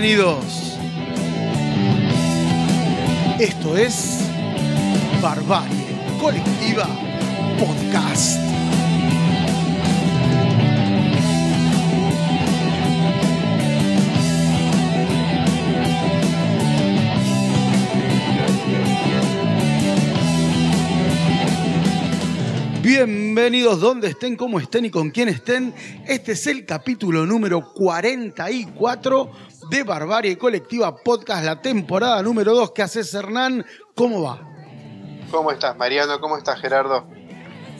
Bienvenidos. 0.00 0.78
Esto 3.38 3.76
es 3.76 4.26
Barbarie 5.20 5.88
Colectiva 6.18 6.88
Podcast. 7.58 8.40
Bienvenidos 22.82 23.80
donde 23.80 24.08
estén, 24.08 24.36
cómo 24.36 24.58
estén 24.60 24.86
y 24.86 24.90
con 24.90 25.10
quién 25.10 25.28
estén. 25.28 25.74
Este 26.06 26.32
es 26.32 26.46
el 26.46 26.64
capítulo 26.64 27.26
número 27.26 27.74
44 27.74 29.50
de 29.70 29.84
Barbarie 29.84 30.36
Colectiva 30.36 30.96
Podcast, 30.96 31.44
la 31.44 31.62
temporada 31.62 32.20
número 32.24 32.52
2. 32.54 32.72
¿Qué 32.72 32.82
haces, 32.82 33.14
Hernán? 33.14 33.64
¿Cómo 33.94 34.22
va? 34.22 34.40
¿Cómo 35.30 35.52
estás, 35.52 35.76
Mariano? 35.76 36.20
¿Cómo 36.20 36.36
estás, 36.36 36.60
Gerardo? 36.60 37.06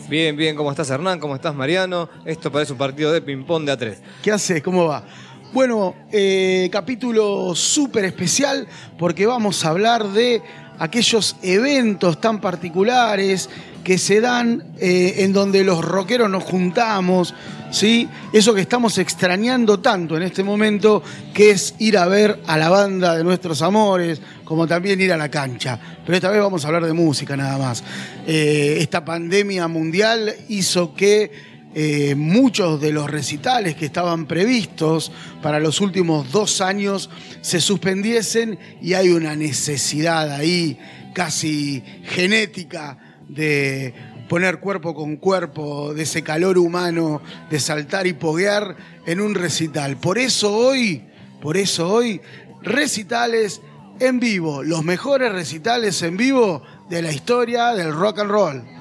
Bien, 0.08 0.36
bien, 0.36 0.54
¿cómo 0.54 0.70
estás 0.70 0.88
Hernán? 0.90 1.18
¿Cómo 1.18 1.34
estás 1.34 1.52
Mariano? 1.52 2.08
Esto 2.24 2.50
parece 2.50 2.72
un 2.72 2.78
partido 2.78 3.10
de 3.12 3.20
ping-pong 3.20 3.64
de 3.64 3.72
A3. 3.76 3.98
¿Qué 4.22 4.30
haces? 4.30 4.62
¿Cómo 4.62 4.86
va? 4.86 5.02
Bueno, 5.52 5.96
eh, 6.12 6.68
capítulo 6.70 7.56
súper 7.56 8.04
especial 8.04 8.68
porque 8.96 9.26
vamos 9.26 9.64
a 9.64 9.70
hablar 9.70 10.06
de 10.06 10.42
aquellos 10.78 11.36
eventos 11.42 12.20
tan 12.20 12.40
particulares 12.40 13.50
que 13.82 13.98
se 13.98 14.20
dan 14.20 14.74
eh, 14.78 15.16
en 15.18 15.32
donde 15.32 15.64
los 15.64 15.84
rockeros 15.84 16.30
nos 16.30 16.44
juntamos, 16.44 17.34
¿sí? 17.70 18.08
Eso 18.32 18.54
que 18.54 18.60
estamos 18.60 18.98
extrañando 18.98 19.80
tanto 19.80 20.16
en 20.16 20.22
este 20.22 20.42
momento, 20.42 21.02
que 21.32 21.50
es 21.50 21.74
ir 21.78 21.96
a 21.98 22.06
ver 22.06 22.40
a 22.46 22.56
la 22.56 22.68
banda 22.68 23.16
de 23.16 23.24
nuestros 23.24 23.62
amores, 23.62 24.20
como 24.44 24.66
también 24.66 25.00
ir 25.00 25.12
a 25.12 25.16
la 25.16 25.30
cancha. 25.30 25.78
Pero 26.04 26.16
esta 26.16 26.30
vez 26.30 26.40
vamos 26.40 26.64
a 26.64 26.68
hablar 26.68 26.84
de 26.84 26.92
música 26.92 27.36
nada 27.36 27.58
más. 27.58 27.82
Eh, 28.26 28.78
esta 28.80 29.04
pandemia 29.04 29.68
mundial 29.68 30.34
hizo 30.48 30.94
que 30.94 31.50
eh, 31.72 32.16
muchos 32.16 32.80
de 32.80 32.90
los 32.90 33.08
recitales 33.08 33.76
que 33.76 33.86
estaban 33.86 34.26
previstos 34.26 35.12
para 35.40 35.60
los 35.60 35.80
últimos 35.80 36.32
dos 36.32 36.60
años 36.60 37.10
se 37.42 37.60
suspendiesen 37.60 38.58
y 38.82 38.94
hay 38.94 39.10
una 39.10 39.36
necesidad 39.36 40.32
ahí 40.32 40.78
casi 41.14 41.84
genética 42.06 42.98
de 43.28 43.94
poner 44.30 44.60
cuerpo 44.60 44.94
con 44.94 45.16
cuerpo, 45.16 45.92
de 45.92 46.04
ese 46.04 46.22
calor 46.22 46.56
humano, 46.56 47.20
de 47.50 47.58
saltar 47.58 48.06
y 48.06 48.12
poguear 48.12 48.76
en 49.04 49.20
un 49.20 49.34
recital. 49.34 49.96
Por 49.96 50.18
eso 50.18 50.54
hoy, 50.54 51.04
por 51.42 51.56
eso 51.56 51.92
hoy, 51.92 52.20
recitales 52.62 53.60
en 53.98 54.20
vivo, 54.20 54.62
los 54.62 54.84
mejores 54.84 55.32
recitales 55.32 56.00
en 56.02 56.16
vivo 56.16 56.62
de 56.88 57.02
la 57.02 57.10
historia 57.10 57.74
del 57.74 57.92
rock 57.92 58.20
and 58.20 58.30
roll. 58.30 58.79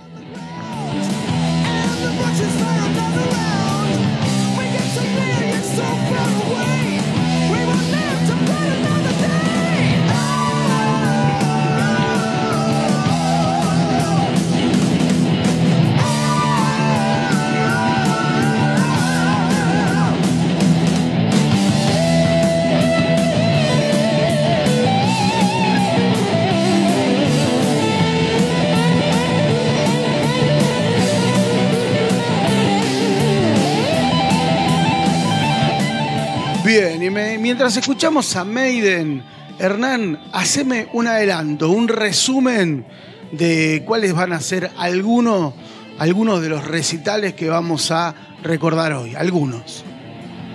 Bien, 36.79 37.03
y 37.03 37.09
mientras 37.09 37.75
escuchamos 37.75 38.38
a 38.38 38.45
Maiden, 38.45 39.22
Hernán, 39.59 40.17
haceme 40.31 40.88
un 40.94 41.07
adelanto, 41.07 41.69
un 41.69 41.90
resumen 41.90 42.85
de 43.34 43.84
cuáles 43.85 44.13
van 44.16 44.31
a 44.31 44.40
ser 44.40 44.72
algunos, 44.78 45.53
algunos 45.97 46.41
de 46.41 46.47
los 46.47 46.66
recitales 46.66 47.34
que 47.34 47.50
vamos 47.50 47.91
a 47.91 48.16
recordar 48.44 48.94
hoy. 48.94 49.13
Algunos. 49.13 49.84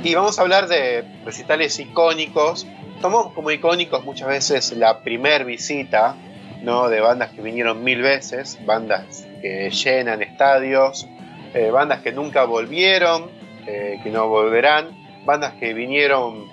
Y 0.02 0.14
vamos 0.14 0.38
a 0.38 0.42
hablar 0.42 0.66
de 0.66 1.04
recitales 1.26 1.78
icónicos. 1.78 2.66
Tomamos 3.02 3.34
como 3.34 3.50
icónicos 3.50 4.02
muchas 4.06 4.28
veces 4.28 4.72
la 4.78 5.02
primer 5.02 5.44
visita, 5.44 6.16
¿no? 6.62 6.88
De 6.88 7.00
bandas 7.00 7.32
que 7.32 7.42
vinieron 7.42 7.84
mil 7.84 8.00
veces, 8.00 8.58
bandas 8.64 9.26
que 9.42 9.68
llenan 9.68 10.22
estadios, 10.22 11.06
eh, 11.52 11.70
bandas 11.70 12.00
que 12.00 12.12
nunca 12.12 12.44
volvieron, 12.44 13.30
eh, 13.66 14.00
que 14.02 14.08
no 14.08 14.26
volverán, 14.28 15.03
bandas 15.24 15.54
que 15.54 15.74
vinieron 15.74 16.46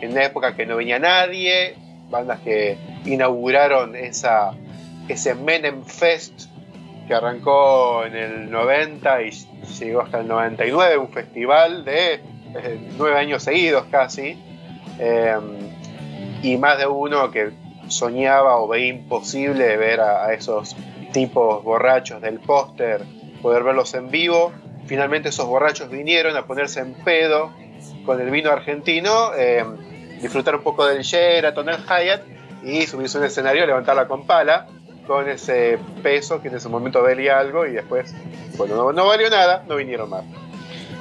en 0.00 0.12
una 0.12 0.24
época 0.24 0.56
que 0.56 0.66
no 0.66 0.76
venía 0.76 0.98
nadie, 0.98 1.76
bandas 2.10 2.40
que 2.40 2.76
inauguraron 3.04 3.96
esa, 3.96 4.52
ese 5.08 5.34
Menem 5.34 5.84
Fest 5.84 6.48
que 7.06 7.14
arrancó 7.14 8.04
en 8.04 8.16
el 8.16 8.50
90 8.50 9.22
y 9.22 9.30
llegó 9.78 10.02
hasta 10.02 10.20
el 10.20 10.28
99, 10.28 10.96
un 10.96 11.10
festival 11.10 11.84
de 11.84 12.14
eh, 12.14 12.90
nueve 12.96 13.18
años 13.18 13.42
seguidos 13.42 13.86
casi, 13.90 14.38
eh, 14.98 15.36
y 16.42 16.56
más 16.56 16.78
de 16.78 16.86
uno 16.86 17.30
que 17.30 17.50
soñaba 17.88 18.56
o 18.56 18.68
veía 18.68 18.88
imposible 18.88 19.76
ver 19.76 20.00
a, 20.00 20.26
a 20.26 20.32
esos 20.32 20.74
tipos 21.12 21.62
borrachos 21.62 22.22
del 22.22 22.40
póster, 22.40 23.02
poder 23.42 23.62
verlos 23.62 23.94
en 23.94 24.10
vivo. 24.10 24.52
Finalmente 24.86 25.30
esos 25.30 25.46
borrachos 25.46 25.90
vinieron 25.90 26.36
a 26.36 26.46
ponerse 26.46 26.80
en 26.80 26.94
pedo 26.94 27.52
con 28.04 28.20
el 28.20 28.30
vino 28.30 28.50
argentino, 28.50 29.34
eh, 29.36 29.64
disfrutar 30.20 30.56
un 30.56 30.62
poco 30.62 30.86
del 30.86 31.02
Sheraton, 31.02 31.68
el 31.68 31.76
Hyatt, 31.76 32.22
y 32.62 32.86
subirse 32.86 33.18
a 33.18 33.20
un 33.20 33.26
escenario, 33.26 33.66
levantarla 33.66 34.06
con 34.06 34.26
pala, 34.26 34.66
con 35.06 35.28
ese 35.28 35.78
peso 36.02 36.40
que 36.40 36.48
en 36.48 36.56
ese 36.56 36.68
momento 36.68 37.02
valía 37.02 37.38
algo, 37.38 37.66
y 37.66 37.72
después, 37.72 38.14
bueno, 38.56 38.92
no, 38.92 39.06
valió 39.06 39.28
nada, 39.30 39.64
no 39.68 39.76
vinieron 39.76 40.08
más. 40.08 40.24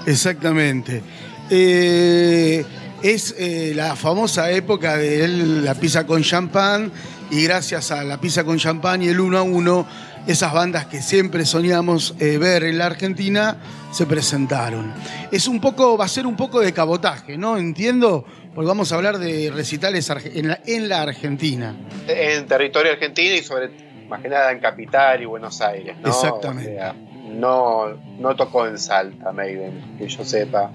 Exactamente. 0.06 1.02
Eh, 1.50 2.66
es 3.04 3.36
eh, 3.38 3.74
la 3.76 3.96
famosa 3.96 4.50
época 4.52 4.98
de 4.98 5.28
la 5.28 5.76
pizza 5.76 6.06
con 6.08 6.24
champán 6.24 6.92
y 7.30 7.44
gracias 7.44 7.92
a 7.92 8.04
la 8.04 8.20
pizza 8.20 8.44
con 8.44 8.58
champán 8.58 9.02
y 9.02 9.10
el 9.10 9.20
uno 9.20 9.38
a 9.38 9.42
uno, 9.42 9.86
esas 10.28 10.54
bandas 10.54 10.86
que 10.88 11.02
siempre 11.02 11.46
soñamos 11.46 12.16
eh, 12.20 12.38
ver 12.38 12.64
en 12.64 12.78
la 12.78 12.86
Argentina 12.88 13.58
se 13.92 14.06
presentaron. 14.06 14.94
Es 15.32 15.48
un 15.48 15.60
poco, 15.62 15.98
va 15.98 16.06
a 16.06 16.08
ser 16.08 16.26
un 16.26 16.36
poco 16.36 16.60
de 16.62 16.74
cabotaje, 16.74 17.38
¿no? 17.38 17.58
Entiendo, 17.58 18.26
porque 18.56 18.68
vamos 18.68 18.92
a 18.92 18.96
hablar 18.96 19.18
de 19.20 19.52
recitales 19.54 20.10
en 20.10 20.48
la, 20.48 20.60
en 20.66 20.90
la 20.90 21.02
Argentina. 21.02 21.76
en 22.08 22.46
territorio 22.48 22.94
argentino 22.94 23.36
y 23.36 23.44
sobre 23.44 23.70
más 24.08 24.22
que 24.22 24.30
nada 24.30 24.52
en 24.52 24.60
Capital 24.60 25.22
y 25.22 25.26
Buenos 25.26 25.62
Aires. 25.62 25.96
¿no? 26.02 26.10
Exactamente. 26.10 26.72
O 26.72 26.76
sea, 26.76 26.94
no, 27.34 27.90
no 28.20 28.36
tocó 28.36 28.68
en 28.68 28.78
Salta, 28.78 29.32
Maiden, 29.32 29.98
que 29.98 30.08
yo 30.08 30.24
sepa. 30.24 30.72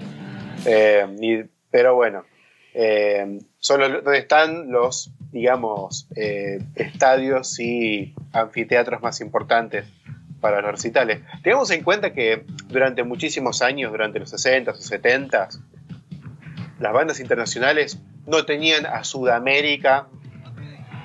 Eh, 0.65 1.05
pero 1.71 1.95
bueno, 1.95 2.23
eh, 2.73 3.39
son 3.59 3.79
los- 3.81 4.03
donde 4.03 4.19
están 4.19 4.71
los, 4.71 5.11
digamos, 5.31 6.07
eh, 6.15 6.59
estadios 6.75 7.59
y 7.59 8.13
anfiteatros 8.33 9.01
más 9.01 9.21
importantes 9.21 9.85
para 10.41 10.61
los 10.61 10.71
recitales. 10.71 11.21
Tengamos 11.43 11.69
en 11.71 11.83
cuenta 11.83 12.13
que 12.13 12.45
durante 12.67 13.03
muchísimos 13.03 13.61
años, 13.61 13.91
durante 13.91 14.19
los 14.19 14.33
60s 14.33 14.69
o 14.69 14.81
70s, 14.81 15.59
las 16.79 16.93
bandas 16.93 17.19
internacionales 17.19 17.99
no 18.25 18.45
tenían 18.45 18.85
a 18.85 19.03
Sudamérica 19.03 20.07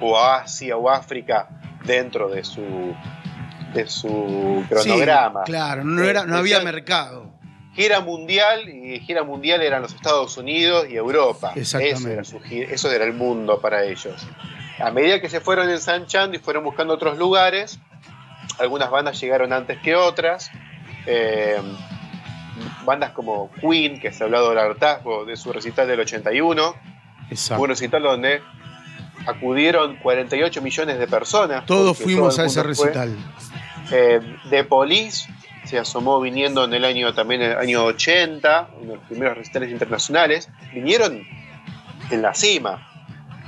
o 0.01 0.17
a 0.19 0.43
Asia 0.43 0.77
o 0.77 0.89
África 0.89 1.49
dentro 1.85 2.29
de 2.29 2.45
su 2.45 2.95
de 3.75 3.89
su 3.89 4.65
cronograma. 4.69 5.41
Sí, 5.45 5.51
claro, 5.51 5.85
no, 5.85 6.05
era, 6.05 6.25
no 6.25 6.37
había 6.37 6.61
mercado. 6.61 7.34
Gira 7.75 8.01
mundial 8.01 8.69
y 8.69 9.01
gira 9.01 9.25
mundial 9.25 9.63
eran 9.63 9.83
los 9.83 9.95
Estados 9.95 10.37
Unidos 10.37 10.87
y 10.89 10.97
Europa. 10.97 11.53
Exactamente. 11.57 11.99
Eso 11.99 12.09
era, 12.11 12.25
su 12.25 12.39
eso 12.75 12.93
era 12.93 13.05
el 13.05 13.13
mundo 13.15 13.61
para 13.61 13.85
ellos. 13.85 14.15
A 14.79 14.91
medida 14.91 15.21
que 15.21 15.29
se 15.29 15.41
fueron 15.41 15.69
ensanchando 15.71 16.37
y 16.37 16.41
fueron 16.41 16.65
buscando 16.65 16.95
otros 16.95 17.19
lugares, 17.19 17.79
algunas 18.59 18.91
bandas 18.91 19.21
llegaron 19.21 19.53
antes 19.53 19.79
que 19.81 19.95
otras. 19.95 20.51
Eh, 21.07 21.57
bandas 22.85 23.11
como 23.11 23.51
Queen, 23.61 24.01
que 24.01 24.13
se 24.13 24.23
ha 24.23 24.27
hablado 24.27 24.51
del 24.51 24.59
hartazgo 24.59 25.25
de 25.25 25.37
su 25.37 25.53
recital 25.53 25.89
del 25.89 26.01
81, 26.01 26.75
Exacto. 27.31 27.63
un 27.63 27.69
recital 27.69 28.03
donde 28.03 28.43
acudieron 29.27 29.97
48 29.97 30.63
millones 30.63 30.99
de 30.99 31.07
personas. 31.07 31.67
Todos 31.67 31.99
fuimos 31.99 32.37
todo 32.37 32.45
a 32.45 32.47
ese 32.47 32.61
fue. 32.61 32.69
recital. 32.69 33.17
Eh, 33.91 34.21
The 34.51 34.65
Police 34.65 35.29
se 35.65 35.79
asomó 35.79 36.21
viniendo 36.21 36.65
en 36.65 36.75
el 36.75 36.85
año 36.85 37.15
también 37.15 37.43
en 37.43 37.53
el 37.53 37.59
año 37.59 37.85
80, 37.85 38.69
uno 38.81 38.91
de 38.91 38.97
los 38.97 39.07
primeros 39.07 39.37
recitales 39.37 39.71
internacionales. 39.71 40.49
Vinieron 40.73 41.23
en 42.11 42.23
la 42.23 42.35
cima. 42.35 42.91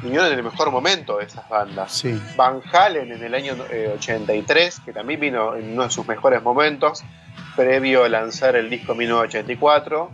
vinieron 0.02 0.26
en 0.26 0.34
el 0.34 0.42
mejor 0.42 0.70
momento 0.70 1.18
de 1.18 1.24
esas 1.24 1.48
bandas. 1.48 1.92
Sí. 1.92 2.20
Van 2.36 2.60
Halen 2.72 3.12
en 3.12 3.22
el 3.22 3.34
año 3.34 3.56
eh, 3.70 3.92
83, 3.94 4.80
que 4.80 4.92
también 4.92 5.20
vino 5.20 5.54
en 5.56 5.72
uno 5.72 5.84
de 5.84 5.90
sus 5.90 6.06
mejores 6.06 6.42
momentos, 6.42 7.02
previo 7.54 8.04
a 8.04 8.08
lanzar 8.08 8.56
el 8.56 8.68
disco 8.68 8.94
1984. 8.94 10.10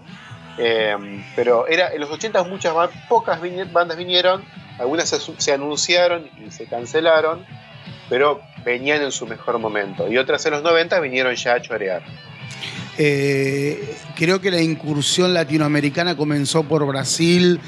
Eh, 0.58 1.24
pero 1.34 1.66
era 1.66 1.92
en 1.92 2.00
los 2.00 2.10
80 2.10 2.44
muchas 2.44 2.74
pocas 3.08 3.40
bandas 3.72 3.96
vinieron, 3.96 4.44
algunas 4.78 5.08
se 5.08 5.52
anunciaron 5.52 6.28
y 6.36 6.50
se 6.50 6.66
cancelaron, 6.66 7.44
pero 8.10 8.42
venían 8.64 9.02
en 9.02 9.12
su 9.12 9.26
mejor 9.26 9.58
momento. 9.58 10.10
Y 10.10 10.18
otras 10.18 10.44
en 10.46 10.52
los 10.52 10.62
90 10.62 11.00
vinieron 11.00 11.34
ya 11.34 11.54
a 11.54 11.62
chorear. 11.62 12.02
Eh, 12.98 13.96
creo 14.16 14.40
que 14.40 14.50
la 14.50 14.60
incursión 14.60 15.32
latinoamericana 15.32 16.16
comenzó 16.16 16.64
por 16.64 16.86
Brasil 16.86 17.58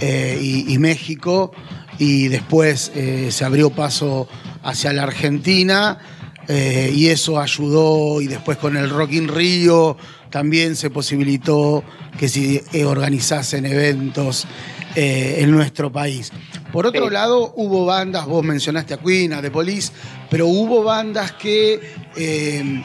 eh, 0.00 0.38
y, 0.40 0.76
México 0.78 1.52
y 1.98 2.28
después 2.28 2.92
eh, 2.94 3.30
se 3.30 3.44
abrió 3.46 3.70
paso 3.70 4.28
hacia 4.62 4.92
la 4.92 5.04
Argentina 5.04 5.98
y 6.46 7.08
eso 7.08 7.40
ayudó 7.40 8.20
y 8.20 8.26
después 8.26 8.58
con 8.58 8.76
el 8.76 8.90
Rock 8.90 9.12
in 9.12 9.28
Rio 9.28 9.96
también 10.28 10.76
se 10.76 10.90
posibilitó 10.90 11.82
que 12.18 12.28
se 12.28 12.84
organizasen 12.84 13.64
eventos 13.64 14.46
en 14.94 15.50
nuestro 15.50 15.90
país. 15.90 16.32
Por 16.74 16.86
otro 16.88 17.06
Sí. 17.06 17.12
lado, 17.14 17.52
hubo 17.54 17.84
bandas, 17.86 18.26
vos 18.26 18.44
mencionaste 18.44 18.94
a 18.94 18.96
Queen, 18.96 19.32
a 19.32 19.40
The 19.40 19.52
Police, 19.52 19.92
pero 20.28 20.48
hubo 20.48 20.82
bandas 20.82 21.30
que 21.32 21.80
eh, 22.16 22.82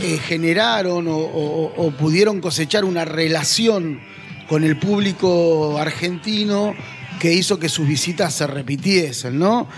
eh, 0.00 0.18
generaron 0.26 1.06
o, 1.08 1.14
o- 1.18 1.74
o 1.76 1.90
pudieron 1.90 2.40
cosechar 2.40 2.86
una 2.86 3.04
relación 3.04 4.00
con 4.48 4.64
el 4.64 4.78
público 4.78 5.76
argentino 5.78 6.74
que 7.20 7.34
hizo 7.34 7.58
que 7.58 7.68
sus 7.68 7.86
visitas 7.86 8.32
se 8.32 8.46
repitiesen, 8.46 9.38
¿no? 9.38 9.68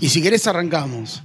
Y 0.00 0.08
si 0.08 0.22
querés 0.22 0.46
arrancamos. 0.46 1.22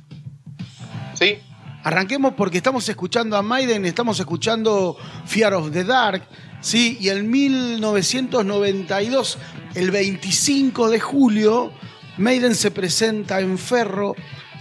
¿Sí? 1.17 1.37
Arranquemos 1.83 2.33
porque 2.33 2.57
estamos 2.57 2.89
escuchando 2.89 3.37
a 3.37 3.41
Maiden, 3.41 3.85
estamos 3.85 4.19
escuchando 4.19 4.97
Fear 5.27 5.53
of 5.53 5.71
the 5.71 5.85
Dark, 5.85 6.23
¿sí? 6.59 6.97
Y 6.99 7.07
en 7.09 7.29
1992, 7.29 9.37
el 9.75 9.91
25 9.91 10.89
de 10.89 10.99
julio, 10.99 11.71
Maiden 12.17 12.55
se 12.55 12.71
presenta 12.71 13.41
en 13.41 13.57
Ferro 13.57 14.15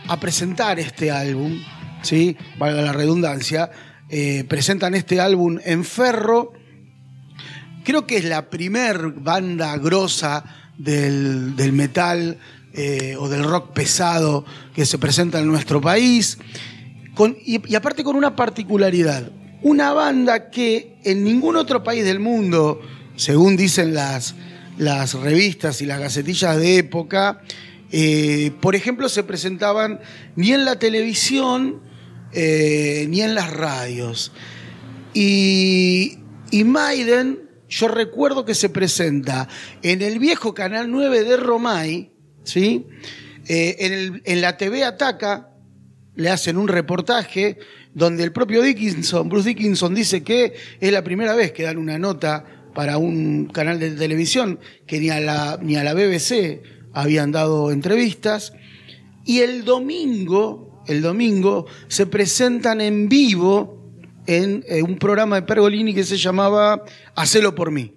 a 0.08 0.19
presentar 0.19 0.81
este 0.81 1.11
álbum, 1.11 1.61
¿sí? 2.02 2.37
Valga 2.58 2.82
la 2.82 2.93
redundancia. 2.93 3.70
eh, 4.11 4.44
presentan 4.49 4.94
este 4.94 5.20
álbum 5.20 5.58
en 5.64 5.84
Ferro. 5.84 6.52
Creo 7.84 8.06
que 8.06 8.19
es 8.19 8.25
la 8.25 8.50
primer 8.50 9.08
banda 9.12 9.76
grosa 9.78 10.44
del, 10.76 11.55
metal 11.72 12.38
eh, 12.75 13.17
o 13.19 13.28
del 13.28 13.44
rock 13.44 13.72
pesado 13.72 14.44
que 14.75 14.84
se 14.84 14.99
presenta 14.99 15.38
en 15.38 15.46
nuestro 15.46 15.81
país. 15.81 16.38
Y 17.44 17.75
aparte 17.75 18.05
con 18.05 18.17
una 18.17 18.37
particularidad, 18.37 19.31
una 19.62 19.93
banda 19.93 20.50
que 20.50 20.96
en 21.05 21.25
ningún 21.25 21.56
otro 21.56 21.82
país 21.82 22.05
del 22.05 22.20
mundo, 22.20 22.81
según 23.17 23.56
dicen 23.56 23.94
las, 23.94 24.34
las 24.79 25.15
revistas 25.15 25.81
y 25.81 25.87
las 25.87 26.00
gacetillas 26.00 26.56
de 26.56 26.79
época, 26.79 27.43
eh, 27.93 28.53
por 28.61 28.75
ejemplo, 28.75 29.09
se 29.09 29.23
presentaban 29.23 30.00
ni 30.37 30.53
en 30.53 30.65
la 30.65 30.79
televisión 30.79 31.81
eh, 32.32 33.06
ni 33.09 33.23
en 33.23 33.35
las 33.35 33.53
radios. 33.53 34.32
Y, 35.12 36.19
y 36.50 36.65
Maiden, 36.65 37.49
yo 37.69 37.88
recuerdo 37.88 38.44
que 38.44 38.55
se 38.55 38.69
presenta 38.69 39.49
en 39.82 40.03
el 40.03 40.19
viejo 40.19 40.55
Canal 40.55 40.91
9 40.91 41.23
de 41.23 41.37
Romay, 41.37 42.11
¿sí? 42.43 42.87
Eh, 43.47 43.77
en, 43.79 44.23
en 44.25 44.41
la 44.41 44.56
TV 44.56 44.82
Ataca 44.82 45.50
le 46.17 46.31
hacen 46.31 46.56
un 46.56 46.67
reportaje 46.67 47.59
donde 47.93 48.25
el 48.25 48.32
propio 48.32 48.62
Dickinson, 48.62 49.29
Bruce 49.29 49.50
Dickinson, 49.50 49.94
dice 49.94 50.25
que 50.25 50.55
es 50.81 50.93
la 50.93 51.05
primera 51.05 51.35
vez 51.35 51.53
que 51.53 51.62
dan 51.62 51.79
una 51.79 51.99
nota 51.99 52.44
para 52.75 52.99
un 52.99 53.47
canal 53.47 53.79
de 53.79 53.93
televisión, 53.93 54.59
que 54.87 54.99
ni 55.00 55.11
a 55.11 55.21
la, 55.21 55.59
ni 55.62 55.76
a 55.76 55.85
la 55.85 55.94
BBC 55.94 56.62
habían 56.93 57.32
dado 57.32 57.71
entrevistas. 57.71 58.53
Y 59.25 59.41
el 59.41 59.65
domingo, 59.65 60.82
el 60.87 61.00
domingo, 61.03 61.67
se 61.88 62.06
presentan 62.06 62.81
en 62.81 63.09
vivo 63.09 63.81
en 64.26 64.65
eh, 64.69 64.82
un 64.82 64.99
programa 64.99 65.37
de 65.37 65.43
Pergolini 65.43 65.94
que 65.94 66.05
se 66.05 66.17
llamaba 66.17 66.82
Hacelo 67.15 67.55
por 67.55 67.71
mí. 67.71 67.94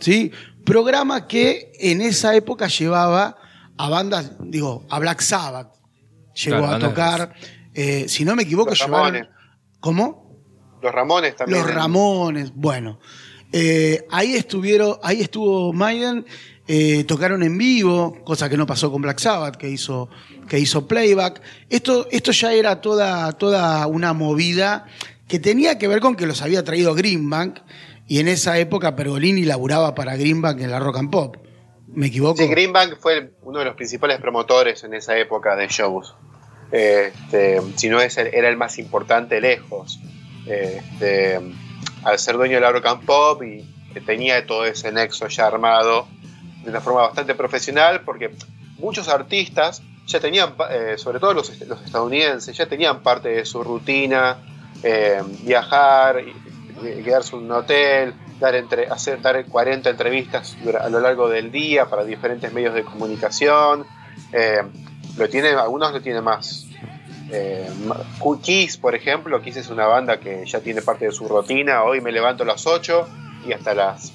¿Sí? 0.00 0.30
Programa 0.64 1.26
que 1.26 1.72
en 1.78 2.00
esa 2.00 2.34
época 2.34 2.68
llevaba 2.68 3.36
a 3.76 3.88
bandas, 3.88 4.32
digo, 4.40 4.84
a 4.88 4.98
Black 4.98 5.20
Sabbath. 5.20 5.72
Llegó 6.44 6.58
Claro, 6.58 6.74
a 6.74 6.78
tocar, 6.78 7.34
eh, 7.74 8.06
si 8.08 8.24
no 8.24 8.34
me 8.34 8.42
equivoco, 8.42 8.70
Los 8.70 8.80
llevaron- 8.80 9.12
Ramones. 9.14 9.28
¿Cómo? 9.80 10.24
Los 10.82 10.92
Ramones 10.92 11.36
también. 11.36 11.62
Los 11.62 11.72
Ramones, 11.74 12.52
bueno. 12.54 12.98
Eh, 13.56 14.04
ahí 14.10 14.34
estuvieron, 14.34 14.96
ahí 15.00 15.20
estuvo 15.20 15.72
Maiden, 15.72 16.26
eh, 16.66 17.04
tocaron 17.04 17.40
en 17.44 17.56
vivo, 17.56 18.18
cosa 18.24 18.48
que 18.50 18.56
no 18.56 18.66
pasó 18.66 18.90
con 18.90 19.00
Black 19.00 19.20
Sabbath, 19.20 19.54
que 19.54 19.68
hizo, 19.68 20.08
que 20.48 20.58
hizo 20.58 20.88
playback. 20.88 21.40
Esto, 21.70 22.08
esto 22.10 22.32
ya 22.32 22.52
era 22.52 22.80
toda, 22.80 23.30
toda 23.30 23.86
una 23.86 24.12
movida 24.12 24.86
que 25.28 25.38
tenía 25.38 25.78
que 25.78 25.86
ver 25.86 26.00
con 26.00 26.16
que 26.16 26.26
los 26.26 26.42
había 26.42 26.64
traído 26.64 26.96
Greenbank, 26.96 27.60
y 28.08 28.18
en 28.18 28.26
esa 28.26 28.58
época 28.58 28.96
Pergolini 28.96 29.44
laburaba 29.44 29.94
para 29.94 30.16
Greenbank 30.16 30.60
en 30.60 30.72
la 30.72 30.80
Rock 30.80 30.98
and 30.98 31.10
Pop. 31.12 31.36
¿Me 31.86 32.08
equivoco? 32.08 32.42
Sí, 32.42 32.48
Greenbank 32.48 32.98
fue 32.98 33.34
uno 33.42 33.60
de 33.60 33.66
los 33.66 33.76
principales 33.76 34.20
promotores 34.20 34.82
en 34.82 34.94
esa 34.94 35.16
época 35.16 35.54
de 35.54 35.68
shows. 35.68 36.16
Este, 36.72 37.60
si 37.76 37.88
no 37.88 38.00
es 38.00 38.18
era 38.18 38.48
el 38.48 38.56
más 38.56 38.80
importante 38.80 39.40
lejos. 39.40 40.00
Este, 40.44 41.38
al 42.04 42.18
ser 42.18 42.36
dueño 42.36 42.56
de 42.56 42.60
la 42.60 42.72
Rock 42.72 42.86
and 42.86 43.04
Pop 43.04 43.42
y 43.42 43.64
tenía 44.06 44.46
todo 44.46 44.64
ese 44.64 44.92
nexo 44.92 45.28
ya 45.28 45.46
armado 45.46 46.06
de 46.62 46.70
una 46.70 46.80
forma 46.80 47.02
bastante 47.02 47.34
profesional, 47.34 48.02
porque 48.02 48.30
muchos 48.78 49.08
artistas 49.08 49.82
ya 50.06 50.20
tenían, 50.20 50.54
eh, 50.70 50.94
sobre 50.96 51.18
todo 51.18 51.34
los, 51.34 51.60
los 51.60 51.82
estadounidenses, 51.82 52.56
ya 52.56 52.66
tenían 52.66 53.00
parte 53.00 53.28
de 53.28 53.44
su 53.44 53.62
rutina, 53.62 54.38
eh, 54.82 55.22
viajar, 55.42 56.22
quedarse 56.80 57.36
en 57.36 57.42
un 57.42 57.52
hotel, 57.52 58.14
dar, 58.40 58.54
entre, 58.54 58.86
hacer, 58.86 59.20
dar 59.20 59.44
40 59.44 59.90
entrevistas 59.90 60.56
a 60.80 60.88
lo 60.88 61.00
largo 61.00 61.28
del 61.28 61.50
día 61.50 61.86
para 61.86 62.04
diferentes 62.04 62.52
medios 62.52 62.74
de 62.74 62.84
comunicación. 62.84 63.86
Eh, 64.32 64.62
lo 65.16 65.28
tiene, 65.28 65.50
algunos 65.50 65.92
lo 65.92 66.00
tienen 66.00 66.24
más. 66.24 66.66
Eh, 67.36 67.68
Kiss, 68.42 68.76
por 68.76 68.94
ejemplo, 68.94 69.42
Kiss 69.42 69.56
es 69.56 69.68
una 69.68 69.86
banda 69.86 70.20
que 70.20 70.44
ya 70.46 70.60
tiene 70.60 70.82
parte 70.82 71.06
de 71.06 71.12
su 71.12 71.26
rutina. 71.26 71.82
Hoy 71.82 72.00
me 72.00 72.12
levanto 72.12 72.44
a 72.44 72.46
las 72.46 72.64
8 72.66 73.08
y 73.48 73.52
hasta 73.52 73.74
las 73.74 74.12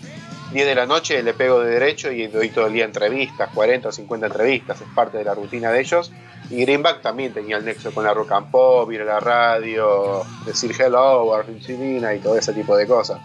10 0.53 0.65
de 0.65 0.75
la 0.75 0.85
noche 0.85 1.21
le 1.21 1.33
pego 1.33 1.59
de 1.59 1.71
derecho 1.71 2.11
y 2.11 2.27
doy 2.27 2.49
todo 2.49 2.67
el 2.67 2.73
día 2.73 2.85
entrevistas, 2.85 3.49
40 3.53 3.89
o 3.89 3.91
50 3.91 4.27
entrevistas, 4.27 4.81
es 4.81 4.87
parte 4.95 5.17
de 5.17 5.25
la 5.25 5.35
rutina 5.35 5.69
de 5.71 5.81
ellos. 5.81 6.13
Y 6.49 6.61
Greenback 6.61 7.01
también 7.01 7.33
tenía 7.33 7.57
el 7.57 7.65
nexo 7.65 7.93
con 7.93 8.05
la 8.05 8.13
rock 8.13 8.31
and 8.31 8.51
pop, 8.51 8.89
ir 8.91 9.01
a 9.01 9.05
la 9.05 9.19
radio, 9.19 10.23
decir 10.45 10.73
hello, 10.79 11.35
Argentina 11.35 12.13
y 12.13 12.19
todo 12.19 12.37
ese 12.37 12.53
tipo 12.53 12.77
de 12.77 12.87
cosas. 12.87 13.19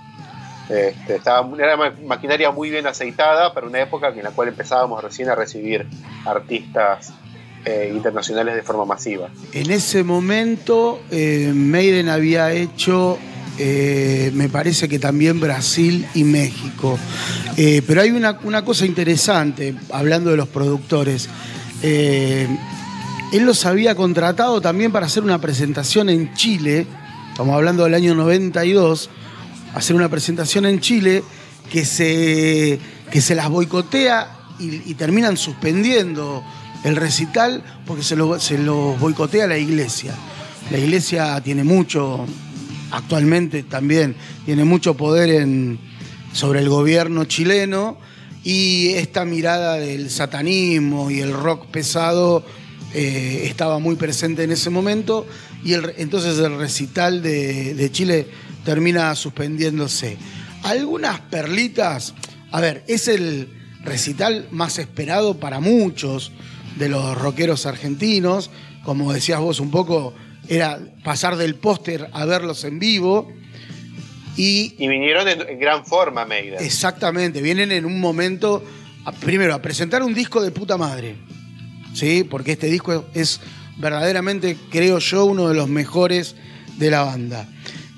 Este, 0.69 1.17
estaba, 1.17 1.47
era 1.57 1.77
una 1.77 1.91
maquinaria 2.05 2.51
muy 2.51 2.71
bien 2.71 2.87
aceitada 2.87 3.55
para 3.55 3.67
una 3.67 3.81
época 3.81 4.09
en 4.09 4.25
la 4.25 4.31
cual 4.31 4.49
empezábamos 4.49 5.05
recién 5.05 5.29
a 5.29 5.35
recibir 5.35 5.87
artistas 6.27 7.13
eh, 7.65 7.91
internacionales 7.95 8.55
de 8.55 8.63
forma 8.63 8.85
masiva. 8.85 9.29
En 9.53 9.71
ese 9.71 10.05
momento, 10.05 11.01
eh, 11.11 11.51
Maiden 11.55 12.09
había 12.09 12.53
hecho, 12.53 13.19
eh, 13.59 14.31
me 14.35 14.49
parece 14.49 14.89
que 14.89 14.99
también 14.99 15.41
Brasil 15.41 16.07
y 16.15 16.25
México. 16.25 16.99
Eh, 17.57 17.83
pero 17.87 18.03
hay 18.03 18.11
una, 18.11 18.39
una 18.45 18.65
cosa 18.65 18.85
interesante, 18.85 19.75
hablando 19.91 20.31
de 20.31 20.37
los 20.37 20.49
productores. 20.49 21.29
Él 21.83 22.49
los 23.33 23.67
había 23.67 23.95
contratado 23.95 24.61
también 24.61 24.93
para 24.93 25.07
hacer 25.07 25.23
una 25.23 25.41
presentación 25.41 26.09
en 26.09 26.35
Chile, 26.35 26.87
estamos 27.31 27.55
hablando 27.55 27.85
del 27.85 27.95
año 27.95 28.15
92, 28.15 29.11
hacer 29.75 29.97
una 29.97 30.09
presentación 30.09 30.67
en 30.67 30.81
Chile 30.81 31.23
que 31.71 31.85
se, 31.85 32.79
que 33.11 33.21
se 33.21 33.35
las 33.35 33.49
boicotea 33.49 34.31
y 34.59 34.95
terminan 34.95 35.37
suspendiendo 35.37 36.45
el 36.85 36.97
recital 36.97 37.63
porque 37.87 38.03
se 38.03 38.15
lo, 38.15 38.39
se 38.39 38.59
lo 38.59 38.95
boicotea 38.97 39.47
la 39.47 39.59
iglesia. 39.59 40.15
La 40.71 40.79
iglesia 40.79 41.41
tiene 41.41 41.65
mucho, 41.65 42.25
actualmente 42.91 43.65
también, 43.65 44.15
tiene 44.45 44.65
mucho 44.65 44.95
poder 44.95 45.47
sobre 46.33 46.61
el 46.61 46.69
gobierno 46.69 47.25
chileno 47.25 47.99
y 48.45 48.91
esta 48.91 49.25
mirada 49.25 49.75
del 49.75 50.11
satanismo 50.11 51.11
y 51.11 51.21
el 51.21 51.33
rock 51.33 51.67
pesado 51.67 52.45
eh, 52.93 53.43
estaba 53.45 53.79
muy 53.79 53.97
presente 53.97 54.45
en 54.45 54.53
ese 54.53 54.71
momento 54.71 55.27
y 55.65 55.75
entonces 55.75 56.39
el 56.39 56.57
recital 56.59 57.23
de 57.23 57.91
Chile 57.91 58.29
termina 58.65 59.15
suspendiéndose. 59.15 60.17
Algunas 60.63 61.21
perlitas, 61.21 62.15
a 62.51 62.61
ver, 62.61 62.85
es 62.87 63.09
el, 63.09 63.49
recital 63.85 64.49
más 64.51 64.79
esperado 64.79 65.39
para 65.39 65.61
muchos 65.61 66.33
de 66.77 66.89
los 66.89 67.17
rockeros 67.17 67.67
argentinos. 67.67 68.51
Como 68.85 69.13
decías 69.13 69.41
vos 69.41 69.61
un 69.61 69.71
poco, 69.71 70.15
era 70.49 70.79
pasar 71.03 71.37
del 71.37 71.55
póster 71.55 72.09
a 72.13 72.25
verlos 72.25 72.65
en 72.65 72.79
vivo. 72.79 73.31
Y, 74.37 74.75
Y 74.79 74.89
vinieron 74.89 75.29
en, 75.29 75.49
en 75.49 75.59
gran 75.61 75.87
forma, 75.87 76.25
Maiden. 76.25 76.57
exactamente, 76.63 77.41
vienen 77.41 77.71
en 77.71 77.85
un 77.85 78.01
momento, 78.01 78.65
a- 79.05 79.13
primero, 79.13 79.55
a 79.55 79.63
presentar 79.63 80.03
un 80.03 80.13
disco 80.13 80.43
de 80.43 80.51
puta 80.51 80.77
madre. 80.77 81.17
¿Sí? 81.95 82.25
Porque 82.29 82.53
este 82.53 82.67
disco 82.67 83.05
es 83.15 83.41
verdaderamente, 83.79 84.57
creo 84.71 84.99
yo, 84.99 85.25
uno 85.27 85.49
de 85.49 85.55
los 85.55 85.69
mejores 85.69 86.35
de 86.77 86.91
la 86.91 87.03
banda. 87.05 87.49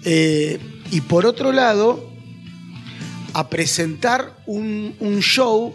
Eh, 0.05 0.59
y 0.91 1.01
por 1.01 1.25
otro 1.25 1.51
lado, 1.53 2.13
a 3.33 3.49
presentar 3.49 4.37
un, 4.47 4.95
un 5.01 5.21
show 5.21 5.75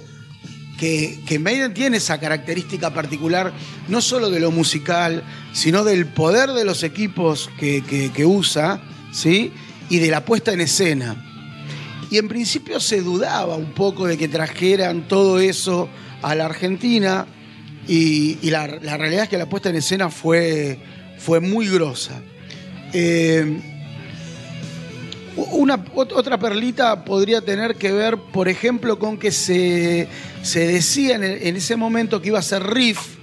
que, 0.81 1.19
que 1.27 1.37
Maiden 1.37 1.75
tiene 1.75 1.97
esa 1.97 2.19
característica 2.19 2.91
particular, 2.91 3.53
no 3.87 4.01
solo 4.01 4.31
de 4.31 4.39
lo 4.39 4.49
musical, 4.49 5.23
sino 5.53 5.83
del 5.83 6.07
poder 6.07 6.49
de 6.53 6.65
los 6.65 6.81
equipos 6.81 7.51
que, 7.59 7.83
que- 7.83 8.25
usa, 8.25 8.81
¿sí? 9.13 9.51
Y 9.91 9.99
de 9.99 10.09
la 10.09 10.25
puesta 10.25 10.51
en 10.53 10.61
escena. 10.61 11.23
Y 12.09 12.17
en 12.17 12.27
principio 12.27 12.79
se 12.79 13.01
dudaba 13.01 13.57
un 13.57 13.73
poco 13.73 14.07
de 14.07 14.17
que 14.17 14.27
trajeran 14.27 15.07
todo 15.07 15.39
eso 15.39 15.87
a 16.23 16.33
la 16.33 16.45
Argentina, 16.47 17.27
y, 17.87 18.39
y 18.41 18.49
la, 18.49 18.65
la 18.65 18.97
realidad 18.97 19.25
es 19.25 19.29
que 19.29 19.37
la 19.37 19.47
puesta 19.49 19.69
en 19.69 19.75
escena 19.75 20.09
fue, 20.09 20.79
fue 21.19 21.41
muy 21.41 21.67
grosa. 21.67 22.23
Eh, 22.91 23.80
una, 25.51 25.83
ot- 25.93 26.13
otra 26.15 26.37
perlita 26.37 27.03
podría 27.03 27.41
tener 27.41 27.75
que 27.75 27.91
ver, 27.91 28.17
por 28.17 28.47
ejemplo, 28.47 28.97
con 28.99 29.17
que 29.17 29.31
se, 29.31 30.07
se 30.41 30.67
decía 30.67 31.15
en, 31.15 31.23
ese 31.55 31.75
momento 31.75 32.21
que 32.21 32.29
iba 32.29 32.39
a 32.39 32.43
ser 32.43 32.63
Riff 32.63 33.17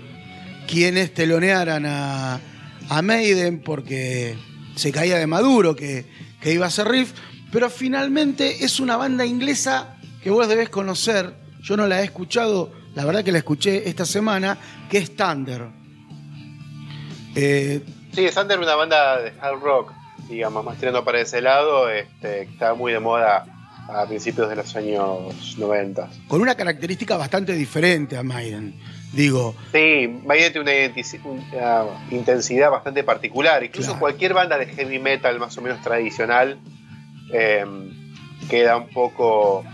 quienes 0.66 1.14
telonearan 1.14 1.86
a, 1.86 2.40
a 2.88 3.02
Maiden 3.02 3.60
porque 3.60 4.36
se 4.76 4.92
caía 4.92 5.16
de 5.18 5.26
Maduro 5.26 5.74
que, 5.74 6.04
que 6.40 6.52
iba 6.52 6.66
a 6.66 6.70
ser 6.70 6.88
Riff, 6.88 7.12
pero 7.50 7.70
finalmente 7.70 8.64
es 8.64 8.78
una 8.80 8.96
banda 8.96 9.24
inglesa 9.24 9.96
que 10.22 10.30
vos 10.30 10.46
debés 10.48 10.68
conocer, 10.68 11.32
yo 11.62 11.76
no 11.76 11.86
la 11.86 12.00
he 12.00 12.04
escuchado, 12.04 12.72
la 12.94 13.04
verdad 13.04 13.24
que 13.24 13.32
la 13.32 13.38
escuché 13.38 13.88
esta 13.88 14.04
semana, 14.04 14.58
que 14.90 14.98
es 14.98 15.16
Thunder. 15.16 15.66
Sí, 17.34 18.26
Thunder 18.34 18.58
es 18.58 18.64
una 18.66 18.74
banda 18.74 19.20
de 19.22 19.32
hard 19.40 19.60
rock, 19.62 19.92
digamos, 20.28 20.64
más 20.64 20.78
tirando 20.78 21.04
para 21.04 21.20
ese 21.20 21.40
lado, 21.40 21.88
este, 21.90 22.42
estaba 22.42 22.74
muy 22.74 22.92
de 22.92 23.00
moda 23.00 23.44
a 23.88 24.06
principios 24.06 24.48
de 24.50 24.56
los 24.56 24.76
años 24.76 25.56
90. 25.58 26.08
con 26.28 26.40
una 26.42 26.54
característica 26.54 27.16
bastante 27.16 27.52
diferente 27.54 28.16
a 28.16 28.22
Maiden. 28.22 28.74
Digo, 29.14 29.54
Sí, 29.72 30.20
Maiden 30.26 30.52
tiene 30.52 30.92
una, 31.24 31.82
una 31.84 31.98
intensidad 32.10 32.70
bastante 32.70 33.02
particular. 33.04 33.64
Incluso 33.64 33.88
Claro. 33.92 34.00
cualquier 34.00 34.34
banda 34.34 34.58
de 34.58 34.66
heavy 34.66 34.98
metal 34.98 35.38
más 35.38 35.56
o 35.56 35.62
menos 35.62 35.80
tradicional 35.82 36.58
eh, 37.32 37.64
queda 38.50 38.76
un 38.76 38.88
poco. 38.88 39.64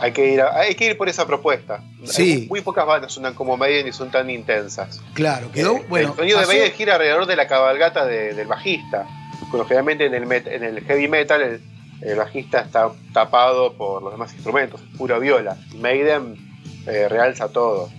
Hay 0.00 0.12
que, 0.12 0.32
ir 0.32 0.40
a- 0.40 0.56
hay 0.60 0.74
que 0.76 0.86
ir 0.86 0.96
por 0.96 1.08
esa 1.08 1.26
propuesta. 1.26 1.82
Sí. 2.04 2.32
Hay 2.42 2.46
muy 2.48 2.60
pocas 2.60 2.86
bandas 2.86 3.12
suenan 3.12 3.34
como 3.34 3.56
Maiden 3.56 3.88
y 3.88 3.92
son 3.92 4.10
tan 4.10 4.30
intensas. 4.30 5.00
claro, 5.12 5.50
quedó, 5.52 5.76
Eh, 5.76 5.84
bueno, 5.88 6.10
el 6.10 6.16
sonido 6.16 6.38
pasó- 6.38 6.50
de 6.52 6.56
Maiden 6.58 6.76
gira 6.76 6.94
alrededor 6.94 7.26
de 7.26 7.36
la 7.36 7.46
cabalgata 7.48 8.06
de- 8.06 8.32
del 8.32 8.46
bajista. 8.46 9.06
Cuando 9.50 9.64
generalmente 9.66 10.06
en 10.06 10.14
el, 10.14 10.24
met- 10.26 10.46
en 10.50 10.62
el 10.64 10.80
heavy 10.84 11.08
metal 11.08 11.40
el, 11.42 11.60
el 12.02 12.16
bajista 12.16 12.60
está 12.60 12.90
tapado 13.12 13.72
por 13.74 14.02
los 14.02 14.12
demás 14.12 14.32
instrumentos, 14.34 14.80
pura 14.96 15.18
viola. 15.18 15.56
Maiden 15.76 16.34
eh, 16.86 17.08
realza 17.08 17.48
todo. 17.48 17.90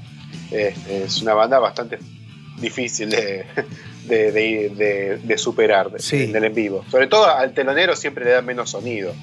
Este, 0.52 1.04
es 1.04 1.22
una 1.22 1.34
banda 1.34 1.60
bastante 1.60 2.00
difícil 2.60 3.10
de, 3.10 3.46
de, 4.08 4.32
de- 4.32 5.20
de- 5.24 5.38
superar 5.38 5.90
Sí. 6.00 6.24
en 6.24 6.36
el 6.36 6.44
en 6.46 6.54
vivo. 6.54 6.84
Sobre 6.92 7.08
todo 7.08 7.26
al 7.30 7.54
telonero 7.54 7.96
siempre 7.96 8.26
le 8.26 8.32
dan 8.32 8.46
menos 8.46 8.70
sonido. 8.72 9.14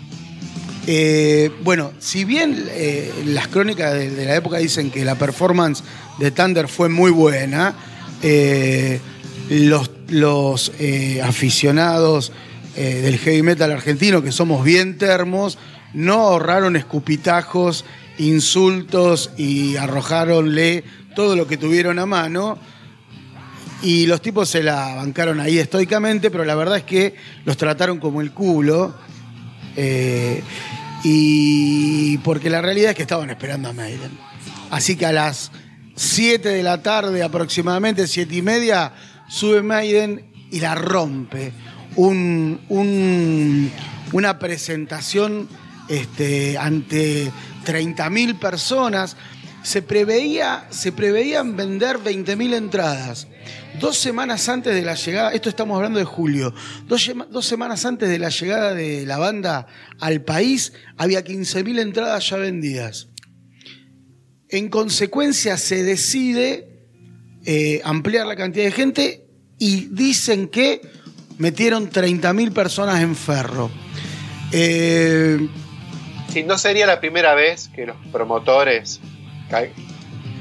Eh, 0.89 1.51
bueno, 1.63 1.93
si 1.99 2.25
bien 2.25 2.65
eh, 2.71 3.13
las 3.27 3.49
crónicas 3.49 3.93
de, 3.93 4.09
de 4.11 4.25
la 4.25 4.37
época 4.37 4.59
dicen 4.59 4.91
que 4.91 5.05
la 5.05 5.17
performance 5.17 5.83
de 6.19 6.31
Thunder 6.31 6.69
fue 6.69 6.89
muy 6.89 7.11
buena, 7.11 7.75
eh, 8.23 9.01
los, 9.51 9.91
los, 10.09 10.73
eh, 10.79 11.21
aficionados 11.23 12.33
eh, 12.77 13.01
del 13.03 13.19
heavy 13.19 13.43
metal 13.43 13.73
argentino, 13.73 14.23
que 14.23 14.33
somos 14.33 14.65
bien 14.65 14.99
termos, 14.99 15.59
no 15.95 16.15
ahorraron 16.15 16.77
escupitajos, 16.77 17.85
insultos 18.19 19.31
y 19.37 19.77
arrojaronle 19.77 20.85
todo 21.15 21.37
lo 21.37 21.47
que 21.47 21.57
tuvieron 21.57 21.99
a 21.99 22.07
mano. 22.07 22.59
Y 23.83 24.07
los 24.07 24.23
tipos 24.23 24.49
se 24.49 24.63
la 24.63 24.95
bancaron 24.95 25.41
ahí 25.41 25.59
estoicamente, 25.59 26.31
pero 26.31 26.45
la 26.45 26.55
verdad 26.55 26.79
es 26.79 26.85
que 26.85 27.15
los 27.45 27.57
trataron 27.57 27.99
como 27.99 28.21
el 28.21 28.33
culo. 28.33 28.95
Eh, 29.77 30.43
y 31.05 32.19
porque 32.19 32.51
la 32.51 32.63
realidad 32.63 32.91
es 32.91 32.97
que 32.97 33.03
estaban 33.03 33.31
esperando 33.31 33.69
a 33.69 33.73
Maiden. 33.73 34.11
Así 34.71 34.97
que 34.97 35.07
a 35.07 35.13
las 35.13 35.53
7 35.95 36.49
de 36.49 36.63
la 36.63 36.83
tarde 36.83 37.23
aproximadamente, 37.23 38.07
7 38.07 38.35
y 38.35 38.43
media, 38.43 38.93
sube 39.29 39.63
Maiden 39.63 40.31
y 40.51 40.61
la 40.61 40.75
rompe. 40.75 41.53
Un- 41.97 42.61
un- 42.69 43.71
una 44.13 44.39
presentación 44.39 45.49
este, 45.89 46.59
ante 46.59 47.31
30.000 47.65 48.39
personas. 48.39 49.17
Se, 49.63 49.83
preveía, 49.83 50.67
se 50.71 50.93
preveían 50.93 51.57
vender 51.57 51.99
20.000 51.99 52.55
entradas. 52.55 53.27
Dos 53.81 53.97
semanas 53.99 54.49
antes 54.49 54.73
de 54.75 54.83
la 54.83 54.95
llegada, 54.95 55.33
esto 55.33 55.49
estamos 55.49 55.77
hablando 55.77 55.99
de 55.99 56.05
julio, 56.05 56.55
dos, 56.87 57.11
dos 57.31 57.47
semanas 57.47 57.85
antes 57.85 58.09
de 58.09 58.19
la 58.19 58.29
llegada 58.31 58.75
de 58.75 59.05
la 59.07 59.19
banda 59.19 59.67
al 60.01 60.23
país, 60.23 60.73
había 60.97 61.25
15.000 61.25 61.81
entradas 61.81 62.31
ya 62.31 62.37
vendidas. 62.37 63.09
En 64.49 64.69
consecuencia, 64.69 65.57
se 65.57 65.83
decide 65.83 66.76
eh, 67.47 67.81
ampliar 67.85 68.27
la 68.27 68.37
cantidad 68.37 68.65
de 68.65 68.73
gente 68.73 69.25
y 69.59 69.87
dicen 69.93 70.49
que 70.49 70.83
metieron 71.39 71.91
30.000 71.91 72.53
personas 72.53 73.01
en 73.01 73.15
ferro. 73.17 73.71
Eh, 74.53 75.49
Sí, 76.33 76.43
no 76.43 76.59
sería 76.59 76.87
la 76.87 77.01
primera 77.01 77.35
vez 77.35 77.69
que 77.75 77.87
los 77.87 77.97
promotores 78.13 79.01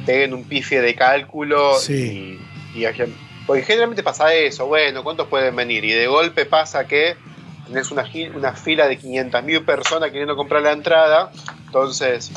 peguen 0.05 0.33
un 0.33 0.43
pifie 0.43 0.81
de 0.81 0.93
cálculo 0.93 1.79
Sí. 1.79 2.38
y, 2.75 2.83
porque 3.47 3.63
generalmente 3.63 4.03
pasa 4.03 4.33
eso, 4.33 4.65
bueno, 4.65 5.03
¿cuántos 5.03 5.27
pueden 5.27 5.55
venir? 5.55 5.85
Y 5.85 5.91
de 5.91 6.07
golpe 6.07 6.45
pasa 6.45 6.85
que 6.85 7.15
tenés 7.67 7.91
una, 7.91 8.03
una 8.35 8.53
fila 8.53 8.88
de 8.88 9.00
500.000 9.00 9.63
personas 9.63 10.09
queriendo 10.09 10.35
comprar 10.35 10.63
la 10.63 10.74
entrada, 10.74 11.31
entonces 11.65 12.31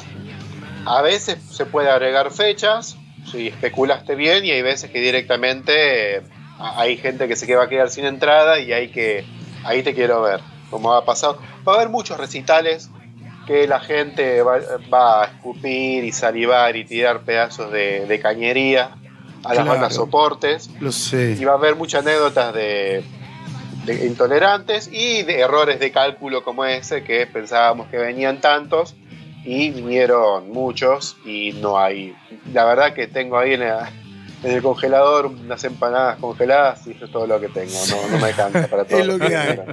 a 0.87 1.03
veces 1.03 1.39
se 1.51 1.67
puede 1.67 1.91
agregar 1.91 2.31
fechas, 2.31 2.97
si 3.31 3.49
especulaste 3.49 4.15
bien, 4.15 4.45
y 4.45 4.51
hay 4.51 4.63
veces 4.63 4.91
que 4.91 5.01
directamente 5.01 6.17
eh, 6.19 6.23
hay 6.59 6.97
gente 6.97 7.29
que 7.29 7.37
se 7.37 7.55
va 7.55 7.65
a 7.65 7.69
quedar 7.69 7.91
sin 7.91 8.05
entrada 8.05 8.59
y 8.61 8.73
hay 8.73 8.89
que, 8.89 9.25
ahí 9.65 9.83
te 9.83 9.95
quiero 9.95 10.23
ver, 10.23 10.41
como 10.71 10.93
ha 10.95 11.05
pasado. 11.05 11.39
Va 11.67 11.73
a 11.73 11.77
haber 11.77 11.89
muchos 11.89 12.19
recitales 12.19 12.91
que 13.47 13.67
la 13.67 13.81
gente 13.81 14.43
va, 14.43 14.59
va 14.93 15.23
a 15.23 15.27
escupir 15.27 16.05
y 16.05 16.13
salivar 16.13 16.77
y 16.77 16.85
tirar 16.85 17.21
pedazos 17.21 17.73
de, 17.73 18.05
de 18.07 18.21
cañería 18.21 18.95
a 19.45 19.55
las 19.55 19.63
Claro. 19.65 19.71
bandas 19.71 19.95
soportes. 19.95 20.69
lo 20.81 20.93
sé. 20.93 21.37
Y 21.39 21.45
va 21.45 21.53
a 21.53 21.57
haber 21.57 21.77
muchas 21.77 22.05
anécdotas 22.05 22.53
de, 22.53 23.03
de 23.87 24.07
intolerantes 24.07 24.91
y 24.93 25.23
de 25.23 25.41
errores 25.41 25.81
de 25.81 25.91
cálculo 25.93 26.43
como 26.45 26.65
ese, 26.67 27.05
que 27.05 27.27
pensábamos 27.27 27.87
que 27.89 27.97
venían 27.97 28.41
tantos 28.41 28.95
y 29.51 29.71
vinieron 29.71 30.51
muchos 30.53 31.17
y 31.25 31.53
no 31.53 31.79
hay. 31.79 32.15
La 32.53 32.65
verdad 32.67 32.93
que 32.95 33.07
tengo 33.07 33.39
ahí 33.39 33.55
en, 33.55 33.61
la- 33.61 33.91
en 34.43 34.51
el 34.53 34.63
congelador 34.63 35.27
unas 35.27 35.65
empanadas 35.65 36.19
congeladas 36.19 36.87
y 36.87 36.91
eso 36.91 37.07
es 37.07 37.11
todo 37.13 37.27
lo 37.27 37.41
que 37.41 37.49
tengo. 37.49 37.73
No, 37.91 38.11
no 38.11 38.19
me 38.19 38.27
alcanza 38.29 38.67
para 38.69 38.85
todo. 38.89 38.99
Es 39.01 39.07
lo 39.07 39.19
que 39.19 39.35
hay. 39.37 39.59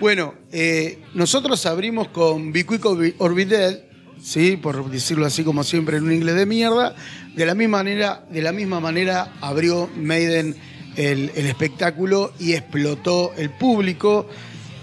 Bueno, 0.00 0.34
eh, 0.52 1.00
nosotros 1.14 1.66
abrimos 1.66 2.06
con 2.08 2.52
Be 2.52 2.64
Quick 2.64 2.84
or 2.86 2.98
Be- 2.98 3.14
or 3.18 3.34
Be 3.34 3.46
Dead, 3.46 3.80
¿sí? 4.22 4.56
por 4.56 4.88
decirlo 4.90 5.26
así 5.26 5.42
como 5.42 5.64
siempre 5.64 5.96
en 5.96 6.04
un 6.04 6.12
inglés 6.12 6.36
de 6.36 6.46
mierda. 6.46 6.94
De 7.34 7.44
la 7.44 7.54
misma 7.56 7.78
manera, 7.78 8.24
de 8.30 8.40
la 8.42 8.52
misma 8.52 8.78
manera 8.78 9.32
abrió 9.40 9.88
Maiden 9.96 10.54
el, 10.96 11.32
el 11.34 11.46
espectáculo 11.46 12.32
y 12.38 12.52
explotó 12.54 13.32
el 13.36 13.50
público. 13.50 14.28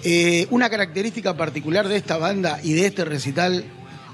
Eh, 0.08 0.46
una 0.52 0.70
característica 0.70 1.36
particular 1.36 1.88
de 1.88 1.98
esta 1.98 2.18
banda 2.18 2.60
y 2.64 2.74
de 2.74 2.86
este 2.86 3.06
recital 3.06 3.66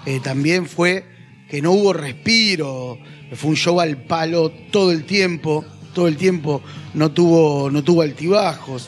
eh, 0.06 0.22
también 0.24 0.66
fue 0.66 1.04
que 1.50 1.62
no 1.62 1.72
hubo 1.72 1.92
respiro, 1.92 2.98
fue 3.36 3.50
un 3.50 3.58
show 3.58 3.82
al 3.82 3.98
palo 3.98 4.52
todo 4.72 4.92
el 4.94 5.04
tiempo, 5.04 5.66
todo 5.94 6.08
el 6.08 6.16
tiempo, 6.16 6.62
no 6.94 7.12
tuvo, 7.12 7.70
no 7.70 7.84
tuvo 7.84 8.04
altibajos. 8.04 8.88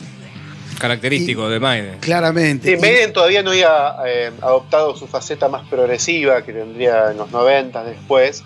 Característico 0.79 1.49
de 1.49 1.59
Maiden. 1.59 1.97
Claramente. 1.99 2.77
Sí, 2.79 2.85
Y- 3.09 3.11
todavía 3.11 3.43
no 3.43 3.51
había 3.51 3.95
eh, 4.07 4.31
adoptado 4.41 4.95
su 4.95 5.05
faceta 5.07 5.49
más 5.49 5.67
progresiva 5.67 6.41
que 6.43 6.53
tendría 6.53 7.11
en 7.11 7.17
los 7.17 7.31
90 7.31 7.83
después. 7.83 8.43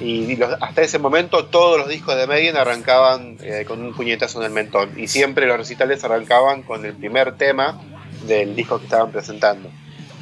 Y 0.00 0.36
los- 0.36 0.54
hasta 0.62 0.80
ese 0.82 0.98
momento 0.98 1.44
todos 1.46 1.76
los 1.78 1.88
discos 1.88 2.16
de 2.16 2.26
Maiden 2.26 2.56
arrancaban 2.56 3.36
eh, 3.42 3.64
con 3.66 3.82
un 3.82 3.92
puñetazo 3.94 4.38
en 4.40 4.46
el 4.46 4.52
mentón. 4.52 4.90
Y 4.96 5.08
siempre 5.08 5.46
los 5.46 5.58
recitales 5.58 6.02
arrancaban 6.04 6.62
con 6.62 6.84
el 6.86 6.94
primer 6.94 7.36
tema 7.36 7.80
del 8.26 8.54
disco 8.56 8.78
que 8.78 8.84
estaban 8.84 9.10
presentando. 9.12 9.70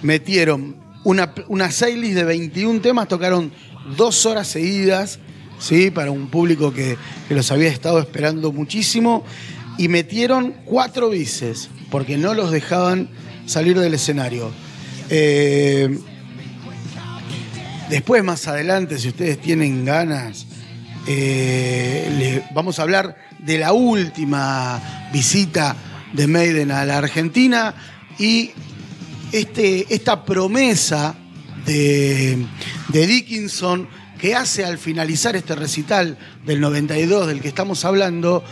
metieron 0.02 0.76
una, 1.04 1.32
una 1.48 1.68
de 2.14 2.24
21 2.24 2.80
temas, 2.80 3.06
tocaron 3.08 3.52
dos 3.96 4.26
horas 4.26 4.48
seguidas, 4.48 5.18
¿sí? 5.58 5.90
para 5.90 6.10
un 6.10 6.28
público 6.28 6.72
que, 6.72 6.96
que 7.28 7.34
los 7.34 7.50
había 7.52 7.68
estado 7.68 8.00
esperando 8.00 8.52
muchísimo, 8.52 9.24
y 9.78 9.88
metieron 9.88 10.54
cuatro 10.64 11.10
bices, 11.10 11.68
porque 11.90 12.16
no 12.16 12.34
los 12.34 12.50
dejaban 12.50 13.08
salir 13.46 13.78
del 13.78 13.94
escenario. 13.94 14.50
Eh, 15.10 15.96
después, 17.88 18.24
más 18.24 18.46
adelante, 18.48 18.98
si 18.98 19.08
ustedes 19.08 19.40
tienen 19.40 19.84
ganas, 19.84 20.46
eh, 21.06 22.08
le- 22.18 22.42
vamos 22.54 22.78
a 22.78 22.82
hablar 22.82 23.16
de 23.38 23.58
la 23.58 23.72
última 23.72 25.08
visita 25.12 25.76
de 26.16 26.26
Maiden 26.26 26.70
a 26.70 26.84
la 26.84 26.98
Argentina 26.98 27.74
y 28.18 28.50
este, 29.32 29.94
esta 29.94 30.24
promesa 30.24 31.14
de, 31.66 32.38
de 32.88 33.06
Dickinson 33.06 33.88
que 34.18 34.34
hace 34.34 34.64
al 34.64 34.78
finalizar 34.78 35.36
este 35.36 35.54
recital 35.54 36.16
del 36.44 36.60
92 36.60 37.26
del 37.26 37.40
que 37.40 37.48
estamos 37.48 37.84
hablando 37.84 38.42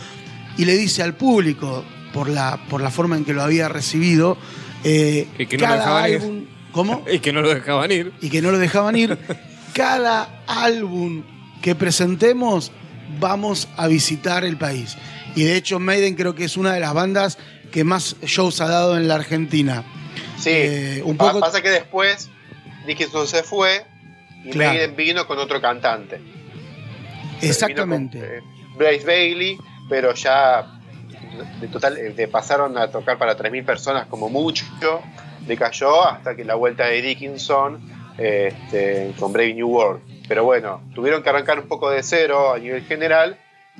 y 0.57 0.65
le 0.65 0.77
dice 0.77 1.01
al 1.01 1.15
público, 1.15 1.83
por 2.13 2.29
la, 2.29 2.61
por 2.69 2.81
la 2.81 2.91
forma 2.91 3.17
en 3.17 3.25
que 3.25 3.33
lo 3.33 3.41
había 3.41 3.67
recibido, 3.67 4.37
eh, 4.83 5.27
Y 5.37 5.47
que 5.47 5.57
no 5.57 5.67
lo 5.67 5.73
cada 5.75 6.09
ir. 6.09 6.15
álbum... 6.21 6.45
¿Cómo? 6.71 7.03
Y 7.11 7.19
que 7.19 7.33
no 7.33 7.41
lo 7.41 7.53
dejaban 7.53 7.91
ir. 7.91 8.13
y 8.21 8.29
que 8.29 8.41
no 8.41 8.51
lo 8.51 8.59
dejaban 8.59 8.95
ir. 8.95 9.17
Cada 9.73 10.43
álbum 10.47 11.23
que 11.61 11.75
presentemos 11.75 12.71
vamos 13.19 13.67
a 13.75 13.87
visitar 13.87 14.45
el 14.45 14.57
país. 14.57 14.95
Y 15.35 15.43
de 15.43 15.57
hecho 15.57 15.79
Maiden 15.79 16.15
creo 16.15 16.35
que 16.35 16.45
es 16.45 16.55
una 16.55 16.73
de 16.73 16.79
las 16.79 16.93
bandas 16.93 17.37
que 17.75 17.83
más 17.83 18.15
shows 18.21 18.61
ha 18.61 18.69
dado 18.69 18.95
en 18.95 19.05
la 19.09 19.15
Argentina. 19.15 19.83
Sí, 20.37 20.49
Eh, 20.53 21.01
un 21.03 21.17
poco- 21.17 21.41
pasa 21.41 21.61
que 21.61 21.69
después 21.69 22.29
Dickinson 22.87 23.27
se 23.27 23.43
fue 23.43 23.85
y 24.45 24.51
Claro. 24.51 24.71
Maiden 24.71 24.95
vino 24.95 25.27
con 25.27 25.37
otro 25.39 25.59
cantante. 25.59 26.21
Exactamente. 27.41 28.41
Con, 28.77 28.81
eh, 28.85 29.01
Bailey, 29.05 29.57
pero 29.89 30.13
ya 30.13 30.71
de 31.59 31.67
total 31.67 31.97
eh, 31.97 32.11
de 32.11 32.27
pasaron 32.29 32.77
a 32.77 32.89
tocar 32.89 33.17
para 33.17 33.35
3.000 33.35 33.65
personas 33.65 34.07
como 34.07 34.29
mucho, 34.29 34.65
decayó 35.45 36.07
hasta 36.07 36.33
que 36.33 36.45
la 36.45 36.55
vuelta 36.55 36.85
de 36.85 37.01
Dickinson 37.01 37.81
este, 38.17 39.11
con 39.19 39.33
Brave 39.33 39.53
New 39.53 39.67
World. 39.67 40.01
Pero 40.29 40.45
bueno, 40.45 40.81
tuvieron 40.95 41.21
que 41.23 41.29
arrancar 41.29 41.59
un 41.59 41.67
poco 41.67 41.89
de 41.89 42.03
cero 42.03 42.53
a 42.53 42.57
nivel 42.57 42.83
general, 42.85 43.37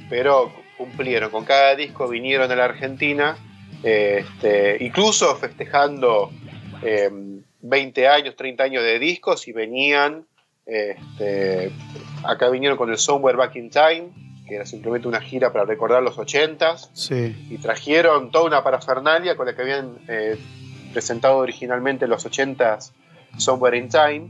pero 0.10 0.52
cumplieron. 0.78 1.32
Con 1.32 1.46
cada 1.46 1.76
disco 1.76 2.10
vinieron 2.10 2.52
a 2.52 2.56
la 2.58 2.66
Argentina, 2.66 3.38
este, 3.90 4.84
incluso 4.84 5.36
festejando 5.36 6.32
eh, 6.82 7.10
20 7.62 8.08
años, 8.08 8.36
30 8.36 8.64
años 8.64 8.84
de 8.84 8.98
discos 9.00 9.48
y 9.48 9.52
venían, 9.52 10.26
este, 10.66 11.72
acá 12.24 12.50
vinieron 12.50 12.78
con 12.78 12.90
el 12.90 12.98
Somewhere 12.98 13.38
Back 13.38 13.56
in 13.58 13.70
Time, 13.70 14.10
que 14.48 14.56
era 14.56 14.66
simplemente 14.66 15.08
una 15.08 15.22
gira 15.22 15.52
para 15.54 15.66
recordar 15.66 16.02
los 16.02 16.18
80s, 16.18 16.90
Sí. 16.94 17.48
y 17.50 17.58
trajeron 17.60 18.32
toda 18.32 18.46
una 18.46 18.64
parafernalia 18.64 19.36
con 19.38 19.46
la 19.46 19.56
que 19.56 19.62
habían 19.62 19.98
eh, 20.08 20.38
presentado 20.92 21.38
originalmente 21.38 22.08
los 22.08 22.26
80s 22.26 22.92
Somewhere 23.38 23.78
in 23.78 23.90
Time, 23.90 24.30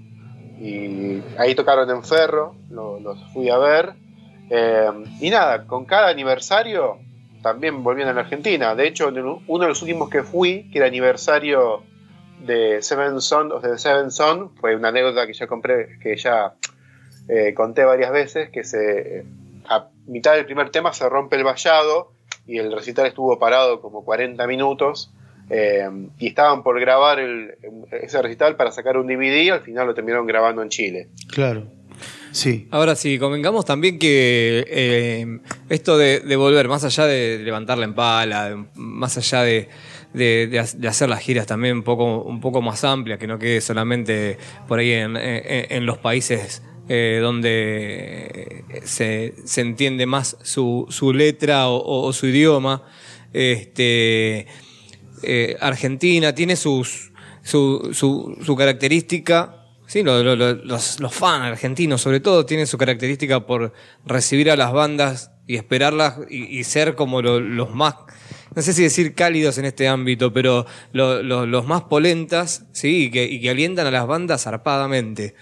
y 0.60 1.22
ahí 1.38 1.56
tocaron 1.56 1.90
en 1.90 2.04
Ferro, 2.04 2.56
lo- 2.70 3.00
los 3.00 3.18
fui 3.34 3.50
a 3.50 3.58
ver, 3.58 3.94
eh, 4.50 4.90
y 5.22 5.30
nada, 5.30 5.66
con 5.66 5.86
cada 5.86 6.10
aniversario 6.10 7.00
también 7.46 7.84
volvían 7.84 8.10
a 8.10 8.14
la 8.14 8.22
Argentina, 8.22 8.74
de 8.74 8.88
hecho 8.88 9.10
uno 9.48 9.64
de 9.64 9.68
los 9.70 9.80
últimos 9.84 10.10
que 10.10 10.24
fui, 10.24 10.68
que 10.72 10.80
era 10.80 10.88
aniversario 10.88 11.84
de 12.44 12.82
Seven 12.82 13.22
Son, 13.22 13.52
o 13.52 13.62
sea, 13.62 13.78
Seven 13.78 14.10
Son, 14.10 14.50
fue 14.56 14.76
una 14.76 14.88
anécdota 14.90 15.28
que 15.28 15.34
ya 15.34 15.46
compré, 15.46 16.00
que 16.02 16.18
ya 16.18 16.54
eh, 17.30 17.54
conté 17.54 17.84
varias 17.84 18.12
veces, 18.12 18.50
que 18.50 18.64
se 18.64 19.26
a 19.70 19.90
mitad 20.08 20.34
del 20.34 20.46
primer 20.46 20.72
tema 20.72 20.92
se 20.92 21.08
rompe 21.08 21.36
el 21.36 21.44
vallado 21.44 22.12
y 22.48 22.58
el 22.58 22.72
recital 22.72 23.06
estuvo 23.06 23.38
parado 23.38 23.80
como 23.80 24.04
40 24.04 24.46
minutos 24.48 25.12
eh, 25.52 25.88
y 26.18 26.28
estaban 26.28 26.64
por 26.64 26.80
grabar 26.80 27.20
el- 27.20 27.56
ese 27.92 28.20
recital 28.24 28.56
para 28.56 28.72
sacar 28.72 28.98
un 28.98 29.06
DVD 29.06 29.52
al 29.52 29.62
final 29.62 29.86
lo 29.86 29.94
terminaron 29.94 30.26
grabando 30.26 30.64
en 30.64 30.70
Chile. 30.70 31.10
Claro. 31.32 31.64
Sí. 32.32 32.68
Ahora 32.72 32.96
sí, 32.96 33.18
convengamos 33.18 33.64
también 33.66 33.98
que 33.98 34.66
eh, 34.68 35.40
esto 35.70 35.98
de, 35.98 36.20
volver, 36.36 36.68
más 36.68 36.84
allá 36.84 37.06
de 37.06 37.40
levantarla 37.40 37.86
en 37.86 37.94
pala, 37.96 38.68
más 38.76 39.18
allá 39.18 39.44
de, 39.44 39.70
de- 40.14 40.48
de 40.48 40.60
ha- 40.60 40.66
de 40.76 40.88
hacer 40.88 41.08
las 41.10 41.20
giras 41.22 41.46
también 41.48 41.78
un 41.78 41.84
poco, 41.84 42.22
un 42.24 42.42
poco 42.42 42.62
más 42.62 42.84
amplias, 42.84 43.20
que 43.20 43.28
no 43.28 43.40
quede 43.40 43.62
solamente 43.62 44.38
por 44.68 44.80
ahí 44.80 44.92
en, 44.92 45.86
los 45.86 45.98
países 45.98 46.62
eh, 46.90 47.20
donde 47.22 48.64
se, 48.84 49.34
se 49.46 49.62
entiende 49.62 50.06
más 50.06 50.38
su, 50.44 50.88
letra 51.14 51.70
o, 51.70 52.12
su 52.14 52.28
idioma. 52.28 52.84
Este, 53.34 54.48
eh, 55.24 55.56
Argentina 55.60 56.34
tiene 56.36 56.56
sus, 56.56 57.12
su, 57.44 57.92
su, 57.94 58.38
su 58.46 58.56
característica, 58.56 59.65
sí, 59.88 60.04
lo- 60.04 60.24
lo- 60.24 60.36
lo- 60.36 60.54
los, 60.54 61.00
los 61.00 61.14
fans 61.14 61.44
argentinos 61.46 62.02
sobre 62.02 62.20
todo 62.20 62.46
tienen 62.46 62.68
su 62.68 62.78
característica 62.78 63.46
por 63.46 63.74
recibir 64.06 64.50
a 64.52 64.56
las 64.56 64.72
bandas 64.74 65.32
y 65.48 65.56
esperarlas 65.56 66.16
y, 66.30 66.58
y 66.60 66.64
ser 66.64 66.96
como 66.96 67.22
lo- 67.22 67.40
los 67.40 67.74
más, 67.74 67.96
no 68.56 68.62
sé 68.62 68.74
si 68.74 68.84
decir 68.84 69.14
cálidos 69.14 69.58
en 69.58 69.66
este 69.66 69.88
ámbito, 69.88 70.32
pero 70.34 70.66
lo- 70.94 71.22
lo- 71.22 71.46
los 71.46 71.66
más 71.68 71.84
polentas, 71.84 72.64
sí, 72.72 73.06
y 73.06 73.12
que, 73.12 73.50
alientan 73.50 73.86
a 73.88 73.92
las 73.92 74.08
bandas 74.08 74.44
zarpadamente. 74.44 75.36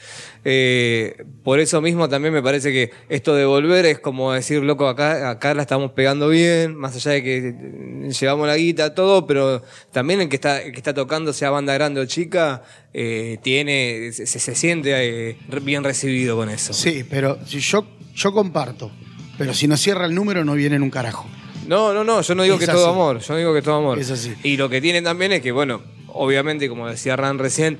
Eh, 0.46 1.24
por 1.44 1.60
eso 1.60 1.82
mismo 1.82 2.10
también 2.10 2.34
me 2.34 2.42
parece 2.42 2.72
que 2.72 2.92
esto 3.10 3.34
de 3.36 3.46
volver 3.46 3.86
es 3.86 4.00
como 4.00 4.34
decir, 4.34 4.62
loco, 4.64 4.88
acá, 4.88 5.30
acá 5.30 5.54
la 5.54 5.62
estamos 5.62 5.92
pegando 5.92 6.28
bien, 6.30 6.76
más 6.76 6.96
allá 6.96 7.12
de 7.12 7.24
que 7.24 7.38
eh, 7.48 8.10
llevamos 8.20 8.48
la 8.48 8.58
guita, 8.58 8.94
todo, 8.94 9.26
pero 9.26 9.62
también 9.92 10.20
el 10.22 10.30
que 10.30 10.36
está, 10.36 10.94
tocando, 10.94 11.32
sea 11.34 11.50
banda 11.50 11.74
grande 11.74 12.02
o 12.02 12.06
chica, 12.06 12.64
eh, 12.94 13.38
tiene, 13.42 14.12
se, 14.12 14.26
siente 14.56 14.92
eh, 15.30 15.38
bien 15.62 15.84
recibido 15.84 16.36
con 16.36 16.50
eso. 16.50 16.74
Sí, 16.74 17.06
pero 17.10 17.38
si 17.46 17.60
yo, 17.60 17.86
yo 18.16 18.34
comparto. 18.34 18.92
Pero 19.38 19.54
si 19.54 19.68
no 19.68 19.78
cierra 19.78 20.06
el 20.06 20.14
número 20.14 20.44
no 20.46 20.54
viene 20.54 20.76
en 20.76 20.84
un 20.84 20.90
carajo. 20.92 21.28
No, 21.68 21.94
no, 21.94 22.04
no, 22.04 22.22
yo 22.22 22.36
no 22.36 22.44
digo 22.44 22.56
Es 22.56 22.62
que 22.62 22.66
todo 22.68 22.86
así. 22.86 22.94
amor, 22.94 23.20
yo 23.20 23.34
no 23.34 23.40
digo 23.40 23.54
que 23.54 23.62
todo 23.62 23.76
amor. 23.76 24.00
Es 24.00 24.12
así. 24.12 24.34
Y 24.44 24.58
lo 24.58 24.70
que 24.70 24.82
tiene 24.82 25.02
también 25.02 25.32
es 25.34 25.42
que, 25.42 25.52
bueno, 25.52 25.82
obviamente, 26.08 26.68
como 26.70 26.88
decía 26.88 27.16
Ran 27.16 27.40
recién, 27.40 27.78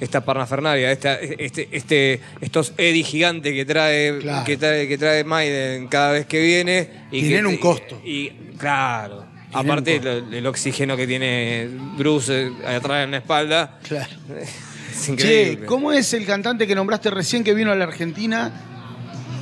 esta 0.00 0.24
parnafernalia, 0.24 0.90
esta, 0.90 1.14
este, 1.14 1.68
este, 1.72 2.20
estos 2.40 2.72
Eddie 2.76 3.04
gigantes 3.04 3.52
que 3.52 3.64
trae, 3.64 4.18
Claro. 4.18 4.44
que 4.44 4.56
trae, 4.56 4.88
que 4.88 4.98
trae 4.98 5.24
Maiden 5.24 5.86
cada 5.88 6.12
vez 6.12 6.26
que 6.26 6.40
viene. 6.40 6.88
Y 7.12 7.20
Tienen 7.22 7.42
que- 7.42 7.48
un 7.48 7.56
costo. 7.58 8.00
Y, 8.04 8.30
claro. 8.58 9.24
Tienen 9.50 9.70
Aparte 9.70 9.94
costo. 10.00 10.36
el 10.36 10.46
oxígeno 10.48 10.96
que 10.96 11.06
tiene 11.06 11.68
Bruce 11.96 12.46
eh, 12.48 12.52
atrás 12.66 13.04
en 13.04 13.12
la 13.12 13.18
espalda, 13.18 13.78
Claro. 13.86 14.10
es 14.92 15.08
increíble. 15.08 15.60
Che, 15.60 15.64
¿cómo 15.66 15.92
es 15.92 16.12
el 16.12 16.26
cantante 16.26 16.66
que 16.66 16.74
nombraste 16.74 17.10
recién 17.10 17.44
que 17.44 17.54
vino 17.54 17.70
a 17.70 17.76
la 17.76 17.84
Argentina? 17.84 18.52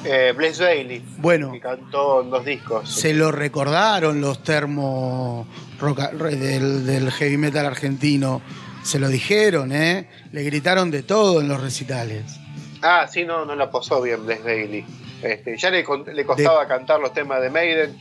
Eh, 0.05 0.33
Blaze 0.37 0.63
Bailey, 0.65 1.03
Bueno, 1.19 1.53
que 1.53 1.61
cantó 1.61 2.23
en 2.23 2.31
dos 2.31 2.45
discos. 2.45 2.91
se 2.91 3.15
lo 3.15 3.31
recordaron 3.31 4.21
los 4.21 4.43
termos 4.43 5.47
del, 5.81 6.85
del 6.87 7.11
heavy 7.13 7.37
metal 7.37 7.67
argentino. 7.67 8.43
Se 8.83 8.99
lo 8.99 9.09
dijeron, 9.09 9.71
¿eh? 9.73 10.09
Le 10.33 10.43
gritaron 10.43 10.91
de 10.91 11.03
todo 11.05 11.41
en 11.41 11.47
los 11.49 11.61
recitales. 11.61 12.25
Ah, 12.83 13.07
sí, 13.11 13.25
no, 13.25 13.45
no 13.45 13.55
la 13.55 13.71
posó 13.71 14.03
bien 14.03 14.27
Blaze 14.27 14.43
Bailey. 14.43 14.85
Este, 15.23 15.57
ya 15.57 15.71
le, 15.71 15.85
le 16.15 16.25
costaba 16.27 16.67
cantar 16.67 16.99
los 16.99 17.13
temas 17.13 17.41
de 17.41 17.51
Maiden. 17.51 17.97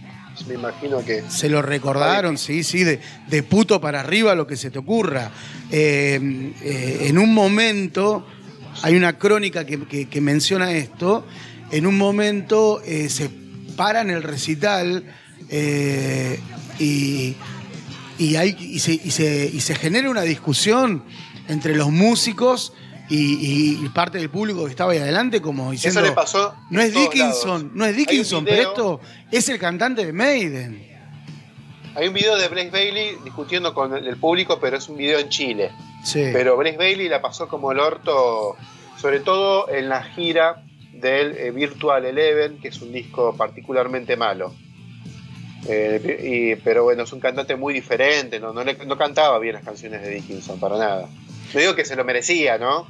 Me 0.48 0.56
imagino 0.56 1.06
que. 1.06 1.22
Se 1.30 1.50
lo 1.50 1.62
recordaron, 1.62 2.38
sí, 2.40 2.64
sí, 2.64 2.84
de, 2.84 3.00
de 3.28 3.44
puto 3.44 3.80
para 3.80 4.00
arriba 4.00 4.34
lo 4.34 4.48
que 4.48 4.56
se 4.56 4.72
te 4.72 4.80
ocurra. 4.80 5.30
Eh, 5.70 6.20
eh, 6.64 6.98
en 7.10 7.20
un 7.20 7.32
momento, 7.32 8.26
hay 8.82 8.96
una 8.96 9.20
crónica 9.20 9.66
que, 9.66 9.84
que- 9.86 10.08
que 10.10 10.22
menciona 10.22 10.72
esto, 10.72 11.26
en 11.72 11.86
un 11.88 11.98
momento 11.98 12.82
eh, 12.86 13.10
se 13.10 13.30
paran 13.76 14.10
el 14.10 14.24
recital 14.24 15.04
eh, 15.50 16.40
y, 16.80 17.36
y, 18.18 18.36
hay, 18.36 18.56
y, 18.60 18.80
se, 18.80 18.94
y 18.94 19.12
se- 19.12 19.50
y 19.54 19.60
se 19.62 19.76
genera 19.76 20.10
una 20.10 20.22
discusión 20.24 21.04
entre 21.48 21.76
los 21.76 21.90
músicos 21.90 22.74
y, 23.10 23.84
y 23.84 23.90
parte 23.90 24.18
del 24.20 24.30
público 24.30 24.64
que 24.66 24.70
estaba 24.72 24.94
ahí 24.94 25.00
adelante 25.00 25.42
como 25.42 25.72
diciendo... 25.72 26.00
Eso 26.00 26.10
le 26.10 26.16
pasó. 26.16 26.56
No 26.70 26.82
es 26.82 26.94
Dickinson, 26.94 27.62
lados. 27.64 27.72
no 27.76 27.86
es 27.86 27.96
Dickinson, 27.98 28.46
pero 28.46 28.62
esto 28.70 29.02
es 29.32 29.50
el 29.50 29.60
cantante 29.60 30.06
de 30.06 30.14
Maiden. 30.14 30.88
Hay 31.96 32.08
un 32.08 32.14
video 32.14 32.38
de 32.38 32.48
Blaze 32.48 32.70
Bailey 32.70 33.18
discutiendo 33.26 33.74
con 33.74 33.94
el 33.94 34.16
público, 34.16 34.60
pero 34.62 34.78
es 34.78 34.88
un 34.88 34.96
video 34.96 35.20
en 35.20 35.28
Chile. 35.28 35.72
Sí. 36.06 36.22
Pero 36.32 36.56
Blaze 36.56 36.78
Bailey 36.78 37.10
la 37.10 37.22
pasó 37.22 37.50
como 37.50 37.74
el 37.74 37.80
orto, 37.80 38.56
sobre 38.98 39.20
todo 39.20 39.68
en 39.70 39.90
la 39.90 40.04
gira 40.04 40.64
del 41.02 41.36
eh, 41.38 41.52
Virtual 41.52 42.06
Eleven, 42.06 42.60
que 42.60 42.70
es 42.70 42.82
un 42.82 42.92
disco 42.92 43.36
particularmente 43.36 44.16
malo. 44.16 44.54
Eh, 45.68 46.56
y- 46.58 46.62
pero 46.64 46.84
bueno, 46.84 47.04
es 47.04 47.14
un 47.14 47.20
cantante 47.20 47.56
muy 47.56 47.74
diferente, 47.74 48.40
no, 48.40 48.52
no, 48.54 48.64
le- 48.64 48.84
no 48.86 48.98
cantaba 48.98 49.38
bien 49.40 49.54
las 49.56 49.64
canciones 49.64 50.02
de 50.02 50.10
Dickinson, 50.10 50.60
para 50.60 50.78
nada. 50.78 51.10
No 51.54 51.60
digo 51.60 51.76
que 51.76 51.86
se 51.86 51.96
lo 51.96 52.04
merecía, 52.04 52.58
¿no? 52.58 52.88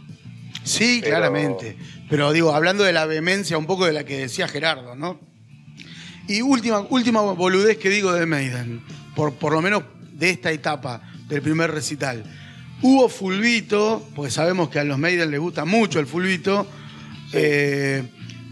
Sí, 0.63 0.99
Pero- 1.01 1.11
claramente. 1.17 1.75
Pero 2.09 2.31
digo, 2.31 2.53
hablando 2.53 2.83
de 2.83 2.93
la 2.93 3.05
vehemencia, 3.05 3.57
un 3.57 3.65
poco 3.65 3.85
de 3.85 3.93
la 3.93 4.03
que 4.05 4.17
decía 4.19 4.47
Gerardo, 4.47 4.95
¿no? 4.95 5.19
Y 6.27 6.41
última, 6.41 6.79
última 6.89 7.21
boludez 7.21 7.77
que 7.77 7.89
digo 7.89 8.13
de 8.13 8.25
Maiden, 8.25 8.81
por, 9.15 9.33
por 9.33 9.51
lo 9.53 9.61
menos 9.61 9.83
de 10.13 10.29
esta 10.29 10.51
etapa 10.51 11.01
del 11.27 11.41
primer 11.41 11.71
recital. 11.71 12.23
Hubo 12.81 13.09
fulbito, 13.09 14.05
pues 14.15 14.33
sabemos 14.33 14.69
que 14.69 14.79
a 14.79 14.83
los 14.83 14.97
Maiden 14.97 15.31
les 15.31 15.39
gusta 15.39 15.65
mucho 15.65 15.99
el 15.99 16.07
fulbito, 16.07 16.67
eh, 17.33 18.03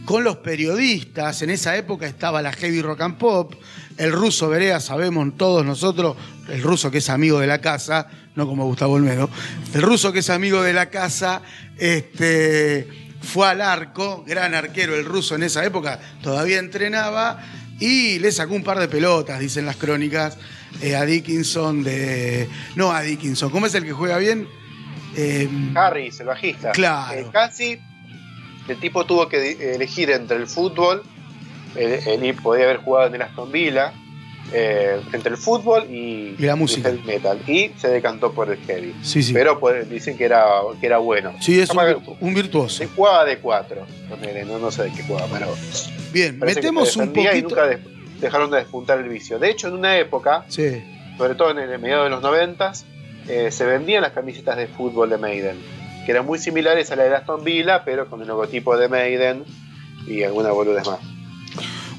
con 0.05 0.23
los 0.23 0.37
periodistas. 0.37 1.41
En 1.41 1.49
esa 1.49 1.77
época 1.77 2.07
estaba 2.07 2.41
la 2.41 2.51
heavy 2.51 2.81
rock 2.81 3.01
and 3.01 3.17
pop. 3.17 3.53
El 3.97 4.11
ruso 4.11 4.49
Berea, 4.49 4.79
sabemos 4.79 5.35
todos 5.37 5.65
nosotros, 5.65 6.15
el 6.47 6.61
ruso 6.63 6.89
que 6.89 6.99
es 6.99 7.09
amigo 7.09 7.39
de 7.39 7.47
la 7.47 7.59
casa, 7.59 8.07
no 8.35 8.47
como 8.47 8.65
Gustavo 8.65 8.93
Olmedo, 8.93 9.29
el 9.73 9.81
ruso 9.81 10.13
que 10.13 10.19
es 10.19 10.29
amigo 10.29 10.63
de 10.63 10.71
la 10.71 10.89
casa, 10.89 11.41
este, 11.77 12.87
fue 13.21 13.49
al 13.49 13.61
arco, 13.61 14.23
gran 14.25 14.55
arquero 14.55 14.95
el 14.95 15.03
ruso 15.03 15.35
en 15.35 15.43
esa 15.43 15.65
época, 15.65 15.99
todavía 16.23 16.59
entrenaba 16.59 17.43
y 17.77 18.19
le 18.19 18.31
sacó 18.31 18.55
un 18.55 18.63
par 18.63 18.79
de 18.79 18.87
pelotas, 18.87 19.39
dicen 19.39 19.65
las 19.65 19.75
crónicas, 19.75 20.37
eh, 20.81 20.95
a 20.95 21.03
Dickinson 21.03 21.83
de... 21.83 22.47
No 22.75 22.91
a 22.91 23.01
Dickinson, 23.01 23.49
¿cómo 23.49 23.65
es 23.65 23.75
el 23.75 23.83
que 23.83 23.91
juega 23.91 24.17
bien? 24.17 24.47
Eh, 25.15 25.49
Harris, 25.75 26.19
el 26.19 26.27
bajista. 26.27 26.71
Claro. 26.71 27.19
Eh, 27.19 27.27
casi 27.31 27.79
el 28.73 28.79
tipo 28.79 29.05
tuvo 29.05 29.27
que 29.27 29.73
elegir 29.75 30.09
entre 30.11 30.37
el 30.37 30.47
fútbol, 30.47 31.03
él, 31.75 31.99
él 32.05 32.33
podía 32.41 32.65
haber 32.65 32.77
jugado 32.77 33.07
en 33.07 33.15
el 33.15 33.21
Aston 33.21 33.51
Villa, 33.51 33.93
eh, 34.51 34.99
entre 35.13 35.31
el 35.31 35.37
fútbol 35.37 35.85
y, 35.91 36.35
Y 36.39 36.45
la 36.45 36.55
música. 36.55 36.89
y 36.89 36.93
el 36.93 37.03
metal. 37.03 37.39
Y 37.47 37.69
se 37.77 37.87
decantó 37.89 38.31
por 38.33 38.49
el 38.51 38.57
heavy. 38.65 38.95
sí, 39.03 39.21
sí. 39.21 39.31
Pero 39.33 39.59
pues, 39.59 39.87
dicen 39.89 40.17
que 40.17 40.25
era, 40.25 40.43
que 40.79 40.87
era 40.87 40.97
bueno. 40.97 41.33
sí, 41.39 41.59
es 41.59 41.69
un, 41.69 42.33
virtuoso. 42.33 42.79
que 42.79 42.87
jugaba 42.87 43.25
de 43.25 43.37
cuatro, 43.37 43.85
no, 44.47 44.57
no 44.59 44.71
sé 44.71 44.83
de 44.83 44.91
qué 44.93 45.03
jugaba, 45.03 45.27
pero 45.31 45.47
Bien, 46.11 46.39
metemos 46.39 46.91
se 46.93 46.99
un 46.99 47.09
defendía 47.13 47.35
y 47.37 47.41
poquito... 47.43 47.61
nunca 47.61 47.67
de- 47.67 47.99
dejaron 48.19 48.49
de 48.51 48.57
despuntar 48.57 48.97
el 48.99 49.07
vicio. 49.09 49.37
De 49.37 49.49
hecho, 49.51 49.67
en 49.67 49.75
una 49.75 49.97
época, 49.99 50.43
Sí. 50.47 50.83
sobre 51.17 51.35
todo 51.35 51.51
en 51.51 51.59
el 51.59 51.77
mediados 51.79 52.05
de 52.05 52.09
los 52.09 52.21
noventas, 52.23 52.85
eh, 53.27 53.51
se 53.51 53.63
vendían 53.65 54.01
las 54.01 54.13
camisetas 54.13 54.57
de 54.57 54.65
fútbol 54.67 55.11
de 55.11 55.17
Maiden, 55.19 55.57
que 56.05 56.11
eran 56.11 56.25
muy 56.25 56.39
similares 56.39 56.91
a 56.91 56.95
la 56.95 57.03
de 57.03 57.15
Aston 57.15 57.43
Villa, 57.43 57.83
pero 57.83 58.09
con 58.09 58.21
el 58.21 58.27
logotipo 58.27 58.77
de 58.77 58.87
Maiden 58.89 59.43
y 60.07 60.23
alguna 60.23 60.51
boludez 60.51 60.85
más. 60.85 60.99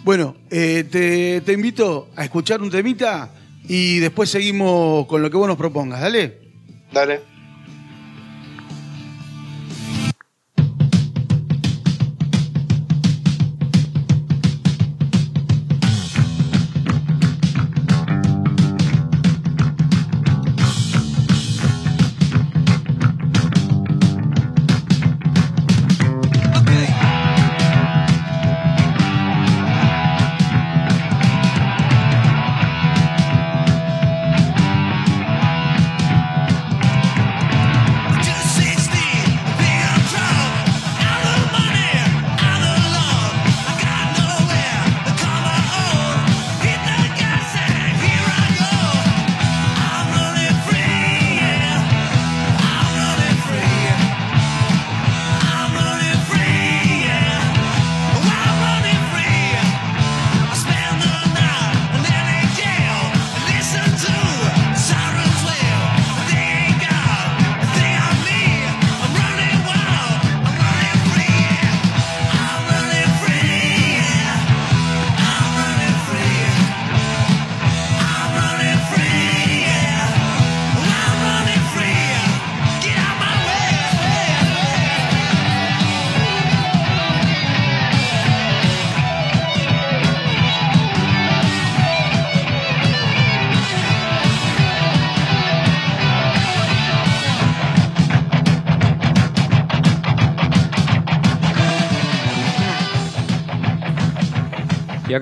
Bueno, 0.02 0.34
eh, 0.50 0.84
te, 0.90 1.40
te 1.42 1.52
invito 1.52 2.08
a 2.16 2.24
escuchar 2.24 2.62
un 2.62 2.70
temita 2.70 3.30
y 3.68 3.98
después 3.98 4.30
seguimos 4.30 5.06
con 5.06 5.22
lo 5.22 5.30
que 5.30 5.36
vos 5.36 5.46
nos 5.46 5.56
propongas. 5.56 6.00
Dale. 6.00 6.38
Dale. 6.92 7.29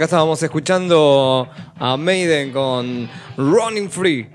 Estábamos 0.09 0.43
escuchando 0.43 1.47
a 1.79 1.99
Maiden 1.99 2.51
con 2.51 3.11
Running 3.37 3.91
Free. 3.91 4.27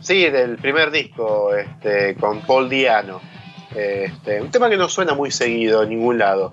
Sí, 0.00 0.28
del 0.28 0.56
primer 0.56 0.90
disco, 0.90 1.54
este, 1.54 2.16
con 2.16 2.40
Paul 2.40 2.68
Diano. 2.68 3.20
Este, 3.72 4.42
un 4.42 4.50
tema 4.50 4.68
que 4.68 4.76
no 4.76 4.88
suena 4.88 5.14
muy 5.14 5.30
seguido 5.30 5.84
en 5.84 5.90
ningún 5.90 6.18
lado, 6.18 6.52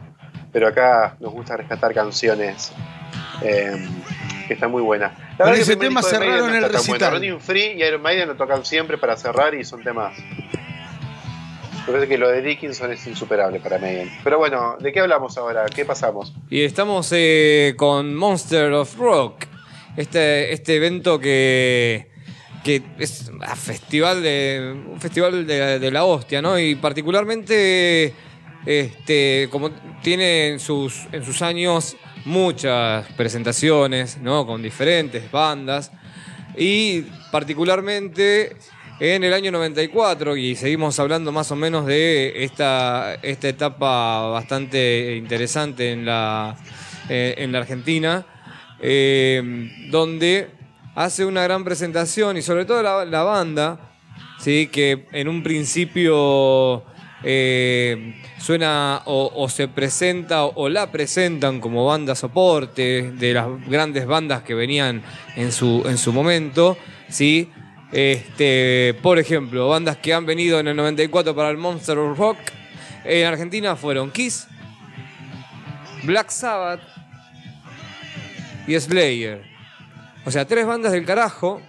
pero 0.54 0.67
acá 0.67 1.17
nos 1.19 1.34
gusta 1.34 1.58
rescatar 1.58 1.95
canciones 1.95 2.73
eh, 3.41 3.76
que 4.47 4.54
están 4.54 4.69
muy 4.69 4.84
buenas. 4.84 5.17
La 5.39 5.45
verdad 5.45 5.56
que 5.56 5.62
ese 5.63 5.71
el 5.71 5.80
primer 5.80 6.04
tema 6.04 6.08
cerraron 6.08 6.52
no 6.52 6.58
el 6.58 6.71
recital. 6.71 7.13
Running 7.13 7.39
Free 7.39 7.73
y 7.76 7.84
Iron 7.84 8.04
Maiden 8.04 8.28
lo 8.28 8.36
tocan 8.36 8.63
siempre 8.63 9.00
para 9.00 9.17
cerrar 9.17 9.56
y 9.56 9.63
son 9.63 9.82
temas. 9.82 10.15
Lo 11.88 12.30
de 12.30 12.41
Dickinson 12.41 12.91
es 12.91 13.08
insuperable 13.08 13.62
para 13.62 13.78
Maiden. 13.80 14.12
Pero 14.21 14.38
bueno, 14.38 14.76
¿de 14.78 14.91
qué 14.91 15.00
hablamos 15.00 15.38
ahora? 15.38 15.65
¿Qué 15.73 15.86
pasamos? 15.86 16.34
Y 16.50 16.63
estamos 16.63 17.10
eh, 17.13 17.76
con 17.78 18.13
Monster 18.13 18.73
of 18.73 18.97
Rock. 18.97 19.45
Este, 19.95 20.52
este 20.52 20.76
evento 20.76 21.17
que, 21.17 22.12
que 22.65 22.84
es 23.00 23.32
a 23.41 23.56
festival 23.56 24.21
de, 24.21 24.76
un 24.91 25.00
festival 25.00 25.47
de, 25.47 25.80
de 25.80 25.91
la 25.91 26.04
hostia, 26.04 26.41
¿no? 26.41 26.60
Y 26.60 26.76
particularmente, 26.76 28.13
este, 28.65 29.47
como 29.50 29.71
tiene 30.04 30.50
en 30.50 30.60
sus, 30.60 31.08
en 31.13 31.23
sus 31.23 31.41
años 31.41 31.95
muchas 32.26 33.08
presentaciones, 33.13 34.17
¿no? 34.17 34.45
Con 34.45 34.62
diferentes 34.62 35.32
bandas. 35.32 35.91
Y 36.58 37.04
particularmente 37.32 38.58
en 38.99 39.23
el 39.23 39.33
año 39.33 39.51
94, 39.51 40.38
y 40.38 40.55
seguimos 40.55 40.99
hablando 40.99 41.31
más 41.31 41.51
o 41.51 41.55
menos 41.55 41.86
de 41.86 42.43
esta, 42.43 43.15
esta 43.21 43.47
etapa 43.47 44.29
bastante 44.29 45.15
interesante 45.15 45.91
en 45.91 46.05
la, 46.05 46.55
eh, 47.07 47.36
en 47.38 47.51
la 47.51 47.60
Argentina, 47.60 48.25
eh, 48.79 49.69
donde 49.91 50.49
hace 50.95 51.25
una 51.25 51.43
gran 51.43 51.63
presentación 51.63 52.38
y 52.38 52.41
sobre 52.41 52.65
todo 52.65 52.81
la, 52.81 53.23
banda, 53.23 53.93
¿sí? 54.39 54.67
que 54.71 55.05
en 55.12 55.27
un 55.27 55.43
principio 55.43 56.83
eh, 57.23 58.15
suena 58.39 59.03
o, 59.05 59.31
o 59.36 59.47
se 59.47 59.67
presenta 59.67 60.43
o, 60.45 60.53
o 60.55 60.69
la 60.69 60.91
presentan 60.91 61.60
como 61.60 61.86
banda 61.86 62.15
soporte 62.15 63.12
de 63.12 63.33
las 63.33 63.47
grandes 63.67 64.07
bandas 64.07 64.41
que 64.41 64.55
venían 64.55 65.03
en 65.36 65.51
su, 65.51 65.83
en 65.86 65.99
su 65.99 66.12
momento, 66.12 66.77
¿sí? 67.10 67.51
Este, 67.91 68.95
por 69.02 69.17
ejemplo, 69.17 69.69
bandas 69.69 69.97
que 69.97 70.13
han 70.13 70.26
venido 70.26 70.60
en 70.60 70.67
el 70.67 70.76
94 70.76 71.36
para 71.36 71.50
el 71.50 71.58
Monster 71.58 71.95
Rock 71.95 72.38
en 73.06 73.26
Argentina 73.26 73.76
fueron 73.76 74.12
Kiss, 74.12 74.47
Black 76.04 76.30
Sabbath 76.30 76.82
y 78.67 78.78
Slayer. 78.78 79.41
O 80.26 80.32
sea, 80.32 80.45
tres 80.45 80.65
bandas 80.65 80.91
del 80.91 81.06
carajo, 81.06 81.62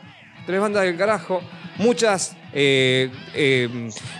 tres 0.46 0.60
bandas 0.60 0.82
del 0.82 0.96
carajo, 0.96 1.40
muchas, 1.76 2.36
eh, 2.52 3.10
eh, 3.34 3.68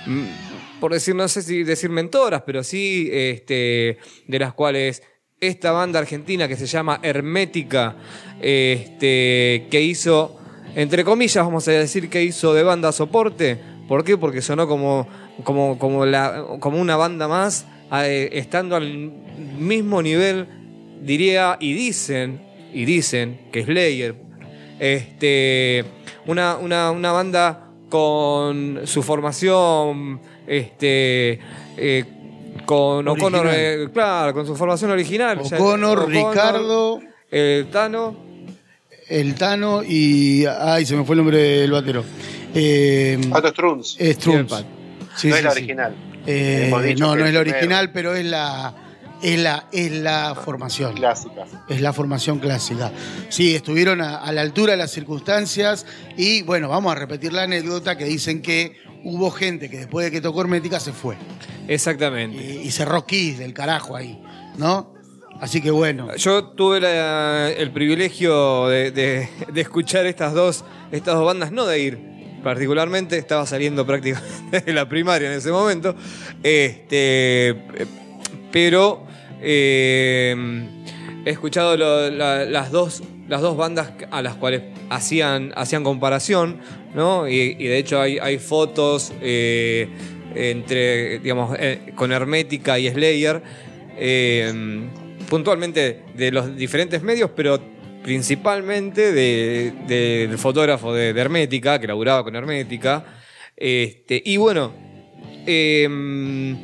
mm, 0.06 0.78
por 0.78 0.92
decir, 0.92 1.16
no 1.16 1.26
sé 1.26 1.42
si 1.42 1.64
decir 1.64 1.90
mentoras, 1.90 2.42
pero 2.46 2.62
sí 2.62 3.08
este, 3.12 3.98
de 4.28 4.38
las 4.38 4.52
cuales 4.52 5.02
esta 5.40 5.72
banda 5.72 5.98
argentina 5.98 6.46
que 6.46 6.56
se 6.56 6.66
llama 6.66 7.00
Hermética, 7.02 7.96
este, 8.40 9.66
que 9.70 9.80
hizo, 9.80 10.38
entre 10.74 11.04
comillas, 11.04 11.44
vamos 11.44 11.66
a 11.68 11.72
decir 11.72 12.09
que 12.09 12.22
hizo 12.22 12.54
de 12.54 12.62
banda 12.62 12.92
soporte. 12.92 13.59
¿Por 13.88 14.04
qué? 14.04 14.18
Porque 14.18 14.42
sonó 14.42 14.68
como, 14.68 15.09
como, 15.44 15.78
como, 15.78 16.04
la, 16.04 16.44
como 16.61 16.78
una 16.78 16.96
banda 16.96 17.26
más, 17.26 17.66
eh, 17.92 18.28
estando 18.33 18.76
al 18.76 19.12
mismo 19.59 20.02
nivel, 20.02 20.46
diría, 21.02 21.57
y 21.59 21.72
dicen, 21.72 22.40
y 22.72 22.85
dicen 22.85 23.40
que 23.50 23.64
Slayer, 23.64 24.14
este, 24.78 25.85
una, 26.26 26.57
una, 26.57 26.90
una 26.90 27.12
banda 27.12 27.70
con 27.88 28.83
su 28.85 29.02
formación, 29.02 30.20
este, 30.46 31.40
eh, 31.78 32.04
con 32.66 33.09
O'Connor, 33.09 33.48
eh, 33.50 33.88
claro, 33.92 34.35
con 34.35 34.46
su 34.46 34.54
formación 34.54 34.90
original. 34.90 35.38
O'Connor, 35.38 36.09
Ricardo, 36.09 37.00
Tano, 37.72 38.27
el 39.08 39.34
Tano 39.34 39.82
y. 39.82 40.44
Ay, 40.46 40.86
se 40.86 40.96
me 40.96 41.04
fue 41.04 41.14
el 41.14 41.18
nombre 41.18 41.38
del 41.38 41.70
batero. 41.70 42.04
Eh, 42.54 43.18
Pato 43.30 43.48
Strunz. 43.48 43.96
Strunz. 43.98 44.52
Sí, 45.16 45.28
no 45.28 45.34
sí, 45.34 45.38
es 45.38 45.44
la 45.44 45.50
sí. 45.50 45.58
original. 45.58 45.94
Eh, 46.26 46.94
no, 46.98 47.16
no 47.16 47.24
es 47.24 47.32
la 47.32 47.40
original, 47.40 47.90
pero 47.90 48.14
es 48.14 48.24
la, 48.24 48.74
es 49.22 49.38
la, 49.38 49.66
es 49.72 49.90
la 49.92 50.34
formación. 50.34 50.94
Clásica. 50.94 51.46
Es 51.68 51.80
la 51.80 51.92
formación 51.92 52.38
clásica. 52.38 52.92
Sí, 53.30 53.54
estuvieron 53.54 54.00
a, 54.00 54.16
a 54.18 54.32
la 54.32 54.42
altura 54.42 54.72
de 54.72 54.76
las 54.78 54.90
circunstancias 54.90 55.86
y 56.16 56.42
bueno, 56.42 56.68
vamos 56.68 56.92
a 56.92 56.94
repetir 56.94 57.32
la 57.32 57.44
anécdota 57.44 57.96
que 57.96 58.04
dicen 58.04 58.42
que 58.42 58.76
hubo 59.04 59.30
gente 59.30 59.70
que 59.70 59.78
después 59.78 60.04
de 60.04 60.10
que 60.12 60.20
tocó 60.20 60.42
Hermética 60.42 60.80
se 60.80 60.92
fue 60.92 61.16
exactamente. 61.66 62.36
y, 62.36 62.66
y 62.66 62.70
cerró 62.70 63.06
Kiss 63.06 63.38
del 63.38 63.54
carajo 63.54 63.96
ahí, 63.96 64.20
¿no? 64.58 64.97
Así 65.40 65.61
que 65.61 65.70
bueno, 65.70 66.16
Yo 66.16 66.44
tuve 66.44 66.79
el 67.62 67.70
privilegio 67.70 68.66
de, 68.66 69.29
escuchar 69.55 70.05
estas 70.07 70.35
dos, 70.35 70.64
estas 70.90 71.14
dos 71.14 71.24
bandas, 71.24 71.53
no 71.53 71.64
de 71.64 71.79
ir 71.79 71.98
particularmente, 72.42 73.18
estaba 73.18 73.46
saliendo 73.46 73.87
prácticamente 73.87 74.61
de 74.62 74.72
la 74.72 74.88
primaria 74.88 75.31
en 75.31 75.38
ese 75.38 75.53
momento, 75.53 75.94
este, 76.42 77.57
pero 78.51 79.07
eh, 79.40 80.35
he 81.24 81.31
escuchado 81.31 81.77
las, 81.77 82.70
dos, 82.72 83.03
las 83.29 83.40
dos 83.40 83.57
bandas 83.57 83.92
a 84.11 84.22
las 84.22 84.35
cuales 84.35 84.62
hacían, 84.90 85.53
hacían 85.55 85.85
comparación, 85.85 86.61
¿no? 86.94 87.29
Y, 87.29 87.57
y 87.59 87.66
de 87.66 87.79
hecho 87.79 88.01
hay, 88.01 88.18
hay 88.18 88.38
fotos 88.38 89.12
eh, 89.20 89.88
entre, 90.35 91.20
digamos, 91.20 91.57
eh, 91.61 91.92
con 91.94 92.11
Hermética 92.11 92.79
y 92.79 92.88
Slayer. 92.90 93.40
eh, 93.96 94.88
puntualmente 95.28 96.02
de 96.14 96.30
los 96.32 96.54
diferentes 96.56 97.02
medios, 97.02 97.30
pero 97.36 97.58
principalmente 98.02 99.12
de- 99.12 99.72
de- 99.86 100.26
del 100.28 100.38
fotógrafo 100.38 100.94
de, 100.94 101.08
Hermética, 101.10 101.78
que 101.78 101.86
laburaba 101.86 102.24
con 102.24 102.34
Hermética. 102.36 103.04
Este, 103.56 104.22
y 104.24 104.36
bueno, 104.36 104.72
eh, 105.46 106.56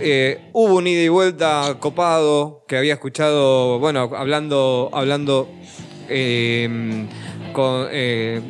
eh, 0.00 0.40
hubo 0.52 0.76
un 0.76 0.86
ida 0.86 1.02
y 1.02 1.08
vuelta 1.08 1.76
copado 1.78 2.64
que 2.66 2.76
había 2.76 2.94
escuchado, 2.94 3.78
bueno, 3.78 4.10
hablando, 4.16 4.90
hablando 4.92 5.48
eh, 6.08 6.68
con, 7.52 7.88
eh, 7.90 8.40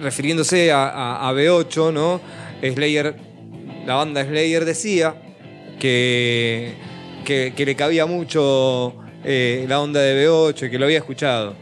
refiriéndose 0.00 0.72
a- 0.72 1.28
a 1.28 1.32
B8, 1.32 1.92
¿no? 1.92 2.20
Slayer, 2.62 3.16
la 3.86 3.94
banda 3.96 4.24
Slayer 4.24 4.64
decía 4.64 5.14
que, 5.78 6.74
que, 7.24 7.52
que 7.56 7.66
le 7.66 7.74
cabía 7.76 8.06
mucho 8.06 8.96
eh, 9.24 9.66
la 9.68 9.80
onda 9.80 10.00
de 10.00 10.26
B8 10.26 10.66
y 10.66 10.70
que 10.70 10.78
lo 10.78 10.86
había 10.86 10.98
escuchado. 10.98 11.54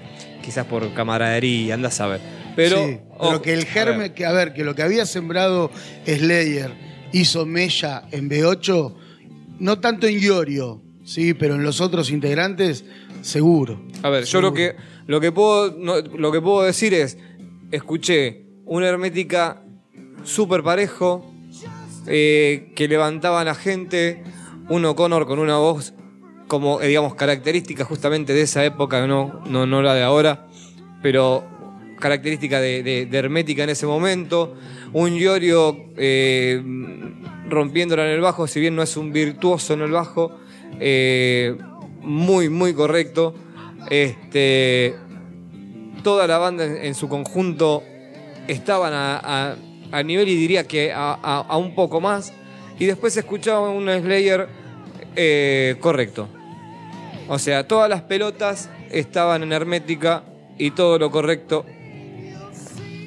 Quizás 0.43 0.67
por 0.67 0.93
camaradería, 0.95 1.75
anda 1.75 1.89
a 1.89 1.93
saber. 1.93 2.21
Pero, 2.57 2.77
sí, 2.87 2.99
pero 3.21 3.37
oh, 3.37 3.43
que 3.43 3.53
el 3.53 3.63
a 3.63 3.67
germen, 3.67 3.99
ver. 3.99 4.15
que 4.15 4.27
a 4.27 4.33
ver, 4.33 4.53
que 4.53 4.65
lo 4.65 4.75
que 4.75 4.83
había 4.83 5.07
sembrado 5.07 5.71
Slayer 6.07 6.73
hizo 7.13 7.47
Mella 7.47 8.05
en 8.11 8.29
B8, 8.29 8.95
no 9.61 9.81
tanto 9.81 10.07
en 10.07 10.19
Iorio, 10.19 10.83
sí, 11.05 11.35
pero 11.35 11.55
en 11.55 11.63
los 11.63 11.81
otros 11.81 12.11
integrantes, 12.11 12.85
seguro. 13.23 13.81
A 14.03 14.11
ver, 14.11 14.25
yo 14.25 14.41
lo 14.41 14.53
que, 14.53 14.77
lo, 15.07 15.21
que 15.21 15.33
puedo, 15.33 15.73
no, 15.77 16.01
lo 16.01 16.33
que 16.33 16.41
puedo 16.41 16.63
decir 16.63 16.95
es, 16.95 17.19
escuché 17.71 18.45
una 18.65 18.89
hermética 18.89 19.63
súper 20.25 20.63
parejo, 20.63 21.33
eh, 22.07 22.73
que 22.75 22.89
levantaba 22.89 23.41
a 23.41 23.45
la 23.45 23.55
gente, 23.55 24.23
un 24.69 24.85
O'Connor 24.85 25.27
con 25.27 25.39
una 25.39 25.57
voz 25.59 25.95
como, 26.47 26.81
eh, 26.81 26.89
digamos, 26.89 27.15
característica 27.15 27.85
justamente 27.85 28.33
de 28.33 28.43
esa 28.43 28.65
época, 28.65 29.07
no, 29.07 29.41
no, 29.47 29.67
no 29.67 29.83
la 29.83 29.95
de 29.95 30.03
ahora, 30.03 30.47
pero 31.03 31.45
característica 32.01 32.61
de, 32.61 33.09
hermética 33.13 33.65
en 33.65 33.71
ese 33.71 33.87
momento, 33.87 34.55
un 34.93 35.13
Iorio 35.15 35.77
eh, 35.97 36.63
rompiéndola 37.49 38.07
en 38.07 38.13
el 38.13 38.21
bajo, 38.21 38.47
si 38.47 38.61
bien 38.61 38.77
no 38.77 38.83
es 38.83 38.97
un 38.97 39.13
virtuoso 39.13 39.75
en 39.75 39.83
el 39.83 39.91
bajo, 39.91 40.39
eh, 40.81 41.57
muy, 42.01 42.49
muy 42.49 42.73
correcto. 42.73 43.35
Este, 43.91 44.95
toda 46.03 46.27
la 46.27 46.39
banda 46.39 46.65
en, 46.65 46.95
su 46.95 47.09
conjunto 47.09 47.83
estaban 48.47 48.93
a, 48.95 49.57
a- 49.93 50.03
nivel 50.03 50.29
y 50.29 50.35
diría 50.37 50.67
que 50.67 50.93
a, 50.93 51.13
a- 51.15 51.57
un 51.57 51.75
poco 51.75 52.01
más. 52.01 52.33
Y 52.79 52.87
después 52.87 53.17
escuchaba 53.17 53.71
un 53.71 53.89
Slayer 53.89 54.49
eh, 55.21 55.77
correcto. 55.81 56.29
O 57.29 57.39
sea, 57.39 57.67
todas 57.69 57.91
las 57.91 58.03
pelotas 58.03 58.71
estaban 58.91 59.43
en 59.43 59.53
hermética 59.53 60.23
y 60.57 60.71
todo 60.71 60.99
lo 60.99 61.11
correcto 61.11 61.67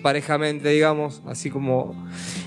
parejamente, 0.03 0.69
digamos, 0.69 1.21
así 1.27 1.49
como 1.49 1.95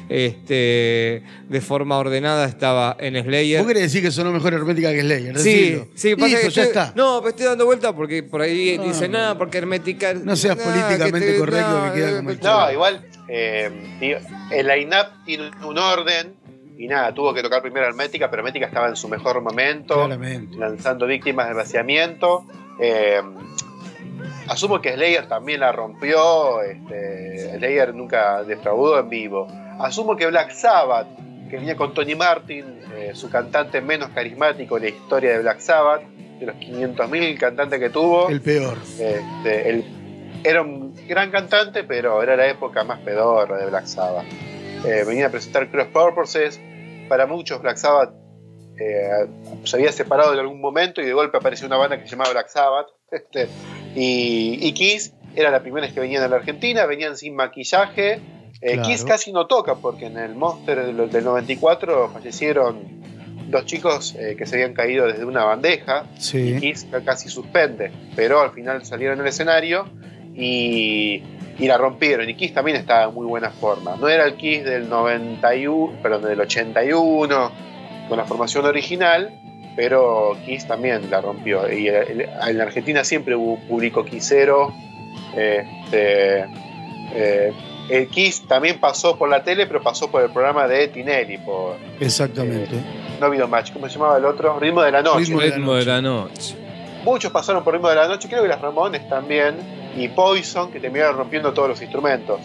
este, 0.09 1.23
de 1.49 1.61
forma 1.61 1.97
ordenada 1.99 2.47
estaba 2.47 2.97
en 2.99 3.15
Slayer. 3.23 3.59
¿Vos 3.61 3.69
querés 3.69 3.85
decir 3.85 4.03
que 4.03 4.11
sonó 4.11 4.33
mejor 4.33 4.53
Hermética 4.55 4.93
que 4.93 5.01
Slayer? 5.03 5.39
Sí, 5.39 5.81
sí, 5.95 6.15
pasa 6.17 6.29
Listo, 6.29 6.43
que 6.49 6.51
ya 6.55 6.63
está. 6.65 6.93
No, 6.97 7.19
pero 7.21 7.31
estoy 7.31 7.47
dando 7.47 7.65
vuelta 7.65 7.95
porque 7.95 8.23
por 8.23 8.41
ahí 8.41 8.77
No, 8.77 8.85
dicen 8.85 9.13
no. 9.13 9.19
nada, 9.19 9.39
porque 9.39 9.59
hermética. 9.59 10.15
No 10.15 10.37
seas 10.37 10.57
nah, 10.57 10.65
políticamente 10.65 11.33
te- 11.33 11.39
correcto, 11.39 11.71
nah, 11.71 11.93
que 11.93 11.99
queda 12.01 12.17
como 12.19 12.31
el 12.31 12.41
No, 12.41 12.73
igual, 12.73 13.07
eh, 13.29 13.71
digo, 14.01 14.19
el 14.51 14.67
line-up 14.67 15.25
tiene 15.25 15.51
un 15.65 15.79
orden 15.79 16.35
y 16.77 16.89
nada, 16.89 17.15
tuvo 17.15 17.33
que 17.33 17.43
tocar 17.43 17.63
primero 17.63 17.87
Hermética, 17.87 18.29
pero 18.31 18.41
Hermética 18.41 18.67
estaba 18.67 18.89
en 18.89 18.97
su 18.97 19.09
mejor 19.09 19.41
momento, 19.41 19.95
Claramente. 19.95 20.57
lanzando 20.57 21.07
víctimas 21.07 21.47
del 21.47 21.57
vaciamiento. 21.57 22.45
Eh, 22.81 23.23
asumo 24.49 24.81
que 24.81 24.95
Slayer 24.95 25.27
también 25.29 25.61
la 25.61 25.73
rompió, 25.73 26.63
este, 26.63 27.57
Slayer 27.59 27.95
nunca 27.95 28.43
defraudó 28.43 28.99
en 28.99 29.09
vivo. 29.09 29.47
Asumo 29.79 30.17
que 30.17 30.27
Black 30.27 30.51
Sabbath, 30.51 31.07
que 31.49 31.57
venía 31.57 31.77
con 31.77 31.95
Tony 31.95 32.15
Martin, 32.15 32.65
eh, 32.97 33.13
su 33.15 33.31
cantante 33.31 33.81
menos 33.81 34.11
carismático 34.11 34.77
en 34.77 34.83
la 34.85 34.89
historia 34.89 35.33
de 35.33 35.39
Black 35.41 35.61
Sabbath, 35.61 36.03
de 36.41 36.47
los 36.47 36.57
500.000 36.57 37.39
cantantes 37.39 37.79
que 37.79 37.91
tuvo. 37.91 38.29
El 38.29 38.41
peor. 38.41 38.79
Este, 38.99 39.71
él 39.71 39.85
era 40.45 40.63
un 40.63 40.95
gran 41.09 41.31
cantante, 41.31 41.85
pero 41.85 42.23
era 42.23 42.37
la 42.37 42.47
época 42.47 42.85
más 42.85 43.01
pedorra 43.01 43.57
de 43.59 43.67
Black 43.67 43.87
Sabbath. 43.87 44.27
Eh, 44.85 45.05
venía 45.07 45.27
a 45.27 45.31
presentar 45.31 45.71
Cross 45.71 45.89
Purposes. 45.89 46.61
Para 47.09 47.27
muchos, 47.27 47.61
Black 47.61 47.77
Sabbath 47.77 48.15
eh, 48.79 49.27
se 49.65 49.77
había 49.77 49.93
separado 49.93 50.33
en 50.33 50.41
algún 50.41 50.61
momento 50.61 51.01
y 51.01 51.07
de 51.07 51.13
golpe 51.13 51.37
apareció 51.39 51.67
una 51.67 51.77
banda 51.77 51.99
que 51.99 52.05
se 52.05 52.11
llamaba 52.11 52.33
Black 52.33 52.49
Sabbath. 52.49 52.87
Este, 53.15 53.47
y, 53.95 54.59
y 54.61 54.73
Kiss 54.73 55.13
era 55.37 55.53
la 55.53 55.61
primera 55.63 55.87
vez 55.87 55.95
que 55.95 56.01
venían 56.01 56.25
a 56.25 56.29
la 56.29 56.37
Argentina, 56.37 56.85
venían 56.85 57.17
sin 57.17 57.37
maquillaje. 57.37 58.15
Eh, 58.61 58.73
Claro. 58.73 58.83
Kiss 58.89 59.05
casi 59.05 59.33
no 59.33 59.47
toca 59.47 59.77
porque 59.77 60.07
en 60.07 60.17
el 60.17 60.35
Monster 60.35 60.87
del, 60.87 61.11
del 61.11 61.25
94 61.25 62.11
fallecieron 62.13 63.05
dos 63.51 63.67
chicos 63.67 64.17
eh, 64.19 64.35
que 64.37 64.47
se 64.47 64.57
habían 64.57 64.75
caído 64.75 65.07
desde 65.07 65.25
una 65.25 65.45
bandeja. 65.45 66.07
Sí. 66.19 66.57
Kiss 66.61 66.87
casi 67.05 67.29
suspende, 67.29 67.93
pero 68.17 68.41
al 68.41 68.51
final 68.53 68.85
salieron 68.85 69.21
al 69.21 69.27
escenario 69.29 69.87
y, 70.35 71.23
y 71.59 71.67
la 71.67 71.79
rompieron. 71.79 72.29
Y 72.29 72.35
Kiss 72.35 72.53
también 72.53 72.77
estaba 72.77 73.05
en 73.05 73.15
muy 73.15 73.27
buena 73.27 73.51
forma. 73.51 73.97
No 73.97 74.09
era 74.09 74.25
el 74.25 74.35
Kiss 74.35 74.65
del 74.65 74.89
91, 74.89 76.01
perdón, 76.03 76.23
del 76.23 76.41
81, 76.41 77.53
con 78.09 78.19
la 78.19 78.25
formación 78.25 78.67
original, 78.67 79.31
pero 79.77 80.37
Kiss 80.45 80.67
también 80.67 81.11
la 81.11 81.21
rompió. 81.21 81.71
Y 81.71 81.89
eh, 81.89 82.29
en 82.47 82.61
Argentina 82.61 83.05
siempre 83.05 83.35
hubo 83.35 83.59
público 83.69 84.05
quisero. 84.05 84.73
Este, 85.37 86.45
eh, 87.15 87.53
el 87.89 88.09
Kiss 88.09 88.47
también 88.49 88.81
pasó 88.81 89.17
por 89.17 89.29
la 89.29 89.45
tele, 89.45 89.67
pero 89.67 89.83
pasó 89.83 90.11
por 90.11 90.23
el 90.23 90.31
programa 90.31 90.67
de 90.67 90.89
Tinelli, 90.89 91.39
por 91.39 91.77
Exactamente. 92.01 92.77
No 93.21 93.31
Video 93.31 93.47
Match, 93.47 93.73
¿cómo 93.73 93.89
se 93.89 93.95
llamaba 93.95 94.19
el 94.19 94.25
otro? 94.25 94.59
Ritmo 94.59 94.83
de 94.83 94.91
la 94.91 95.03
Noche. 95.03 95.21
Ritmo 95.21 95.41
de 95.41 95.49
la 95.49 95.57
Ritmo 95.57 95.75
de 95.75 95.85
la 95.85 96.03
noche. 96.03 96.64
Muchos 97.05 97.31
pasaron 97.33 97.63
por 97.65 97.75
ritmo 97.75 97.89
de 97.89 97.97
la 97.97 98.09
noche, 98.09 98.29
creo 98.29 98.43
que 98.43 98.49
las 98.49 98.61
Ramones 98.61 99.09
también, 99.09 99.57
y 99.97 100.09
Poison, 100.09 100.73
que 100.73 100.81
terminaron 100.81 101.17
rompiendo 101.17 101.53
todos 101.53 101.69
los 101.69 101.83
instrumentos. 101.83 102.41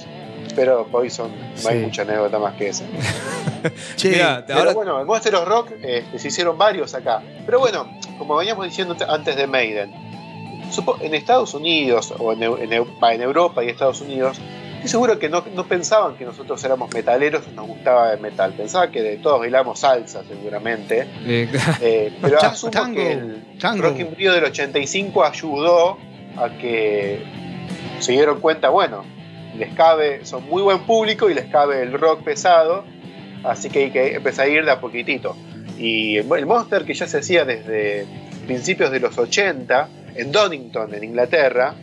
Pero 0.55 0.85
Poison, 0.87 1.31
no 1.63 1.69
hay 1.69 1.79
mucha 1.79 2.01
anécdota 2.01 2.39
más 2.39 2.55
que 2.55 2.69
esa. 2.69 2.83
Che, 3.95 4.09
Mirá, 4.09 4.43
Pero 4.45 4.59
ahora- 4.59 4.73
bueno, 4.73 4.99
en 5.01 5.07
Monster 5.07 5.35
of 5.35 5.47
Rock 5.47 5.71
este, 5.81 6.17
se 6.19 6.27
hicieron 6.29 6.57
varios 6.57 6.93
acá. 6.95 7.21
Pero 7.45 7.59
bueno, 7.59 7.87
como 8.17 8.35
veníamos 8.37 8.65
diciendo 8.65 8.95
te- 8.95 9.03
antes 9.05 9.35
de 9.35 9.47
Maiden, 9.47 9.91
supo- 10.71 10.97
en 11.01 11.13
Estados 11.13 11.53
Unidos, 11.53 12.13
o 12.17 12.31
en, 12.33 12.43
en 12.43 12.71
en 12.73 13.21
Europa 13.21 13.63
y 13.63 13.69
Estados 13.69 14.01
Unidos, 14.01 14.39
estoy 14.79 14.89
seguro 14.89 15.19
que 15.19 15.27
no, 15.27 15.43
no 15.53 15.65
pensaban 15.65 16.15
que 16.15 16.23
nosotros 16.23 16.63
éramos 16.63 16.93
metaleros 16.93 17.43
y 17.51 17.55
nos 17.55 17.67
gustaba 17.67 18.13
el 18.13 18.21
metal. 18.21 18.53
Pensaban 18.53 18.91
que 18.91 19.01
de 19.01 19.17
todos 19.17 19.39
bailamos 19.39 19.79
salsa, 19.79 20.23
seguramente. 20.27 21.05
Eh, 21.25 21.49
Eh, 21.81 22.17
pero 22.21 22.39
asumo 22.41 22.71
tango, 22.71 22.95
que 22.95 23.11
el 23.11 23.57
tango. 23.59 23.83
Rock 23.83 23.99
in 23.99 24.15
Rio 24.15 24.33
del 24.33 24.45
85 24.45 25.23
ayudó 25.23 25.97
a 26.37 26.49
que 26.57 27.23
se 27.99 28.13
dieron 28.13 28.39
cuenta, 28.39 28.69
bueno, 28.69 29.03
les 29.57 29.73
cabe, 29.73 30.25
son 30.25 30.47
muy 30.47 30.61
buen 30.61 30.79
público 30.79 31.29
y 31.29 31.33
les 31.33 31.45
cabe 31.45 31.81
el 31.81 31.93
rock 31.93 32.23
pesado, 32.23 32.85
así 33.43 33.69
que 33.69 33.79
hay 33.79 33.91
que 33.91 34.15
empezar 34.15 34.45
a 34.45 34.49
ir 34.49 34.65
de 34.65 34.71
a 34.71 34.79
poquitito. 34.79 35.35
Y 35.77 36.17
el 36.17 36.31
el 36.31 36.45
Monster 36.45 36.85
que 36.85 36.93
ya 36.93 37.07
se 37.07 37.19
hacía 37.19 37.45
desde 37.45 38.05
principios 38.45 38.91
de 38.91 38.99
los 38.99 39.17
80 39.17 39.89
en 40.15 40.31
Donington, 40.31 40.93
en 40.93 41.03
Inglaterra, 41.03 41.75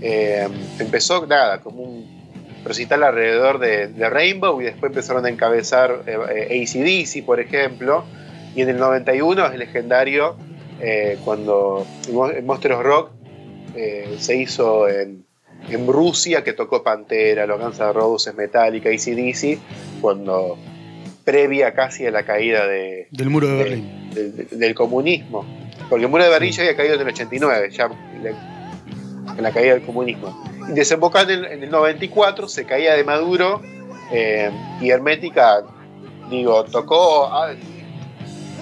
eh, 0.00 0.48
empezó 0.78 1.26
nada, 1.26 1.60
como 1.60 1.82
un 1.82 2.19
recital 2.64 3.02
alrededor 3.02 3.58
de, 3.58 3.88
de 3.88 4.10
Rainbow 4.10 4.60
y 4.60 4.64
después 4.64 4.90
empezaron 4.90 5.24
a 5.26 5.28
encabezar 5.30 6.02
eh, 6.06 6.16
eh, 6.50 6.62
ACDC, 6.62 7.24
por 7.24 7.40
ejemplo, 7.40 8.04
y 8.54 8.62
en 8.62 8.68
el 8.70 8.78
91 8.78 9.46
es 9.46 9.58
legendario 9.58 10.36
eh, 10.80 11.18
cuando 11.24 11.86
el 12.34 12.42
Monster 12.42 12.72
of 12.72 12.82
Rock 12.82 13.10
eh, 13.76 14.16
se 14.18 14.36
hizo 14.36 14.88
en, 14.88 15.24
en 15.68 15.86
Rusia, 15.86 16.42
que 16.42 16.52
tocó 16.52 16.82
Pantera, 16.82 17.46
los 17.46 17.60
Guns 17.60 17.78
N' 17.78 17.92
Roses, 17.92 18.34
Metallica, 18.34 18.88
ACDC, 18.90 19.58
cuando 20.00 20.58
previa 21.24 21.72
casi 21.74 22.06
a 22.06 22.10
la 22.10 22.24
caída 22.24 22.66
de, 22.66 23.06
Del 23.10 23.30
muro 23.30 23.46
de 23.46 23.52
de- 23.54 23.62
Berlín. 23.64 24.10
del, 24.14 24.48
del 24.58 24.74
comunismo. 24.74 25.44
Porque 25.88 26.04
el 26.04 26.10
muro 26.10 26.24
de 26.24 26.30
Berlín 26.30 26.50
ya 26.52 26.62
había 26.62 26.76
caído 26.76 26.94
en 26.96 27.00
el 27.02 27.08
89, 27.08 27.70
ya 27.70 27.88
en 29.36 29.42
la 29.42 29.52
caída 29.52 29.74
del 29.74 29.82
comunismo. 29.82 30.49
Y 30.68 30.72
desembocando 30.72 31.32
en, 31.32 31.44
en 31.44 31.62
el 31.62 31.70
94, 31.70 32.48
se 32.48 32.64
caía 32.64 32.94
de 32.94 33.04
Maduro 33.04 33.60
eh, 34.12 34.50
y 34.80 34.90
Hermética, 34.90 35.62
digo, 36.28 36.64
tocó. 36.64 37.26
ah, 37.26 37.52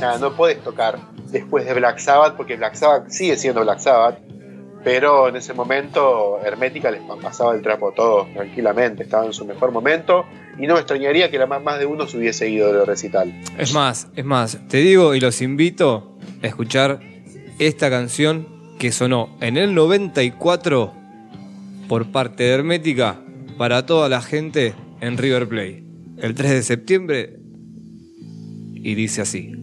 nada, 0.00 0.18
no 0.18 0.34
puedes 0.34 0.62
tocar 0.62 0.98
después 1.30 1.64
de 1.64 1.74
Black 1.74 1.98
Sabbath, 1.98 2.36
porque 2.36 2.56
Black 2.56 2.74
Sabbath 2.74 3.08
sigue 3.10 3.36
siendo 3.36 3.62
Black 3.62 3.80
Sabbath, 3.80 4.18
pero 4.84 5.28
en 5.28 5.36
ese 5.36 5.54
momento 5.54 6.38
Hermética 6.44 6.90
les 6.90 7.02
pasaba 7.22 7.54
el 7.54 7.62
trapo 7.62 7.90
a 7.90 7.94
todos 7.94 8.32
tranquilamente, 8.32 9.02
estaba 9.02 9.26
en 9.26 9.32
su 9.32 9.44
mejor 9.44 9.72
momento 9.72 10.24
y 10.58 10.66
no 10.66 10.74
me 10.74 10.80
extrañaría 10.80 11.30
que 11.30 11.38
la 11.38 11.46
más, 11.46 11.62
más 11.62 11.78
de 11.78 11.86
uno 11.86 12.06
se 12.06 12.18
hubiese 12.18 12.48
ido 12.48 12.72
del 12.72 12.86
recital. 12.86 13.32
Es 13.58 13.72
más, 13.72 14.08
es 14.16 14.24
más, 14.24 14.58
te 14.68 14.78
digo 14.78 15.14
y 15.14 15.20
los 15.20 15.40
invito 15.42 16.16
a 16.42 16.46
escuchar 16.46 17.00
esta 17.58 17.90
canción 17.90 18.46
que 18.78 18.92
sonó 18.92 19.36
en 19.40 19.56
el 19.56 19.74
94 19.74 20.92
por 21.88 22.12
parte 22.12 22.44
de 22.44 22.50
Hermética 22.50 23.20
para 23.56 23.86
toda 23.86 24.08
la 24.08 24.20
gente 24.20 24.74
en 25.00 25.16
River 25.16 25.48
Plate 25.48 25.84
el 26.18 26.34
3 26.34 26.50
de 26.50 26.62
septiembre 26.62 27.38
y 28.74 28.94
dice 28.94 29.22
así. 29.22 29.57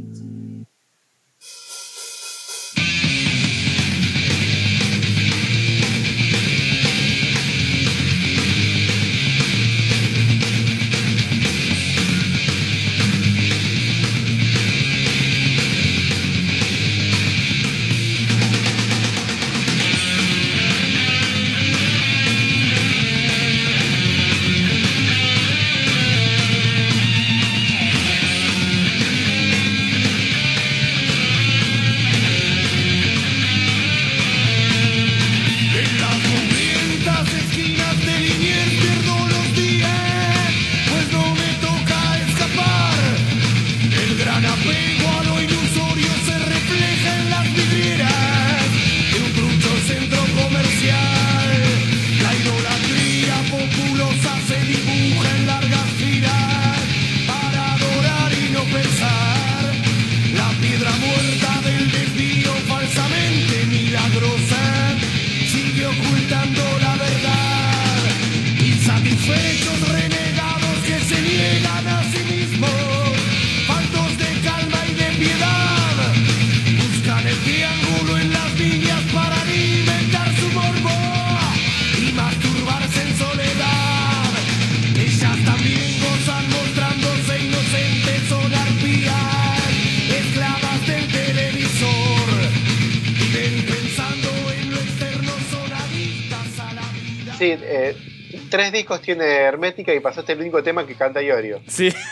Hermética 99.56 99.94
y 99.94 100.00
pasaste 100.00 100.34
el 100.34 100.41
único 100.41 100.62
tema 100.62 100.86
que 100.86 100.96
canta 100.96 101.22
Iorio. 101.22 101.62
Sí. 101.68 101.94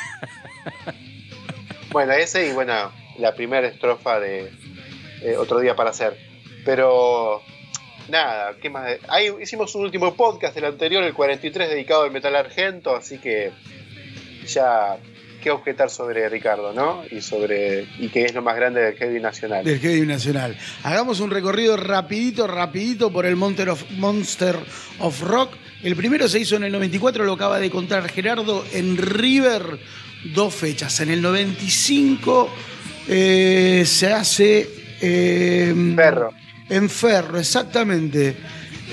Bueno, 1.93 2.13
ese 2.13 2.47
y 2.47 2.53
bueno, 2.53 2.91
la 3.19 3.35
primera 3.35 3.67
estrofa 3.67 4.19
de 4.19 4.51
eh, 5.21 5.37
Otro 5.37 5.59
Día 5.59 5.75
para 5.75 5.91
Hacer. 5.91 6.17
Pero 6.65 7.43
nada, 8.09 8.55
¿qué 8.59 8.71
más? 8.71 8.97
Ahí 9.09 9.29
hicimos 9.39 9.75
un 9.75 9.83
último 9.83 10.15
podcast, 10.15 10.57
el 10.57 10.65
anterior, 10.65 11.03
el 11.03 11.13
43, 11.13 11.69
dedicado 11.69 12.01
al 12.01 12.11
metal 12.11 12.35
argento, 12.35 12.95
así 12.95 13.19
que 13.19 13.51
ya 14.47 14.97
qué 15.43 15.51
objetar 15.51 15.89
sobre 15.91 16.27
Ricardo, 16.29 16.73
¿no? 16.73 17.03
Y 17.11 17.21
sobre 17.21 17.85
y 17.99 18.07
que 18.09 18.25
es 18.25 18.33
lo 18.33 18.41
más 18.41 18.55
grande 18.55 18.81
del 18.81 18.95
heavy 18.95 19.19
nacional. 19.19 19.63
Del 19.63 19.79
Heavy 19.79 20.07
Nacional. 20.07 20.57
Hagamos 20.83 21.19
un 21.19 21.29
recorrido 21.29 21.77
rapidito, 21.77 22.47
rapidito 22.47 23.11
por 23.11 23.25
el 23.25 23.35
Monster 23.35 23.69
of, 23.69 23.83
Monster 23.91 24.57
of 24.99 25.21
Rock. 25.21 25.53
El 25.83 25.97
primero 25.97 26.29
se 26.29 26.39
hizo 26.39 26.55
en 26.55 26.63
el 26.63 26.71
94, 26.71 27.25
lo 27.25 27.33
acaba 27.33 27.59
de 27.59 27.69
contar 27.69 28.09
Gerardo, 28.09 28.63
en 28.71 28.95
River, 28.95 29.79
dos 30.33 30.53
fechas. 30.53 31.01
En 31.01 31.09
el 31.09 31.21
95 31.21 32.49
eh, 33.09 33.83
se 33.85 34.13
hace... 34.13 34.69
eh, 35.01 35.93
Ferro. 35.93 36.33
En 36.69 36.89
Ferro, 36.89 37.37
exactamente. 37.37 38.33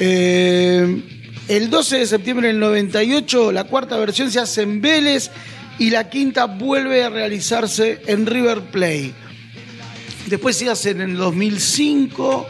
Eh, 0.00 1.00
el 1.46 1.70
12 1.70 1.98
de 1.98 2.06
septiembre 2.08 2.48
del 2.48 2.58
98, 2.58 3.52
la 3.52 3.64
cuarta 3.64 3.96
versión 3.96 4.28
se 4.32 4.40
hace 4.40 4.62
en 4.62 4.80
Vélez 4.80 5.30
y 5.78 5.90
la 5.90 6.10
quinta 6.10 6.46
vuelve 6.46 7.04
a 7.04 7.08
realizarse 7.08 8.02
en 8.06 8.26
River 8.26 8.62
Plate. 8.62 9.14
Después 10.26 10.56
se 10.56 10.68
hace 10.68 10.90
en 10.90 11.02
el 11.02 11.16
2005 11.16 12.48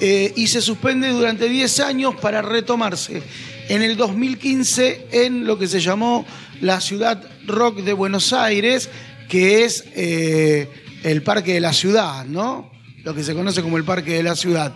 eh, 0.00 0.32
y 0.34 0.46
se 0.46 0.62
suspende 0.62 1.10
durante 1.10 1.46
10 1.46 1.80
años 1.80 2.14
para 2.16 2.40
retomarse 2.40 3.22
en 3.68 3.82
el 3.82 3.96
2015 3.96 5.06
en 5.12 5.46
lo 5.46 5.58
que 5.58 5.68
se 5.68 5.80
llamó 5.80 6.26
la 6.60 6.80
Ciudad 6.80 7.22
Rock 7.46 7.78
de 7.78 7.92
Buenos 7.92 8.32
Aires, 8.32 8.88
que 9.28 9.64
es 9.64 9.84
eh, 9.94 10.68
el 11.04 11.22
Parque 11.22 11.54
de 11.54 11.60
la 11.60 11.72
Ciudad, 11.72 12.24
¿no? 12.24 12.70
Lo 13.04 13.14
que 13.14 13.24
se 13.24 13.34
conoce 13.34 13.62
como 13.62 13.76
el 13.78 13.84
Parque 13.84 14.12
de 14.12 14.22
la 14.22 14.36
Ciudad. 14.36 14.74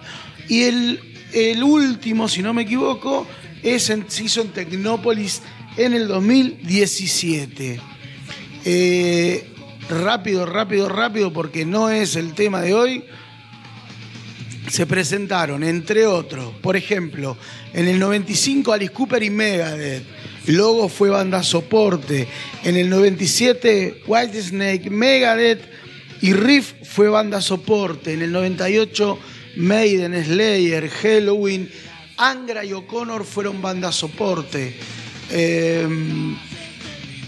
Y 0.48 0.62
el, 0.62 1.62
último, 1.62 2.28
si 2.28 2.42
no 2.42 2.54
me 2.54 2.62
equivoco, 2.62 3.26
es 3.62 3.90
en, 3.90 4.04
se 4.08 4.24
hizo 4.24 4.40
en 4.40 4.48
Tecnópolis 4.48 5.42
en 5.76 5.94
el 5.94 6.08
2017. 6.08 7.80
Eh, 8.64 9.48
rápido, 9.88 10.46
rápido, 10.46 10.88
rápido, 10.88 11.32
porque 11.32 11.64
no 11.64 11.90
es 11.90 12.16
el 12.16 12.34
tema 12.34 12.60
de 12.60 12.74
hoy. 12.74 13.04
Se 14.68 14.86
presentaron, 14.86 15.62
entre 15.62 16.06
otros, 16.06 16.52
por 16.60 16.76
ejemplo, 16.76 17.36
en 17.72 17.88
el 17.88 17.98
95 17.98 18.72
Alice 18.72 18.92
Cooper 18.92 19.22
y 19.22 19.30
Megadeth. 19.30 20.04
Logo 20.46 20.88
fue 20.88 21.10
banda 21.10 21.42
soporte. 21.42 22.28
En 22.62 22.76
el 22.76 22.88
97 22.88 24.02
White 24.06 24.42
Snake, 24.42 24.90
Megadeth 24.90 25.60
y 26.20 26.32
Riff 26.32 26.74
fue 26.84 27.08
banda 27.08 27.40
soporte. 27.40 28.12
En 28.12 28.22
el 28.22 28.32
98 28.32 29.18
Maiden, 29.56 30.24
Slayer, 30.24 30.88
Halloween, 30.88 31.70
Angra 32.16 32.64
y 32.64 32.72
O'Connor 32.72 33.24
fueron 33.24 33.60
banda 33.62 33.90
soporte. 33.92 34.76
Eh, 35.30 35.88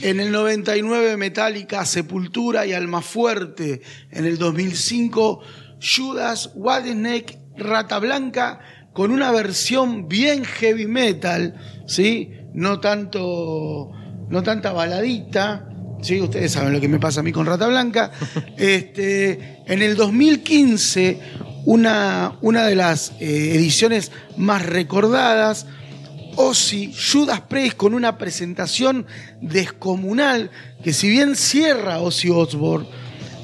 en 0.01 0.21
el 0.21 0.31
99 0.31 1.17
Metallica, 1.17 1.85
Sepultura 1.85 2.67
y 2.67 2.73
Almafuerte. 2.73 3.83
En 4.11 4.27
el 4.27 4.39
2005 4.39 5.41
Judas, 5.81 6.51
Whitesnake, 6.55 7.39
Rata 7.57 7.99
Blanca 7.99 8.61
con 8.93 9.11
una 9.11 9.31
versión 9.31 10.09
bien 10.09 10.45
heavy 10.45 10.87
metal, 10.87 11.55
¿sí? 11.87 12.33
No 12.55 12.81
tanto 12.81 13.93
no 14.29 14.43
tanta 14.43 14.73
baladita, 14.73 15.69
¿sí? 16.03 16.21
Ustedes 16.21 16.53
saben 16.53 16.73
lo 16.73 16.81
que 16.81 16.89
me 16.89 16.99
pasa 16.99 17.21
a 17.21 17.23
mí 17.23 17.33
con 17.33 17.47
Rata 17.47 17.69
Blanca. 17.69 18.11
Este, 18.57 19.63
en 19.67 19.83
el 19.83 19.97
2015 19.97 21.21
una, 21.65 22.37
una 22.41 22.67
de 22.67 22.75
las 22.75 23.13
eh, 23.21 23.53
ediciones 23.55 24.11
más 24.37 24.65
recordadas 24.65 25.67
Ozzy, 26.41 26.93
Judas 26.95 27.41
Priest 27.43 27.77
con 27.77 27.95
una 27.95 28.17
presentación 28.17 29.07
descomunal 29.41 30.51
que 30.83 30.93
si 30.93 31.09
bien 31.09 31.35
cierra 31.35 31.99
Ozzy 31.99 32.31
Osbourne 32.31 32.89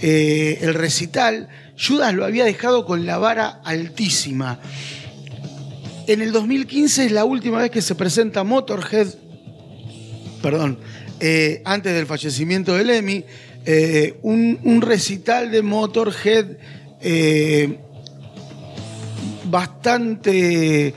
eh, 0.00 0.58
el 0.62 0.74
recital, 0.74 1.48
Judas 1.78 2.14
lo 2.14 2.24
había 2.24 2.44
dejado 2.44 2.86
con 2.86 3.04
la 3.06 3.18
vara 3.18 3.60
altísima. 3.64 4.60
En 6.06 6.20
el 6.20 6.32
2015 6.32 7.06
es 7.06 7.12
la 7.12 7.24
última 7.24 7.58
vez 7.58 7.70
que 7.70 7.82
se 7.82 7.94
presenta 7.94 8.44
Motorhead, 8.44 9.08
perdón, 10.42 10.78
eh, 11.18 11.62
antes 11.64 11.94
del 11.94 12.06
fallecimiento 12.06 12.74
de 12.74 12.84
Lemmy, 12.84 13.24
eh, 13.64 14.18
un, 14.22 14.82
recital 14.82 15.50
de 15.50 15.62
Motorhead 15.62 16.46
eh, 17.00 17.78
bastante 19.44 20.94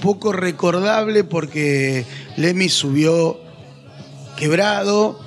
poco 0.00 0.32
recordable 0.32 1.24
porque 1.24 2.04
Lemmy 2.36 2.68
subió 2.68 3.40
quebrado, 4.36 5.20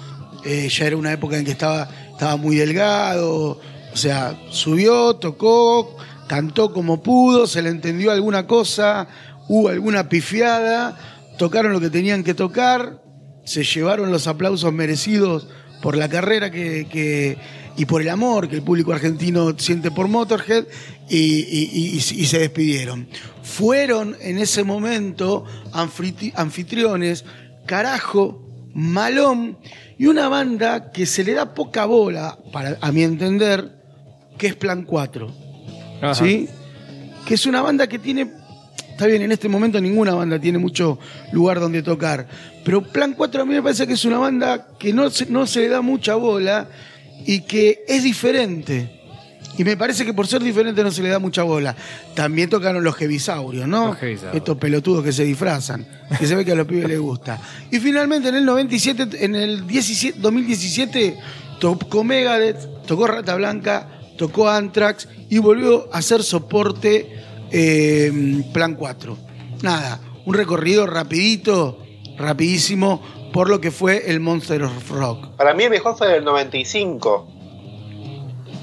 ya 0.43 0.87
era 0.87 0.97
una 0.97 1.13
época 1.13 1.37
en 1.37 1.45
que 1.45 1.51
estaba, 1.51 1.89
estaba 2.11 2.35
muy 2.37 2.55
delgado, 2.55 3.59
o 3.93 3.97
sea, 3.97 4.37
subió, 4.49 5.15
tocó, 5.15 5.95
cantó 6.27 6.73
como 6.73 7.01
pudo, 7.03 7.47
se 7.47 7.61
le 7.61 7.69
entendió 7.69 8.11
alguna 8.11 8.47
cosa, 8.47 9.07
hubo 9.47 9.69
alguna 9.69 10.09
pifiada, 10.09 10.97
tocaron 11.37 11.73
lo 11.73 11.79
que 11.79 11.89
tenían 11.89 12.23
que 12.23 12.33
tocar, 12.33 13.01
se 13.45 13.63
llevaron 13.63 14.11
los 14.11 14.27
aplausos 14.27 14.71
merecidos 14.73 15.47
por 15.81 15.97
la 15.97 16.09
carrera 16.09 16.49
que, 16.49 16.87
que- 16.89 17.37
y 17.75 17.85
por 17.85 18.01
el 18.03 18.09
amor 18.09 18.47
que 18.49 18.55
el 18.57 18.61
público 18.61 18.93
argentino 18.93 19.57
siente 19.57 19.89
por 19.89 20.07
Motorhead 20.07 20.65
y, 21.09 21.17
y- 21.17 21.99
se 21.99 22.37
despidieron. 22.39 23.07
Fueron 23.41 24.15
en 24.21 24.37
ese 24.37 24.63
momento 24.63 25.43
anfitri- 25.73 26.31
anfitriones 26.35 27.25
Carajo, 27.65 28.39
Malón 28.75 29.57
y 29.97 30.05
una 30.05 30.29
banda 30.29 30.91
que 30.91 31.05
se 31.07 31.23
le 31.23 31.33
da 31.33 31.53
poca 31.55 31.85
bola, 31.85 32.37
para, 32.51 32.77
a 32.79 32.91
mi 32.91 33.03
entender, 33.03 33.82
que 34.37 34.47
es 34.47 34.55
Plan 34.55 34.83
4. 34.83 35.31
Ajá. 36.01 36.15
¿sí? 36.15 36.47
Que 37.25 37.35
es 37.35 37.45
una 37.45 37.61
banda 37.61 37.87
que 37.87 37.99
tiene. 37.99 38.31
Está 38.89 39.07
bien, 39.07 39.23
en 39.23 39.31
este 39.31 39.49
momento 39.49 39.81
ninguna 39.81 40.13
banda 40.13 40.39
tiene 40.39 40.59
mucho 40.59 40.99
lugar 41.31 41.59
donde 41.59 41.81
tocar. 41.81 42.27
Pero 42.63 42.83
Plan 42.83 43.13
4 43.13 43.41
a 43.41 43.45
mí 43.45 43.53
me 43.53 43.61
parece 43.61 43.87
que 43.87 43.93
es 43.93 44.05
una 44.05 44.19
banda 44.19 44.67
que 44.77 44.93
no 44.93 45.09
se, 45.09 45.25
no 45.25 45.47
se 45.47 45.61
le 45.61 45.69
da 45.69 45.81
mucha 45.81 46.15
bola 46.15 46.67
y 47.25 47.41
que 47.41 47.83
es 47.87 48.03
diferente. 48.03 49.01
Y 49.57 49.63
me 49.63 49.77
parece 49.77 50.03
que 50.05 50.13
por 50.13 50.25
ser 50.25 50.41
diferente 50.41 50.83
no 50.83 50.91
se 50.91 51.03
le 51.03 51.09
da 51.09 51.19
mucha 51.19 51.43
bola. 51.43 51.75
También 52.15 52.49
tocaron 52.49 52.83
los 52.83 52.95
Jevisaurios, 52.95 53.67
¿no? 53.67 53.87
Los 53.87 53.97
Jevisaurios. 53.97 54.35
Estos 54.35 54.57
pelotudos 54.57 55.03
que 55.03 55.11
se 55.11 55.23
disfrazan, 55.23 55.85
que 56.17 56.25
se 56.25 56.35
ve 56.35 56.43
que 56.43 56.53
a 56.53 56.55
los 56.55 56.65
pibes 56.65 56.87
les 56.87 56.99
gusta. 56.99 57.39
Y 57.69 57.79
finalmente 57.79 58.29
en 58.29 58.35
el 58.35 58.45
97, 58.45 59.23
en 59.23 59.35
el 59.35 59.67
17 59.67 60.19
2017 60.19 61.17
tocó 61.59 62.03
Megadeth, 62.03 62.85
tocó 62.87 63.05
Rata 63.05 63.35
Blanca, 63.35 63.87
tocó 64.17 64.49
Anthrax 64.49 65.07
y 65.29 65.39
volvió 65.39 65.87
a 65.93 65.97
hacer 65.99 66.23
soporte 66.23 67.23
eh, 67.51 68.43
Plan 68.53 68.75
4. 68.75 69.17
Nada, 69.61 69.99
un 70.25 70.33
recorrido 70.33 70.85
rapidito, 70.87 71.79
rapidísimo 72.17 73.01
por 73.31 73.49
lo 73.49 73.59
que 73.59 73.71
fue 73.71 74.11
el 74.11 74.19
Monster 74.19 74.63
of 74.63 74.91
Rock. 74.91 75.35
Para 75.37 75.53
mí 75.53 75.63
el 75.63 75.71
mejor 75.71 75.97
fue 75.97 76.07
del 76.07 76.23
95. 76.23 77.27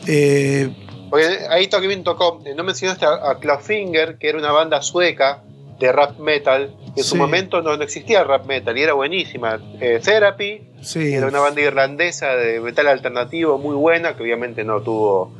Eh, 0.07 0.70
Porque 1.11 1.26
ahí 1.51 1.66
también 1.66 2.05
tocó, 2.05 2.40
eh, 2.44 2.55
no 2.55 2.64
mencionaste 2.64 3.05
a, 3.05 3.30
a 3.30 3.38
Clawfinger, 3.38 4.18
que 4.18 4.28
era 4.28 4.38
una 4.38 4.53
banda 4.53 4.80
sueca 4.80 5.42
de 5.81 5.91
rap 5.93 6.18
metal. 6.18 6.74
que 6.95 7.01
En 7.01 7.05
su 7.05 7.14
Sí. 7.14 7.18
momento 7.18 7.62
no, 7.62 7.76
no 7.76 7.83
existía 7.83 8.22
rap 8.24 8.47
metal 8.47 8.76
y 8.76 8.83
era 8.83 8.93
buenísima. 8.93 9.59
Eh, 9.81 10.01
Therapy, 10.05 10.68
sí, 10.83 11.14
era 11.14 11.26
una 11.26 11.41
banda 11.41 11.61
irlandesa 11.61 12.35
de 12.37 12.61
metal 12.61 12.87
alternativo 12.89 13.59
muy 13.59 13.74
buena, 13.74 14.14
que 14.16 14.22
obviamente 14.22 14.62
no 14.64 14.81
tuvo 14.83 15.33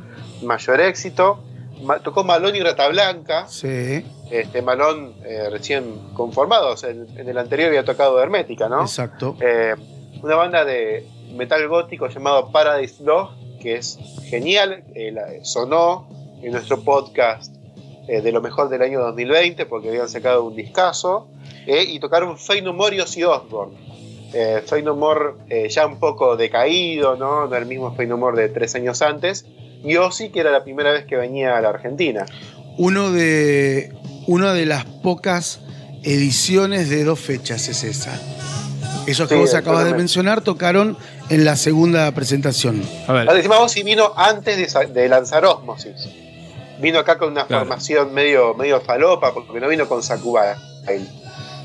mayor 0.43 0.81
éxito. 0.81 1.43
Ma- 1.83 1.99
tocó 1.99 2.23
Malón 2.23 2.55
y 2.55 2.59
Rata 2.61 2.87
Blanca. 2.89 3.47
sí, 3.47 4.05
Este, 4.31 4.61
Malón 4.61 5.13
eh, 5.25 5.49
recién 5.51 6.13
conformado, 6.13 6.71
o 6.71 6.77
sea, 6.77 6.89
en, 6.89 7.05
en 7.17 7.27
el 7.27 7.37
anterior 7.37 7.67
había 7.69 7.83
tocado 7.83 8.21
Hermética, 8.21 8.69
¿no? 8.69 8.81
exacto. 8.81 9.35
Eh, 9.41 9.75
una 10.23 10.35
banda 10.35 10.63
de 10.63 11.05
metal 11.33 11.67
gótico 11.67 12.07
llamado 12.07 12.51
Paradise 12.51 13.03
Dog, 13.03 13.31
que 13.61 13.75
es 13.75 13.99
genial, 14.29 14.83
la- 14.95 15.43
sonó 15.43 16.07
en 16.41 16.53
nuestro 16.53 16.81
podcast 16.81 17.53
eh, 18.07 18.21
de 18.21 18.31
lo 18.31 18.41
mejor 18.41 18.69
del 18.69 18.81
año 18.81 18.99
2020 18.99 19.65
porque 19.65 19.89
habían 19.89 20.09
sacado 20.09 20.43
un 20.43 20.55
discazo, 20.55 21.27
eh, 21.65 21.83
y 21.87 21.99
tocaron 21.99 22.37
Fey 22.37 22.61
No 22.61 22.73
More 22.73 22.95
y 22.95 22.99
Ozzy 22.99 23.23
Osbourne. 23.23 23.77
Eh, 24.33 24.63
Fey 24.65 24.81
No 24.81 24.95
More 24.95 25.33
eh, 25.49 25.69
ya 25.69 25.85
un 25.85 25.99
poco 25.99 26.37
decaído, 26.37 27.15
¿no? 27.15 27.47
No 27.47 27.55
el 27.55 27.65
mismo 27.65 27.93
Fey 27.95 28.07
No 28.07 28.17
More 28.17 28.41
de 28.41 28.49
tres 28.49 28.75
años 28.75 29.01
antes, 29.01 29.45
y 29.83 29.95
Ozzy 29.97 30.29
que 30.29 30.39
era 30.39 30.51
la 30.51 30.63
primera 30.63 30.91
vez 30.91 31.05
que 31.05 31.15
venía 31.15 31.57
a 31.57 31.61
la 31.61 31.69
Argentina. 31.69 32.25
Uno 32.77 33.11
de, 33.11 33.93
una 34.27 34.53
de 34.53 34.65
las 34.65 34.85
pocas 34.85 35.59
ediciones 36.03 36.89
de 36.89 37.03
dos 37.03 37.19
fechas 37.19 37.67
es 37.67 37.83
esa. 37.83 38.19
Esos 39.05 39.27
que 39.27 39.35
Sí, 39.35 39.41
vos 39.41 39.53
acabas 39.53 39.85
de 39.85 39.93
mencionar 39.93 40.41
tocaron 40.41 40.97
en 41.29 41.43
la 41.43 41.55
segunda 41.55 42.11
presentación. 42.11 42.81
A 43.07 43.13
ver. 43.13 43.29
Ozzy 43.29 43.83
vino 43.83 44.13
antes 44.15 44.73
de 44.93 45.09
lanzar 45.09 45.45
Osmosis. 45.45 46.07
Vino 46.81 46.99
acá 46.99 47.17
con 47.17 47.31
una 47.31 47.45
Claro. 47.45 47.65
formación 47.65 48.13
medio, 48.13 48.53
medio 48.55 48.81
falopa, 48.81 49.33
porque 49.33 49.59
no 49.59 49.67
vino 49.67 49.87
con 49.87 50.01
Sakuba. 50.03 50.55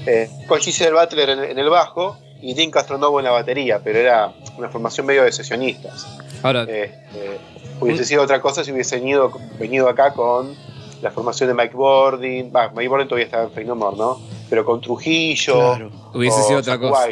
Eh, 0.07 0.29
con 0.47 0.61
Giselle 0.61 0.93
Butler 0.93 1.31
en, 1.31 1.45
en 1.45 1.59
el 1.59 1.69
bajo 1.71 2.17
y 2.41 2.55
Dean 2.55 2.71
Castronovo 2.71 3.19
en 3.19 3.25
la 3.25 3.33
batería, 3.33 3.81
pero 3.83 3.99
era 3.99 4.33
una 4.57 4.69
formación 4.69 5.07
medio 5.07 5.25
de 5.25 5.33
sesionistas. 5.33 6.07
Ahora, 6.43 6.65
Eh, 6.69 6.95
eh, 7.15 7.39
hubiese 7.81 8.05
sido 8.05 8.23
otra 8.23 8.41
cosa 8.41 8.63
si 8.63 8.71
hubiese 8.73 8.97
venido, 8.97 9.33
venido 9.59 9.89
acá 9.89 10.13
con 10.13 10.55
la 11.03 11.11
formación 11.11 11.49
de 11.49 11.55
Mike 11.55 11.75
Bordin. 11.75 12.53
Va, 12.55 12.69
Mike 12.71 12.89
Bordin 12.89 13.09
todavía 13.09 13.25
estaba 13.27 13.45
en 13.45 13.51
Fey 13.53 13.65
No 13.65 13.75
More, 13.75 13.97
¿no? 13.97 14.21
Pero 14.49 14.65
con 14.65 14.81
Trujillo. 14.81 15.55
Claro. 15.55 15.91
Hubiese 16.15 16.43
sido 16.45 16.61
otra 16.61 16.79
cosa. 16.79 17.09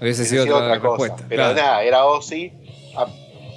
Hubiese 0.00 0.24
sido 0.26 0.44
otra, 0.44 0.74
respuesta. 0.78 1.24
Pero 1.28 1.44
claro. 1.44 1.54
nada, 1.54 1.82
era 1.82 2.04
Ozzy 2.04 2.52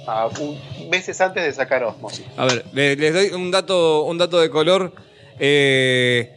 a, 0.08 0.22
a 0.22 0.26
un- 0.28 0.58
meses 0.90 1.20
antes 1.20 1.44
de 1.44 1.52
sacar 1.52 1.82
Osmosis. 1.84 2.24
A 2.36 2.46
ver, 2.46 2.64
le- 2.72 2.96
les 2.96 3.12
doy 3.14 3.28
un 3.40 3.50
dato, 3.50 4.04
un 4.04 4.18
dato 4.18 4.38
de 4.40 4.50
color. 4.50 4.92
eh, 5.40 6.32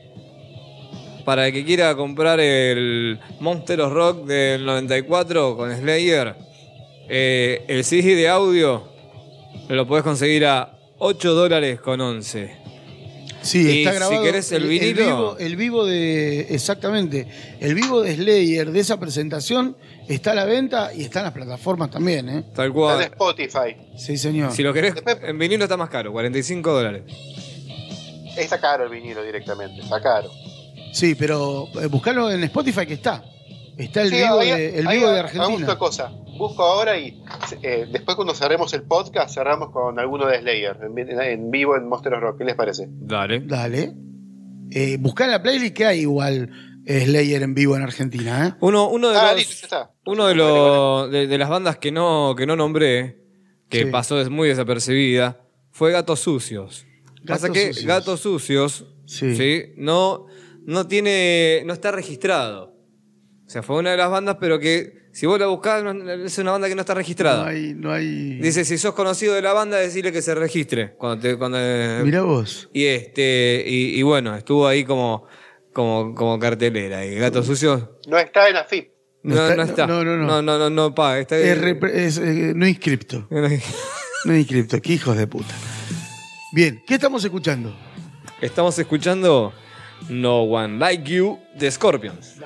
para 1.25 1.47
el 1.47 1.53
que 1.53 1.63
quiera 1.63 1.95
comprar 1.95 2.39
el 2.39 3.19
Monster 3.39 3.79
of 3.81 3.93
Rock 3.93 4.25
del 4.25 4.65
94 4.65 5.55
con 5.55 5.71
Slayer, 5.75 6.35
eh, 7.09 7.63
el 7.67 7.83
CD 7.83 8.15
de 8.15 8.27
audio 8.27 8.87
lo 9.69 9.85
podés 9.87 10.03
conseguir 10.03 10.45
a 10.47 10.77
8 10.97 11.33
dólares 11.33 11.79
con 11.79 12.01
11. 12.01 12.57
Sí, 13.43 13.59
Y 13.61 13.79
está 13.79 13.91
si 13.93 13.97
grabado. 13.97 14.23
querés 14.23 14.51
el 14.51 14.67
vinilo- 14.67 15.05
vivo, 15.05 15.37
el 15.39 15.55
vivo 15.55 15.85
de. 15.85 16.41
Exactamente. 16.53 17.27
El 17.59 17.73
vivo 17.75 18.01
de 18.01 18.15
Slayer 18.15 18.71
de 18.71 18.79
esa 18.79 18.99
presentación 18.99 19.75
está 20.15 20.31
a 20.31 20.35
la 20.35 20.45
venta 20.45 20.93
y 20.93 21.03
está 21.03 21.19
en 21.19 21.25
las 21.25 21.33
plataformas 21.33 21.89
también, 21.91 22.27
¿eh? 22.29 22.41
Tal 22.41 22.47
Está 22.49 22.65
en 22.65 22.71
cual. 22.73 23.01
Spotify. 23.01 23.75
Sí, 23.97 24.17
señor. 24.17 24.51
Si 24.51 24.63
lo 24.63 24.73
querés, 24.73 24.95
Después- 24.95 25.17
en 25.23 25.37
vinilo 25.37 25.63
está 25.65 25.77
más 25.77 25.89
caro, 25.89 26.11
45 26.11 26.71
dólares. 26.73 27.03
Está 28.37 28.59
caro 28.59 28.85
el 28.85 28.89
vinilo 28.89 29.23
directamente, 29.23 29.81
está 29.81 30.01
caro. 30.01 30.29
Sí, 30.93 31.15
pero 31.15 31.67
eh, 31.81 31.87
buscalo 31.87 32.31
en 32.31 32.43
Spotify 32.43 32.85
que 32.85 32.93
está. 32.95 33.23
Está 33.77 34.01
el 34.01 34.09
Sí, 34.09 34.15
vivo, 34.15 34.39
ahí- 34.39 34.49
de, 34.51 34.79
el 34.79 34.87
ahí 34.87 34.97
vivo 34.99 35.09
de 35.11 35.19
Argentina. 35.19 35.77
cosa. 35.77 36.11
busco 36.37 36.63
ahora 36.63 36.97
y 36.97 37.21
eh, 37.61 37.87
después 37.91 38.15
cuando 38.15 38.33
cerremos 38.33 38.73
el 38.73 38.83
podcast, 38.83 39.33
cerramos 39.33 39.69
con 39.71 39.99
alguno 39.99 40.25
de 40.27 40.39
Slayer 40.39 40.77
en, 40.83 41.21
en 41.21 41.51
vivo 41.51 41.75
en 41.77 41.87
Monster 41.87 42.13
Rock. 42.13 42.39
¿Qué 42.39 42.45
les 42.45 42.55
parece? 42.55 42.87
Dale. 42.89 43.41
Dale. 43.41 43.93
Eh, 44.71 44.97
buscá 44.99 45.25
en 45.25 45.31
la 45.31 45.41
playlist 45.43 45.75
que 45.75 45.85
hay 45.85 45.99
igual 46.01 46.49
Slayer 46.85 47.43
en 47.43 47.53
vivo 47.53 47.75
en 47.75 47.83
Argentina, 47.83 48.47
¿eh? 48.47 48.53
Uno, 48.61 48.89
uno 48.89 49.09
de 49.09 49.17
Ah, 49.17 49.31
los, 49.33 49.37
listo, 49.37 49.53
ya 49.61 49.65
está. 49.65 49.91
uno 50.05 50.27
de, 50.27 50.35
los 50.35 51.11
de, 51.11 51.27
de 51.27 51.37
las 51.37 51.49
bandas 51.49 51.77
que 51.77 51.91
no, 51.91 52.33
que 52.37 52.45
no 52.45 52.55
nombré, 52.55 53.21
que 53.69 53.83
Sí. 53.83 53.85
pasó 53.91 54.29
muy 54.29 54.49
desapercibida, 54.49 55.41
fue 55.71 55.91
Gatos 55.91 56.19
Sucios. 56.21 56.85
Pasa 57.25 57.47
Gatos 57.47 57.49
que 57.51 57.67
Sucios. 57.67 57.85
Gatos 57.85 58.19
Sucios 58.19 58.85
Sí. 59.05 59.35
¿sí? 59.35 59.63
no, 59.77 60.25
no 60.65 60.87
tiene. 60.87 61.63
no 61.65 61.73
está 61.73 61.91
registrado. 61.91 62.75
O 63.45 63.49
sea, 63.49 63.61
fue 63.61 63.77
una 63.77 63.91
de 63.91 63.97
las 63.97 64.09
bandas, 64.09 64.37
pero 64.39 64.57
que 64.59 65.09
si 65.11 65.25
vos 65.25 65.37
la 65.37 65.47
buscás, 65.47 65.83
no- 65.83 66.09
es 66.11 66.37
una 66.37 66.51
banda 66.51 66.69
que 66.69 66.75
no 66.75 66.81
está 66.81 66.93
registrada. 66.93 67.43
No 67.43 67.49
hay, 67.49 67.73
no 67.75 67.91
hay. 67.91 68.39
Dice, 68.39 68.63
si 68.63 68.77
sos 68.77 68.93
conocido 68.93 69.33
de 69.33 69.41
la 69.41 69.51
banda, 69.51 69.77
decirle 69.77 70.11
que 70.13 70.21
se 70.21 70.33
registre. 70.33 70.93
Cuando 70.97 71.21
te, 71.21 71.37
cuando, 71.37 71.57
Mirá 72.05 72.21
vos. 72.21 72.69
y 72.73 72.85
este, 72.85 73.63
y, 73.67 73.99
y 73.99 74.01
bueno, 74.03 74.33
estuvo 74.37 74.65
ahí 74.65 74.85
como, 74.85 75.25
como, 75.73 76.13
como 76.15 76.37
cartelera. 76.39 77.05
Y 77.05 77.15
Gatos 77.15 77.45
Sucios 77.45 77.83
No 78.07 78.17
está 78.17 78.49
en 78.49 78.57
AFIP. 78.57 78.89
no, 79.23 79.35
No 79.35 79.41
está- 79.43 79.55
no 79.55 79.63
está. 79.63 79.87
no, 79.87 80.03
no, 80.03 80.17
no. 80.17 80.25
No, 80.27 80.41
no, 80.41 80.57
no, 80.59 80.69
no 80.69 80.95
paga. 80.95 81.19
Está 81.19 81.37
Es 81.37 81.59
repre- 81.59 81.93
es, 81.93 82.17
eh, 82.17 82.53
no 82.55 82.67
inscripto. 82.67 83.27
No 84.23 84.35
inscripto. 84.37 84.79
Qué 84.81 84.93
hijos 84.93 85.17
de 85.17 85.25
puta. 85.25 85.51
Bien, 86.53 86.83
¿qué 86.85 86.93
estamos 86.93 87.23
escuchando? 87.23 87.75
Estamos 88.39 88.77
escuchando 88.77 89.51
No 90.09 90.41
One 90.43 90.77
Like 90.77 91.11
You 91.11 91.39
de 91.57 91.71
Scorpions. 91.71 92.35
It's 92.37 92.39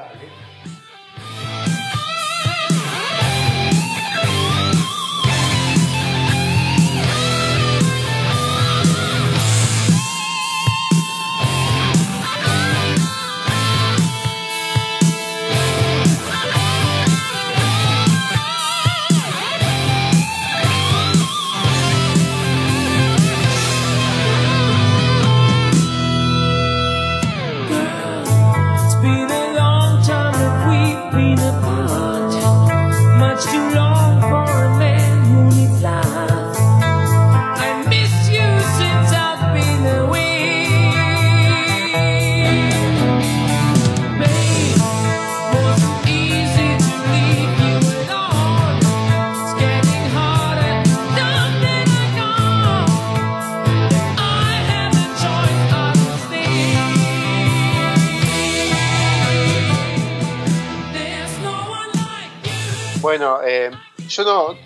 yo 64.15 64.23
no. 64.23 64.57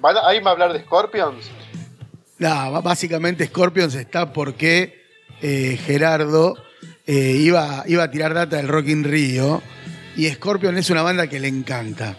¿Van 0.00 0.16
a, 0.16 0.20
¿Alguien 0.20 0.44
va 0.44 0.50
a 0.50 0.52
hablar 0.52 0.72
de 0.72 0.80
Scorpions? 0.80 1.50
B- 2.38 2.80
básicamente 2.82 3.46
Scorpions 3.46 3.94
está 3.94 4.32
porque 4.32 5.04
eh, 5.42 5.78
Gerardo 5.84 6.56
eh, 7.06 7.34
iba, 7.38 7.84
iba 7.86 8.04
a 8.04 8.10
tirar 8.10 8.32
data 8.34 8.56
del 8.56 8.68
Rock 8.68 8.88
in 8.88 9.04
Rio 9.04 9.62
y 10.16 10.28
Scorpion 10.30 10.76
es 10.78 10.88
una 10.90 11.02
banda 11.02 11.26
que 11.26 11.38
le 11.38 11.48
encanta. 11.48 12.16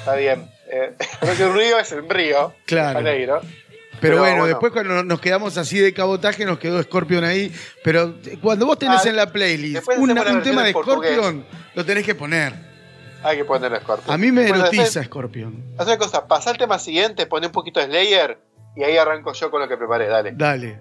Está 0.00 0.16
bien. 0.16 0.50
Eh, 0.70 0.92
Rock 1.22 1.40
in 1.40 1.54
Rio 1.54 1.78
es 1.78 1.92
el 1.92 2.08
Río. 2.08 2.54
Claro. 2.66 3.00
Pero, 3.02 3.40
Pero 4.00 4.18
bueno, 4.18 4.34
bueno. 4.38 4.46
después 4.48 4.72
cuando 4.72 5.02
nos 5.02 5.20
quedamos 5.20 5.56
así 5.56 5.78
de 5.78 5.94
cabotaje 5.94 6.44
nos 6.44 6.58
quedó 6.58 6.82
Scorpion 6.82 7.24
ahí. 7.24 7.50
Pero 7.82 8.16
cuando 8.42 8.66
vos 8.66 8.78
tenés 8.78 9.00
Ah, 9.06 9.08
en 9.08 9.16
la 9.16 9.32
playlist 9.32 9.88
una- 9.96 10.20
un 10.30 10.42
tema 10.42 10.62
de. 10.62 10.72
Scorpion, 10.72 11.44
lo 11.74 11.84
tenés 11.86 12.04
que 12.04 12.14
poner. 12.14 12.73
Hay 13.24 13.36
que 13.38 13.44
ponerle 13.44 13.80
Scorpions. 13.80 14.10
A 14.10 14.18
mí 14.18 14.30
me 14.30 14.42
Bueno, 14.42 14.56
erotiza 14.64 14.82
después- 14.82 15.06
Scorpion. 15.06 15.64
Haz 15.78 15.86
una 15.86 15.98
cosa, 15.98 16.26
pasa 16.28 16.50
al 16.50 16.58
tema 16.58 16.78
siguiente, 16.78 17.26
pone 17.26 17.46
un 17.46 17.52
poquito 17.52 17.80
de 17.80 17.86
Slayer 17.86 18.38
y 18.76 18.84
ahí 18.84 18.96
arranco 18.96 19.32
yo 19.32 19.50
con 19.50 19.60
lo 19.60 19.68
que 19.68 19.76
preparé. 19.76 20.06
Dale. 20.08 20.32
Dale. 20.36 20.80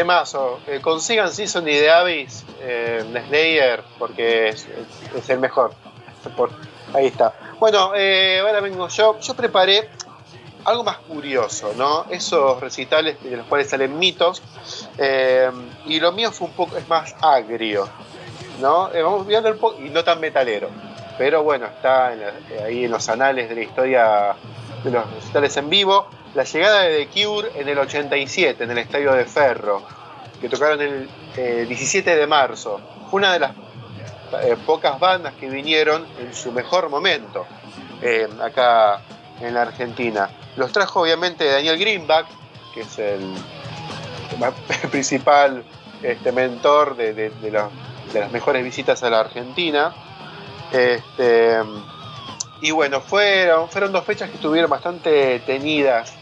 Temazo. 0.00 0.60
Eh, 0.66 0.80
consigan 0.80 1.30
Season 1.30 1.62
y 1.68 1.72
The 1.72 1.90
Abyss 1.90 2.44
eh, 2.62 3.04
de 3.12 3.22
Slayer 3.26 3.82
porque 3.98 4.48
es, 4.48 4.66
el 5.28 5.38
mejor. 5.38 5.74
Ahí 6.94 7.06
está. 7.08 7.34
Bueno, 7.58 7.92
eh, 7.94 8.40
ahora 8.40 8.60
vengo 8.60 8.88
yo. 8.88 9.18
Yo 9.20 9.34
preparé 9.34 9.90
algo 10.64 10.84
más 10.84 10.96
curioso, 10.98 11.74
¿no? 11.76 12.06
Esos 12.08 12.58
recitales 12.60 13.22
de 13.22 13.36
los 13.36 13.46
cuales 13.46 13.68
salen 13.68 13.98
mitos. 13.98 14.42
eh, 14.96 15.50
y 15.84 16.00
lo 16.00 16.12
mío 16.12 16.32
fue 16.32 16.48
un 16.48 16.54
poco, 16.54 16.78
es 16.78 16.88
más 16.88 17.14
agrio, 17.20 17.86
¿no? 18.58 18.90
Eh, 18.94 19.02
vamos 19.02 19.26
viendo 19.26 19.50
el 19.50 19.56
po- 19.56 19.76
y 19.78 19.90
no 19.90 20.02
tan 20.02 20.18
metalero. 20.18 20.70
Pero 21.18 21.42
bueno, 21.42 21.66
está 21.66 22.14
en 22.14 22.20
la- 22.20 22.64
ahí 22.64 22.86
en 22.86 22.90
los 22.90 23.06
anales 23.10 23.50
de 23.50 23.54
la 23.54 23.60
historia 23.60 24.34
de 24.82 24.90
los 24.90 25.10
recitales 25.14 25.54
en 25.58 25.68
vivo. 25.68 26.08
La 26.34 26.44
llegada 26.44 26.82
de 26.82 27.06
The 27.06 27.24
Cure 27.24 27.50
en 27.56 27.68
el 27.68 27.78
87 27.78 28.62
en 28.62 28.70
el 28.70 28.78
estadio 28.78 29.12
de 29.14 29.24
Ferro, 29.24 29.82
que 30.40 30.48
tocaron 30.48 30.80
el 30.80 31.08
eh, 31.36 31.66
17 31.68 32.14
de 32.14 32.26
marzo. 32.26 32.80
Una 33.10 33.32
de 33.32 33.40
las 33.40 33.52
eh, 34.42 34.56
pocas 34.64 35.00
bandas 35.00 35.34
que 35.34 35.50
vinieron 35.50 36.06
en 36.20 36.32
su 36.32 36.52
mejor 36.52 36.88
momento 36.88 37.46
eh, 38.00 38.28
acá 38.40 39.02
en 39.40 39.54
la 39.54 39.62
Argentina. 39.62 40.30
Los 40.56 40.70
trajo 40.70 41.00
obviamente 41.00 41.50
Daniel 41.50 41.78
Greenback, 41.78 42.26
que 42.74 42.82
es 42.82 42.98
el, 43.00 43.34
principal 44.92 45.64
este, 46.00 46.30
mentor 46.30 46.96
de 46.96 47.32
las 48.12 48.30
mejores 48.30 48.62
visitas 48.62 49.02
a 49.02 49.10
la 49.10 49.18
Argentina. 49.18 49.92
Este, 50.70 51.58
y 52.60 52.70
bueno, 52.70 53.00
fueron, 53.00 53.68
fueron 53.68 53.90
dos 53.90 54.04
fechas 54.04 54.28
que 54.28 54.36
estuvieron 54.36 54.70
bastante 54.70 55.40
tenidas 55.40 56.19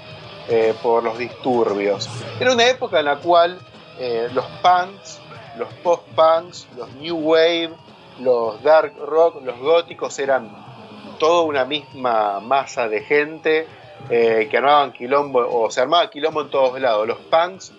eh, 0.51 0.75
por 0.83 1.05
los 1.05 1.19
disturbios. 1.19 2.09
Era 2.41 2.55
una 2.55 2.67
época 2.67 3.01
en 3.01 3.05
la 3.05 3.17
cual 3.17 3.59
eh, 3.99 4.31
los 4.33 4.47
punks, 4.63 5.21
los 5.59 5.69
post-punks, 5.83 6.67
los 6.75 6.91
new 6.95 7.17
wave, 7.17 7.73
los 8.21 8.63
dark 8.63 8.95
rock, 8.99 9.43
los 9.45 9.59
góticos 9.59 10.19
eran 10.19 10.51
toda 11.19 11.43
una 11.43 11.67
misma 11.67 12.41
masa 12.41 12.89
de 12.89 13.03
gente 13.03 13.67
eh, 14.09 14.49
que 14.51 14.57
armaban 14.57 14.93
quilombo, 14.93 15.47
o 15.47 15.71
se 15.71 15.83
armaba 15.83 16.09
quilombo 16.09 16.41
en 16.41 16.49
todos 16.49 16.81
lados. 16.81 17.07
Los 17.07 17.19
punks, 17.19 17.73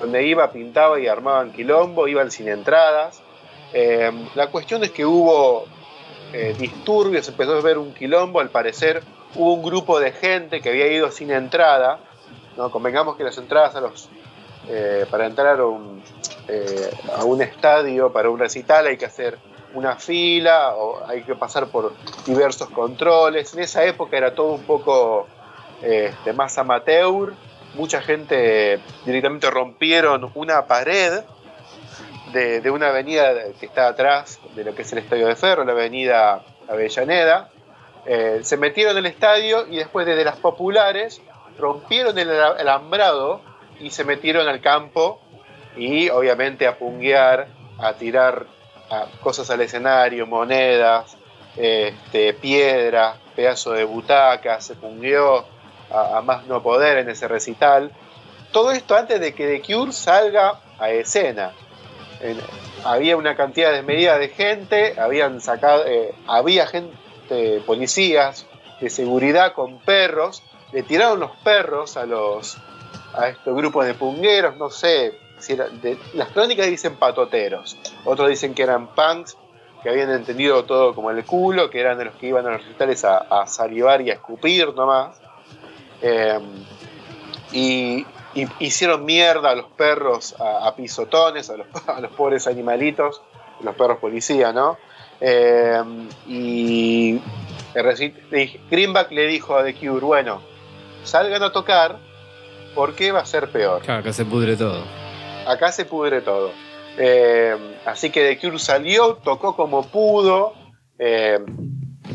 donde 0.00 0.24
iba, 0.24 0.52
pintaba 0.52 1.00
y 1.00 1.08
armaban 1.08 1.50
quilombo, 1.50 2.06
iban 2.06 2.30
sin 2.30 2.48
entradas. 2.48 3.20
La 4.36 4.46
cuestión 4.46 4.84
es 4.84 4.92
que 4.92 5.04
hubo 5.04 5.64
disturbios, 6.58 7.28
empezó 7.28 7.56
a 7.56 7.60
ver 7.60 7.76
un 7.76 7.92
quilombo, 7.92 8.40
al 8.40 8.50
parecer 8.50 9.02
hubo 9.34 9.54
un 9.54 9.62
grupo 9.62 10.00
de 10.00 10.12
gente 10.12 10.60
que 10.60 10.70
había 10.70 10.86
ido 10.88 11.10
sin 11.10 11.30
entrada. 11.30 11.98
Convengamos 12.70 13.16
que 13.16 13.24
las 13.24 13.38
entradas 13.38 13.74
a 13.76 13.80
los 13.80 14.10
eh, 14.68 15.06
para 15.10 15.26
entrar 15.26 15.58
a 15.58 15.66
un, 15.66 16.02
eh, 16.48 16.90
a 17.16 17.24
un 17.24 17.42
estadio, 17.42 18.12
para 18.12 18.30
un 18.30 18.38
recital, 18.38 18.86
hay 18.86 18.96
que 18.96 19.06
hacer 19.06 19.38
una 19.74 19.96
fila 19.96 20.74
o 20.76 21.04
hay 21.06 21.22
que 21.22 21.34
pasar 21.34 21.66
por 21.68 21.92
diversos 22.26 22.68
controles. 22.70 23.52
En 23.54 23.60
esa 23.60 23.84
época 23.84 24.16
era 24.16 24.34
todo 24.34 24.52
un 24.52 24.62
poco 24.62 25.26
este, 25.80 26.32
más 26.32 26.56
amateur. 26.58 27.34
Mucha 27.74 28.02
gente 28.02 28.80
directamente 29.04 29.50
rompieron 29.50 30.30
una 30.34 30.66
pared 30.66 31.22
de, 32.32 32.60
de 32.60 32.70
una 32.70 32.88
avenida 32.88 33.32
que 33.58 33.66
está 33.66 33.88
atrás 33.88 34.38
de 34.54 34.64
lo 34.64 34.74
que 34.74 34.82
es 34.82 34.92
el 34.92 34.98
Estadio 34.98 35.26
de 35.26 35.36
Ferro, 35.36 35.64
la 35.64 35.72
avenida 35.72 36.42
Avellaneda. 36.68 37.51
Eh, 38.06 38.40
se 38.42 38.56
metieron 38.56 38.92
en 38.98 39.04
el 39.06 39.12
estadio 39.12 39.66
y 39.68 39.76
después 39.76 40.06
desde 40.06 40.24
las 40.24 40.36
populares 40.36 41.20
rompieron 41.58 42.18
el 42.18 42.30
ala- 42.30 42.56
alambrado 42.58 43.40
y 43.80 43.90
se 43.90 44.04
metieron 44.04 44.48
al 44.48 44.60
campo 44.60 45.20
y 45.76 46.08
obviamente 46.10 46.66
a 46.66 46.76
punguear, 46.78 47.46
a 47.78 47.92
tirar 47.94 48.46
cosas 49.22 49.48
al 49.50 49.60
escenario, 49.62 50.26
monedas, 50.26 51.16
este, 51.56 52.34
piedras, 52.34 53.16
pedazos 53.34 53.76
de 53.76 53.84
butacas, 53.84 54.66
se 54.66 54.74
pungueó 54.74 55.46
a, 55.90 56.20
más 56.22 56.46
no 56.46 56.62
poder 56.62 56.98
en 56.98 57.08
ese 57.08 57.26
recital. 57.28 57.90
Todo 58.52 58.70
esto 58.72 58.94
antes 58.96 59.18
de 59.20 59.34
que 59.34 59.46
The 59.46 59.62
Cure 59.62 59.92
salga 59.92 60.60
a 60.78 60.90
escena. 60.90 61.52
En- 62.20 62.38
había 62.84 63.16
una 63.16 63.34
cantidad 63.36 63.72
desmedida 63.72 64.18
de 64.18 64.28
gente, 64.28 64.98
habían 65.00 65.40
sacado, 65.40 65.84
eh, 65.86 66.12
había 66.26 66.66
gente, 66.66 66.94
policías 67.66 68.46
de 68.80 68.90
seguridad 68.90 69.52
con 69.54 69.78
perros, 69.78 70.42
le 70.72 70.82
tiraron 70.82 71.20
los 71.20 71.30
perros 71.42 71.96
a 71.96 72.06
los 72.06 72.58
a 73.14 73.28
estos 73.28 73.54
grupos 73.54 73.86
de 73.86 73.94
pungueros, 73.94 74.56
no 74.56 74.70
sé, 74.70 75.18
si 75.38 75.56
las 76.14 76.28
crónicas 76.32 76.66
dicen 76.66 76.96
patoteros, 76.96 77.76
otros 78.04 78.28
dicen 78.28 78.54
que 78.54 78.62
eran 78.62 78.88
punks, 78.94 79.36
que 79.82 79.90
habían 79.90 80.10
entendido 80.10 80.64
todo 80.64 80.94
como 80.94 81.10
el 81.10 81.24
culo, 81.24 81.68
que 81.68 81.80
eran 81.80 81.98
de 81.98 82.06
los 82.06 82.14
que 82.14 82.28
iban 82.28 82.46
a 82.46 82.50
los 82.52 82.62
recitales 82.62 83.04
a, 83.04 83.18
a 83.18 83.46
salivar 83.46 84.00
y 84.00 84.10
a 84.10 84.14
escupir 84.14 84.72
nomás. 84.74 85.20
Eh, 86.00 86.38
y, 87.52 88.06
hicieron 88.60 89.04
mierda 89.04 89.50
a 89.50 89.54
los 89.54 89.66
perros 89.72 90.34
a, 90.40 90.66
a 90.66 90.74
pisotones, 90.74 91.50
a 91.50 91.56
los, 91.58 91.66
a 91.86 92.00
los 92.00 92.12
pobres 92.12 92.46
animalitos, 92.46 93.20
los 93.60 93.74
perros 93.74 93.98
policía, 93.98 94.52
¿no? 94.52 94.78
Eh, 95.24 95.80
y 96.26 97.20
Greenback 98.70 99.10
le 99.12 99.26
dijo 99.26 99.56
a 99.56 99.64
The 99.64 99.74
Cure, 99.74 100.04
bueno, 100.04 100.42
salgan 101.04 101.42
a 101.42 101.52
tocar 101.52 101.98
porque 102.74 103.12
va 103.12 103.20
a 103.20 103.26
ser 103.26 103.48
peor. 103.50 103.82
Claro, 103.82 104.02
que 104.02 104.12
se 104.12 104.24
pudre 104.24 104.56
todo. 104.56 104.82
Acá 105.46 105.72
se 105.72 105.84
pudre 105.84 106.20
todo. 106.20 106.50
Eh, 106.98 107.56
así 107.86 108.10
que 108.10 108.26
The 108.34 108.38
Cure 108.38 108.58
salió, 108.58 109.14
tocó 109.16 109.54
como 109.56 109.86
pudo. 109.86 110.54
eh, 110.98 111.38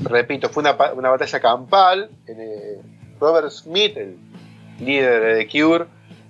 repito, 0.04 0.50
fue 0.50 0.62
una, 0.62 0.74
batalla 0.74 1.40
campal. 1.40 2.10
eh, 2.28 2.78
Robert 3.20 3.50
Smith, 3.50 3.98
el 3.98 4.18
líder 4.80 5.22
de 5.24 5.46
The 5.46 5.48
Cure, 5.60 5.86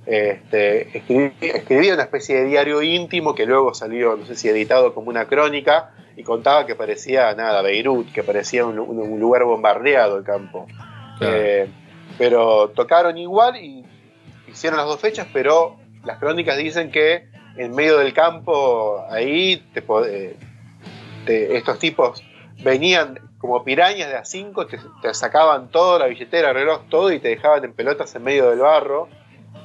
este, 0.06 0.88
escribí- 0.98 1.34
escribía 1.42 1.94
una 1.96 2.04
especie 2.04 2.36
de 2.38 2.46
diario 2.46 2.82
íntimo 2.82 3.36
que 3.36 3.46
luego 3.46 3.74
salió, 3.74 4.16
no 4.16 4.26
sé 4.26 4.36
si 4.36 4.48
editado 4.48 4.94
como 4.94 5.10
una 5.10 5.26
crónica, 5.26 5.92
y 6.18 6.24
contaba 6.24 6.66
que 6.66 6.76
parecía 6.76 7.34
nada, 7.36 7.62
Beirut, 7.62 8.12
que 8.12 8.24
parecía 8.24 8.66
un, 8.66 8.78
un- 8.80 9.00
un 9.00 9.20
lugar 9.20 9.44
bombardeado 9.46 10.18
el 10.18 10.24
campo. 10.26 10.66
Claro. 11.20 11.36
Eh, 11.38 11.70
pero 12.18 12.70
tocaron 12.70 13.18
igual 13.18 13.56
y 13.58 13.86
hicieron 14.48 14.78
las 14.78 14.88
dos 14.88 15.00
fechas, 15.00 15.28
pero 15.32 15.78
las 16.04 16.18
crónicas 16.20 16.58
dicen 16.58 16.92
que 16.92 17.30
en 17.58 17.74
medio 17.76 17.98
del 18.00 18.14
campo 18.14 19.06
ahí 19.10 19.58
te 19.74 19.84
eh, 20.08 20.36
te- 21.26 21.56
estos 21.58 21.80
tipos 21.80 22.24
venían 22.64 23.20
como 23.38 23.64
pirañas 23.64 24.10
de 24.10 24.16
a 24.18 24.26
5, 24.26 24.66
te, 24.66 24.80
te 25.04 25.14
sacaban 25.14 25.70
todo, 25.70 26.00
la 26.00 26.08
billetera, 26.08 26.50
el 26.50 26.56
reloj, 26.56 26.82
todo 26.90 27.12
y 27.12 27.20
te 27.20 27.28
dejaban 27.30 27.64
en 27.64 27.74
pelotas 27.74 28.16
en 28.16 28.24
medio 28.24 28.50
del 28.50 28.60
barro. 28.60 29.08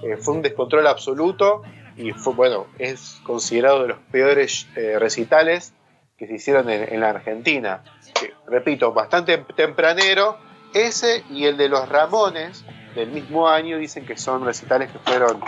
Eh, 0.03 0.17
fue 0.19 0.35
un 0.35 0.43
descontrol 0.43 0.87
absoluto 0.87 1.63
y 1.97 2.11
fue, 2.13 2.35
bueno, 2.35 2.67
es 2.79 3.21
considerado 3.25 3.83
de 3.83 3.89
los 3.89 3.99
peores 4.11 4.67
eh, 4.77 4.99
recitales 4.99 5.73
que 6.17 6.27
se 6.27 6.35
hicieron 6.35 6.69
en, 6.71 6.93
en 6.93 7.01
la 7.01 7.11
Argentina. 7.11 7.83
Eh, 8.23 8.33
repito, 8.47 8.93
bastante 8.93 9.39
tempranero. 9.57 10.39
Ese 10.75 11.25
y 11.31 11.45
el 11.45 11.57
de 11.57 11.69
los 11.69 11.89
Ramones 11.89 12.65
del 12.95 13.11
mismo 13.11 13.49
año 13.49 13.77
dicen 13.79 14.07
que 14.07 14.17
son 14.17 14.45
recitales 14.45 14.91
que 14.91 14.99
fueron 14.99 15.41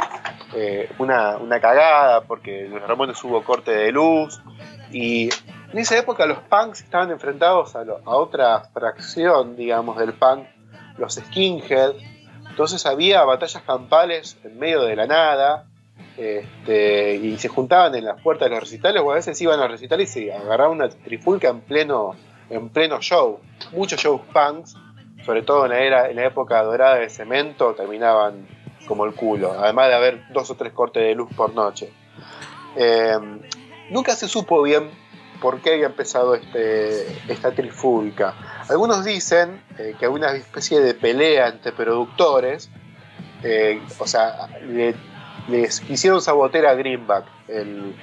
eh, 0.55 0.91
una, 0.99 1.37
una 1.39 1.61
cagada 1.61 2.23
porque 2.23 2.67
en 2.67 2.75
los 2.75 2.87
Ramones 2.89 3.23
hubo 3.25 3.43
corte 3.43 3.71
de 3.71 3.91
luz 3.93 4.41
y 4.91 5.29
en 5.73 5.79
esa 5.79 5.97
época 5.99 6.27
los 6.27 6.39
punks 6.39 6.83
estaban 6.83 7.11
enfrentados 7.11 7.75
a, 7.75 7.85
lo- 7.85 7.99
a 8.05 8.17
otra 8.17 8.61
fracción, 8.73 9.57
digamos, 9.57 9.97
del 9.99 10.13
punk, 10.13 10.47
los 10.99 11.15
skinheads. 11.15 11.97
Entonces 12.51 12.85
había 12.87 13.25
batallas 13.25 13.63
campales 13.63 14.39
en 14.45 14.59
medio 14.59 14.83
de 14.83 14.95
la 14.97 15.07
nada 15.07 15.67
este, 16.17 17.17
y 17.17 17.37
se 17.39 17.49
juntaban 17.49 17.95
en 17.95 18.05
las 18.05 18.21
puertas 18.23 18.47
de 18.49 18.55
los 18.55 18.61
recitales 18.65 19.03
o 19.03 19.11
a 19.11 19.17
veces 19.17 19.41
iban 19.41 19.61
a 19.61 19.69
recitales 19.69 20.17
y 20.17 20.27
se 20.27 20.33
agarraban 20.33 20.73
una 20.77 20.89
trifulca 20.89 21.49
en 21.49 21.61
pleno, 21.61 22.15
en 22.51 22.69
pleno 22.69 23.01
show. 23.01 23.41
Muchos 23.73 24.01
shows 24.01 24.21
punks, 24.33 24.75
sobre 25.25 25.43
todo 25.43 25.65
en 25.65 25.71
la, 25.73 25.79
era, 25.81 26.11
en 26.11 26.17
la 26.17 26.27
época 26.27 26.63
dorada 26.63 26.97
de 26.97 27.11
cemento, 27.11 27.75
terminaban 27.75 28.47
como 28.87 29.05
el 29.07 29.15
culo, 29.15 29.53
además 29.53 29.89
de 29.89 29.95
haber 29.95 30.29
dos 30.33 30.51
o 30.51 30.55
tres 30.57 30.73
cortes 30.73 31.03
de 31.03 31.15
luz 31.15 31.31
por 31.35 31.55
noche. 31.55 31.91
Eh, 32.77 33.17
nunca 33.91 34.15
se 34.15 34.29
supo 34.29 34.63
bien 34.63 34.91
por 35.41 35.61
qué 35.61 35.73
había 35.75 35.87
empezado 35.87 36.35
este, 36.35 37.07
esta 37.33 37.51
trifulca. 37.53 38.35
Algunos 38.69 39.05
dicen 39.05 39.63
eh, 39.79 39.95
que 39.99 40.07
había 40.07 40.17
una 40.19 40.33
especie 40.33 40.81
de 40.81 40.95
pelea 40.95 41.49
entre 41.49 41.73
productores, 41.73 42.71
eh, 43.43 43.81
o 43.99 44.07
sea, 44.07 44.49
le- 44.67 44.95
les 45.49 45.81
quisieron 45.81 46.21
sabotear 46.21 46.67
a 46.67 46.75
Greenback 46.75 47.27
el, 47.49 47.95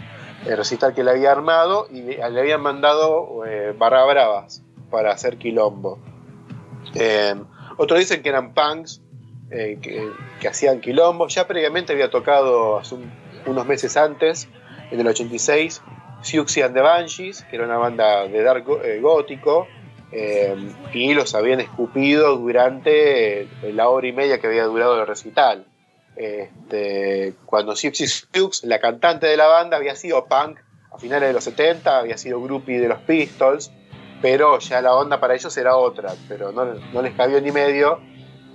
el 0.45 0.57
recital 0.57 0.93
que 0.93 1.03
le 1.03 1.11
había 1.11 1.31
armado 1.31 1.87
y 1.89 2.01
le, 2.01 2.23
habían 2.23 2.61
mandado 2.61 3.45
eh, 3.45 3.73
barra 3.77 4.05
bravas 4.05 4.63
para 4.89 5.11
hacer 5.11 5.37
quilombo. 5.37 5.99
Eh, 6.95 7.35
otros 7.77 7.99
dicen 7.99 8.21
que 8.21 8.29
eran 8.29 8.53
punks 8.53 9.01
eh, 9.49 9.79
que, 9.81 10.09
que 10.39 10.47
hacían 10.47 10.81
quilombo. 10.81 11.27
Ya 11.27 11.47
previamente 11.47 11.93
había 11.93 12.09
tocado 12.09 12.81
unos 13.45 13.65
meses 13.65 13.97
antes, 13.97 14.47
en 14.91 14.99
el 14.99 15.07
86, 15.07 15.81
Siouxsie 16.21 16.63
and 16.63 16.75
the 16.75 16.81
Banshees, 16.81 17.43
que 17.49 17.55
era 17.55 17.65
una 17.65 17.77
banda 17.77 18.27
de 18.27 18.43
dark 18.43 18.65
eh, 18.83 18.99
gótico, 19.01 19.67
eh, 20.11 20.55
y 20.93 21.13
los 21.13 21.33
habían 21.35 21.61
escupido 21.61 22.37
durante 22.37 23.41
eh, 23.41 23.47
la 23.73 23.89
hora 23.89 24.07
y 24.07 24.11
media 24.11 24.39
que 24.39 24.47
había 24.47 24.65
durado 24.65 24.99
el 24.99 25.07
recital. 25.07 25.65
Este, 26.16 27.34
cuando 27.45 27.76
Siouxsie 27.76 28.07
Sioux, 28.07 28.64
la 28.64 28.80
cantante 28.80 29.28
de 29.28 29.38
la 29.38 29.47
banda, 29.47 29.78
había 29.78 29.95
sido 29.95 30.26
punk 30.26 30.59
a 30.91 30.97
finales 30.97 31.30
de 31.30 31.34
los 31.34 31.43
70, 31.43 31.99
había 31.99 32.18
sido 32.18 32.41
groupie 32.41 32.80
de 32.80 32.89
los 32.89 32.99
Pistols, 32.99 33.72
pero 34.22 34.59
ya 34.59 34.82
la 34.82 34.93
onda 34.95 35.20
para 35.20 35.36
ellos 35.36 35.55
era 35.57 35.76
otra, 35.76 36.14
pero 36.28 36.51
no, 36.51 36.66
no 36.66 37.01
les 37.01 37.16
cabió 37.16 37.41
ni 37.41 37.51
medio 37.51 37.99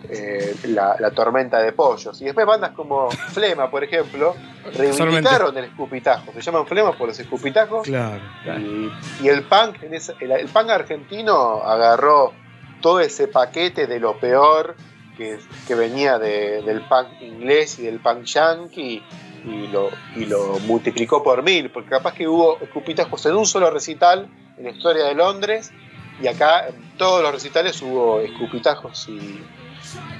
eh, 0.09 0.55
la, 0.69 0.97
la 1.01 1.11
tormenta 1.11 1.61
de 1.61 1.73
pollos. 1.73 2.21
Y 2.21 2.27
después 2.27 2.47
bandas 2.47 2.73
como 2.73 3.11
Flema, 3.11 3.71
por 3.71 3.83
ejemplo, 3.83 4.37
reivindicaron 4.75 5.57
el 5.57 5.65
escupitajo. 5.65 6.33
Se 6.33 6.43
llaman 6.43 6.67
Flema 6.67 6.93
por 6.93 7.09
los 7.09 7.19
escupitajos. 7.19 7.87
Claro. 7.87 8.23
Y, 8.59 8.93
y 9.23 9.29
el 9.29 9.43
punk, 9.45 9.83
el 9.83 10.49
punk 10.49 10.71
argentino 10.71 11.63
agarró 11.63 12.33
todo 12.81 13.01
ese 13.01 13.27
paquete 13.27 13.87
de 13.87 13.99
lo 13.99 14.19
peor 14.21 14.77
que, 15.17 15.75
venía 15.75 16.19
de- 16.19 16.63
del 16.63 16.83
punk 16.83 17.21
inglés 17.21 17.79
y 17.79 17.83
del 17.83 18.01
punk 18.01 18.25
yankee 18.25 19.03
y 19.45 19.67
lo, 19.69 20.59
multiplicó 20.67 21.23
por 21.23 21.43
mil, 21.43 21.71
porque 21.71 21.91
capaz 21.91 22.15
que 22.15 22.27
hubo 22.27 22.59
escupitajos 22.61 23.25
en 23.27 23.37
un 23.37 23.47
solo 23.47 23.71
recital 23.71 24.29
en 24.59 24.65
la 24.65 24.71
historia 24.71 25.05
de 25.05 25.15
Londres 25.15 25.73
y 26.21 26.27
acá 26.27 26.67
en 26.69 26.97
todos 26.97 27.23
los 27.23 27.33
recitales 27.33 27.81
hubo 27.83 28.21
escupitajos 28.21 29.09
y, 29.09 29.41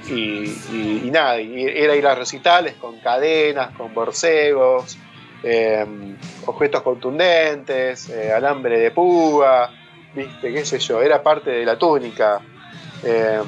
y, 0.09 1.09
nada, 1.11 1.41
y 1.41 1.63
era 1.65 1.95
ir 1.95 2.07
a 2.07 2.15
recitales 2.15 2.75
con 2.75 2.99
cadenas, 2.99 3.75
con 3.75 3.93
borcegos, 3.93 4.97
eh, 5.43 5.85
objetos 6.45 6.81
contundentes, 6.81 8.09
eh, 8.09 8.31
alambre 8.31 8.79
de 8.79 8.91
púa, 8.91 9.69
viste, 10.15 10.53
qué 10.53 10.65
sé 10.65 10.79
yo, 10.79 11.01
era 11.01 11.21
parte 11.21 11.51
de 11.51 11.65
la 11.65 11.77
túnica. 11.77 12.39
Eh, 13.03 13.41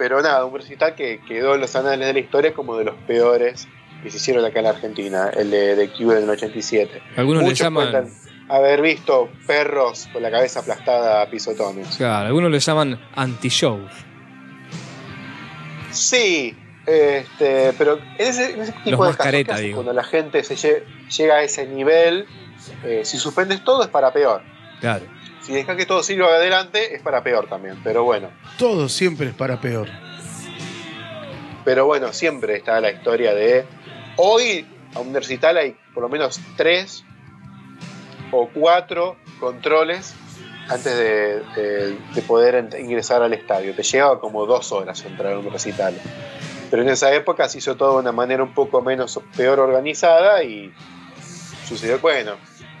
pero 0.00 0.22
nada, 0.22 0.46
un 0.46 0.56
recital 0.56 0.94
que 0.94 1.20
quedó 1.28 1.54
en 1.56 1.60
los 1.60 1.76
anales 1.76 2.06
de 2.06 2.14
la 2.14 2.18
historia 2.20 2.54
como 2.54 2.74
de 2.78 2.84
los 2.86 2.94
peores 3.06 3.68
que 4.02 4.10
se 4.10 4.16
hicieron 4.16 4.42
acá 4.46 4.60
en 4.60 4.64
la 4.64 4.70
Argentina, 4.70 5.28
el 5.36 5.50
de, 5.50 5.76
de 5.76 5.90
Cube 5.90 6.16
en 6.16 6.24
el 6.24 6.30
87. 6.30 7.02
Algunos 7.18 7.42
le 7.42 7.48
Muchos 7.50 7.58
llaman. 7.66 7.90
cuentan 7.90 8.12
haber 8.48 8.80
visto 8.80 9.28
perros 9.46 10.08
con 10.10 10.22
la 10.22 10.30
cabeza 10.30 10.60
aplastada 10.60 11.20
a 11.20 11.26
pisotones. 11.28 11.98
Claro, 11.98 12.28
algunos 12.28 12.50
le 12.50 12.58
llaman 12.60 12.98
anti-show. 13.14 13.78
Sí, 15.90 16.56
Este, 16.86 17.72
pero 17.76 17.98
en 17.98 18.02
ese, 18.26 18.54
en 18.54 18.60
ese 18.62 18.72
tipo 18.72 18.90
Los 18.90 18.92
de 18.92 18.96
casos, 18.96 19.08
mascareta, 19.18 19.46
¿qué 19.48 19.52
haces 19.52 19.64
digo. 19.66 19.76
cuando 19.76 19.92
la 19.92 20.02
gente 20.04 20.42
se 20.44 20.54
lle- 20.54 20.82
llega 21.18 21.34
a 21.34 21.42
ese 21.42 21.66
nivel, 21.66 22.24
eh, 22.84 23.02
si 23.04 23.18
suspendes 23.18 23.62
todo 23.64 23.82
es 23.82 23.88
para 23.88 24.12
peor. 24.12 24.42
Claro. 24.80 25.04
Si 25.50 25.56
dejas 25.56 25.76
que 25.76 25.84
todo 25.84 26.04
siga 26.04 26.26
adelante 26.26 26.94
es 26.94 27.02
para 27.02 27.24
peor 27.24 27.48
también. 27.48 27.76
Pero 27.82 28.04
bueno, 28.04 28.30
Todo 28.56 28.88
siempre 28.88 29.30
es 29.30 29.34
para 29.34 29.60
peor. 29.60 29.88
pero 31.64 31.86
bueno, 31.86 32.12
siempre 32.12 32.54
está 32.56 32.80
la 32.80 32.92
historia 32.92 33.34
de 33.34 33.64
hoy 34.16 34.64
a 34.94 35.00
un 35.00 35.12
recital 35.12 35.56
hay 35.56 35.76
por 35.92 36.04
lo 36.04 36.08
menos 36.08 36.38
tres 36.56 37.04
o 38.30 38.48
cuatro 38.54 39.16
controles 39.40 40.14
antes 40.68 40.96
de, 40.96 41.40
de- 41.56 41.98
de 42.14 42.22
poder 42.22 42.68
ingresar 42.78 43.20
al 43.24 43.32
estadio. 43.34 43.74
Te 43.74 43.82
lleva 43.82 44.20
como 44.20 44.46
dos 44.46 44.70
horas 44.70 45.04
entrar 45.04 45.32
a 45.32 45.38
un 45.40 45.50
recital. 45.52 45.94
Pero 46.70 46.82
en 46.82 46.90
esa 46.90 47.12
época 47.12 47.48
se 47.48 47.58
hizo 47.58 47.74
todo 47.76 47.94
de 47.94 47.98
una 48.02 48.12
manera 48.12 48.44
un 48.44 48.54
poco 48.54 48.80
menos 48.82 49.18
peor 49.36 49.58
organizada 49.58 50.44
y 50.44 50.72
sucedió, 51.66 51.98
bueno, 51.98 52.34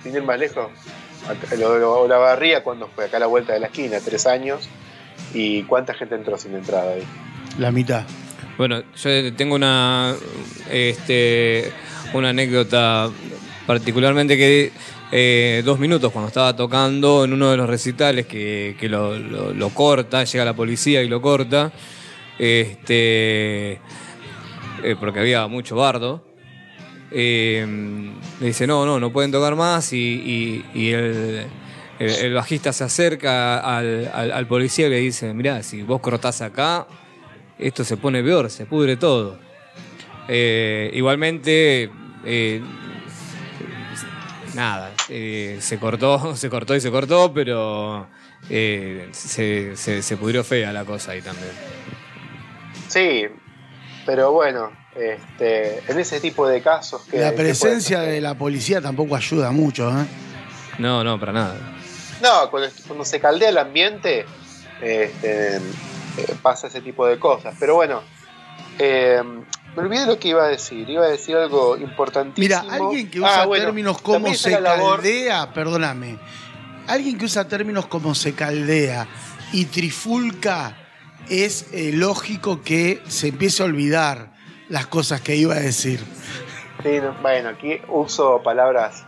sin 0.04 0.14
ir 0.14 0.22
más 0.22 0.38
lejos, 0.38 0.68
acá- 1.28 1.54
lo 1.56 2.02
de 2.04 2.08
la 2.08 2.18
barría 2.18 2.62
cuando 2.62 2.88
fue 2.88 3.04
acá 3.06 3.16
a 3.18 3.20
la 3.20 3.26
vuelta 3.26 3.52
de 3.52 3.60
la 3.60 3.66
esquina, 3.66 3.98
tres 4.04 4.26
años, 4.26 4.68
y 5.34 5.62
cuánta 5.64 5.94
gente 5.94 6.14
entró 6.14 6.36
sin 6.38 6.54
entrada 6.54 6.92
ahí. 6.94 7.02
La 7.58 7.70
mitad. 7.70 8.04
Bueno, 8.58 8.82
yo 8.96 9.34
tengo 9.34 9.54
una, 9.54 10.14
este, 10.70 11.72
una 12.14 12.30
anécdota 12.30 13.10
particularmente 13.66 14.36
que 14.36 14.72
eh, 15.12 15.62
dos 15.64 15.78
minutos 15.78 16.12
cuando 16.12 16.28
estaba 16.28 16.54
tocando 16.54 17.24
en 17.24 17.32
uno 17.32 17.50
de 17.50 17.56
los 17.56 17.68
recitales 17.68 18.26
que, 18.26 18.76
que 18.78 18.88
lo, 18.88 19.18
lo- 19.18 19.52
lo 19.54 19.68
corta, 19.70 20.24
llega 20.24 20.44
la 20.44 20.54
policía 20.54 21.02
y 21.02 21.08
lo 21.08 21.20
corta, 21.22 21.72
este, 22.38 23.72
eh, 24.82 24.96
porque 24.98 25.20
había 25.20 25.46
mucho 25.46 25.76
bardo. 25.76 26.24
Eh, 27.10 27.66
le 28.40 28.46
dice, 28.46 28.66
no, 28.66 28.84
no, 28.86 29.00
no 29.00 29.12
pueden 29.12 29.30
tocar 29.32 29.56
más 29.56 29.92
y, 29.92 30.64
el, 30.74 32.32
bajista 32.34 32.72
se 32.72 32.84
acerca 32.84 33.58
al, 33.58 34.46
policía 34.46 34.86
y 34.86 34.90
le 34.90 34.98
dice, 34.98 35.34
mirá, 35.34 35.62
si 35.62 35.82
vos 35.82 36.00
cortás 36.00 36.40
acá, 36.40 36.86
esto 37.58 37.84
se 37.84 37.96
pone 37.96 38.22
peor, 38.22 38.50
se 38.50 38.66
pudre 38.66 38.96
todo. 38.96 39.38
Eh, 40.28 40.90
igualmente, 40.94 41.90
eh, 42.24 42.62
nada, 44.54 44.92
eh, 45.08 45.58
se 45.60 45.78
cortó, 45.78 46.36
se 46.36 46.48
cortó 46.48 46.74
y 46.74 46.80
se 46.80 46.90
cortó, 46.90 47.32
pero 47.34 48.06
eh, 48.48 49.08
se, 49.12 49.76
se- 49.76 50.02
se 50.02 50.16
pudrió 50.16 50.42
fea 50.44 50.72
la 50.72 50.84
cosa 50.84 51.12
ahí 51.12 51.20
también. 51.22 51.52
Sí, 52.88 53.26
pero 54.06 54.32
bueno, 54.32 54.70
este, 54.94 55.78
en 55.90 55.98
ese 55.98 56.20
tipo 56.20 56.46
de 56.48 56.60
casos 56.62 57.02
que... 57.02 57.18
La 57.18 57.32
presencia 57.32 58.00
de 58.00 58.20
la 58.20 58.34
policía 58.34 58.80
tampoco 58.80 59.16
ayuda 59.16 59.50
mucho, 59.50 59.88
¿eh? 59.90 60.04
No, 60.78 61.04
no, 61.04 61.18
para 61.20 61.32
nada. 61.32 61.56
No, 62.22 62.50
cuando, 62.50 62.68
cuando 62.86 63.04
se 63.04 63.20
caldea 63.20 63.50
el 63.50 63.58
ambiente, 63.58 64.24
este, 64.80 65.56
eh, 65.56 65.60
pasa 66.42 66.66
ese 66.68 66.80
tipo 66.80 67.06
de 67.06 67.18
cosas. 67.18 67.54
Pero 67.58 67.74
bueno, 67.76 68.02
eh, 68.78 69.20
me 69.76 69.82
olvidé 69.82 70.06
lo 70.06 70.18
que 70.18 70.28
iba 70.28 70.44
a 70.44 70.48
decir. 70.48 70.88
Iba 70.88 71.04
a 71.04 71.08
decir 71.08 71.36
algo 71.36 71.76
importantísimo. 71.76 72.42
Mira, 72.42 72.64
alguien 72.74 73.10
que 73.10 73.20
usa 73.20 73.42
Ah, 73.42 73.46
bueno, 73.46 73.64
términos 73.66 74.00
como 74.02 74.34
se 74.34 74.50
la 74.50 74.60
labor- 74.76 74.96
caldea, 74.96 75.52
perdóname. 75.52 76.18
Alguien 76.88 77.16
que 77.18 77.26
usa 77.26 77.46
términos 77.46 77.86
como 77.86 78.14
se 78.14 78.34
caldea 78.34 79.06
y 79.52 79.66
trifulca 79.66 80.76
es 81.28 81.66
eh, 81.72 81.92
lógico 81.92 82.62
que 82.62 83.00
se 83.06 83.28
empiece 83.28 83.62
a 83.62 83.66
olvidar 83.66 84.32
las 84.70 84.86
cosas 84.86 85.20
que 85.20 85.36
iba 85.36 85.54
a 85.54 85.60
decir. 85.60 86.00
Sí, 86.82 86.98
no, 87.02 87.12
bueno, 87.20 87.50
aquí 87.50 87.78
uso 87.88 88.42
palabras 88.42 89.04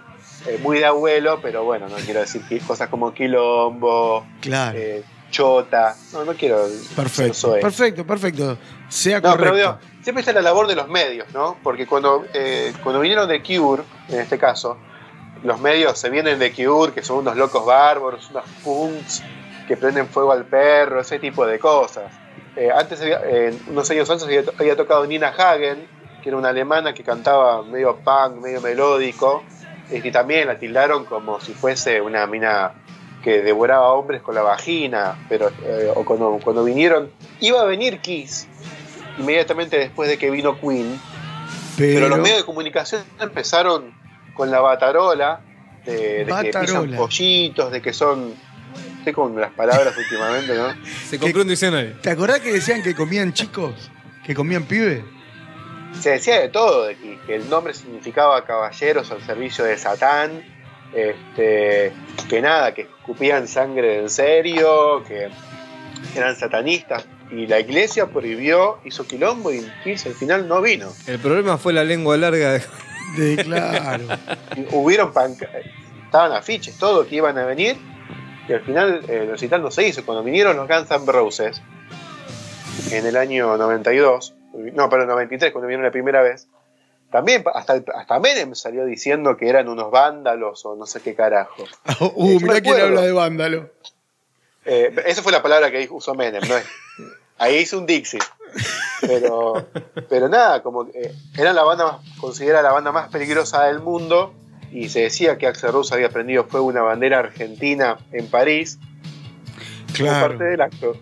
eh, 0.46 0.58
muy 0.62 0.78
de 0.78 0.84
abuelo, 0.84 1.38
pero 1.40 1.64
bueno, 1.64 1.88
no 1.88 1.96
quiero 1.96 2.20
decir 2.20 2.42
cosas 2.66 2.88
como 2.90 3.14
quilombo, 3.14 4.26
Claro. 4.42 4.76
eh, 4.78 5.02
chota. 5.30 5.96
No, 6.12 6.24
no 6.26 6.34
quiero. 6.34 6.66
perfecto. 6.94 7.54
Perfecto, 7.60 8.06
perfecto. 8.06 8.58
Sea 8.90 9.20
No, 9.20 9.32
pero 9.36 9.50
correcto. 9.52 9.56
digo, 9.56 9.78
siempre 10.02 10.20
está 10.20 10.32
la 10.34 10.42
labor 10.42 10.66
de 10.66 10.74
los 10.76 10.88
medios, 10.88 11.32
¿no? 11.32 11.56
Porque 11.62 11.86
cuando, 11.86 12.26
eh, 12.34 12.74
cuando 12.82 13.00
vinieron 13.00 13.26
de 13.28 13.42
Cure, 13.42 13.82
en 14.10 14.20
este 14.20 14.36
caso, 14.36 14.76
los 15.42 15.58
medios 15.60 15.98
se 15.98 16.10
vienen 16.10 16.38
de 16.38 16.52
Cure, 16.52 16.92
que 16.92 17.02
son 17.02 17.18
unos 17.18 17.36
locos 17.36 17.64
bárbaros, 17.64 18.28
unos 18.30 18.44
punks 18.62 19.22
que 19.66 19.76
prenden 19.78 20.06
fuego 20.08 20.32
al 20.32 20.44
perro, 20.44 21.00
ese 21.00 21.18
tipo 21.18 21.46
de 21.46 21.58
cosas. 21.58 22.12
Eh, 22.56 22.70
antes, 22.74 23.00
había- 23.00 23.20
eh, 23.24 23.54
unos 23.68 23.90
años 23.90 24.08
antes, 24.10 24.24
había, 24.26 24.44
to- 24.44 24.52
había 24.58 24.76
tocado 24.76 25.06
Nina 25.06 25.28
Hagen, 25.28 25.86
que 26.22 26.28
era 26.28 26.38
una 26.38 26.50
alemana 26.50 26.92
que 26.92 27.02
cantaba 27.02 27.62
medio 27.62 27.96
punk, 27.96 28.42
medio 28.42 28.60
melódico, 28.60 29.42
y 29.90 30.10
también 30.10 30.46
la 30.48 30.58
tildaron 30.58 31.04
como 31.04 31.40
si 31.40 31.52
fuese 31.54 32.00
una 32.00 32.26
mina 32.26 32.72
que 33.22 33.42
devoraba 33.42 33.92
hombres 33.92 34.20
con 34.22 34.34
la 34.34 34.42
vagina, 34.42 35.16
pero 35.28 35.50
eh, 35.64 35.90
o 35.94 36.04
cuando, 36.04 36.38
cuando 36.42 36.64
vinieron, 36.64 37.10
iba 37.40 37.60
a 37.60 37.64
venir 37.64 38.00
Kiss 38.00 38.48
inmediatamente 39.18 39.78
después 39.78 40.08
de 40.08 40.18
que 40.18 40.30
vino 40.30 40.58
Queen, 40.60 40.98
pero, 41.76 41.94
pero 41.94 42.08
los 42.08 42.18
medios 42.22 42.38
de 42.38 42.44
comunicación 42.44 43.02
empezaron 43.20 43.94
con 44.34 44.50
la 44.50 44.60
batarola, 44.60 45.40
de, 45.84 46.24
de 46.24 46.24
que 46.42 46.50
pisan 46.66 46.82
pollitos, 46.96 47.72
de 47.72 47.82
que 47.82 47.92
son, 47.92 48.34
estoy 49.02 49.12
con 49.12 49.38
las 49.40 49.50
palabras 49.52 49.94
últimamente, 49.96 50.54
¿no? 50.54 50.74
Se 51.08 51.18
compró 51.18 51.42
un 51.42 51.48
diccionario. 51.48 51.92
¿Te 52.00 52.10
acordás 52.10 52.40
que 52.40 52.52
decían 52.52 52.82
que 52.82 52.94
comían 52.94 53.32
chicos? 53.32 53.90
¿Que 54.24 54.34
comían 54.34 54.64
pibes? 54.64 55.02
Se 56.00 56.10
decía 56.10 56.40
de 56.40 56.48
todo, 56.48 56.84
de 56.86 56.96
que, 56.96 57.18
que 57.26 57.34
el 57.36 57.50
nombre 57.50 57.74
significaba 57.74 58.44
caballeros 58.44 59.10
al 59.10 59.22
servicio 59.26 59.64
de 59.64 59.76
Satán, 59.76 60.42
este, 60.94 61.92
que 62.28 62.40
nada, 62.40 62.72
que 62.74 62.82
escupían 62.82 63.48
sangre 63.48 63.98
en 64.00 64.08
serio, 64.10 65.02
que 65.06 65.28
eran 66.16 66.36
satanistas. 66.36 67.04
Y 67.30 67.46
la 67.46 67.60
iglesia 67.60 68.06
prohibió, 68.06 68.78
hizo 68.84 69.06
quilombo 69.06 69.52
y 69.52 69.58
al 69.86 70.14
final 70.14 70.48
no 70.48 70.60
vino. 70.60 70.92
El 71.06 71.18
problema 71.18 71.56
fue 71.58 71.72
la 71.72 71.82
lengua 71.84 72.16
larga. 72.16 72.52
de- 72.52 72.62
De 73.16 73.42
claro. 73.44 74.04
Y 74.56 74.66
hubieron 74.74 75.12
panca- 75.12 75.48
estaban 76.04 76.32
afiches, 76.32 76.76
todo 76.78 77.06
que 77.06 77.16
iban 77.16 77.36
a 77.38 77.44
venir, 77.46 77.76
y 78.48 78.52
al 78.52 78.60
final 78.62 79.04
eh, 79.08 79.22
el 79.22 79.30
recital 79.30 79.62
no 79.62 79.70
se 79.70 79.86
hizo. 79.86 80.04
Cuando 80.04 80.22
vinieron 80.24 80.56
los 80.56 80.68
Guns 80.68 80.90
N' 80.90 81.10
Roses, 81.12 81.60
en 82.90 83.06
el 83.06 83.16
año 83.16 83.56
92, 83.56 84.34
no, 84.74 84.88
pero 84.90 85.02
en 85.02 85.08
93, 85.08 85.52
cuando 85.52 85.66
vinieron 85.66 85.84
la 85.84 85.90
primera 85.92 86.22
vez, 86.22 86.48
también 87.10 87.44
hasta, 87.54 87.74
el- 87.74 87.84
hasta 87.94 88.18
Menem 88.18 88.54
salió 88.54 88.84
diciendo 88.84 89.36
que 89.36 89.48
eran 89.48 89.68
unos 89.68 89.90
vándalos 89.90 90.64
o 90.64 90.74
no 90.76 90.86
sé 90.86 91.00
qué 91.00 91.14
carajo. 91.14 91.64
Uh, 92.14 92.38
Yo 92.38 92.46
mirá 92.46 92.60
quién 92.60 92.80
habla 92.80 93.02
de 93.02 93.12
vándalo. 93.12 93.70
Eh, 94.64 94.94
esa 95.06 95.22
fue 95.22 95.32
la 95.32 95.42
palabra 95.42 95.70
que 95.70 95.88
usó 95.90 96.14
Menem, 96.14 96.42
¿no? 96.48 96.54
Ahí 97.38 97.56
hizo 97.58 97.78
un 97.78 97.86
Dixie. 97.86 98.20
Pero, 99.00 99.66
pero 100.08 100.28
nada, 100.28 100.62
como 100.62 100.86
que, 100.90 101.00
eh, 101.00 101.14
era 101.36 101.52
la 101.52 101.64
banda 101.64 101.84
más, 101.84 102.18
considerada 102.20 102.62
la 102.62 102.72
banda 102.72 102.92
más 102.92 103.08
peligrosa 103.08 103.64
del 103.64 103.80
mundo 103.80 104.32
y 104.72 104.88
se 104.88 105.00
decía 105.02 105.38
que 105.38 105.46
Axel 105.46 105.72
Rose 105.72 105.94
había 105.94 106.08
prendido 106.08 106.44
fuego 106.44 106.66
una 106.66 106.82
bandera 106.82 107.18
argentina 107.18 107.98
en 108.12 108.26
París 108.26 108.78
como 109.96 110.10
parte 110.10 110.36
Claro. 110.36 110.50
del 110.50 110.60
acto. 110.60 110.96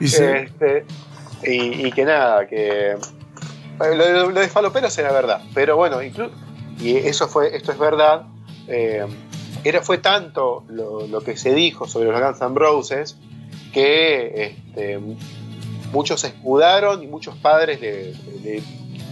Y 0.00 0.06
Este, 0.06 0.84
y, 1.44 1.86
y 1.86 1.92
que 1.92 2.04
nada, 2.04 2.46
que 2.46 2.96
lo, 3.78 4.30
lo- 4.30 4.40
de 4.40 4.48
Faloperos 4.48 4.96
era 4.98 5.12
verdad. 5.12 5.42
Pero 5.54 5.76
bueno, 5.76 6.02
inclu- 6.02 6.30
y 6.80 6.96
eso 6.96 7.28
fue, 7.28 7.54
esto 7.56 7.72
es 7.72 7.78
verdad. 7.78 8.26
eh, 8.68 9.06
era, 9.64 9.80
fue 9.82 9.98
tanto 9.98 10.64
lo, 10.68 11.06
lo 11.06 11.20
que 11.20 11.36
se 11.36 11.54
dijo 11.54 11.86
sobre 11.86 12.10
los 12.10 12.20
Guns 12.20 12.40
N' 12.40 12.54
Roses 12.58 13.16
que 13.72 14.56
este, 14.66 14.98
muchos 15.92 16.24
escudaron 16.24 17.02
y 17.02 17.06
muchos 17.06 17.36
padres 17.36 17.80
le, 17.80 18.12
le 18.42 18.60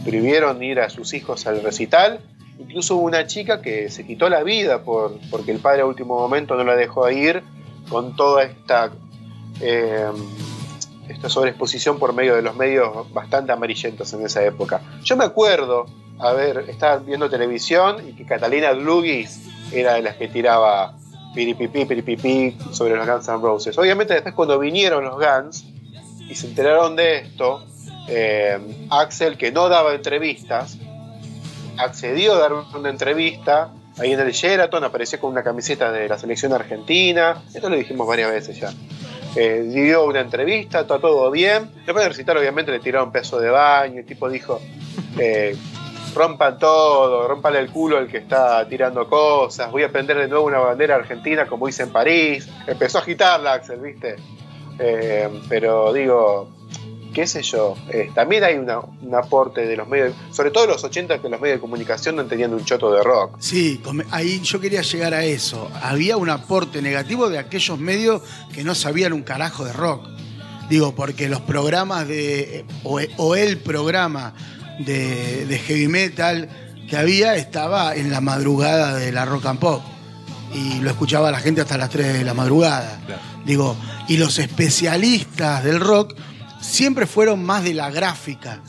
prohibieron 0.04 0.60
ir 0.62 0.80
a 0.80 0.90
sus 0.90 1.14
hijos 1.14 1.46
al 1.46 1.62
recital. 1.62 2.20
Incluso 2.60 2.96
hubo 2.96 3.06
una 3.06 3.26
chica 3.26 3.62
que 3.62 3.88
se 3.90 4.06
quitó 4.06 4.28
la 4.28 4.42
vida 4.42 4.82
por, 4.82 5.18
porque 5.30 5.50
el 5.50 5.60
padre 5.60 5.80
a 5.80 5.86
último 5.86 6.18
momento 6.18 6.54
no 6.56 6.64
la 6.64 6.76
dejó 6.76 7.10
ir 7.10 7.42
con 7.88 8.14
toda 8.14 8.42
esta, 8.44 8.92
eh, 9.60 10.10
esta 11.08 11.28
sobreexposición 11.30 11.98
por 11.98 12.12
medio 12.12 12.36
de 12.36 12.42
los 12.42 12.54
medios 12.54 13.10
bastante 13.12 13.52
amarillentos 13.52 14.12
en 14.12 14.26
esa 14.26 14.44
época. 14.44 14.82
Yo 15.02 15.16
me 15.16 15.24
acuerdo, 15.24 15.86
a 16.18 16.32
ver, 16.32 16.66
estar 16.68 17.02
viendo 17.02 17.30
televisión 17.30 17.96
y 18.06 18.12
que 18.12 18.26
Catalina 18.26 18.74
Dlugis 18.74 19.40
era 19.72 19.94
de 19.94 20.02
las 20.02 20.16
que 20.16 20.28
tiraba 20.28 20.94
piripipí, 21.34 21.86
piripipí 21.86 22.58
sobre 22.72 22.94
los 22.94 23.06
Guns 23.06 23.26
N' 23.28 23.40
Roses. 23.40 23.78
Obviamente 23.78 24.12
después 24.12 24.34
cuando 24.34 24.58
vinieron 24.58 25.04
los 25.04 25.14
Guns 25.16 25.64
y 26.28 26.34
se 26.34 26.46
enteraron 26.46 26.94
de 26.94 27.20
esto, 27.20 27.64
eh, 28.08 28.58
Axel, 28.90 29.38
que 29.38 29.50
no 29.50 29.68
daba 29.68 29.94
entrevistas, 29.94 30.76
accedió 31.78 32.34
a 32.34 32.38
dar 32.38 32.52
una 32.52 32.88
entrevista 32.88 33.72
ahí 33.98 34.12
en 34.12 34.20
el 34.20 34.32
Sheraton, 34.32 34.84
apareció 34.84 35.18
con 35.20 35.30
una 35.32 35.42
camiseta 35.42 35.92
de 35.92 36.08
la 36.08 36.18
selección 36.18 36.52
argentina, 36.52 37.42
esto 37.52 37.68
lo 37.68 37.76
dijimos 37.76 38.06
varias 38.06 38.30
veces 38.30 38.58
ya. 38.58 38.72
eh, 39.36 39.62
dio 39.68 40.04
una 40.04 40.20
entrevista, 40.20 40.80
está 40.80 40.98
todo 40.98 41.30
bien. 41.30 41.70
Después 41.86 42.04
del 42.04 42.08
recital, 42.08 42.36
obviamente, 42.38 42.72
le 42.72 42.80
tiraron 42.80 43.12
peso 43.12 43.38
de 43.38 43.50
baño. 43.50 44.00
El 44.00 44.06
tipo 44.06 44.28
dijo: 44.28 44.60
eh, 45.18 45.56
rompan 46.14 46.58
todo, 46.58 47.28
rompanle 47.28 47.60
el 47.60 47.70
culo 47.70 47.98
al 47.98 48.08
que 48.08 48.18
está 48.18 48.66
tirando 48.68 49.08
cosas. 49.08 49.70
Voy 49.70 49.82
a 49.82 49.90
prender 49.90 50.18
de 50.18 50.28
nuevo 50.28 50.46
una 50.46 50.58
bandera 50.58 50.96
argentina, 50.96 51.46
como 51.46 51.68
hice 51.68 51.84
en 51.84 51.90
París. 51.90 52.48
Empezó 52.66 52.98
a 52.98 53.00
agitarla, 53.02 53.54
Axel, 53.54 53.80
¿viste? 53.80 54.16
Eh, 54.78 55.28
pero 55.48 55.92
digo, 55.92 56.48
qué 57.12 57.26
sé 57.26 57.42
yo, 57.42 57.76
eh, 57.90 58.10
también 58.14 58.44
hay 58.44 58.54
una- 58.56 58.78
un 58.80 59.14
aporte 59.14 59.66
de 59.66 59.76
los 59.76 59.88
medios, 59.88 60.14
sobre 60.32 60.50
todo 60.50 60.64
en 60.64 60.70
los 60.70 60.82
80 60.84 61.20
que 61.20 61.28
los 61.28 61.40
medios 61.40 61.56
de 61.58 61.60
comunicación 61.60 62.16
no 62.16 62.22
entendían 62.22 62.52
un 62.54 62.64
choto 62.64 62.92
de 62.92 63.02
rock. 63.02 63.36
Sí, 63.40 63.80
ahí 64.10 64.40
yo 64.42 64.60
quería 64.60 64.82
llegar 64.82 65.14
a 65.14 65.24
eso. 65.24 65.70
Había 65.82 66.16
un 66.16 66.30
aporte 66.30 66.82
negativo 66.82 67.28
de 67.28 67.38
aquellos 67.38 67.78
medios 67.78 68.22
que 68.52 68.64
no 68.64 68.74
sabían 68.74 69.12
un 69.12 69.22
carajo 69.22 69.64
de 69.64 69.72
rock. 69.72 70.06
Digo, 70.68 70.94
porque 70.94 71.28
los 71.28 71.40
programas 71.40 72.06
de. 72.06 72.64
o, 72.84 73.00
o 73.16 73.34
el 73.34 73.58
programa 73.58 74.34
de, 74.78 75.44
de 75.46 75.58
heavy 75.58 75.88
metal 75.88 76.48
que 76.88 76.96
había 76.96 77.34
estaba 77.36 77.94
en 77.94 78.10
la 78.10 78.20
madrugada 78.20 78.94
de 78.96 79.10
la 79.12 79.24
rock 79.24 79.46
and 79.46 79.58
pop. 79.58 79.82
Y 80.54 80.80
lo 80.80 80.90
escuchaba 80.90 81.30
la 81.30 81.38
gente 81.38 81.60
hasta 81.60 81.76
las 81.78 81.90
3 81.90 82.12
de 82.12 82.24
la 82.24 82.34
madrugada. 82.34 83.00
Claro. 83.06 83.22
Digo, 83.44 83.76
y 84.08 84.16
los 84.16 84.38
especialistas 84.38 85.62
del 85.64 85.80
rock 85.80 86.14
siempre 86.60 87.06
fueron 87.06 87.42
más 87.44 87.64
de 87.64 87.74
la 87.74 87.90
gráfica. 87.90 88.62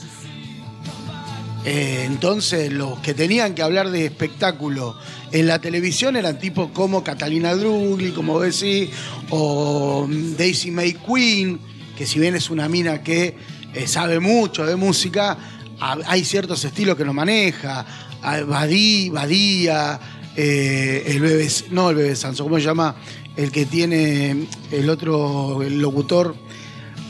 Eh, 1.63 2.05
entonces, 2.07 2.71
los 2.73 2.99
que 2.99 3.13
tenían 3.13 3.53
que 3.53 3.61
hablar 3.61 3.91
de 3.91 4.05
espectáculo 4.05 4.95
en 5.31 5.45
la 5.47 5.59
televisión 5.59 6.15
eran 6.15 6.39
tipos 6.39 6.71
como 6.71 7.03
Catalina 7.03 7.53
Drugli, 7.53 8.11
como 8.11 8.39
decís, 8.39 8.89
o 9.29 10.07
mm, 10.09 10.35
Daisy 10.37 10.71
May 10.71 10.93
Queen, 10.93 11.59
que 11.95 12.07
si 12.07 12.19
bien 12.19 12.35
es 12.35 12.49
una 12.49 12.67
mina 12.67 13.03
que 13.03 13.35
eh, 13.75 13.87
sabe 13.87 14.19
mucho 14.19 14.65
de 14.65 14.75
música, 14.75 15.37
ha- 15.79 15.97
hay 16.07 16.25
ciertos 16.25 16.65
estilos 16.65 16.97
que 16.97 17.05
no 17.05 17.13
maneja. 17.13 17.85
Ah, 18.23 18.41
Badí, 18.41 19.09
Badía, 19.09 19.99
eh, 20.35 21.03
el 21.05 21.19
bebé, 21.19 21.47
no 21.69 21.91
el 21.91 21.95
bebé 21.95 22.15
Sanso, 22.15 22.43
¿cómo 22.43 22.57
se 22.57 22.63
llama? 22.63 22.95
El 23.37 23.51
que 23.51 23.65
tiene 23.67 24.47
el 24.71 24.89
otro 24.89 25.59
locutor 25.69 26.35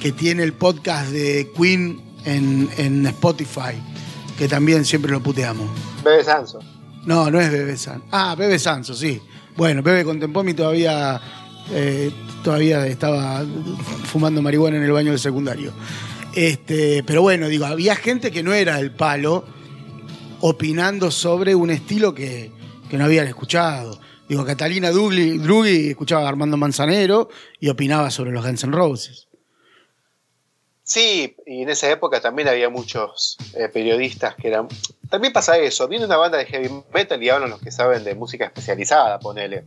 que 0.02 0.12
tiene 0.12 0.41
el 0.41 0.54
podcast 0.54 1.12
de 1.12 1.52
Queen 1.56 2.02
en, 2.26 2.68
en 2.78 3.06
Spotify, 3.06 3.78
que 4.36 4.47
también 4.47 4.84
siempre 4.84 5.12
lo 5.12 5.22
puteamos. 5.22 5.70
Bebe 6.04 6.24
Sanso. 6.24 6.60
No, 7.06 7.30
no 7.30 7.39
es 7.39 7.52
Bebe 7.52 7.78
Sanso. 7.78 8.06
Ah, 8.12 8.36
Bebe 8.36 8.58
Sanso, 8.58 8.95
sí. 8.95 9.22
Bueno, 9.56 9.84
Bebe 9.84 10.04
Contempomi 10.04 10.56
todavía, 10.56 11.22
eh, 11.72 12.12
todavía 12.43 12.88
estaba 12.88 13.45
fumando 14.06 14.41
marihuana 14.41 14.78
en 14.78 14.84
el 14.84 14.91
baño 14.91 15.12
del 15.12 15.20
secundario. 15.20 15.72
Este, 16.34 17.04
pero 17.04 17.22
bueno, 17.22 17.47
digo, 17.47 17.66
había 17.66 17.95
gente 17.95 18.32
que 18.32 18.41
no 18.41 18.54
era 18.54 18.80
el 18.80 18.91
palo 18.91 19.45
opinando 20.39 21.12
sobre 21.12 21.54
un 21.54 21.70
estilo 21.70 22.16
que, 22.16 22.52
que 22.89 22.97
no 22.97 23.06
habían 23.06 23.28
escuchado. 23.28 23.99
Digo, 24.28 24.43
Catalina 24.45 24.89
Drugli, 24.89 25.38
Drughi 25.38 25.89
escuchaba 25.89 26.26
a 26.26 26.30
Armando 26.30 26.58
Manzanero 26.58 27.30
y 27.60 27.70
opinaba 27.70 28.10
sobre 28.10 28.32
los 28.32 28.43
Guns 28.43 28.64
N' 28.64 28.72
Roses. 28.72 29.28
Sí, 30.94 31.38
y 31.46 31.62
en 31.62 31.70
esa 31.70 31.89
época 31.89 32.20
también 32.20 32.50
había 32.50 32.70
muchos 32.70 33.38
eh, 33.54 33.70
periodistas 33.70 34.36
que 34.36 34.50
eran. 34.50 34.68
También 35.10 35.32
pasa 35.32 35.58
eso, 35.58 35.88
viene 35.88 36.04
una 36.04 36.18
banda 36.18 36.38
de 36.38 36.46
heavy 36.46 36.70
metal 36.94 37.24
y 37.24 37.30
hablan 37.30 37.50
los 37.50 37.62
que 37.62 37.72
saben 37.72 38.04
de 38.04 38.14
música 38.14 38.44
especializada, 38.44 39.18
ponele. 39.18 39.64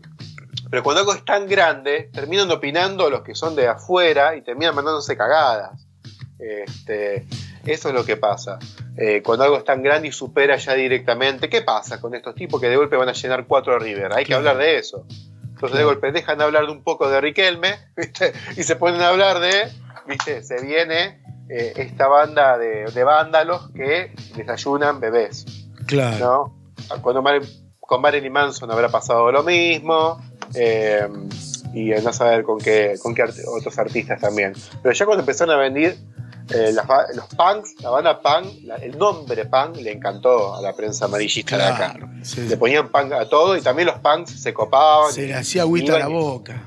Pero 0.68 0.82
cuando 0.82 1.00
algo 1.00 1.14
es 1.14 1.24
tan 1.24 1.48
grande, 1.48 2.10
terminan 2.12 2.50
opinando 2.50 3.08
los 3.08 3.22
que 3.22 3.34
son 3.34 3.56
de 3.56 3.66
afuera 3.68 4.36
y 4.36 4.42
terminan 4.42 4.74
mandándose 4.74 5.16
cagadas. 5.16 5.88
Este, 6.38 7.26
eso 7.64 7.88
es 7.88 7.94
lo 7.94 8.04
que 8.04 8.18
pasa. 8.18 8.58
Eh, 8.98 9.22
cuando 9.24 9.44
algo 9.44 9.56
es 9.56 9.64
tan 9.64 9.82
grande 9.82 10.08
y 10.08 10.12
supera 10.12 10.58
ya 10.58 10.74
directamente, 10.74 11.48
¿qué 11.48 11.62
pasa 11.62 12.02
con 12.02 12.14
estos 12.14 12.34
tipos 12.34 12.60
que 12.60 12.68
de 12.68 12.76
golpe 12.76 12.96
van 12.96 13.08
a 13.08 13.14
llenar 13.14 13.46
cuatro 13.46 13.78
River? 13.78 14.12
Hay 14.12 14.26
que 14.26 14.34
hablar 14.34 14.58
de 14.58 14.76
eso. 14.76 15.06
Entonces 15.42 15.78
de 15.78 15.84
golpe 15.84 16.12
dejan 16.12 16.36
de 16.36 16.44
hablar 16.44 16.66
de 16.66 16.72
un 16.72 16.82
poco 16.82 17.08
de 17.08 17.22
Riquelme 17.22 17.78
¿viste? 17.96 18.34
y 18.58 18.62
se 18.62 18.76
ponen 18.76 19.00
a 19.00 19.08
hablar 19.08 19.40
de, 19.40 19.70
¿viste? 20.06 20.42
se 20.42 20.60
viene 20.64 21.22
eh, 21.48 21.72
esta 21.76 22.08
banda 22.08 22.56
de, 22.58 22.84
de 22.92 23.04
vándalos 23.04 23.70
que 23.74 24.12
desayunan 24.36 25.00
bebés. 25.00 25.44
Claro. 25.86 26.54
¿no? 26.88 27.00
Cuando 27.02 27.22
Mar- 27.22 27.40
con 27.80 28.00
Marilyn 28.00 28.32
Manson 28.32 28.70
habrá 28.70 28.88
pasado 28.88 29.30
lo 29.30 29.42
mismo. 29.42 30.18
eh, 30.54 31.06
y 31.72 31.90
no 31.90 32.12
saber 32.12 32.44
con 32.44 32.58
qué, 32.58 32.94
con 33.02 33.14
qué 33.14 33.22
art- 33.22 33.34
otros 33.48 33.76
artistas 33.78 34.20
también. 34.20 34.52
Pero 34.82 34.94
ya 34.94 35.04
cuando 35.06 35.22
empezaron 35.22 35.56
a 35.56 35.58
venir 35.58 35.96
eh, 36.50 36.72
las 36.72 36.86
los 37.16 37.26
punks, 37.34 37.80
la 37.82 37.90
banda 37.90 38.20
punk, 38.20 38.46
la- 38.62 38.76
el 38.76 38.96
nombre 38.96 39.44
punk 39.46 39.76
le 39.78 39.90
encantó 39.92 40.54
a 40.54 40.60
la 40.62 40.72
prensa 40.74 41.06
amarillista 41.06 41.56
de 41.58 41.64
acá. 41.64 41.96
Le 42.36 42.56
ponían 42.56 42.88
punk 42.90 43.12
a 43.12 43.28
todo 43.28 43.56
y 43.56 43.60
también 43.62 43.86
los 43.88 43.98
punks 43.98 44.40
se 44.40 44.54
copaban. 44.54 45.12
se 45.12 45.26
le 45.26 45.34
hacía 45.34 45.62
agüita 45.62 45.96
a 45.96 45.98
la 46.00 46.08
boca. 46.08 46.62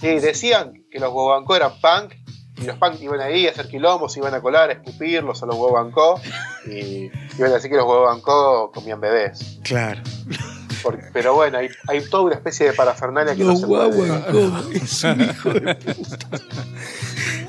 Sí, 0.00 0.20
decían 0.20 0.84
que 0.90 0.98
los 1.00 1.12
Bobancó 1.12 1.54
eran 1.56 1.72
punk 1.80 2.14
y 2.60 2.64
los 2.64 2.76
punk 2.78 3.00
iban 3.00 3.20
ahí 3.20 3.46
a 3.46 3.50
hacer 3.50 3.68
quilombos, 3.68 4.16
iban 4.16 4.34
a 4.34 4.40
colar, 4.40 4.70
a 4.70 4.72
escupirlos 4.74 5.42
a 5.42 5.46
los 5.46 5.56
Bobancó 5.56 6.20
y 6.66 7.10
iban 7.38 7.50
a 7.50 7.54
decir 7.54 7.70
que 7.70 7.76
los 7.76 7.84
Bobancó 7.86 8.70
comían 8.72 9.00
bebés. 9.00 9.58
Claro. 9.62 10.00
Porque- 10.82 11.04
pero 11.12 11.34
bueno, 11.34 11.58
hay, 11.58 11.68
hay 11.88 12.00
toda 12.08 12.22
una 12.24 12.34
especie 12.36 12.66
de 12.66 12.72
parafernalia 12.72 13.34
que 13.34 13.42
no 13.42 13.50
Los 13.50 13.60
se 13.60 13.66
puede. 13.66 13.88
Es 14.74 15.04
un 15.04 15.20
hijo 15.22 15.50
de 15.50 15.74
puta. 15.74 16.28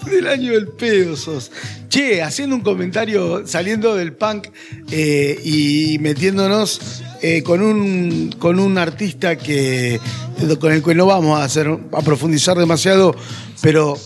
Del 0.09 0.27
año 0.27 0.53
del 0.53 0.69
pedo 0.69 1.15
sos. 1.17 1.51
Che, 1.89 2.21
haciendo 2.23 2.55
un 2.55 2.61
comentario, 2.61 3.45
saliendo 3.45 3.95
del 3.95 4.13
punk 4.13 4.47
eh, 4.91 5.39
y 5.43 5.97
metiéndonos 5.99 7.03
eh, 7.21 7.43
con, 7.43 7.61
un, 7.61 8.33
con 8.39 8.59
un 8.59 8.77
artista 8.77 9.35
que 9.37 9.99
con 10.59 10.71
el 10.71 10.83
que 10.83 10.95
no 10.95 11.05
vamos 11.07 11.39
a 11.39 11.43
hacer 11.43 11.67
a 11.91 12.01
profundizar 12.01 12.57
demasiado, 12.57 13.15
pero 13.61 13.97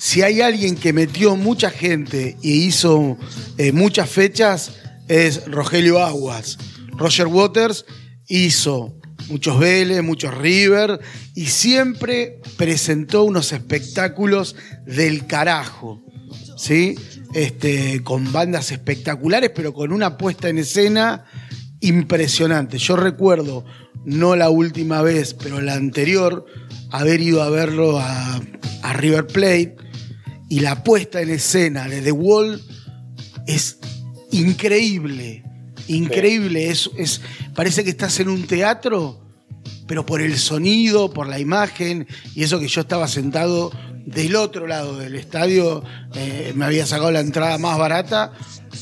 si 0.00 0.22
hay 0.22 0.40
alguien 0.40 0.76
que 0.76 0.94
metió 0.94 1.36
mucha 1.36 1.68
gente 1.68 2.38
y 2.40 2.64
hizo 2.64 3.18
eh, 3.58 3.70
muchas 3.72 4.08
fechas, 4.08 4.72
es 5.08 5.44
Rogelio 5.44 6.02
Aguas. 6.02 6.56
Roger 6.96 7.26
Waters 7.26 7.84
hizo 8.26 8.98
muchos 9.28 9.60
Vélez, 9.60 10.02
muchos 10.02 10.34
River 10.38 11.00
y 11.34 11.48
siempre 11.48 12.40
presentó 12.56 13.24
unos 13.24 13.52
espectáculos 13.52 14.56
del 14.86 15.26
carajo, 15.26 16.02
¿sí? 16.56 16.94
Este, 17.34 18.02
con 18.02 18.32
bandas 18.32 18.72
espectaculares, 18.72 19.50
pero 19.54 19.74
con 19.74 19.92
una 19.92 20.16
puesta 20.16 20.48
en 20.48 20.56
escena 20.56 21.26
impresionante. 21.80 22.78
Yo 22.78 22.96
recuerdo, 22.96 23.66
no 24.06 24.34
la 24.34 24.48
última 24.48 25.02
vez, 25.02 25.34
pero 25.34 25.60
la 25.60 25.74
anterior, 25.74 26.46
haber 26.90 27.20
ido 27.20 27.42
a 27.42 27.50
verlo 27.50 28.00
a, 28.00 28.40
a 28.82 28.92
River 28.94 29.26
Plate 29.26 29.89
y 30.50 30.60
la 30.60 30.82
puesta 30.82 31.22
en 31.22 31.30
escena 31.30 31.88
de 31.88 32.02
The 32.02 32.12
Wall 32.12 32.60
es 33.46 33.78
increíble. 34.32 35.44
Increíble. 35.86 36.68
Es, 36.68 36.90
parece 37.54 37.84
que 37.84 37.90
estás 37.90 38.18
en 38.18 38.28
un 38.28 38.46
teatro, 38.46 39.24
pero 39.86 40.04
por 40.04 40.20
el 40.20 40.36
sonido, 40.36 41.12
por 41.12 41.28
la 41.28 41.38
imagen, 41.38 42.06
y 42.34 42.42
eso 42.42 42.58
que 42.58 42.66
yo 42.66 42.80
estaba 42.80 43.06
sentado 43.06 43.70
del 44.04 44.34
otro 44.34 44.66
lado 44.66 44.98
del 44.98 45.14
estadio, 45.14 45.84
eh, 46.14 46.52
me 46.56 46.64
había 46.64 46.84
sacado 46.84 47.12
la 47.12 47.20
entrada 47.20 47.56
más 47.56 47.78
barata, 47.78 48.32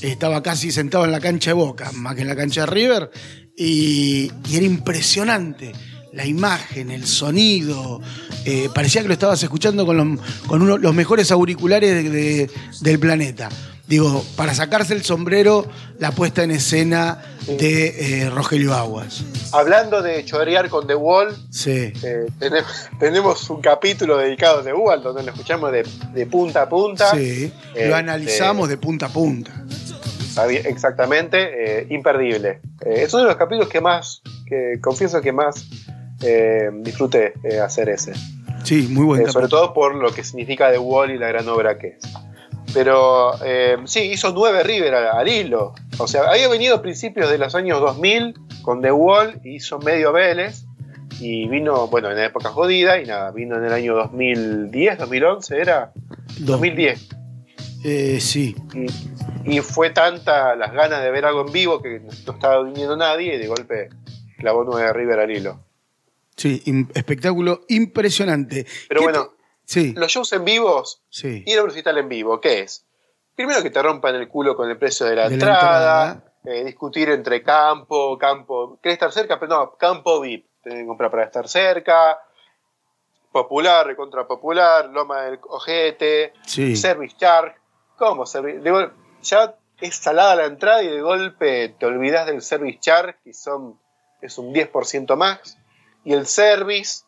estaba 0.00 0.42
casi 0.42 0.72
sentado 0.72 1.04
en 1.04 1.12
la 1.12 1.20
cancha 1.20 1.50
de 1.50 1.54
Boca, 1.54 1.92
más 1.92 2.14
que 2.14 2.22
en 2.22 2.28
la 2.28 2.36
cancha 2.36 2.62
de 2.62 2.66
River, 2.66 3.10
y 3.54 4.30
era 4.50 4.64
impresionante. 4.64 5.72
La 6.12 6.24
imagen, 6.24 6.90
el 6.90 7.06
sonido, 7.06 8.00
eh, 8.44 8.68
parecía 8.74 9.02
que 9.02 9.08
lo 9.08 9.14
estabas 9.14 9.42
escuchando 9.42 9.84
con, 9.84 9.96
los, 9.96 10.20
con 10.46 10.62
uno- 10.62 10.78
los 10.78 10.94
mejores 10.94 11.30
auriculares 11.30 12.02
de- 12.02 12.08
de- 12.10 12.50
del 12.80 12.98
planeta. 12.98 13.48
Digo, 13.86 14.22
para 14.36 14.52
sacarse 14.54 14.92
el 14.94 15.02
sombrero, 15.02 15.66
la 15.98 16.10
puesta 16.12 16.42
en 16.42 16.50
escena 16.50 17.22
de 17.46 18.22
eh, 18.24 18.30
Rogelio 18.30 18.74
Aguas. 18.74 19.22
Hablando 19.52 20.02
de 20.02 20.22
chorear 20.26 20.68
con 20.68 20.86
The 20.86 20.94
Wall, 20.94 21.34
Sí. 21.50 21.70
eh, 22.02 22.26
tenemos, 22.38 22.70
tenemos 23.00 23.50
un 23.50 23.60
capítulo 23.62 24.18
dedicado 24.18 24.60
a 24.60 24.62
The 24.62 24.74
Wall 24.74 25.02
donde 25.02 25.22
lo 25.22 25.30
escuchamos 25.32 25.72
de, 25.72 25.86
de 26.12 26.26
punta 26.26 26.62
a 26.62 26.68
punta. 26.68 27.10
Sí, 27.14 27.50
lo 27.86 27.96
analizamos 27.96 28.68
eh, 28.68 28.72
de 28.72 28.76
punta 28.78 29.06
a 29.06 29.08
punta. 29.10 29.64
Exactamente, 30.64 31.86
imperdible. 31.90 32.60
Es 32.80 33.12
uno 33.12 33.24
de 33.24 33.28
los 33.30 33.36
capítulos 33.38 33.68
que 33.68 33.80
más, 33.80 34.22
que 34.46 34.78
confieso 34.80 35.20
que 35.20 35.32
más 35.32 35.64
eh, 36.22 36.70
disfruté 36.72 37.34
eh, 37.42 37.60
hacer 37.60 37.88
ese. 37.88 38.12
Sí, 38.64 38.88
muy 38.90 39.04
buen 39.04 39.22
Eh, 39.22 39.30
sobre 39.30 39.48
todo 39.48 39.72
por 39.72 39.94
lo 39.94 40.12
que 40.12 40.24
significa 40.24 40.70
The 40.70 40.78
Wall 40.78 41.10
y 41.10 41.18
la 41.18 41.28
gran 41.28 41.48
obra 41.48 41.78
que 41.78 41.88
es. 41.88 41.98
Pero 42.74 43.32
sí, 43.86 44.00
hizo 44.00 44.32
nueve 44.32 44.62
River 44.62 44.94
al, 44.94 45.06
al 45.16 45.28
hilo. 45.28 45.74
O 45.96 46.06
sea, 46.06 46.24
había 46.28 46.48
venido 46.48 46.76
a 46.76 46.82
principios 46.82 47.30
de 47.30 47.38
los 47.38 47.54
años 47.54 47.80
2000 47.80 48.34
con 48.62 48.82
The 48.82 48.92
Wall, 48.92 49.40
hizo 49.44 49.78
medio 49.78 50.12
Vélez. 50.12 50.64
Y 51.20 51.48
vino, 51.48 51.88
bueno, 51.88 52.10
en 52.10 52.16
la 52.16 52.26
época 52.26 52.50
jodida, 52.50 53.00
y 53.00 53.06
nada, 53.06 53.32
vino 53.32 53.56
en 53.56 53.64
el 53.64 53.72
año 53.72 53.94
2010, 53.94 54.98
2011, 54.98 55.60
era 55.60 55.92
2010. 56.40 57.08
Eh, 57.84 58.18
sí. 58.20 58.54
Y, 59.44 59.56
y 59.56 59.60
fue 59.60 59.90
tanta 59.90 60.54
las 60.54 60.72
ganas 60.72 61.02
de 61.02 61.10
ver 61.10 61.24
algo 61.24 61.46
en 61.46 61.52
vivo 61.52 61.80
que 61.82 62.00
no 62.00 62.32
estaba 62.32 62.62
viniendo 62.62 62.96
nadie, 62.96 63.34
y 63.34 63.38
de 63.38 63.48
golpe 63.48 63.88
clavó 64.38 64.64
9 64.64 64.92
River 64.92 65.20
al 65.20 65.30
hilo. 65.30 65.67
Sí, 66.38 66.62
espectáculo 66.94 67.60
impresionante. 67.68 68.64
Pero 68.88 69.00
¿Qué 69.00 69.06
bueno, 69.06 69.34
Sí, 69.64 69.92
los 69.94 70.10
shows 70.10 70.32
en 70.32 70.46
vivos, 70.46 71.02
sí. 71.10 71.42
ir 71.46 71.58
a 71.58 71.62
un 71.62 71.68
recital 71.68 71.98
en 71.98 72.08
vivo, 72.08 72.40
¿qué 72.40 72.60
es? 72.60 72.86
Primero 73.34 73.62
que 73.62 73.68
te 73.68 73.82
rompan 73.82 74.14
el 74.14 74.26
culo 74.28 74.56
con 74.56 74.70
el 74.70 74.78
precio 74.78 75.04
de 75.04 75.14
la 75.16 75.24
De 75.24 75.28
la 75.28 75.34
entrada, 75.34 76.34
eh, 76.44 76.64
discutir 76.64 77.10
entre 77.10 77.42
campo, 77.42 78.16
campo, 78.16 78.78
¿querés 78.82 78.94
estar 78.94 79.12
cerca? 79.12 79.38
Pero 79.38 79.54
no, 79.54 79.76
campo 79.76 80.20
VIP, 80.20 80.46
tenés 80.62 80.78
que 80.80 80.86
comprar 80.86 81.10
para 81.10 81.24
estar 81.24 81.46
cerca, 81.48 82.18
popular, 83.30 83.86
recontra 83.86 84.26
popular, 84.26 84.86
loma 84.88 85.22
del 85.22 85.38
ojete, 85.48 86.32
Sí. 86.46 86.74
service 86.76 87.16
charge, 87.16 87.56
¿cómo 87.96 88.24
service? 88.26 88.62
ya 89.22 89.54
es 89.80 89.96
salada 89.96 90.34
la 90.36 90.46
entrada 90.46 90.82
y 90.82 90.88
de 90.88 91.00
golpe 91.02 91.76
te 91.78 91.84
olvidas 91.86 92.26
del 92.26 92.40
service 92.42 92.78
charge 92.80 93.18
y 93.26 93.32
son, 93.34 93.78
es 94.22 94.38
un 94.38 94.52
10% 94.54 95.14
más, 95.16 95.57
y 96.08 96.14
el 96.14 96.26
service, 96.26 97.02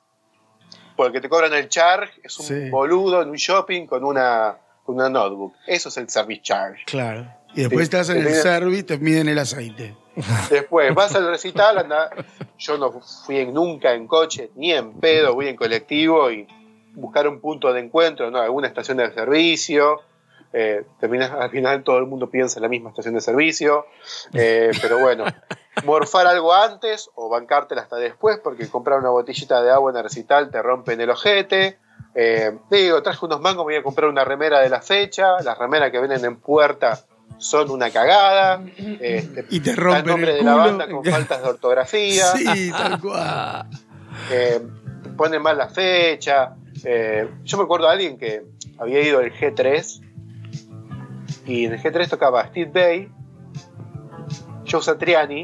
porque 0.96 1.20
te 1.20 1.28
cobran 1.28 1.53
el 1.55 1.68
charge, 1.68 2.12
es 2.22 2.38
un 2.38 2.46
Sí. 2.46 2.70
boludo 2.70 3.22
en 3.22 3.30
un 3.30 3.36
shopping 3.36 3.86
con 3.86 4.05
una, 4.05 4.59
con 4.84 4.96
una 4.96 5.09
notebook, 5.09 5.55
eso 5.66 5.88
es 5.88 5.96
el 5.96 6.09
service 6.11 6.42
charge. 6.42 6.84
Claro. 6.86 7.26
Y 7.55 7.62
después 7.62 7.84
estás 7.84 8.11
en 8.11 8.18
el 8.18 8.34
service, 8.34 8.82
te 8.84 8.98
miden 8.98 9.28
el 9.28 9.38
aceite. 9.38 9.96
Después 10.51 10.94
vas 10.94 11.14
al 11.14 11.28
recital, 11.28 11.78
anda. 11.78 12.11
Yo 12.59 12.76
no 12.76 12.92
fui 13.24 13.38
en- 13.38 13.55
nunca 13.55 13.94
en 13.94 14.07
coche, 14.07 14.51
ni 14.55 14.72
en 14.72 14.92
pedo, 15.01 15.34
voy 15.34 15.48
en 15.48 15.57
colectivo 15.57 16.30
y 16.30 16.46
buscar 16.94 17.26
un 17.26 17.40
punto 17.40 17.72
de 17.72 17.80
encuentro, 17.80 18.30
¿no? 18.30 18.38
alguna 18.40 18.68
estación 18.68 18.98
de 18.98 19.11
servicio. 19.12 20.01
Eh, 20.53 20.84
terminas- 21.01 21.30
al 21.30 21.51
final 21.51 21.82
todo 21.84 21.98
el 21.98 22.07
mundo 22.07 22.28
piensa 22.28 22.59
en 22.59 22.64
la 22.64 22.68
misma 22.68 22.90
estación 22.90 23.14
de 23.14 23.20
servicio. 23.20 23.86
Eh, 24.34 24.70
pero 24.82 24.98
bueno, 24.98 25.24
morfar 25.85 26.27
algo 26.27 26.53
antes 26.53 27.11
o 27.14 27.29
bancártela 27.29 27.83
hasta 27.83 27.97
después, 27.97 28.39
porque 28.43 28.68
comprar 28.68 28.99
una 28.99 29.11
botellita 29.11 29.62
de 29.62 29.71
agua 29.71 29.91
en 29.91 29.97
el 29.99 30.03
recital 30.05 30.51
te 30.51 30.61
rompen 30.62 31.01
el 31.01 31.11
ojete. 31.11 31.79
Eh, 32.14 32.59
digo, 32.71 33.03
traje 33.03 33.25
unos 33.25 33.41
mangos, 33.41 33.64
me 33.66 33.73
voy 33.73 33.81
a 33.81 33.83
comprar 33.83 34.09
una 34.11 34.25
remera 34.25 34.61
de 34.61 34.68
la 34.68 34.83
fecha. 34.83 35.41
Las 35.43 35.57
remeras 35.59 35.91
que 35.91 36.01
venden 36.01 36.25
en 36.25 36.37
puerta 36.37 37.01
son 37.39 37.71
una 37.71 37.91
cagada. 37.91 38.62
Este, 38.77 39.47
Y 39.51 39.61
te 39.61 39.71
Está 39.71 39.71
el 39.71 39.77
rompen 39.77 40.07
nombre 40.07 40.31
el 40.33 40.39
de 40.39 40.43
la 40.45 40.55
banda 40.57 40.89
con 40.89 41.05
faltas 41.05 41.43
de 41.43 41.49
ortografía, 41.49 42.27
Sí, 42.37 42.71
tal 42.71 43.01
cual. 43.01 43.66
eh, 44.31 44.61
ponen 45.16 45.41
mal 45.41 45.57
la 45.57 45.68
fecha. 45.68 46.55
eh, 46.85 47.29
yo 47.45 47.57
me 47.59 47.64
acuerdo 47.64 47.87
de 47.87 47.93
alguien 47.93 48.18
que 48.18 48.43
había 48.79 49.01
ido 49.03 49.21
al 49.21 49.33
G3 49.33 50.03
y 51.47 51.64
en 51.64 51.73
el 51.73 51.83
G3 51.83 52.09
tocaba 52.09 52.47
Steve 52.49 52.71
Bay, 52.73 53.12
Joe 54.71 54.83
Satriani, 54.83 55.43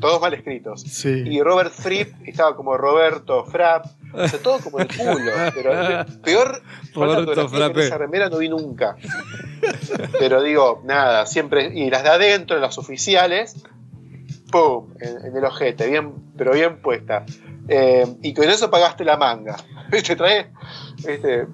todos 0.00 0.20
mal 0.20 0.34
escritos. 0.34 0.82
Sí. 0.82 1.24
Y 1.26 1.42
Robert 1.42 1.72
Fripp 1.72 2.14
estaba 2.26 2.56
como 2.56 2.76
Roberto 2.76 3.44
Frapp, 3.44 3.86
o 4.12 4.28
sea, 4.28 4.38
todo 4.40 4.58
como 4.60 4.78
el 4.80 4.88
culo. 4.88 5.32
Pero 5.54 6.06
peor 6.22 6.62
Roberto 6.94 7.48
Frappe. 7.48 7.86
esa 7.86 7.98
remera 7.98 8.28
no 8.28 8.38
vi 8.38 8.48
nunca. 8.48 8.96
Pero 10.18 10.42
digo, 10.42 10.82
nada, 10.84 11.26
siempre. 11.26 11.72
Y 11.74 11.90
las 11.90 12.02
de 12.02 12.10
adentro, 12.10 12.58
las 12.58 12.78
oficiales, 12.78 13.56
¡pum! 14.50 14.88
En, 15.00 15.26
en 15.26 15.36
el 15.36 15.44
ojete, 15.44 15.88
bien, 15.88 16.12
pero 16.36 16.52
bien 16.52 16.80
puesta. 16.80 17.24
Eh, 17.68 18.06
y 18.22 18.32
con 18.32 18.48
eso 18.48 18.70
pagaste 18.70 19.04
la 19.04 19.16
manga. 19.16 19.56
¿Viste? 19.90 20.16
Trae. 20.16 20.50
Este, 21.06 21.46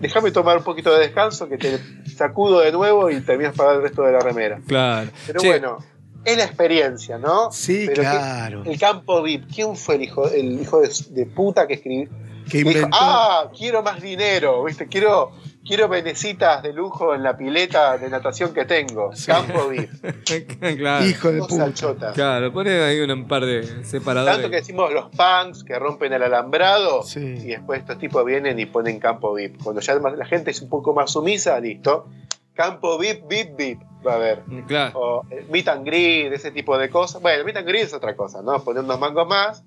déjame 0.00 0.30
tomar 0.30 0.58
un 0.58 0.64
poquito 0.64 0.92
de 0.92 1.00
descanso 1.00 1.48
que 1.48 1.58
te 1.58 1.78
sacudo 2.22 2.60
de 2.60 2.72
nuevo 2.72 3.10
y 3.10 3.20
terminas 3.20 3.54
pagando 3.54 3.78
el 3.80 3.84
resto 3.88 4.02
de 4.02 4.12
la 4.12 4.20
remera. 4.20 4.60
Claro. 4.66 5.10
Pero 5.26 5.40
Che, 5.40 5.48
bueno, 5.48 5.78
es 6.24 6.36
la 6.36 6.44
experiencia, 6.44 7.18
¿no? 7.18 7.50
Sí, 7.52 7.84
Pero 7.88 8.02
claro. 8.02 8.62
que- 8.62 8.70
el 8.72 8.78
campo 8.78 9.22
VIP, 9.22 9.44
¿quién 9.54 9.76
fue 9.76 9.96
el 9.96 10.02
hijo, 10.02 10.28
el 10.28 10.60
hijo 10.60 10.80
de, 10.80 10.90
de 11.10 11.26
puta 11.26 11.66
que 11.66 11.74
escribió? 11.74 12.08
Que 12.50 12.58
dijo, 12.58 12.70
inventó. 12.70 12.96
ah, 13.00 13.50
quiero 13.56 13.82
más 13.82 14.00
dinero, 14.00 14.64
¿viste? 14.64 14.86
Quiero, 14.88 15.32
quiero 15.66 15.88
venecitas 15.88 16.62
de 16.62 16.72
lujo 16.72 17.14
en 17.14 17.22
la 17.22 17.36
pileta 17.36 17.96
de 17.98 18.08
natación 18.10 18.52
que 18.52 18.64
tengo. 18.64 19.14
Sí. 19.14 19.26
Campo 19.26 19.68
VIP. 19.70 20.78
claro. 20.78 21.06
Hijo 21.06 21.32
de 21.32 21.38
puta. 21.40 21.72
chota. 21.74 22.12
Claro, 22.12 22.52
pone 22.52 22.82
ahí 22.82 23.00
un 23.00 23.26
par 23.28 23.44
de 23.46 23.84
separadores. 23.84 24.34
Tanto 24.36 24.50
que 24.50 24.56
decimos 24.56 24.92
los 24.92 25.06
punks 25.10 25.64
que 25.64 25.78
rompen 25.78 26.12
el 26.12 26.22
alambrado 26.22 27.02
Sí. 27.02 27.20
y 27.20 27.46
después 27.48 27.80
estos 27.80 27.98
tipos 27.98 28.24
vienen 28.24 28.58
y 28.58 28.66
ponen 28.66 28.98
campo 28.98 29.34
VIP. 29.34 29.62
Cuando 29.62 29.80
ya 29.80 29.94
la 29.94 30.26
gente 30.26 30.50
es 30.50 30.60
un 30.62 30.68
poco 30.68 30.92
más 30.94 31.12
sumisa, 31.12 31.58
listo. 31.60 32.08
Campo 32.54 32.98
VIP, 32.98 33.26
VIP, 33.28 33.56
VIP. 33.56 33.80
Va 34.06 34.12
a 34.14 34.16
haber. 34.16 34.42
Claro. 34.66 34.98
o 34.98 35.26
el 35.30 35.46
meet 35.48 35.68
and 35.68 35.86
greet, 35.86 36.32
ese 36.32 36.50
tipo 36.50 36.76
de 36.76 36.90
cosas. 36.90 37.22
Bueno, 37.22 37.44
meet 37.44 37.56
and 37.56 37.68
greet 37.68 37.84
es 37.84 37.94
otra 37.94 38.16
cosa, 38.16 38.42
¿no? 38.42 38.62
Poner 38.64 38.82
unos 38.82 38.98
mangos 38.98 39.28
más 39.28 39.64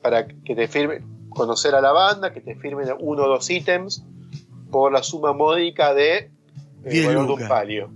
para 0.00 0.26
que 0.26 0.54
te 0.56 0.66
firmen, 0.66 1.28
conocer 1.28 1.74
a 1.74 1.80
la 1.80 1.92
banda, 1.92 2.32
que 2.32 2.40
te 2.40 2.54
firmen 2.56 2.88
uno 2.98 3.24
o 3.24 3.28
dos 3.28 3.48
ítems 3.50 4.02
por 4.72 4.92
la 4.92 5.02
suma 5.04 5.32
módica 5.32 5.94
de 5.94 6.16
eh, 6.16 6.30
Diez 6.90 7.06
valor 7.06 7.26
de 7.28 7.32
un 7.44 7.48
palio. 7.48 7.90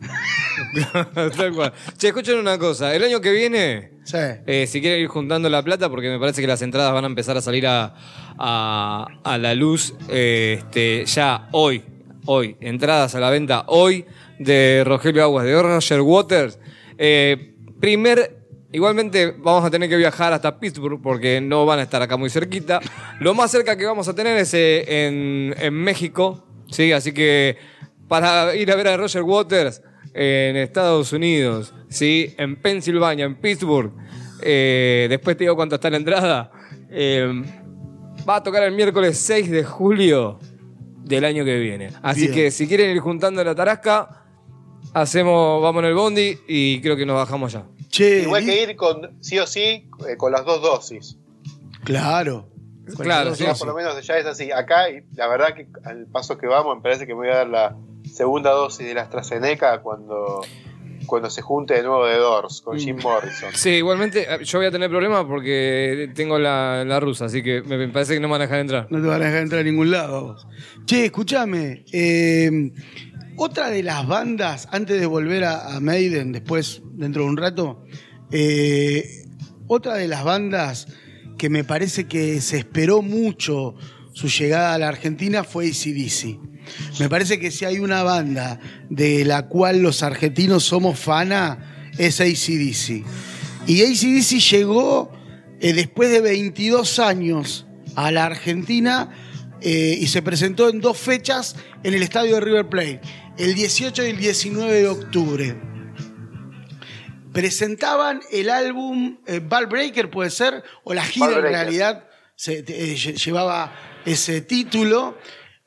Tal 1.36 1.52
cual. 1.54 1.72
Che, 1.98 2.08
escuchen 2.08 2.38
una 2.38 2.56
cosa. 2.58 2.94
El 2.94 3.04
año 3.04 3.20
que 3.20 3.32
viene, 3.32 3.90
Sí. 4.04 4.16
eh, 4.46 4.66
si 4.66 4.80
quieren 4.80 5.00
ir 5.00 5.08
juntando 5.08 5.48
la 5.48 5.62
plata, 5.62 5.88
porque 5.90 6.08
me 6.08 6.18
parece 6.18 6.40
que 6.40 6.46
las 6.46 6.62
entradas 6.62 6.92
van 6.92 7.04
a 7.04 7.06
empezar 7.06 7.36
a 7.36 7.40
salir 7.42 7.66
a, 7.66 7.94
a- 8.38 9.06
a 9.24 9.38
la 9.38 9.54
luz 9.54 9.94
eh, 10.08 10.56
este, 10.60 11.04
ya 11.06 11.48
hoy. 11.52 11.82
Hoy. 12.26 12.56
Entradas 12.60 13.14
a 13.14 13.20
la 13.20 13.30
venta 13.30 13.64
hoy 13.66 14.04
de 14.38 14.82
Rogelio 14.86 15.22
Aguas, 15.22 15.44
de 15.44 15.60
Roger 15.60 16.00
Waters. 16.00 16.58
Eh, 16.98 17.54
primer. 17.80 18.39
Igualmente 18.72 19.34
vamos 19.36 19.64
a 19.64 19.70
tener 19.70 19.88
que 19.88 19.96
viajar 19.96 20.32
hasta 20.32 20.60
Pittsburgh 20.60 21.00
porque 21.02 21.40
no 21.40 21.66
van 21.66 21.80
a 21.80 21.82
estar 21.82 22.00
acá 22.02 22.16
muy 22.16 22.30
cerquita. 22.30 22.80
Lo 23.18 23.34
más 23.34 23.50
cerca 23.50 23.76
que 23.76 23.84
vamos 23.84 24.06
a 24.08 24.14
tener 24.14 24.36
es 24.36 24.54
eh, 24.54 25.06
en, 25.06 25.54
en 25.58 25.74
México. 25.74 26.46
¿sí? 26.70 26.92
Así 26.92 27.12
que 27.12 27.56
para 28.06 28.54
ir 28.54 28.70
a 28.70 28.76
ver 28.76 28.88
a 28.88 28.96
Roger 28.96 29.22
Waters 29.22 29.82
en 30.14 30.56
Estados 30.56 31.12
Unidos, 31.12 31.74
¿sí? 31.88 32.34
en 32.38 32.56
Pensilvania, 32.56 33.24
en 33.24 33.36
Pittsburgh. 33.36 33.92
Eh, 34.42 35.06
después 35.08 35.36
te 35.36 35.44
digo 35.44 35.56
cuánto 35.56 35.74
está 35.74 35.90
la 35.90 35.96
entrada. 35.96 36.52
Eh, 36.90 37.42
va 38.28 38.36
a 38.36 38.42
tocar 38.42 38.62
el 38.62 38.72
miércoles 38.72 39.18
6 39.18 39.50
de 39.50 39.64
julio 39.64 40.38
del 41.04 41.24
año 41.24 41.44
que 41.44 41.58
viene. 41.58 41.90
Así 42.02 42.22
Bien. 42.22 42.34
que 42.34 42.50
si 42.50 42.66
quieren 42.66 42.90
ir 42.90 43.00
juntando 43.00 43.42
la 43.42 43.54
tarasca, 43.54 44.19
hacemos, 44.94 45.62
vamos 45.62 45.82
en 45.82 45.88
el 45.88 45.94
bondi 45.94 46.38
y 46.48 46.80
creo 46.80 46.96
que 46.96 47.06
nos 47.06 47.16
bajamos 47.16 47.52
ya. 47.52 47.66
Che, 47.88 48.22
Igual 48.22 48.44
que 48.44 48.62
ir 48.62 48.76
con, 48.76 49.16
sí 49.20 49.38
o 49.38 49.46
sí, 49.46 49.88
eh, 50.08 50.16
con 50.16 50.32
las 50.32 50.44
dos 50.44 50.62
dosis. 50.62 51.16
Claro. 51.84 52.48
Claro, 52.98 53.34
sí, 53.36 53.44
por 53.58 53.68
lo 53.68 53.74
menos 53.74 54.04
ya 54.04 54.16
es 54.18 54.26
así. 54.26 54.50
Acá, 54.50 54.90
y 54.90 55.04
la 55.14 55.28
verdad 55.28 55.54
que 55.54 55.68
al 55.84 56.06
paso 56.06 56.36
que 56.38 56.46
vamos, 56.48 56.76
me 56.76 56.82
parece 56.82 57.06
que 57.06 57.14
me 57.14 57.20
voy 57.20 57.28
a 57.28 57.36
dar 57.36 57.48
la 57.48 57.76
segunda 58.12 58.50
dosis 58.50 58.84
de 58.86 58.94
la 58.94 59.02
AstraZeneca 59.02 59.80
cuando, 59.80 60.40
cuando 61.06 61.30
se 61.30 61.40
junte 61.40 61.74
de 61.74 61.82
nuevo 61.84 62.04
de 62.06 62.16
Doors 62.16 62.60
con 62.62 62.78
Jim 62.78 62.96
Morrison. 63.00 63.50
Sí, 63.54 63.70
igualmente 63.70 64.26
eh, 64.28 64.44
yo 64.44 64.58
voy 64.58 64.66
a 64.66 64.70
tener 64.72 64.90
problemas 64.90 65.24
porque 65.26 66.10
tengo 66.16 66.38
la, 66.40 66.84
la 66.84 66.98
rusa, 66.98 67.26
así 67.26 67.44
que 67.44 67.62
me, 67.62 67.76
me 67.76 67.88
parece 67.88 68.14
que 68.14 68.20
no 68.20 68.26
me 68.26 68.32
van 68.32 68.40
a 68.42 68.44
dejar 68.46 68.58
entrar. 68.60 68.86
No 68.90 69.00
te 69.00 69.06
van 69.06 69.22
a 69.22 69.26
dejar 69.26 69.42
entrar 69.42 69.60
a 69.60 69.64
ningún 69.64 69.90
lado. 69.92 70.16
a 70.16 70.20
vos. 70.22 70.46
Che, 70.86 71.04
escúchame. 71.04 71.84
eh, 71.92 72.72
otra 73.42 73.70
de 73.70 73.82
las 73.82 74.06
bandas, 74.06 74.68
antes 74.70 75.00
de 75.00 75.06
volver 75.06 75.44
a, 75.44 75.74
a 75.74 75.80
Maiden, 75.80 76.30
después, 76.30 76.82
dentro 76.92 77.22
de 77.22 77.28
un 77.30 77.38
rato, 77.38 77.86
eh, 78.30 79.24
otra 79.66 79.94
de 79.94 80.08
las 80.08 80.24
bandas 80.24 80.88
que 81.38 81.48
me 81.48 81.64
parece 81.64 82.04
que 82.04 82.42
se 82.42 82.58
esperó 82.58 83.00
mucho 83.00 83.76
su 84.12 84.28
llegada 84.28 84.74
a 84.74 84.78
la 84.78 84.88
Argentina 84.88 85.42
fue 85.42 85.68
ACDC. 85.68 86.38
Me 87.00 87.08
parece 87.08 87.40
que 87.40 87.50
si 87.50 87.64
hay 87.64 87.78
una 87.78 88.02
banda 88.02 88.60
de 88.90 89.24
la 89.24 89.48
cual 89.48 89.80
los 89.80 90.02
argentinos 90.02 90.64
somos 90.64 90.98
fana, 90.98 91.90
es 91.96 92.20
ACDC. 92.20 93.06
Y 93.66 93.82
ACDC 93.82 94.38
llegó 94.50 95.12
eh, 95.60 95.72
después 95.72 96.10
de 96.10 96.20
22 96.20 96.98
años 96.98 97.66
a 97.94 98.10
la 98.10 98.26
Argentina 98.26 99.08
eh, 99.62 99.98
y 100.00 100.06
se 100.08 100.22
presentó 100.22 100.68
en 100.68 100.80
dos 100.80 100.96
fechas 100.96 101.56
en 101.82 101.94
el 101.94 102.02
estadio 102.02 102.36
de 102.36 102.40
River 102.40 102.68
Plate, 102.68 103.00
el 103.40 103.54
18 103.54 104.04
y 104.04 104.10
el 104.10 104.16
19 104.18 104.72
de 104.82 104.88
octubre. 104.88 105.56
Presentaban 107.32 108.20
el 108.32 108.50
álbum 108.50 109.18
eh, 109.26 109.38
Ball 109.40 109.66
Breaker, 109.66 110.10
puede 110.10 110.30
ser, 110.30 110.64
o 110.84 110.92
la 110.94 111.04
gira 111.04 111.26
en 111.26 111.42
realidad 111.42 112.04
se- 112.34 112.58
eh, 112.66 112.94
lle- 112.96 113.14
llevaba 113.24 113.72
ese 114.04 114.40
título. 114.40 115.16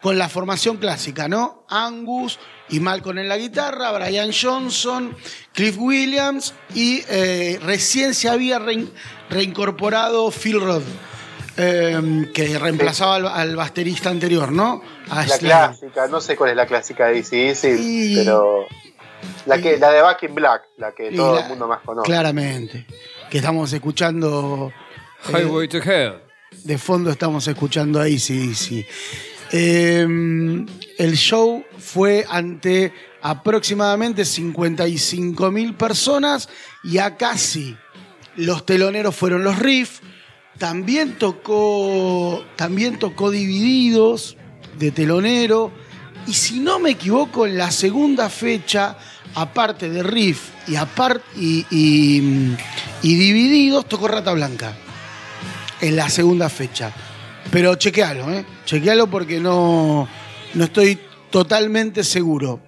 con 0.01 0.17
la 0.17 0.27
formación 0.27 0.75
clásica, 0.75 1.29
¿no? 1.29 1.65
Angus 1.69 2.37
y 2.67 2.81
Malcolm 2.81 3.19
en 3.19 3.29
la 3.29 3.37
guitarra, 3.37 3.89
Brian 3.93 4.31
Johnson, 4.33 5.15
Cliff 5.53 5.77
Williams 5.77 6.53
y 6.75 7.01
eh, 7.07 7.57
recién 7.63 8.13
se 8.13 8.27
había 8.27 8.59
rein- 8.59 8.91
reincorporado 9.29 10.29
Phil 10.29 10.59
Roth, 10.59 10.83
eh, 11.57 12.29
que 12.33 12.57
reemplazaba 12.57 13.15
al, 13.15 13.27
al 13.27 13.55
baterista 13.55 14.09
anterior, 14.09 14.51
¿no? 14.51 14.81
A 15.09 15.17
La 15.25 15.37
Slayer. 15.37 15.39
clásica, 15.57 16.07
no 16.07 16.19
sé 16.21 16.35
cuál 16.35 16.51
es 16.51 16.55
la 16.55 16.65
clásica 16.65 17.07
de 17.07 17.19
ACDC, 17.19 17.77
Y- 17.79 18.15
pero 18.17 18.65
la 19.45 19.57
que 19.61 19.75
y- 19.75 19.79
la 19.79 19.91
de 19.91 20.01
Back 20.01 20.23
in 20.23 20.35
Black, 20.35 20.63
la 20.77 20.91
que 20.93 21.11
todo 21.11 21.35
la- 21.35 21.41
el 21.41 21.47
mundo 21.49 21.67
más 21.67 21.81
conoce. 21.81 22.05
Claramente. 22.07 22.85
Que 23.29 23.37
estamos 23.37 23.71
escuchando. 23.73 24.71
eh, 25.29 25.31
Highway 25.31 25.67
to 25.67 25.77
Hell. 25.77 26.15
de 26.63 26.77
fondo 26.77 27.09
estamos 27.11 27.47
escuchando 27.47 27.99
ahí, 28.01 28.19
sí, 28.19 28.53
sí. 28.55 28.85
el 29.51 31.13
show 31.15 31.63
fue 31.77 32.25
ante 32.29 32.91
aproximadamente 33.21 34.25
55 34.25 35.51
mil 35.51 35.75
personas 35.75 36.49
y 36.83 36.97
a 36.97 37.15
casi 37.17 37.77
los 38.35 38.65
teloneros 38.65 39.15
fueron 39.15 39.43
los 39.43 39.57
Riff. 39.59 39.99
También 40.57 41.17
tocó, 41.17 42.43
también 42.55 42.99
tocó 42.99 43.31
Divididos 43.31 44.37
de 44.77 44.91
telonero. 44.91 45.71
Y 46.27 46.33
si 46.33 46.59
no 46.59 46.79
me 46.79 46.91
equivoco, 46.91 47.45
en 47.47 47.57
la 47.57 47.71
segunda 47.71 48.29
fecha, 48.29 48.97
aparte 49.35 49.89
de 49.89 50.03
Riff 50.03 50.49
y, 50.67 50.75
apar- 50.75 51.21
y, 51.35 51.65
y- 51.69 52.55
y 53.01 53.15
Divididos, 53.15 53.87
tocó 53.89 54.07
Rata 54.07 54.31
Blanca 54.33 54.73
en 55.81 55.95
la 55.95 56.09
segunda 56.09 56.49
fecha. 56.49 56.93
Pero 57.51 57.75
chequealo, 57.75 58.31
¿eh? 58.31 58.45
Chequealo 58.65 59.07
porque 59.07 59.39
no, 59.39 60.07
no 60.53 60.63
estoy 60.63 60.97
totalmente 61.29 62.03
seguro. 62.03 62.61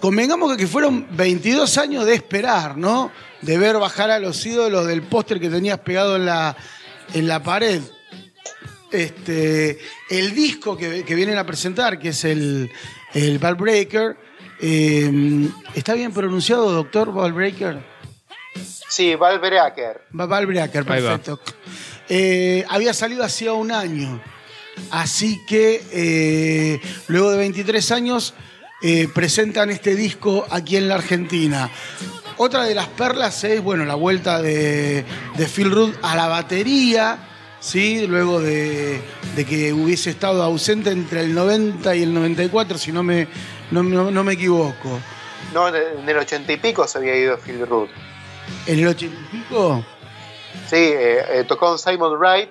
Convengamos 0.00 0.56
que 0.56 0.66
fueron 0.66 1.06
22 1.16 1.78
años 1.78 2.04
de 2.04 2.14
esperar, 2.14 2.76
¿no? 2.76 3.10
De 3.42 3.58
ver 3.58 3.78
bajar 3.78 4.10
a 4.10 4.18
los 4.18 4.44
ídolos 4.44 4.86
del 4.86 5.02
póster 5.02 5.38
que 5.40 5.48
tenías 5.48 5.78
pegado 5.78 6.16
en 6.16 6.26
la, 6.26 6.56
en 7.14 7.28
la 7.28 7.42
pared. 7.42 7.80
Este, 8.90 9.78
el 10.10 10.34
disco 10.34 10.76
que, 10.76 11.04
que 11.04 11.14
vienen 11.14 11.38
a 11.38 11.44
presentar, 11.44 11.98
que 11.98 12.08
es 12.08 12.24
el, 12.24 12.70
el 13.14 13.38
Ball 13.38 13.54
Breaker, 13.54 14.16
eh, 14.60 15.48
¿está 15.74 15.94
bien 15.94 16.12
pronunciado, 16.12 16.72
doctor 16.72 17.12
Ball 17.12 17.32
Breaker? 17.32 17.78
Sí, 18.88 19.14
Val 19.14 19.38
Breaker. 19.38 20.02
Val 20.10 20.46
Breaker, 20.46 20.84
perfecto. 20.84 21.38
Eh, 22.08 22.64
había 22.68 22.94
salido 22.94 23.22
hacía 23.22 23.52
un 23.52 23.70
año. 23.70 24.20
Así 24.90 25.44
que 25.46 25.82
eh, 25.92 26.80
luego 27.08 27.30
de 27.30 27.38
23 27.38 27.90
años 27.92 28.34
eh, 28.80 29.08
presentan 29.12 29.70
este 29.70 29.94
disco 29.94 30.46
aquí 30.50 30.76
en 30.76 30.88
la 30.88 30.94
Argentina. 30.94 31.70
Otra 32.38 32.64
de 32.64 32.74
las 32.74 32.86
perlas 32.88 33.42
es, 33.44 33.60
bueno, 33.62 33.84
la 33.84 33.94
vuelta 33.96 34.40
de, 34.40 35.04
de 35.36 35.46
Phil 35.46 35.70
Rudd 35.72 35.94
a 36.02 36.14
la 36.14 36.28
batería, 36.28 37.18
¿sí? 37.58 38.06
Luego 38.06 38.40
de, 38.40 39.00
de 39.34 39.44
que 39.44 39.72
hubiese 39.72 40.10
estado 40.10 40.42
ausente 40.42 40.90
entre 40.90 41.20
el 41.22 41.34
90 41.34 41.96
y 41.96 42.04
el 42.04 42.14
94, 42.14 42.78
si 42.78 42.92
no 42.92 43.02
me, 43.02 43.26
no, 43.72 43.82
no- 43.82 44.10
no 44.12 44.22
me 44.24 44.34
equivoco. 44.34 45.00
No, 45.52 45.68
en 45.68 45.74
el- 45.74 45.98
en 46.02 46.08
el 46.08 46.16
ochenta 46.18 46.52
y 46.52 46.58
pico 46.58 46.86
se 46.86 46.98
había 46.98 47.16
ido 47.16 47.36
Phil 47.38 47.66
Root. 47.66 47.90
¿En 48.66 48.78
el 48.78 48.86
80 48.88 49.16
y 49.32 49.36
pico? 49.38 49.84
Sí, 50.70 50.76
eh, 50.76 51.24
eh, 51.40 51.44
tocó 51.48 51.66
con 51.70 51.78
Simon 51.78 52.16
Wright, 52.18 52.48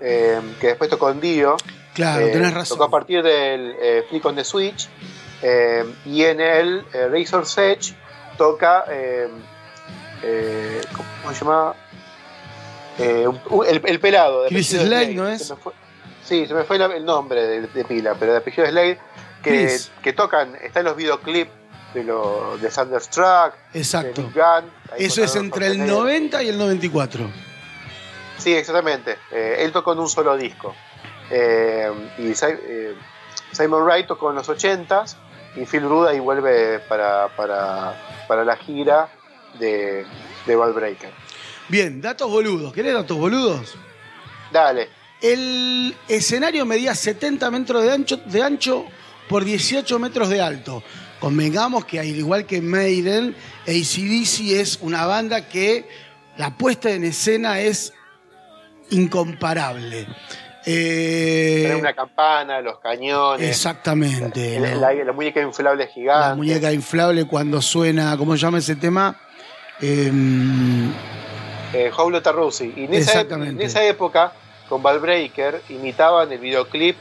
eh, 0.00 0.40
que 0.60 0.68
después 0.68 0.88
tocó 0.88 1.06
con 1.06 1.20
Dio. 1.20 1.56
Claro, 1.94 2.26
tenés 2.30 2.54
razón. 2.54 2.78
Tocó 2.78 2.84
a 2.84 2.90
partir 2.90 3.22
del 3.22 3.74
Flick 4.08 4.24
on 4.24 4.36
the 4.36 4.44
Switch. 4.44 4.88
y 6.06 6.22
en 6.22 6.40
el 6.40 6.84
Razor's 7.12 7.58
Edge 7.58 7.94
toca. 8.38 8.84
eh, 8.88 9.28
eh, 10.22 10.80
¿Cómo 11.22 11.34
se 11.34 11.44
llama? 11.44 11.74
Eh, 12.98 13.26
el, 13.68 13.82
el 13.84 14.00
pelado. 14.00 14.44
de 14.44 14.48
Chris 14.48 14.68
apellido 14.74 14.86
Slade, 14.88 15.14
¿no 15.14 15.28
es? 15.28 15.46
Se 15.46 15.54
me 15.54 15.60
fue- 15.60 15.72
sí, 16.24 16.46
se 16.46 16.54
me 16.54 16.64
fue 16.64 16.76
el 16.76 17.04
nombre 17.04 17.46
de, 17.46 17.60
de 17.66 17.84
pila, 17.84 18.14
pero 18.18 18.32
de 18.32 18.38
apellido 18.38 18.66
Slade. 18.66 18.98
Que, 19.42 19.78
que 20.02 20.12
tocan, 20.12 20.56
está 20.62 20.80
en 20.80 20.86
los 20.86 20.96
videoclips 20.96 21.50
de, 21.94 22.02
lo, 22.02 22.58
de 22.58 22.68
Thunderstruck, 22.70 23.54
de 23.72 23.78
Exacto. 23.78 24.28
Ahí 24.92 25.04
Eso 25.04 25.22
es 25.22 25.36
entre 25.36 25.66
el 25.68 25.74
Schwarzenegger. 25.74 25.96
90 25.96 26.42
y 26.42 26.48
el 26.48 26.58
94. 26.58 27.30
Sí, 28.36 28.52
exactamente. 28.54 29.16
Eh, 29.30 29.58
él 29.60 29.70
tocó 29.70 29.92
en 29.92 30.00
un 30.00 30.08
solo 30.08 30.36
disco. 30.36 30.74
Eh, 31.30 31.88
y 32.18 32.34
Si- 32.34 32.46
eh, 32.46 32.94
Simon 33.52 33.84
Wright 33.84 34.06
tocó 34.08 34.30
en 34.30 34.36
los 34.36 34.48
80s 34.48 35.16
y 35.60 35.66
Phil 35.66 35.82
Rudd 35.82 36.08
ahí 36.08 36.20
vuelve 36.20 36.78
para, 36.80 37.28
para, 37.36 38.24
para 38.28 38.44
la 38.44 38.56
gira 38.56 39.08
de, 39.58 40.04
de 40.46 40.56
Ball 40.56 40.72
Breaker. 40.72 41.10
Bien, 41.68 42.00
datos 42.00 42.30
boludos. 42.30 42.72
¿Querés 42.72 42.94
datos 42.94 43.16
boludos? 43.16 43.76
Dale. 44.52 44.88
El 45.20 45.94
escenario 46.06 46.64
medía 46.64 46.94
70 46.94 47.50
metros 47.50 47.82
de 47.82 47.92
ancho, 47.92 48.16
de 48.16 48.42
ancho 48.42 48.84
por 49.28 49.44
18 49.44 49.98
metros 49.98 50.28
de 50.28 50.40
alto. 50.40 50.82
Convengamos 51.18 51.84
que, 51.84 51.98
al 51.98 52.06
igual 52.06 52.46
que 52.46 52.60
Maiden, 52.62 53.34
ACDC 53.66 54.60
es 54.60 54.78
una 54.80 55.06
banda 55.06 55.48
que 55.48 55.88
la 56.36 56.56
puesta 56.56 56.90
en 56.90 57.04
escena 57.04 57.58
es 57.60 57.92
incomparable. 58.90 60.06
Eh, 60.66 61.76
una 61.78 61.94
campana, 61.94 62.60
los 62.60 62.78
cañones, 62.80 63.48
exactamente. 63.48 64.58
la, 64.60 64.70
¿no? 64.74 64.80
la- 64.80 64.92
la 64.92 65.12
muñeca 65.12 65.40
inflable 65.40 65.86
gigante. 65.86 66.28
La 66.30 66.34
muñeca 66.34 66.72
inflable 66.72 67.24
cuando 67.26 67.62
suena, 67.62 68.16
¿cómo 68.18 68.34
se 68.36 68.40
llama 68.42 68.58
ese 68.58 68.76
tema? 68.76 69.18
Em, 69.80 70.90
eh, 71.72 71.90
Howlett 71.96 72.24
Tarrusi. 72.24 72.72
Y 72.76 72.84
en 72.84 72.94
esa, 72.94 73.20
en 73.20 73.60
esa 73.62 73.84
época, 73.84 74.32
con 74.68 74.82
Ball 74.82 74.98
Breaker, 74.98 75.62
imitaban 75.68 76.30
el 76.32 76.38
videoclip 76.38 76.96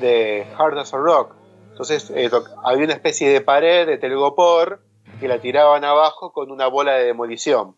de 0.00 0.46
Hard 0.56 0.78
as 0.78 0.94
a 0.94 0.96
Rock. 0.96 1.34
Entonces 1.70 2.10
eh, 2.14 2.30
había 2.64 2.84
una 2.84 2.94
especie 2.94 3.28
de 3.28 3.40
pared 3.40 3.86
de 3.86 3.98
telgopor 3.98 4.82
que 5.18 5.28
la 5.28 5.38
tiraban 5.38 5.84
abajo 5.84 6.32
con 6.32 6.50
una 6.50 6.66
bola 6.68 6.94
de 6.94 7.04
demolición. 7.04 7.74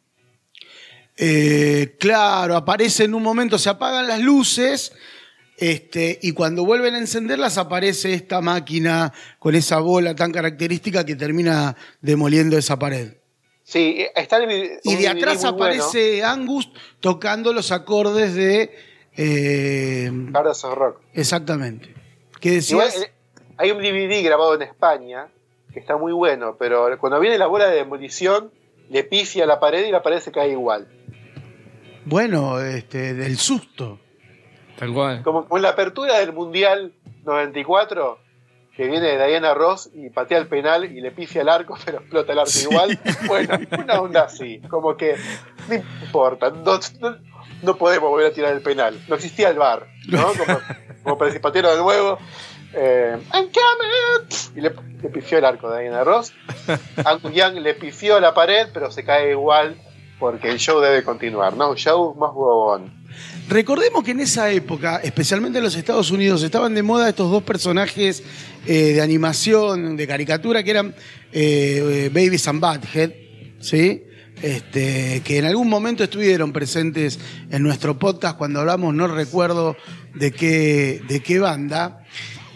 Eh, 1.17 1.97
claro, 2.01 2.57
aparece 2.57 3.05
en 3.05 3.15
un 3.15 3.23
momento, 3.23 3.59
se 3.59 3.69
apagan 3.69 4.09
las 4.09 4.21
luces 4.21 4.93
este, 5.63 6.19
y 6.21 6.33
cuando 6.33 6.65
vuelven 6.65 6.97
a 6.97 6.99
encenderlas 6.99 7.57
aparece 7.57 8.15
esta 8.15 8.41
máquina 8.41 9.13
con 9.39 9.55
esa 9.55 9.79
bola 9.79 10.17
tan 10.17 10.33
característica 10.33 11.07
que 11.07 11.15
termina 11.15 11.77
demoliendo 12.01 12.59
esa 12.59 12.81
pared. 12.81 13.19
Sí, 13.63 14.05
está 14.17 14.39
el 14.39 14.81
Y 14.83 14.97
de 14.97 15.07
atrás 15.07 15.43
bueno, 15.43 15.55
aparece 15.55 16.25
Angus 16.25 16.69
tocando 16.99 17.53
los 17.53 17.71
acordes 17.71 18.35
de... 18.35 18.75
eh, 19.17 20.11
a 20.35 20.75
Rock. 20.75 21.01
exactamente. 21.15 21.95
¿Qué 22.41 22.51
decías? 22.51 22.97
eh, 22.97 23.13
hay 23.57 23.71
un 23.71 23.79
DVD 23.79 24.21
grabado 24.25 24.57
en 24.57 24.63
España 24.63 25.29
que 25.73 25.79
está 25.79 25.97
muy 25.97 26.13
bueno, 26.13 26.57
pero 26.59 26.99
cuando 26.99 27.21
viene 27.21 27.39
la 27.39 27.47
bola 27.47 27.69
de 27.69 27.77
demolición, 27.77 28.51
le 28.91 29.05
pifia 29.05 29.45
a 29.45 29.47
la 29.47 29.61
pared 29.61 29.87
y 29.87 29.93
la 29.93 30.03
pared 30.03 30.19
se 30.19 30.33
cae 30.33 30.51
igual. 30.51 30.89
Bueno, 32.05 32.61
este, 32.61 33.15
del 33.15 33.39
susto. 33.39 34.01
Tal 34.83 34.93
cual. 34.93 35.23
Como 35.23 35.47
con 35.49 35.63
la 35.63 35.69
apertura 35.71 36.19
del 36.19 36.33
Mundial 36.33 36.93
94, 37.25 38.19
que 38.77 38.89
viene 38.89 39.17
Diana 39.27 39.55
Ross 39.55 39.89
y 39.95 40.11
patea 40.11 40.39
el 40.39 40.49
penal 40.49 40.85
y 40.87 41.01
le 41.01 41.13
pifia 41.13 41.43
el 41.43 41.49
arco, 41.49 41.79
pero 41.85 41.99
explota 41.99 42.33
el 42.33 42.39
arco 42.41 42.51
igual. 42.63 42.99
Bueno, 43.27 43.59
una 43.79 44.01
onda 44.01 44.23
así, 44.25 44.61
como 44.69 44.97
que 44.97 45.17
no 45.69 45.75
importa, 46.05 46.51
no, 46.51 46.81
no- 47.01 47.17
no 47.63 47.77
podemos 47.77 48.11
volver 48.11 48.27
a 48.33 48.35
tirar 48.35 48.53
el 48.55 48.61
penal. 48.61 48.99
No 49.07 49.15
existía 49.15 49.51
el 49.51 49.57
bar, 49.59 49.87
¿no? 50.09 50.27
Como, 50.37 50.59
como 51.05 51.17
para 51.19 51.27
decir, 51.27 51.41
patealo 51.41 51.71
de 51.71 51.81
nuevo. 51.81 52.19
Eh, 52.75 53.17
I'm 53.35 53.51
coming. 53.53 54.57
Y 54.57 54.61
le, 54.63 54.73
le 55.01 55.09
pifió 55.11 55.39
el 55.39 55.45
arco 55.45 55.71
de 55.71 55.83
Diana 55.83 56.03
Ross. 56.03 56.33
Angus 57.05 57.33
Young 57.33 57.55
le 57.61 57.75
pifió 57.75 58.19
la 58.19 58.35
pared, 58.35 58.67
pero 58.75 58.91
se 58.91 59.05
cae 59.05 59.31
igual 59.31 59.77
porque 60.19 60.49
el 60.51 60.59
show 60.59 60.81
debe 60.81 61.05
continuar, 61.05 61.55
¿no? 61.57 61.71
Un 61.71 61.77
show 61.77 62.15
más 62.17 62.31
huevón. 62.35 63.02
Recordemos 63.49 64.05
que 64.05 64.13
en 64.13 64.21
esa 64.21 64.51
época, 64.51 65.01
especialmente 65.03 65.59
en 65.59 65.65
los 65.65 65.77
Estados 65.77 66.11
Unidos, 66.11 66.43
estaban 66.43 66.75
de 66.75 66.83
moda 66.83 67.09
estos 67.09 67.31
dos 67.31 67.43
personajes 67.43 68.23
eh, 68.67 68.93
de 68.95 69.01
animación, 69.01 69.97
de 69.97 70.07
caricatura, 70.07 70.63
que 70.63 70.71
eran 70.71 70.95
eh, 71.33 72.07
eh, 72.07 72.11
Babies 72.13 72.49
and 72.49 72.61
Butthead, 72.61 73.11
¿sí? 73.61 74.05
Este, 74.41 75.21
que 75.25 75.39
en 75.39 75.45
algún 75.45 75.69
momento 75.69 76.03
estuvieron 76.03 76.53
presentes 76.53 77.19
en 77.51 77.63
nuestro 77.63 77.99
podcast 77.99 78.37
cuando 78.37 78.61
hablamos, 78.61 78.95
no 78.95 79.07
recuerdo 79.07 79.77
de 80.15 80.33
qué, 80.33 81.03
de 81.07 81.21
qué 81.21 81.39
banda. 81.39 82.05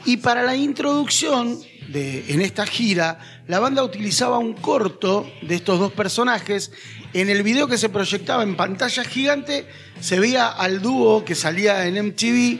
Y 0.04 0.18
para 0.18 0.42
la 0.42 0.56
introducción 0.56 1.58
de, 1.88 2.24
en 2.28 2.40
esta 2.40 2.66
gira, 2.66 3.18
la 3.46 3.60
banda 3.60 3.84
utilizaba 3.84 4.38
un 4.38 4.54
corto 4.54 5.30
de 5.42 5.56
estos 5.56 5.78
dos 5.78 5.92
personajes. 5.92 6.72
En 7.12 7.28
el 7.28 7.42
video 7.42 7.68
que 7.68 7.78
se 7.78 7.88
proyectaba 7.88 8.42
en 8.42 8.56
pantalla 8.56 9.04
gigante, 9.04 9.66
se 10.00 10.20
veía 10.20 10.48
al 10.48 10.80
dúo 10.82 11.24
que 11.24 11.34
salía 11.34 11.86
en 11.86 12.06
MTV 12.08 12.58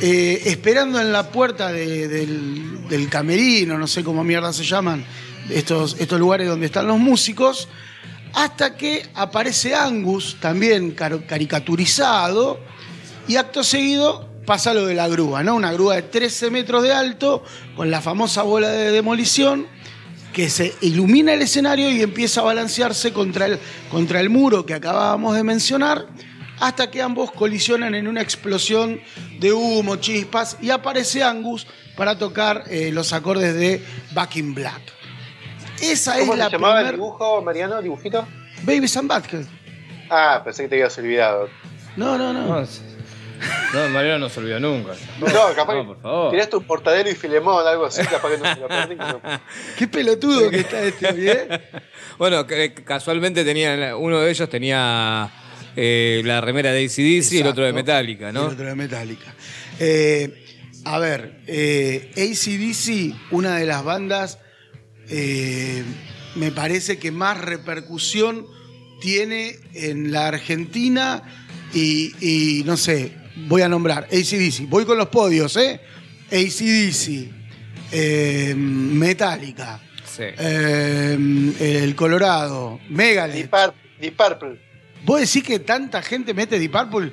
eh, 0.00 0.42
esperando 0.46 1.00
en 1.00 1.12
la 1.12 1.30
puerta 1.30 1.72
de- 1.72 2.06
del, 2.08 3.08
camerino, 3.10 3.76
no 3.78 3.86
sé 3.86 4.04
cómo 4.04 4.22
mierda 4.24 4.52
se 4.52 4.64
llaman, 4.64 5.04
estos, 5.50 5.96
estos 5.98 6.18
lugares 6.20 6.46
donde 6.48 6.66
están 6.66 6.86
los 6.86 6.98
músicos, 6.98 7.68
hasta 8.34 8.76
que 8.76 9.08
aparece 9.14 9.74
Angus, 9.74 10.36
también 10.40 10.92
car- 10.92 11.26
caricaturizado, 11.26 12.60
y 13.26 13.36
acto 13.36 13.62
seguido 13.64 14.28
pasa 14.46 14.72
lo 14.72 14.86
de 14.86 14.94
la 14.94 15.08
grúa, 15.08 15.42
¿no? 15.42 15.54
Una 15.56 15.72
grúa 15.72 15.96
de 15.96 16.02
13 16.02 16.50
metros 16.50 16.82
de 16.82 16.92
alto, 16.92 17.42
con 17.76 17.90
la 17.90 18.00
famosa 18.00 18.42
bola 18.42 18.68
de 18.70 18.90
demolición, 18.92 19.66
que 20.32 20.48
se 20.48 20.74
ilumina 20.82 21.34
el 21.34 21.42
escenario 21.42 21.90
y 21.90 22.02
empieza 22.02 22.40
a 22.40 22.44
balancearse 22.44 23.12
contra 23.12 23.46
el, 23.46 23.58
contra 23.90 24.20
el 24.20 24.30
muro 24.30 24.64
que 24.64 24.74
acabábamos 24.74 25.34
de 25.34 25.42
mencionar, 25.44 26.06
hasta 26.60 26.90
que 26.90 27.00
ambos 27.02 27.30
colisionan 27.32 27.94
en 27.94 28.08
una 28.08 28.20
explosión 28.22 29.00
de 29.38 29.52
humo, 29.52 29.96
chispas, 29.96 30.56
y 30.60 30.70
aparece 30.70 31.22
Angus 31.22 31.66
para 31.96 32.16
tocar 32.18 32.64
eh, 32.70 32.90
los 32.92 33.12
acordes 33.12 33.54
de 33.54 33.82
Back 34.12 34.36
in 34.36 34.54
Black. 34.54 34.80
Esa 35.80 36.18
¿Cómo 36.18 36.24
es 36.34 36.38
se 36.38 36.44
la 36.44 36.48
llamaba 36.50 36.80
el 36.80 36.86
primer... 36.86 36.94
dibujo, 36.96 37.42
Mariano? 37.42 37.80
¿Dibujito? 37.82 38.26
Baby 38.62 38.88
San 38.88 39.06
Butthead. 39.06 39.44
Ah, 40.10 40.40
pensé 40.44 40.62
que 40.64 40.68
te 40.70 40.74
habías 40.76 40.96
olvidado. 40.98 41.48
No, 41.96 42.16
no, 42.18 42.32
no. 42.32 42.66
No, 43.72 43.88
Mariano 43.90 44.18
no 44.18 44.28
se 44.28 44.40
olvidó 44.40 44.58
nunca. 44.58 44.94
No, 45.20 45.54
capaz 45.54 45.74
No, 45.74 45.86
por 45.86 46.00
favor. 46.02 46.30
tiraste 46.32 46.56
un 46.56 46.64
portadero 46.64 47.08
y 47.08 47.14
filemón, 47.14 47.64
algo 47.64 47.84
así, 47.86 48.02
capaz 48.02 48.30
que 48.30 48.38
no 48.38 48.54
se 48.54 48.60
lo 48.60 48.66
perdí. 48.68 48.96
no- 48.96 49.20
Qué 49.78 49.86
pelotudo 49.86 50.50
que 50.50 50.60
está 50.60 50.82
este, 50.82 51.12
¿bien? 51.12 51.48
Bueno, 52.18 52.44
casualmente 52.84 53.44
tenían, 53.44 53.94
uno 53.94 54.18
de 54.18 54.28
ellos 54.30 54.48
tenía 54.48 55.30
eh, 55.80 56.22
la 56.24 56.40
remera 56.40 56.72
de 56.72 56.84
ACDC 56.84 57.32
y 57.32 57.38
el 57.38 57.46
otro 57.46 57.64
de. 57.64 57.72
Metallica, 57.72 58.30
Y 58.30 58.32
¿no? 58.32 58.46
el 58.46 58.52
otro 58.54 58.66
de 58.66 58.74
Metallica. 58.74 59.32
Eh, 59.78 60.44
a 60.84 60.98
ver, 60.98 61.40
eh, 61.46 62.10
ACDC, 62.16 63.14
una 63.32 63.56
de 63.56 63.66
las 63.66 63.84
bandas, 63.84 64.38
eh, 65.08 65.84
me 66.34 66.50
parece 66.50 66.98
que 66.98 67.10
más 67.12 67.40
repercusión 67.40 68.46
tiene 69.00 69.56
en 69.74 70.10
la 70.10 70.26
Argentina 70.28 71.22
y, 71.72 72.12
y 72.20 72.64
no 72.64 72.76
sé, 72.76 73.12
voy 73.46 73.62
a 73.62 73.68
nombrar 73.68 74.04
ACDC. 74.10 74.68
Voy 74.68 74.84
con 74.84 74.98
los 74.98 75.08
podios, 75.08 75.56
¿eh? 75.56 75.80
ACDC, 76.32 77.30
eh, 77.92 78.54
Metallica, 78.56 79.80
Sí. 80.04 80.24
eh, 80.38 81.16
el 81.60 81.94
Colorado, 81.94 82.80
Megadeth. 82.88 83.50
Deep 84.00 84.16
Purple, 84.16 84.60
¿Vos 85.04 85.20
decís 85.20 85.42
que 85.44 85.58
tanta 85.60 86.02
gente 86.02 86.34
mete 86.34 86.58
Deep 86.58 86.72
Purple? 86.72 87.12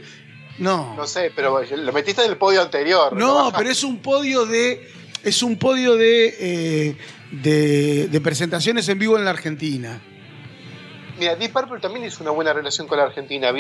No. 0.58 0.96
no 0.96 1.06
sé, 1.06 1.32
pero 1.36 1.62
lo 1.64 1.92
metiste 1.94 2.24
en 2.24 2.32
el 2.32 2.38
podio 2.38 2.62
anterior. 2.62 3.12
No, 3.14 3.52
pero 3.56 3.70
es 3.70 3.84
un 3.84 4.00
podio 4.00 4.46
de. 4.46 4.90
Es 5.24 5.44
un 5.44 5.58
podio 5.58 5.96
de, 5.96 6.36
eh, 6.40 6.98
de, 7.32 8.08
de 8.08 8.22
presentaciones 8.22 8.88
en 8.90 9.00
vivo 9.00 9.18
en 9.18 9.26
la 9.26 9.32
Argentina. 9.32 10.00
Mira, 11.20 11.36
Deep 11.36 11.52
Purple 11.52 11.80
también 11.80 12.06
hizo 12.06 12.22
una 12.24 12.32
buena 12.32 12.54
relación 12.54 12.88
con 12.88 12.98
la 12.98 13.06
Argentina. 13.06 13.52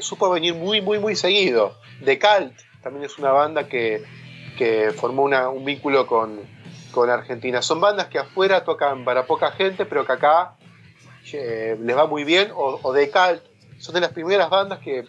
Supo 0.00 0.30
venir 0.30 0.54
muy, 0.54 0.80
muy, 0.80 0.98
muy 0.98 1.16
seguido. 1.16 1.78
The 2.04 2.18
Cult 2.18 2.52
también 2.82 3.04
es 3.04 3.18
una 3.18 3.32
banda 3.32 3.66
que, 3.68 4.02
que 4.56 4.92
formó 4.94 5.22
una- 5.24 5.48
un 5.48 5.64
vínculo 5.64 6.06
con, 6.06 6.40
con 6.92 7.10
Argentina. 7.10 7.62
Son 7.62 7.80
bandas 7.80 8.06
que 8.06 8.18
afuera 8.18 8.62
tocan 8.64 9.04
para 9.04 9.26
poca 9.26 9.50
gente, 9.52 9.86
pero 9.86 10.06
que 10.06 10.12
acá 10.12 10.52
eh, 11.32 11.76
les 11.82 11.96
va 11.96 12.06
muy 12.06 12.24
bien. 12.24 12.50
O, 12.54 12.78
o 12.82 12.94
The 12.94 13.10
Cult 13.10 13.42
son 13.78 13.94
de 13.94 14.00
las 14.00 14.12
primeras 14.12 14.50
bandas 14.50 14.78
que 14.80 14.98
eh, 15.00 15.06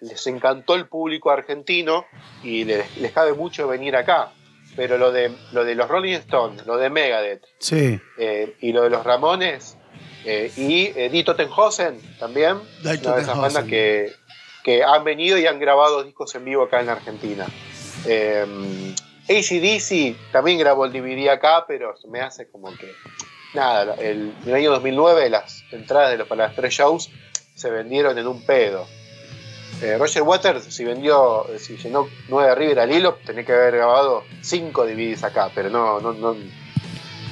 les 0.00 0.26
encantó 0.26 0.74
el 0.74 0.86
público 0.86 1.30
argentino 1.30 2.06
y 2.42 2.64
les, 2.64 2.96
les 2.98 3.12
cabe 3.12 3.32
mucho 3.34 3.68
venir 3.68 3.96
acá. 3.96 4.32
Pero 4.74 4.98
lo 4.98 5.10
de, 5.12 5.32
lo 5.52 5.64
de 5.64 5.74
los 5.74 5.88
Rolling 5.88 6.14
Stones, 6.14 6.66
lo 6.66 6.76
de 6.76 6.90
Megadeth, 6.90 7.42
Sí. 7.58 7.98
eh, 8.18 8.56
y 8.60 8.72
lo 8.72 8.82
de 8.82 8.90
los 8.90 9.04
Ramones 9.04 9.78
eh, 10.26 10.50
y 10.56 10.86
eh, 10.98 11.08
Die 11.08 11.24
Totenhausen 11.24 11.98
también, 12.18 12.58
una 12.82 12.92
de 13.16 13.22
esas 13.22 13.38
bandas 13.38 13.64
que, 13.64 14.12
que 14.64 14.82
han 14.84 15.02
venido 15.04 15.38
y 15.38 15.46
han 15.46 15.58
grabado 15.60 16.02
discos 16.04 16.34
en 16.34 16.44
vivo 16.44 16.64
acá 16.64 16.80
en 16.80 16.88
Argentina. 16.90 17.46
Eh, 18.06 18.44
ACDC 19.28 20.30
también 20.30 20.58
grabó 20.58 20.84
el 20.84 20.92
DVD 20.92 21.28
acá, 21.30 21.64
pero 21.66 21.94
me 22.08 22.20
hace 22.20 22.48
como 22.50 22.70
que 22.76 22.90
nada, 23.54 23.94
el, 23.94 24.32
el 24.46 24.54
año 24.54 24.70
2009 24.72 25.30
las 25.30 25.64
entradas 25.72 26.10
de 26.10 26.18
los, 26.18 26.28
para 26.28 26.46
las 26.48 26.56
tres 26.56 26.74
shows 26.74 27.10
se 27.56 27.70
vendieron 27.70 28.16
en 28.18 28.26
un 28.28 28.42
pedo. 28.42 28.86
Eh, 29.82 29.96
Roger 29.98 30.22
Waters, 30.22 30.64
si 30.64 30.84
vendió, 30.84 31.48
eh, 31.50 31.58
si 31.58 31.76
llenó 31.76 32.08
nueve 32.28 32.54
River 32.54 32.78
al 32.80 32.92
hilo, 32.92 33.18
tenía 33.26 33.44
que 33.44 33.52
haber 33.52 33.76
grabado 33.76 34.22
cinco 34.40 34.86
DVDs 34.86 35.24
acá, 35.24 35.50
pero 35.54 35.68
no, 35.68 35.98
no, 36.00 36.12
no, 36.12 36.36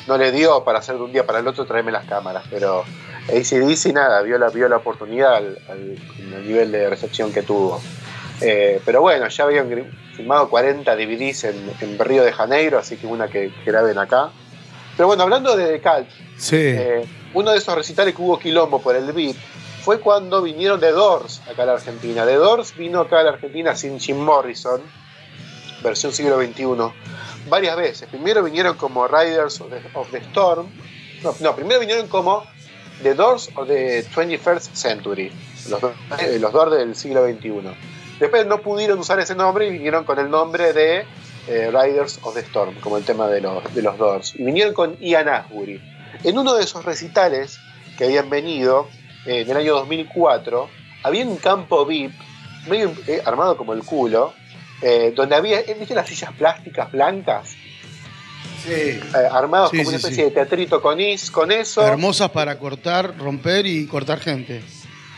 no 0.09 0.19
le 0.19 0.33
dio 0.33 0.65
para 0.65 0.81
hacer 0.81 0.97
de 0.97 1.03
un 1.03 1.13
día 1.13 1.25
para 1.25 1.39
el 1.39 1.47
otro 1.47 1.65
traerme 1.65 1.93
las 1.93 2.05
cámaras, 2.07 2.45
pero 2.51 2.85
ACDC 3.29 3.93
nada, 3.95 4.21
vio 4.23 4.37
la, 4.39 4.49
vio 4.51 4.69
la 4.69 4.77
oportunidad 4.79 5.37
al, 5.37 5.59
al- 5.69 5.99
al 6.35 6.47
nivel 6.47 6.73
de 6.73 6.91
recepción 6.91 7.33
que 7.33 7.43
tuvo. 7.43 7.81
Eh, 8.41 8.81
pero 8.85 9.01
bueno, 9.01 9.29
ya 9.29 9.45
habían 9.45 9.71
filmado 10.17 10.51
40 10.51 10.97
DVDs 10.97 11.45
en, 11.45 11.73
en 11.81 11.99
Río 11.99 12.25
de 12.25 12.33
Janeiro, 12.33 12.79
así 12.79 12.97
que 12.97 13.07
una 13.07 13.29
que, 13.29 13.53
que 13.65 13.71
graben 13.71 13.97
acá. 13.99 14.31
Pero 14.97 15.07
bueno, 15.07 15.23
hablando 15.23 15.57
de 15.57 15.81
Cult, 15.81 16.09
Sí. 16.37 16.57
eh, 16.59 17.05
uno 17.33 17.53
de 17.53 17.59
esos 17.59 17.75
recitales 17.75 18.15
que 18.15 18.21
hubo 18.23 18.39
quilombo 18.39 18.83
por 18.83 18.97
el 18.97 19.11
beat 19.13 19.37
fue 19.85 20.01
cuando 20.01 20.41
vinieron 20.41 20.81
The 20.81 20.93
Doors 20.93 21.43
acá 21.47 21.65
a 21.65 21.67
la 21.67 21.73
Argentina. 21.75 22.25
The 22.25 22.37
Doors 22.37 22.75
vino 22.75 23.01
acá 23.01 23.21
a 23.21 23.25
la 23.25 23.31
Argentina 23.33 23.77
sin 23.77 24.01
Jim 24.01 24.17
Morrison, 24.17 24.81
versión 25.83 26.11
siglo 26.11 26.43
XXI, 26.43 26.65
varias 27.51 27.77
veces. 27.77 28.09
Primero 28.09 28.43
vinieron 28.43 28.79
como 28.79 29.07
Riders 29.07 29.61
of 29.61 30.11
the, 30.11 30.19
Storm. 30.19 30.69
No, 31.23 31.35
no, 31.41 31.55
primero 31.55 31.81
vinieron 31.81 32.09
como 32.09 32.45
The 33.03 33.13
Doors 33.13 33.51
of 33.57 33.69
the 33.69 34.07
21st 34.07 34.73
Century, 34.73 35.31
los, 35.69 35.83
eh, 36.19 36.39
Doors 36.39 36.73
del 36.73 36.97
siglo 36.97 37.27
XXI. 37.27 37.77
Después 38.19 38.47
no 38.47 38.63
pudieron 38.63 38.99
usar 39.01 39.19
ese 39.21 39.35
nombre 39.35 39.67
y 39.67 39.71
vinieron 39.71 40.05
con 40.05 40.19
el 40.19 40.31
nombre 40.31 40.73
de 40.73 41.05
eh, 41.47 41.71
Riders 41.71 42.21
of 42.23 42.33
the 42.33 42.41
Storm, 42.41 42.81
como 42.81 42.97
el 42.97 43.05
tema 43.05 43.29
de 43.29 43.43
los, 43.43 43.75
de 43.75 43.83
los 43.83 43.99
Doors. 43.99 44.35
Y 44.35 44.45
vinieron 44.45 44.73
con 44.73 44.99
Ian 44.99 45.29
Asbury. 45.29 45.79
En 46.23 46.39
uno 46.39 46.55
de 46.55 46.65
esos 46.65 46.87
recitales 46.87 47.59
que 47.99 48.05
habían 48.05 48.31
venido 48.31 48.89
eh, 49.27 49.41
en 49.43 49.51
el 49.51 49.57
año 49.57 49.75
2004, 49.75 50.69
había 51.03 51.25
un 51.27 51.37
campo 51.37 51.85
VIP, 51.87 52.13
medio 52.69 52.93
eh, 53.07 53.21
armado 53.25 53.57
como 53.57 53.73
el 53.75 53.83
culo, 53.85 54.33
eh, 54.83 55.13
donde 55.15 55.37
había, 55.37 55.61
eh, 55.61 55.77
¿viste 55.79 55.95
las 55.95 56.09
sillas 56.09 56.33
plásticas 56.33 56.91
blancas? 56.93 57.57
Sí. 58.63 58.71
Eh, 58.73 59.01
armados 59.31 59.71
Sí, 59.71 59.77
como 59.79 59.85
sí, 59.85 59.89
una 59.91 59.97
especie 59.99 60.17
sí. 60.17 60.23
de 60.23 60.31
teatrito 60.31 60.81
con, 60.81 60.99
is, 61.01 61.31
con 61.31 61.53
eso. 61.53 61.87
Hermosas 61.87 62.31
para 62.31 62.59
cortar, 62.59 63.17
romper 63.19 63.67
y 63.67 63.87
cortar 63.87 64.21
gente. 64.21 64.63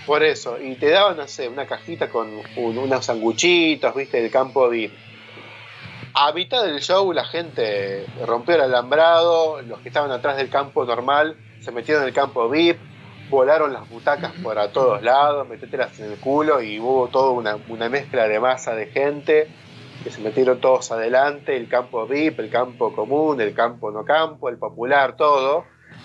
Por 0.05 0.23
eso, 0.23 0.57
y 0.61 0.74
te 0.77 0.91
daban, 0.91 1.16
no 1.16 1.27
sé, 1.27 1.49
una 1.49 1.66
cajita 1.66 2.09
con 2.09 2.28
un- 2.57 2.78
unos 2.78 3.05
sanguchitos, 3.05 3.95
viste, 3.95 4.20
del 4.23 4.31
campo 4.31 4.69
VIP. 4.69 4.93
A 6.15 6.33
mitad 6.33 6.65
del 6.65 6.81
show 6.81 7.12
la 7.12 7.24
gente 7.24 8.07
rompió 8.24 8.55
el 8.55 8.62
alambrado, 8.62 9.61
los 9.62 9.81
que 9.81 9.89
estaban 9.89 10.11
atrás 10.11 10.37
del 10.39 10.49
campo 10.49 10.85
normal 10.85 11.37
se 11.61 11.73
metieron 11.73 12.03
en 12.05 12.09
el 12.09 12.15
campo 12.15 12.49
VIP, 12.49 12.78
volaron 13.28 13.73
las 13.73 13.89
butacas 13.89 14.32
por 14.43 14.59
a 14.59 14.73
todos 14.73 15.03
lados, 15.03 15.48
metételas 15.48 15.98
en 16.01 16.12
el 16.12 16.19
culo 16.19 16.62
y 16.62 16.78
hubo 16.78 17.09
toda 17.09 17.31
una, 17.31 17.57
una 17.69 17.89
mezcla 17.89 18.28
de 18.28 18.40
masa 18.40 18.74
de 18.74 18.86
gente 18.86 19.48
que 20.07 20.11
se 20.11 20.20
metieron 20.20 20.61
todos 20.61 20.93
adelante, 20.93 21.57
el 21.57 21.69
campo 21.69 22.07
VIP, 22.07 22.39
el 22.39 22.51
campo 22.51 22.94
común, 22.94 23.40
el 23.40 23.55
campo 23.55 23.90
no 23.90 24.05
campo, 24.05 24.48
el 24.48 24.57
popular, 24.57 25.16
todo. 25.16 25.65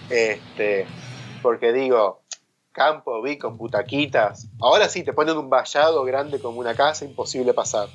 Este, 0.09 0.87
porque 1.43 1.71
digo, 1.71 2.23
campo, 2.71 3.21
vi 3.21 3.37
con 3.37 3.57
butaquitas. 3.57 4.47
Ahora 4.59 4.89
sí, 4.89 5.03
te 5.03 5.13
ponen 5.13 5.37
un 5.37 5.49
vallado 5.49 6.03
grande 6.03 6.39
como 6.39 6.59
una 6.59 6.73
casa, 6.73 7.05
imposible 7.05 7.53
pasar. 7.53 7.89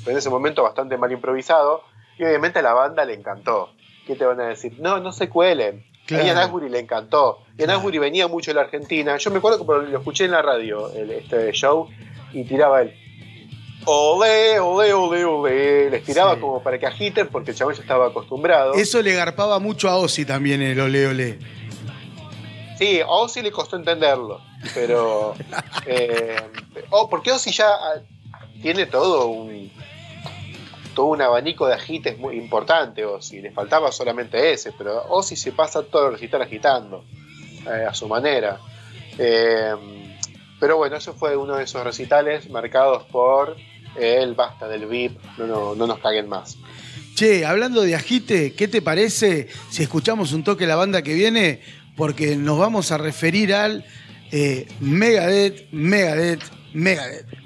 Pero 0.00 0.12
en 0.12 0.18
ese 0.18 0.30
momento 0.30 0.62
bastante 0.62 0.98
mal 0.98 1.10
improvisado. 1.10 1.82
Y 2.18 2.24
obviamente 2.24 2.58
a 2.58 2.62
la 2.62 2.74
banda 2.74 3.04
le 3.04 3.14
encantó. 3.14 3.70
¿Qué 4.06 4.16
te 4.16 4.26
van 4.26 4.40
a 4.40 4.48
decir? 4.48 4.78
No, 4.80 5.00
no 5.00 5.12
se 5.12 5.28
cuelen. 5.28 5.84
Claro. 6.12 6.24
A 6.24 6.26
Ian 6.28 6.38
Asbury 6.38 6.68
le 6.68 6.78
encantó. 6.80 7.38
Ian 7.58 7.66
Claro. 7.66 7.72
Asbury 7.78 7.98
venía 7.98 8.28
mucho 8.28 8.50
a 8.50 8.54
la 8.54 8.60
Argentina. 8.62 9.16
Yo 9.18 9.30
me 9.30 9.38
acuerdo 9.38 9.58
que 9.66 9.90
lo 9.90 9.98
escuché 9.98 10.24
en 10.26 10.30
la 10.32 10.42
radio, 10.42 10.92
el- 10.92 11.10
este 11.10 11.52
show, 11.52 11.88
y 12.32 12.44
tiraba 12.44 12.82
él. 12.82 12.94
Ole, 13.84 14.60
ole, 14.60 14.92
ole, 14.94 15.24
ole. 15.24 15.90
Les 15.90 16.04
tiraba 16.04 16.34
Sí. 16.34 16.40
como 16.40 16.62
para 16.62 16.78
que 16.78 16.86
agiten 16.86 17.26
porque 17.28 17.50
el 17.50 17.56
chabón 17.56 17.74
ya 17.74 17.80
estaba 17.82 18.06
acostumbrado. 18.06 18.74
Eso 18.74 19.02
le 19.02 19.12
garpaba 19.14 19.58
mucho 19.58 19.88
a 19.88 19.96
Ozzy 19.96 20.24
también 20.24 20.62
el 20.62 20.78
ole 20.80 21.06
ole. 21.08 21.38
Sí, 22.78 23.00
a 23.00 23.06
Ozzy 23.08 23.42
le 23.42 23.50
costó 23.50 23.76
entenderlo, 23.76 24.40
pero... 24.74 25.34
eh, 25.86 26.36
oh, 26.90 27.08
porque 27.08 27.32
Ozzy 27.32 27.50
ya 27.52 27.68
ah, 27.70 28.00
tiene 28.60 28.86
todo 28.86 29.26
un 29.26 29.70
todo 30.94 31.06
un 31.06 31.22
abanico 31.22 31.66
de 31.66 31.74
agites 31.74 32.18
muy 32.18 32.36
importante, 32.36 33.04
Ozzy. 33.04 33.40
Le 33.40 33.50
faltaba 33.50 33.90
solamente 33.92 34.52
ese, 34.52 34.72
pero 34.72 35.02
Ozzy 35.08 35.36
se 35.36 35.52
pasa 35.52 35.82
todo 35.82 36.06
el 36.06 36.12
recital 36.14 36.42
agitando 36.42 37.04
eh, 37.66 37.86
a 37.88 37.94
su 37.94 38.08
manera. 38.08 38.58
Eh, 39.18 39.74
pero 40.58 40.76
bueno, 40.76 40.96
eso 40.96 41.14
fue 41.14 41.36
uno 41.36 41.56
de 41.56 41.64
esos 41.64 41.82
recitales 41.84 42.48
marcados 42.48 43.04
por 43.04 43.56
el 43.96 44.34
basta 44.34 44.68
del 44.68 44.86
VIP, 44.86 45.18
no, 45.38 45.46
no, 45.46 45.74
no 45.74 45.86
nos 45.86 45.98
caguen 45.98 46.28
más. 46.28 46.56
Che, 47.14 47.44
hablando 47.44 47.82
de 47.82 47.94
agite, 47.94 48.54
¿qué 48.54 48.68
te 48.68 48.80
parece 48.80 49.48
si 49.70 49.82
escuchamos 49.82 50.32
un 50.32 50.44
toque 50.44 50.66
la 50.66 50.76
banda 50.76 51.02
que 51.02 51.14
viene? 51.14 51.60
Porque 51.96 52.36
nos 52.36 52.58
vamos 52.58 52.90
a 52.90 52.96
referir 52.96 53.54
al 53.54 53.84
eh, 54.30 54.66
Megadeth, 54.80 55.70
Megadeth, 55.72 56.42
Megadeth. 56.72 57.41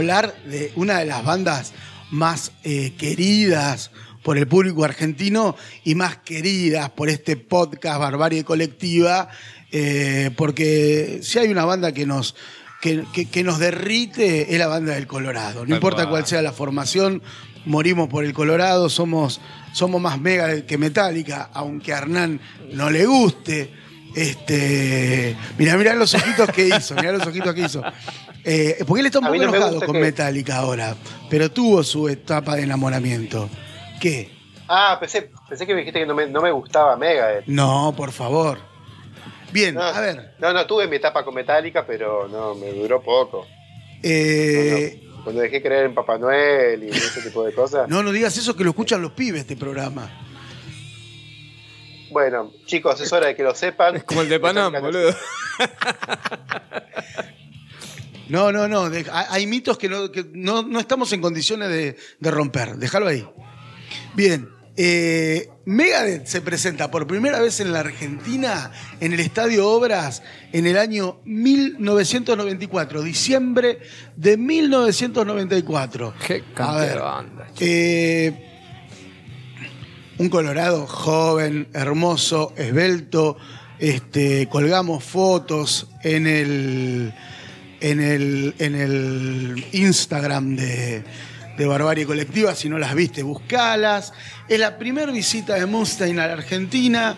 Hablar 0.00 0.34
de 0.46 0.72
una 0.76 0.98
de 0.98 1.04
las 1.04 1.22
bandas 1.24 1.72
más 2.10 2.52
eh, 2.64 2.94
queridas 2.96 3.90
por 4.22 4.38
el 4.38 4.46
público 4.48 4.82
argentino 4.84 5.56
y 5.84 5.94
más 5.94 6.16
queridas 6.16 6.88
por 6.90 7.10
este 7.10 7.36
podcast 7.36 8.00
Barbarie 8.00 8.42
Colectiva, 8.44 9.28
eh, 9.70 10.30
porque 10.36 11.20
si 11.22 11.38
hay 11.38 11.48
una 11.48 11.66
banda 11.66 11.92
que 11.92 12.06
nos, 12.06 12.34
que, 12.80 13.04
que- 13.12 13.26
que 13.26 13.44
nos 13.44 13.58
derrite 13.58 14.52
es 14.54 14.58
la 14.58 14.68
banda 14.68 14.94
del 14.94 15.06
Colorado. 15.06 15.60
No 15.60 15.66
Tal 15.68 15.74
importa 15.76 15.96
cual. 16.04 16.08
cuál 16.08 16.26
sea 16.26 16.40
la 16.42 16.52
formación, 16.52 17.22
morimos 17.66 18.08
por 18.08 18.24
el 18.24 18.32
Colorado, 18.32 18.88
somos, 18.88 19.40
somos 19.74 20.00
más 20.00 20.18
mega 20.18 20.62
que 20.66 20.78
Metallica, 20.78 21.50
aunque 21.52 21.92
a 21.92 21.98
Hernán 21.98 22.40
no 22.72 22.88
le 22.90 23.04
guste. 23.04 23.70
Este, 24.16 25.36
mirá, 25.56 25.76
mirá 25.76 25.94
los 25.94 26.14
ojitos 26.14 26.48
que 26.50 26.66
hizo, 26.68 26.94
mirá 26.96 27.12
los 27.12 27.26
ojitos 27.26 27.54
que 27.54 27.60
hizo. 27.62 27.82
Eh, 28.44 28.78
porque 28.86 29.00
él 29.00 29.06
está 29.06 29.18
un 29.18 29.26
poco 29.26 29.36
no 29.36 29.42
enojado 29.42 29.80
con 29.80 29.92
que- 29.94 30.00
Metallica 30.00 30.56
ahora, 30.56 30.96
pero 31.28 31.50
tuvo 31.50 31.82
su 31.84 32.08
etapa 32.08 32.56
de 32.56 32.62
enamoramiento. 32.62 33.48
¿Qué? 34.00 34.30
Ah, 34.68 34.96
pensé, 35.00 35.30
pensé 35.48 35.66
que 35.66 35.74
me 35.74 35.80
dijiste 35.80 36.00
que 36.00 36.06
no 36.06 36.14
me, 36.14 36.26
no 36.26 36.40
me 36.40 36.50
gustaba 36.52 36.96
Megadeth. 36.96 37.46
No, 37.46 37.92
por 37.96 38.12
favor. 38.12 38.58
Bien, 39.52 39.74
No, 39.74 39.82
a 39.82 40.00
ver. 40.00 40.34
No, 40.38 40.52
no, 40.52 40.64
tuve 40.66 40.86
mi 40.86 40.96
etapa 40.96 41.24
con 41.24 41.34
Metallica, 41.34 41.84
pero 41.86 42.28
no, 42.28 42.54
me 42.54 42.72
duró 42.72 43.02
poco. 43.02 43.46
eh, 44.02 45.02
Cuando 45.24 45.42
dejé 45.42 45.60
creer 45.60 45.86
en 45.86 45.94
Papá 45.94 46.16
Noel 46.18 46.84
y 46.84 46.88
ese 46.90 47.20
tipo 47.22 47.44
de 47.44 47.52
cosas. 47.52 47.88
no, 47.88 48.02
no 48.02 48.12
digas 48.12 48.36
eso 48.38 48.56
que 48.56 48.62
lo 48.64 48.70
escuchan 48.70 49.02
los 49.02 49.12
pibes 49.12 49.40
este 49.42 49.56
programa. 49.56 50.08
Bueno, 52.12 52.52
chicos, 52.66 53.00
es 53.00 53.12
hora 53.12 53.26
de 53.28 53.36
que 53.36 53.42
lo 53.42 53.54
sepan. 53.54 53.96
Es 53.96 54.04
como 54.04 54.22
el 54.22 54.28
de 54.28 54.40
Panam, 54.40 54.72
boludo. 54.80 55.14
No, 58.30 58.50
no, 58.52 58.68
no. 58.68 58.88
de- 58.88 59.04
hay 59.10 59.46
mitos 59.46 59.76
que, 59.76 59.88
no, 59.88 60.10
que 60.10 60.24
no, 60.32 60.62
no 60.62 60.80
estamos 60.80 61.12
en 61.12 61.20
condiciones 61.20 61.68
de, 61.68 61.96
de 62.18 62.30
romper. 62.30 62.76
Déjalo 62.76 63.06
ahí. 63.08 63.26
Bien. 64.14 64.48
eh, 64.76 65.48
Megadeth 65.66 66.26
se 66.26 66.40
presenta 66.40 66.90
por 66.90 67.06
primera 67.06 67.38
vez 67.40 67.60
en 67.60 67.72
la 67.72 67.80
Argentina 67.80 68.72
en 69.00 69.12
el 69.12 69.20
Estadio 69.20 69.68
Obras 69.68 70.22
en 70.52 70.66
el 70.66 70.78
año 70.78 71.20
1994, 71.24 73.02
diciembre 73.02 73.78
de 74.16 74.36
1994. 74.36 76.14
Qué 76.26 76.42
A 76.56 76.76
ver, 76.76 76.98
banda. 76.98 77.48
eh, 77.60 78.46
un 80.18 80.28
Colorado 80.28 80.86
joven, 80.86 81.68
hermoso, 81.72 82.52
esbelto. 82.56 83.36
Este, 83.78 84.46
colgamos 84.48 85.02
fotos 85.04 85.88
en 86.02 86.26
el, 86.26 87.14
en 87.80 88.00
el, 88.00 88.54
en 88.58 88.74
el 88.74 89.64
Instagram 89.72 90.56
de, 90.56 91.02
de 91.56 91.66
Barbarie 91.66 92.06
Colectiva. 92.06 92.54
Si 92.54 92.68
no 92.68 92.78
las 92.78 92.94
viste, 92.94 93.22
buscalas. 93.22 94.12
Es 94.48 94.58
la 94.58 94.78
primera 94.78 95.12
visita 95.12 95.54
de 95.54 95.66
Mustaine 95.66 96.20
a 96.20 96.26
la 96.26 96.32
Argentina. 96.34 97.16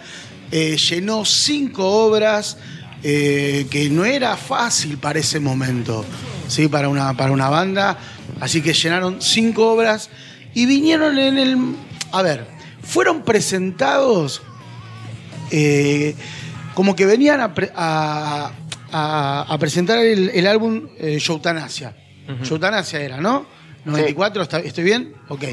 Eh, 0.50 0.76
llenó 0.76 1.24
cinco 1.24 1.86
obras 2.04 2.56
eh, 3.02 3.66
que 3.70 3.88
no 3.90 4.04
era 4.04 4.36
fácil 4.36 4.98
para 4.98 5.18
ese 5.18 5.40
momento, 5.40 6.04
¿sí? 6.46 6.68
para, 6.68 6.88
una, 6.88 7.16
para 7.16 7.32
una 7.32 7.48
banda. 7.48 7.98
Así 8.40 8.60
que 8.62 8.72
llenaron 8.72 9.22
cinco 9.22 9.72
obras 9.72 10.10
y 10.54 10.66
vinieron 10.66 11.18
en 11.18 11.38
el... 11.38 11.56
A 12.12 12.22
ver, 12.22 12.46
fueron 12.82 13.22
presentados 13.22 14.42
eh, 15.50 16.14
como 16.74 16.96
que 16.96 17.06
venían 17.06 17.40
a, 17.40 18.52
a- 18.92 19.46
a 19.48 19.58
presentar 19.58 19.98
el, 19.98 20.30
el 20.30 20.46
álbum 20.46 20.88
eh, 20.98 21.18
Youtanasia. 21.18 21.96
Youtanasia 22.44 23.00
era, 23.00 23.16
¿no? 23.20 23.46
94, 23.84 24.42
¿está- 24.42 24.60
¿estoy 24.60 24.84
bien? 24.84 25.14
Ok. 25.28 25.44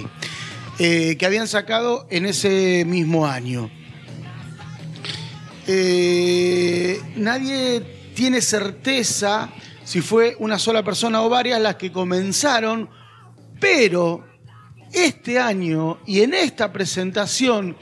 Eh, 0.78 1.16
que 1.18 1.26
habían 1.26 1.48
sacado 1.48 2.06
en 2.11 2.26
ese 2.26 2.86
mismo 2.86 3.26
año. 3.26 3.70
Eh, 5.68 6.99
nadie 7.16 7.82
tiene 8.16 8.41
certeza 8.41 9.49
si 9.84 10.02
fue 10.02 10.36
una 10.40 10.57
sola 10.60 10.84
persona 10.84 11.22
o 11.22 11.30
varias 11.30 11.60
las 11.61 11.76
que 11.76 11.91
comenzaron, 11.91 12.90
pero 13.60 14.26
este 14.94 15.40
año 15.40 15.99
y 16.06 16.22
en 16.22 16.34
esta 16.34 16.72
presentación 16.72 17.76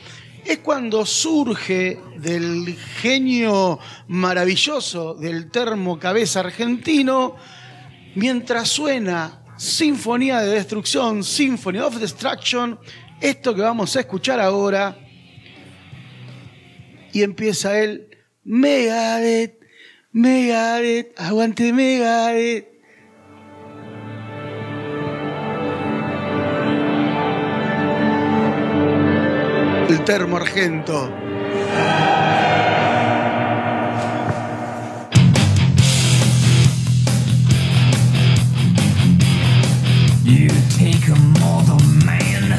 es 0.47 0.59
cuando 0.59 1.05
surge 1.05 1.99
del 2.17 2.75
genio 3.01 3.79
maravilloso 4.07 5.13
del 5.13 5.51
termo 5.51 5.99
cabeza 5.99 6.39
argentino, 6.39 7.35
mientras 8.15 8.69
suena 8.69 9.43
Sinfonía 9.57 10.39
de 10.39 10.51
Destrucción, 10.51 11.23
Symphony 11.23 11.79
of 11.79 11.97
Destruction, 11.97 12.79
esto 13.19 13.53
que 13.53 13.61
vamos 13.61 13.95
a 13.95 14.01
escuchar 14.01 14.39
ahora, 14.39 14.97
y 17.11 17.23
empieza 17.23 17.79
el 17.79 18.09
Megadeth, 18.43 19.59
Megadeth, 20.11 21.19
aguante 21.19 21.73
Megadeth. 21.73 22.76
Argento. 30.07 31.11
You 40.23 40.47
take 40.77 41.09
a 41.09 41.19
mortal 41.41 41.81
man 42.05 42.53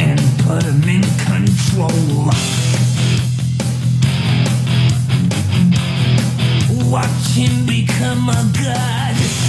and 0.00 0.20
put 0.46 0.62
him 0.62 0.82
in 0.88 1.02
control. 1.26 2.30
Watch 6.90 7.34
him 7.34 7.66
become 7.66 8.30
a 8.30 8.50
god. 8.64 9.47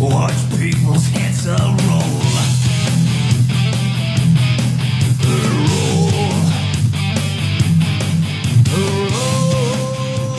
Watch 0.00 0.32
people's 0.56 1.08
heads 1.12 1.46
roll. 1.46 2.28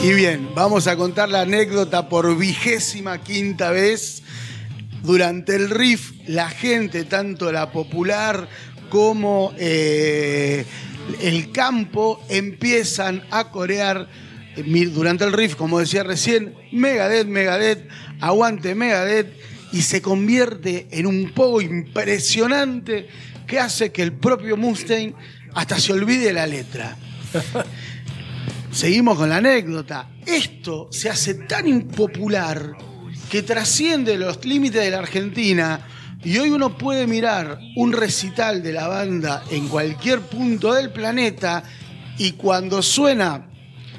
Y 0.02 0.14
bien, 0.14 0.48
vamos 0.54 0.86
a 0.86 0.96
contar 0.96 1.28
la 1.28 1.42
anécdota 1.42 2.08
por 2.08 2.34
vigésima 2.38 3.18
quinta 3.22 3.70
vez 3.70 4.22
durante 5.02 5.56
el 5.56 5.68
riff 5.68 6.12
la 6.26 6.48
gente, 6.48 7.04
tanto 7.04 7.52
la 7.52 7.70
popular 7.70 8.48
como 8.88 9.52
eh, 9.58 10.64
el 11.20 11.52
campo, 11.52 12.18
empiezan 12.30 13.22
a 13.30 13.50
corear 13.50 14.08
eh, 14.56 14.86
durante 14.86 15.24
el 15.24 15.34
riff, 15.34 15.54
como 15.54 15.78
decía 15.78 16.02
recién, 16.02 16.54
Megadeth, 16.72 17.26
Megadeth, 17.26 17.86
aguante 18.20 18.74
Megadeth, 18.74 19.49
y 19.72 19.82
se 19.82 20.02
convierte 20.02 20.88
en 20.90 21.06
un 21.06 21.32
poco 21.32 21.60
impresionante 21.60 23.08
que 23.46 23.58
hace 23.58 23.92
que 23.92 24.02
el 24.02 24.12
propio 24.12 24.56
Mustaine 24.56 25.14
hasta 25.54 25.78
se 25.78 25.92
olvide 25.92 26.32
la 26.32 26.46
letra. 26.46 26.96
Seguimos 28.72 29.16
con 29.16 29.28
la 29.28 29.36
anécdota. 29.36 30.08
Esto 30.24 30.88
se 30.90 31.10
hace 31.10 31.34
tan 31.34 31.66
impopular 31.66 32.76
que 33.28 33.42
trasciende 33.42 34.16
los 34.16 34.44
límites 34.44 34.82
de 34.82 34.90
la 34.90 34.98
Argentina 34.98 35.86
y 36.22 36.36
hoy 36.38 36.50
uno 36.50 36.76
puede 36.76 37.06
mirar 37.06 37.58
un 37.76 37.92
recital 37.92 38.62
de 38.62 38.72
la 38.72 38.88
banda 38.88 39.44
en 39.50 39.68
cualquier 39.68 40.20
punto 40.20 40.74
del 40.74 40.90
planeta 40.90 41.62
y 42.18 42.32
cuando 42.32 42.82
suena 42.82 43.46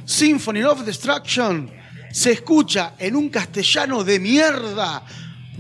Symphony 0.06 0.64
of 0.64 0.86
Destruction 0.86 1.72
se 2.12 2.32
escucha 2.34 2.94
en 3.00 3.16
un 3.16 3.30
castellano 3.30 4.04
de 4.04 4.20
mierda 4.20 5.04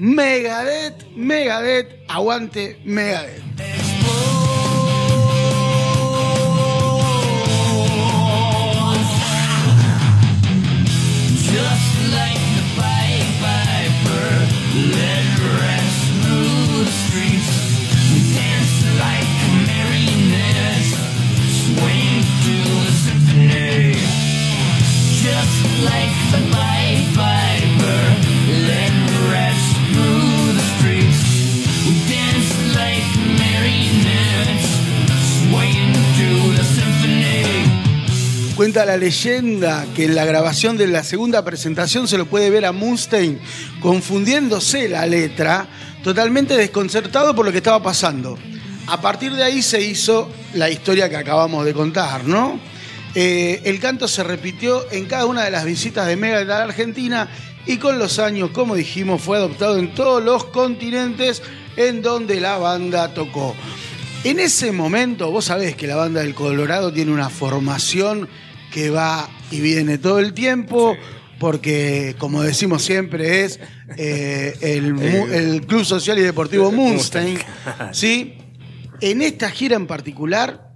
Megadeth, 0.01 1.05
Megadeth, 1.15 1.93
aguante 2.07 2.75
Megadeth. 2.83 3.39
Like 25.83 26.13
the 26.31 26.70
Cuenta 38.61 38.85
la 38.85 38.95
leyenda 38.95 39.88
que 39.95 40.05
en 40.05 40.13
la 40.13 40.23
grabación 40.23 40.77
de 40.77 40.85
la 40.85 41.03
segunda 41.03 41.43
presentación 41.43 42.07
se 42.07 42.15
lo 42.15 42.27
puede 42.27 42.51
ver 42.51 42.63
a 42.67 42.71
Mustaine 42.71 43.39
confundiéndose 43.79 44.88
la 44.88 45.07
letra, 45.07 45.67
totalmente 46.03 46.55
desconcertado 46.55 47.33
por 47.33 47.43
lo 47.43 47.51
que 47.51 47.57
estaba 47.57 47.81
pasando. 47.81 48.38
A 48.85 49.01
partir 49.01 49.33
de 49.33 49.41
ahí 49.41 49.63
se 49.63 49.81
hizo 49.81 50.31
la 50.53 50.69
historia 50.69 51.09
que 51.09 51.17
acabamos 51.17 51.65
de 51.65 51.73
contar, 51.73 52.25
¿no? 52.25 52.59
Eh, 53.15 53.63
el 53.65 53.79
canto 53.79 54.07
se 54.07 54.23
repitió 54.23 54.85
en 54.91 55.07
cada 55.07 55.25
una 55.25 55.43
de 55.43 55.49
las 55.49 55.65
visitas 55.65 56.05
de 56.05 56.15
Megadeth 56.15 56.51
a 56.51 56.61
Argentina 56.61 57.29
y 57.65 57.77
con 57.77 57.97
los 57.97 58.19
años, 58.19 58.51
como 58.51 58.75
dijimos, 58.75 59.23
fue 59.23 59.38
adoptado 59.38 59.79
en 59.79 59.95
todos 59.95 60.23
los 60.23 60.45
continentes 60.45 61.41
en 61.77 62.03
donde 62.03 62.39
la 62.39 62.59
banda 62.59 63.11
tocó. 63.11 63.55
En 64.23 64.39
ese 64.39 64.71
momento, 64.71 65.31
vos 65.31 65.45
sabés 65.45 65.75
que 65.75 65.88
la 65.88 65.95
banda 65.95 66.21
del 66.21 66.35
Colorado 66.35 66.93
tiene 66.93 67.11
una 67.11 67.31
formación 67.31 68.29
que 68.72 68.89
va 68.89 69.30
y 69.52 69.60
viene 69.60 69.98
todo 69.98 70.19
el 70.19 70.34
tiempo, 70.34 70.95
porque, 71.39 72.15
como 72.18 72.41
decimos 72.43 72.84
siempre, 72.84 73.43
es 73.43 73.60
eh, 73.98 74.56
el, 74.61 74.93
mu- 74.93 75.27
el 75.27 75.65
Club 75.65 75.84
Social 75.85 76.18
y 76.19 76.22
Deportivo 76.22 76.72
Munstein. 76.72 77.38
¿sí? 77.91 78.38
En 79.02 79.22
esta 79.22 79.49
gira 79.49 79.76
en 79.76 79.88
particular, 79.88 80.72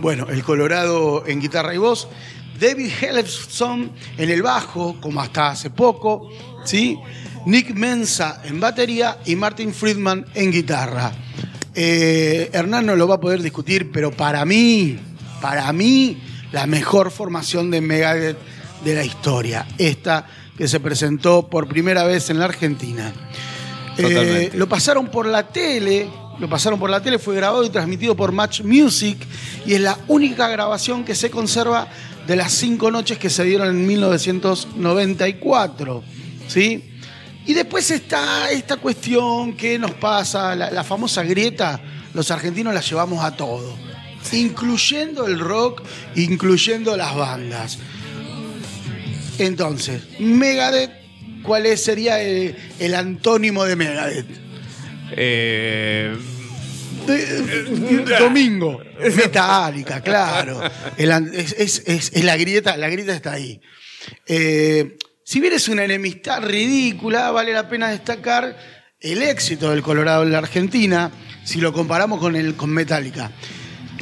bueno, 0.00 0.28
el 0.30 0.42
Colorado 0.42 1.24
en 1.26 1.40
guitarra 1.40 1.74
y 1.74 1.78
voz, 1.78 2.08
David 2.60 2.90
Hellefson 3.00 3.92
en 4.16 4.30
el 4.30 4.42
bajo, 4.42 5.00
como 5.00 5.20
hasta 5.20 5.50
hace 5.50 5.70
poco, 5.70 6.28
¿sí? 6.64 6.98
Nick 7.46 7.70
Mensa 7.74 8.42
en 8.44 8.58
batería 8.60 9.18
y 9.24 9.36
Martin 9.36 9.72
Friedman 9.72 10.26
en 10.34 10.50
guitarra. 10.50 11.12
Eh, 11.74 12.50
Hernán 12.52 12.86
no 12.86 12.96
lo 12.96 13.06
va 13.06 13.16
a 13.16 13.20
poder 13.20 13.42
discutir, 13.42 13.90
pero 13.92 14.10
para 14.10 14.44
mí, 14.44 14.98
para 15.40 15.72
mí, 15.72 16.20
la 16.52 16.66
mejor 16.66 17.10
formación 17.10 17.70
de 17.70 17.80
Megadeth 17.80 18.36
de 18.84 18.94
la 18.94 19.04
historia. 19.04 19.66
Esta 19.78 20.26
que 20.56 20.68
se 20.68 20.80
presentó 20.80 21.48
por 21.48 21.68
primera 21.68 22.04
vez 22.04 22.28
en 22.30 22.40
la 22.40 22.46
Argentina. 22.46 23.12
Eh, 23.96 24.50
lo 24.54 24.68
pasaron 24.68 25.06
por 25.08 25.26
la 25.26 25.48
tele, 25.48 26.08
lo 26.38 26.48
pasaron 26.48 26.78
por 26.78 26.88
la 26.90 27.02
tele, 27.02 27.18
fue 27.18 27.34
grabado 27.36 27.64
y 27.64 27.70
transmitido 27.70 28.14
por 28.16 28.32
Match 28.32 28.62
Music 28.62 29.18
y 29.66 29.74
es 29.74 29.80
la 29.80 29.98
única 30.08 30.48
grabación 30.48 31.04
que 31.04 31.14
se 31.14 31.30
conserva 31.30 31.88
de 32.26 32.34
las 32.36 32.52
cinco 32.52 32.90
noches 32.90 33.18
que 33.18 33.30
se 33.30 33.44
dieron 33.44 33.68
en 33.68 33.86
1994. 33.86 36.02
¿sí? 36.46 36.84
Y 37.46 37.54
después 37.54 37.90
está 37.90 38.50
esta 38.50 38.76
cuestión 38.76 39.56
que 39.56 39.78
nos 39.78 39.92
pasa, 39.92 40.54
la, 40.54 40.70
la 40.70 40.84
famosa 40.84 41.22
grieta, 41.22 41.80
los 42.14 42.30
argentinos 42.30 42.74
la 42.74 42.80
llevamos 42.80 43.24
a 43.24 43.36
todo, 43.36 43.74
incluyendo 44.34 45.26
el 45.26 45.38
rock, 45.38 45.82
incluyendo 46.16 46.96
las 46.96 47.14
bandas. 47.14 47.78
Entonces, 49.38 50.02
Megadeth, 50.18 50.90
¿cuál 51.42 51.66
es- 51.66 51.82
sería 51.84 52.20
el, 52.20 52.56
el 52.78 52.94
antónimo 52.94 53.64
de 53.64 53.76
Megadeth? 53.76 54.26
Eh, 55.12 56.16
De- 57.06 58.18
Domingo. 58.18 58.80
Metálica, 59.16 60.00
claro. 60.02 60.60
El 60.96 61.10
es, 61.34 61.52
es- 61.58 61.82
es- 61.86 62.10
es 62.12 62.24
la 62.24 62.36
grieta, 62.36 62.76
la 62.76 62.88
grieta 62.88 63.14
está 63.14 63.32
ahí. 63.32 63.60
Eh, 64.26 64.96
si 65.24 65.40
bien 65.40 65.52
es 65.52 65.68
una 65.68 65.84
enemistad 65.84 66.42
ridícula, 66.42 67.30
vale 67.30 67.52
la 67.52 67.68
pena 67.68 67.90
destacar 67.90 68.56
el 69.00 69.22
éxito 69.22 69.70
del 69.70 69.82
Colorado 69.82 70.22
en 70.24 70.32
la 70.32 70.38
Argentina 70.38 71.10
si 71.44 71.60
lo 71.60 71.72
comparamos 71.72 72.18
con, 72.18 72.34
el, 72.36 72.56
con 72.56 72.70
Metallica. 72.70 73.30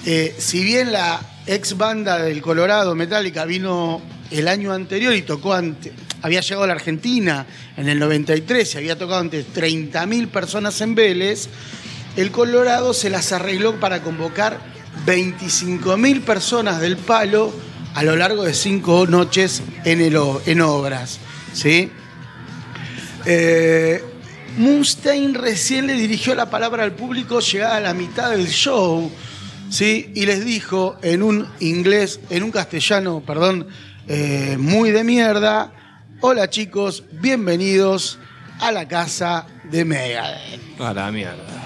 Eh, 0.08 0.36
si 0.38 0.62
bien 0.62 0.92
la 0.92 1.20
ex 1.48 1.76
banda 1.76 2.22
del 2.22 2.40
Colorado, 2.40 2.94
Metallica, 2.94 3.44
vino 3.44 4.00
el 4.30 4.46
año 4.46 4.72
anterior 4.72 5.12
y 5.16 5.22
tocó 5.22 5.52
ante, 5.52 5.92
había 6.22 6.42
llegado 6.42 6.62
a 6.62 6.68
la 6.68 6.74
Argentina 6.74 7.44
en 7.76 7.88
el 7.88 7.98
93 7.98 8.72
y 8.72 8.78
había 8.78 8.96
tocado 8.96 9.18
ante 9.18 9.44
30.000 9.44 10.28
personas 10.28 10.80
en 10.80 10.94
Vélez, 10.94 11.48
el 12.16 12.30
Colorado 12.30 12.94
se 12.94 13.10
las 13.10 13.32
arregló 13.32 13.80
para 13.80 14.00
convocar 14.02 14.60
25.000 15.06 16.20
personas 16.22 16.80
del 16.80 16.96
palo 16.96 17.52
a 17.94 18.04
lo 18.04 18.14
largo 18.14 18.44
de 18.44 18.54
cinco 18.54 19.08
noches 19.08 19.60
en, 19.84 20.60
obras. 20.60 21.18
¿sí? 21.52 21.90
Eh, 23.24 24.04
Mustaine 24.56 25.36
recién 25.36 25.88
le 25.88 25.94
dirigió 25.94 26.36
la 26.36 26.48
palabra 26.48 26.84
al 26.84 26.92
público 26.92 27.40
llegada 27.40 27.78
a 27.78 27.80
la 27.80 27.92
mitad 27.92 28.30
del 28.30 28.46
show, 28.46 29.10
¿sí? 29.70 30.12
Y 30.14 30.26
les 30.26 30.44
dijo 30.44 30.97
en 31.02 31.22
un 31.22 31.47
inglés, 31.60 32.20
en 32.30 32.43
un 32.43 32.51
castellano, 32.51 33.22
perdón, 33.26 33.66
eh, 34.09 34.56
muy 34.59 34.90
de 34.90 35.05
mierda, 35.05 35.72
hola 36.20 36.48
chicos, 36.48 37.05
bienvenidos 37.12 38.18
a 38.60 38.72
la 38.72 38.86
casa 38.88 39.47
de 39.64 39.84
Megadeth. 39.84 40.80
a 40.80 40.94
la 40.94 41.10
mierda. 41.10 41.65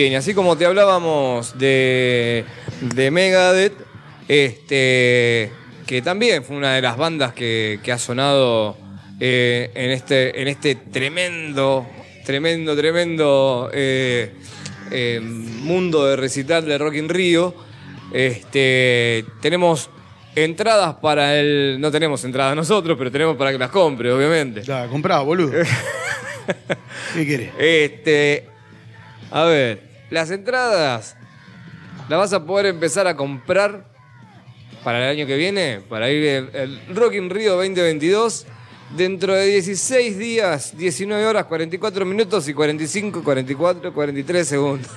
Bien, 0.00 0.14
y 0.14 0.16
así 0.16 0.32
como 0.32 0.56
te 0.56 0.64
hablábamos 0.64 1.58
de, 1.58 2.46
de 2.80 3.10
Megadeth, 3.10 3.74
este, 4.28 5.52
que 5.86 6.00
también 6.00 6.42
fue 6.42 6.56
una 6.56 6.74
de 6.74 6.80
las 6.80 6.96
bandas 6.96 7.34
que, 7.34 7.80
que 7.82 7.92
ha 7.92 7.98
sonado 7.98 8.78
eh, 9.20 9.70
en, 9.74 9.90
este, 9.90 10.40
en 10.40 10.48
este 10.48 10.74
tremendo, 10.76 11.86
tremendo, 12.24 12.74
tremendo 12.74 13.70
eh, 13.74 14.32
eh, 14.90 15.20
mundo 15.20 16.06
de 16.06 16.16
recital 16.16 16.64
de 16.64 16.78
Rock 16.78 16.94
in 16.94 17.10
Rio. 17.10 17.54
Este, 18.10 19.26
tenemos 19.42 19.90
entradas 20.34 20.94
para 20.94 21.38
el. 21.38 21.76
No 21.78 21.90
tenemos 21.90 22.24
entradas 22.24 22.56
nosotros, 22.56 22.96
pero 22.96 23.12
tenemos 23.12 23.36
para 23.36 23.52
que 23.52 23.58
las 23.58 23.70
compre, 23.70 24.10
obviamente. 24.10 24.62
Ya, 24.62 24.86
comprado, 24.86 25.26
boludo. 25.26 25.52
¿Qué 27.14 27.26
querés? 27.26 27.50
Este, 27.58 28.46
a 29.30 29.44
ver, 29.44 29.89
las 30.10 30.30
entradas 30.30 31.16
las 32.08 32.18
vas 32.18 32.32
a 32.32 32.44
poder 32.44 32.66
empezar 32.66 33.06
a 33.06 33.16
comprar 33.16 33.84
para 34.82 34.98
el 34.98 35.18
año 35.18 35.26
que 35.26 35.36
viene, 35.36 35.80
para 35.88 36.10
ir 36.10 36.24
el, 36.24 36.50
el 36.54 36.96
Rock 36.96 37.14
in 37.14 37.30
Rio 37.30 37.56
2022. 37.56 38.46
Dentro 38.96 39.34
de 39.34 39.46
16 39.46 40.18
días, 40.18 40.76
19 40.76 41.24
horas, 41.24 41.44
44 41.44 42.04
minutos 42.04 42.48
y 42.48 42.54
45, 42.54 43.22
44, 43.22 43.94
43 43.94 44.48
segundos. 44.48 44.90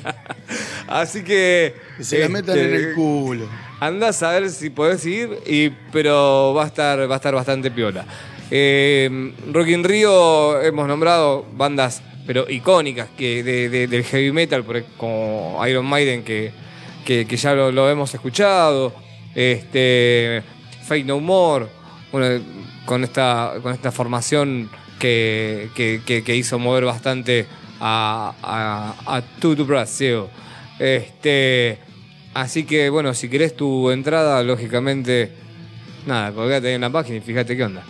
Así 0.88 1.22
que. 1.22 1.74
Se 2.00 2.18
la 2.18 2.28
metan 2.28 2.58
en 2.58 2.64
este, 2.64 2.88
el 2.88 2.94
culo. 2.94 3.48
Andás 3.78 4.22
a 4.24 4.32
ver 4.32 4.50
si 4.50 4.70
podés 4.70 5.06
ir, 5.06 5.38
y, 5.46 5.70
pero 5.92 6.52
va 6.54 6.64
a 6.64 6.66
estar, 6.66 7.08
va 7.08 7.14
a 7.14 7.16
estar 7.16 7.34
bastante 7.34 7.70
piola. 7.70 8.04
Eh, 8.50 9.32
Rock 9.52 9.68
in 9.68 9.84
Rio 9.84 10.60
hemos 10.62 10.88
nombrado 10.88 11.46
bandas, 11.52 12.02
pero 12.26 12.48
icónicas, 12.50 13.08
que 13.16 13.42
de- 13.42 13.68
de- 13.68 13.86
del 13.86 14.04
heavy 14.04 14.32
metal, 14.32 14.64
como 14.96 15.60
Iron 15.68 15.86
Maiden, 15.86 16.22
que, 16.24 16.52
que, 17.04 17.24
ya 17.36 17.54
lo, 17.54 17.70
lo 17.70 17.88
hemos 17.88 18.12
escuchado. 18.14 18.92
Este, 19.34 20.42
Fate 20.84 21.04
No 21.04 21.20
More, 21.20 21.66
bueno, 22.10 22.42
con, 22.84 23.04
esta, 23.04 23.54
con 23.62 23.72
esta 23.72 23.92
formación 23.92 24.68
que, 24.98 25.68
que- 25.74 26.00
que- 26.04 26.22
que 26.24 26.34
hizo 26.36 26.58
mover 26.58 26.84
bastante 26.84 27.46
a, 27.80 28.34
a, 28.42 29.16
a 29.16 29.22
Tutu 29.40 29.64
Brasil. 29.66 30.22
Este, 30.78 31.78
así 32.34 32.64
que, 32.64 32.88
bueno, 32.90 33.12
si 33.14 33.28
querés 33.28 33.54
tu 33.56 33.90
entrada, 33.90 34.42
lógicamente, 34.42 35.30
nada, 36.06 36.32
colgate 36.32 36.68
ahí 36.68 36.74
en 36.74 36.80
la 36.80 36.90
página 36.90 37.18
y 37.18 37.20
fíjate 37.20 37.56
qué 37.56 37.64
onda. 37.64 37.82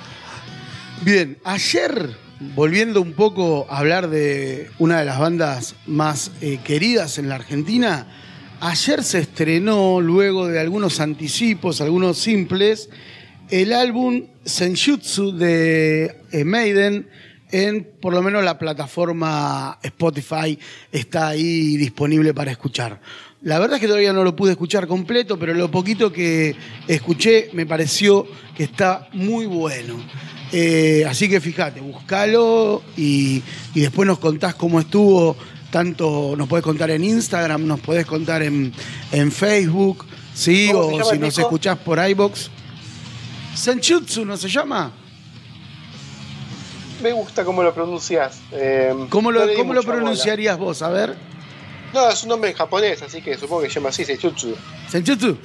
Bien, 1.03 1.39
ayer, 1.45 2.17
volviendo 2.41 3.01
un 3.01 3.13
poco 3.13 3.67
a 3.71 3.79
hablar 3.79 4.09
de 4.09 4.71
una 4.79 4.99
de 4.99 5.05
las 5.05 5.19
bandas 5.19 5.75
más 5.87 6.31
eh, 6.41 6.59
queridas 6.65 7.19
en 7.19 7.29
la 7.29 7.37
Argentina, 7.37 8.07
ayer 8.61 9.03
se 9.03 9.21
estrenó, 9.21 10.01
luego 10.01 10.47
de 10.47 10.61
algunos 10.61 11.01
anticipos, 11.01 11.81
algunos 11.81 12.19
simples, 12.19 12.91
el 13.51 13.73
álbum 13.73 14.27
Senjutsu 14.45 15.33
de 15.33 16.21
eh, 16.33 16.45
Maiden 16.45 17.09
en 17.53 17.89
por 18.01 18.13
lo 18.13 18.23
menos 18.23 18.43
la 18.43 18.59
plataforma 18.59 19.79
Spotify 19.83 20.59
está 20.91 21.29
ahí 21.29 21.77
disponible 21.77 22.35
para 22.35 22.51
escuchar. 22.51 23.01
La 23.43 23.59
verdad 23.61 23.77
es 23.77 23.81
que 23.81 23.87
todavía 23.87 24.13
no 24.13 24.25
lo 24.25 24.35
pude 24.35 24.53
escuchar 24.53 24.89
completo, 24.89 25.39
pero 25.39 25.55
lo 25.55 25.71
poquito 25.71 26.13
que 26.13 26.57
escuché 26.89 27.51
me 27.53 27.65
pareció 27.65 28.27
que 28.57 28.65
está 28.65 29.09
muy 29.13 29.47
bueno. 29.47 29.95
Eh, 30.59 31.05
así 31.07 31.29
que 31.29 31.39
fíjate, 31.39 31.83
buscalo 31.83 32.83
y, 32.97 33.43
y 33.75 33.81
después 33.81 34.07
nos 34.07 34.19
contás 34.19 34.55
cómo 34.55 34.81
estuvo. 34.81 35.37
Tanto 35.71 36.35
nos 36.35 36.49
podés 36.49 36.65
contar 36.65 36.91
en 36.91 37.05
Instagram, 37.05 37.67
nos 37.67 37.81
podés 37.81 38.07
contar 38.07 38.43
en, 38.43 38.73
en 39.13 39.31
Facebook, 39.31 40.07
¿sí? 40.33 40.71
¿Cómo 40.73 40.97
se 40.97 41.03
O 41.03 41.11
si 41.13 41.19
nos 41.19 41.37
escuchás 41.39 41.77
por 41.77 41.99
iBox. 42.09 42.49
Senjutsu, 43.55 44.25
¿no 44.25 44.39
se 44.39 44.49
llama? 44.49 44.93
Me 47.03 47.13
gusta 47.13 47.45
cómo 47.45 47.63
lo 47.63 47.75
pronuncias. 47.75 48.39
eh, 48.53 48.95
¿Cómo 49.11 49.31
lo, 49.31 49.45
no 49.45 49.53
cómo 49.55 49.75
lo 49.75 49.83
bola. 49.83 49.97
pronunciarías 49.97 50.57
vos? 50.57 50.81
A 50.81 50.89
ver. 50.89 51.15
No, 51.93 52.09
es 52.09 52.23
un 52.23 52.31
nombre 52.31 52.51
en 52.51 52.57
japonés, 52.57 53.03
así 53.03 53.21
que 53.21 53.37
supongo 53.37 53.63
que 53.63 53.69
se 53.69 53.75
llama 53.75 53.91
así, 53.91 54.05
Seichutsu. 54.07 54.55
Senjutsu. 54.89 55.37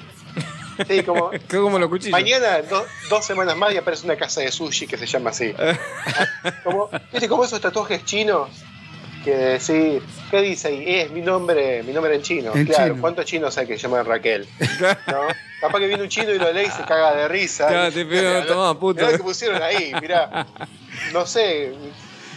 Sí, 0.87 1.03
como 1.03 1.29
Qué 1.47 1.57
como 1.57 1.77
los 1.79 1.89
cuchillos. 1.89 2.11
mañana, 2.11 2.61
do- 2.61 2.85
dos 3.09 3.25
semanas 3.25 3.55
más, 3.57 3.73
y 3.73 3.77
aparece 3.77 4.05
una 4.05 4.15
casa 4.17 4.41
de 4.41 4.51
sushi 4.51 4.87
que 4.87 4.97
se 4.97 5.05
llama 5.05 5.29
así. 5.31 5.53
como, 6.63 6.89
¿Viste 7.11 7.27
como 7.27 7.43
esos 7.45 7.59
tatuajes 7.61 8.03
chinos? 8.05 8.49
Que 9.23 9.59
sí, 9.59 10.01
¿qué 10.31 10.41
dice 10.41 10.69
ahí? 10.69 10.83
Es 11.01 11.11
mi 11.11 11.21
nombre, 11.21 11.83
mi 11.83 11.93
nombre 11.93 12.15
en 12.15 12.23
chino. 12.23 12.55
En 12.55 12.65
claro, 12.65 12.89
chino. 12.93 13.01
¿cuántos 13.01 13.25
chinos 13.25 13.55
hay 13.57 13.67
que 13.67 13.77
llaman 13.77 14.03
Raquel? 14.05 14.47
¿No? 15.07 15.27
Capaz 15.61 15.77
que 15.77 15.85
viene 15.87 16.01
un 16.01 16.09
chino 16.09 16.31
y 16.31 16.39
lo 16.39 16.51
lee 16.51 16.63
y 16.67 16.71
se 16.71 16.83
caga 16.85 17.13
de 17.13 17.27
risa. 17.27 17.67
Claro, 17.67 17.91
te 17.93 18.03
pido, 18.03 18.43
tomá, 18.45 18.73
lo 18.73 18.93
que 19.11 19.19
pusieron 19.19 19.61
ahí, 19.61 19.93
mirá. 20.01 20.47
No 21.13 21.25
sé. 21.27 21.71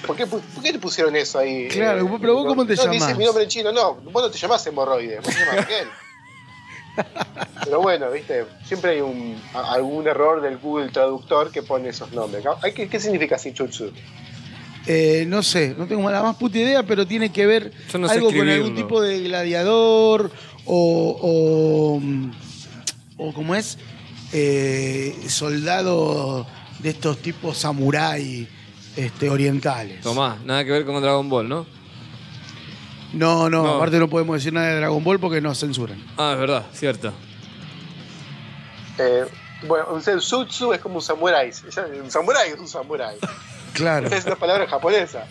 ¿Por 0.06 0.14
qué, 0.14 0.26
pu- 0.26 0.42
por 0.42 0.62
qué 0.62 0.72
te 0.72 0.78
pusieron 0.78 1.16
eso 1.16 1.38
ahí? 1.38 1.68
Claro, 1.68 2.18
pero 2.20 2.34
vos 2.34 2.46
cómo 2.48 2.66
te 2.66 2.74
no, 2.74 2.82
llamás? 2.82 2.92
dice 3.08 3.14
mi 3.14 3.24
nombre 3.24 3.44
en 3.44 3.48
chino. 3.48 3.72
No, 3.72 3.94
vos 3.94 4.22
no 4.22 4.30
te 4.30 4.36
llamás 4.36 4.66
hemorroide, 4.66 5.16
vos 5.20 5.24
te 5.34 5.40
llamás 5.40 5.56
Raquel. 5.56 5.88
Pero 7.64 7.80
bueno, 7.80 8.10
viste, 8.10 8.44
siempre 8.64 8.92
hay 8.92 9.00
un, 9.00 9.40
algún 9.54 10.06
error 10.06 10.40
del 10.40 10.58
Google 10.58 10.90
Traductor 10.90 11.50
que 11.50 11.62
pone 11.62 11.88
esos 11.88 12.12
nombres. 12.12 12.44
¿Qué, 12.74 12.88
qué 12.88 13.00
significa 13.00 13.36
Shichutsu? 13.36 13.90
Eh, 14.86 15.24
no 15.26 15.42
sé, 15.42 15.74
no 15.78 15.86
tengo 15.86 16.10
la 16.10 16.22
más 16.22 16.36
puta 16.36 16.58
idea, 16.58 16.82
pero 16.82 17.06
tiene 17.06 17.32
que 17.32 17.46
ver 17.46 17.72
Yo 17.90 17.98
no 17.98 18.06
sé 18.06 18.14
algo 18.16 18.30
con 18.30 18.46
algún 18.48 18.74
tipo 18.74 19.00
de 19.00 19.22
gladiador 19.22 20.30
o, 20.66 22.00
o, 23.18 23.24
o 23.24 23.32
como 23.32 23.54
es, 23.54 23.78
eh, 24.32 25.16
soldado 25.28 26.46
de 26.80 26.90
estos 26.90 27.18
tipos 27.18 27.56
samurái 27.56 28.46
este, 28.96 29.30
orientales. 29.30 30.02
Tomá, 30.02 30.38
nada 30.44 30.64
que 30.64 30.70
ver 30.70 30.84
con 30.84 31.00
Dragon 31.00 31.28
Ball, 31.30 31.48
¿no? 31.48 31.66
No, 33.14 33.48
no, 33.50 33.62
No. 33.62 33.74
aparte 33.76 33.98
no 33.98 34.08
podemos 34.08 34.36
decir 34.36 34.52
nada 34.52 34.68
de 34.68 34.76
Dragon 34.76 35.02
Ball 35.04 35.18
porque 35.20 35.40
nos 35.40 35.58
censuran. 35.60 36.02
Ah, 36.16 36.32
es 36.34 36.38
verdad, 36.38 36.64
cierto. 36.72 37.12
Eh, 38.98 39.24
bueno, 39.66 39.86
un 39.92 40.02
Sensutsu 40.02 40.72
es 40.72 40.80
como 40.80 40.96
un 40.96 41.02
samurái. 41.02 41.50
Ya, 41.74 41.86
Un 42.02 42.10
samurái 42.10 42.50
es 42.50 42.58
un 42.58 42.68
samurái. 42.68 43.16
Claro. 43.74 44.06
Es 44.06 44.24
una 44.24 44.36
palabra 44.36 44.68
japonesa. 44.68 45.26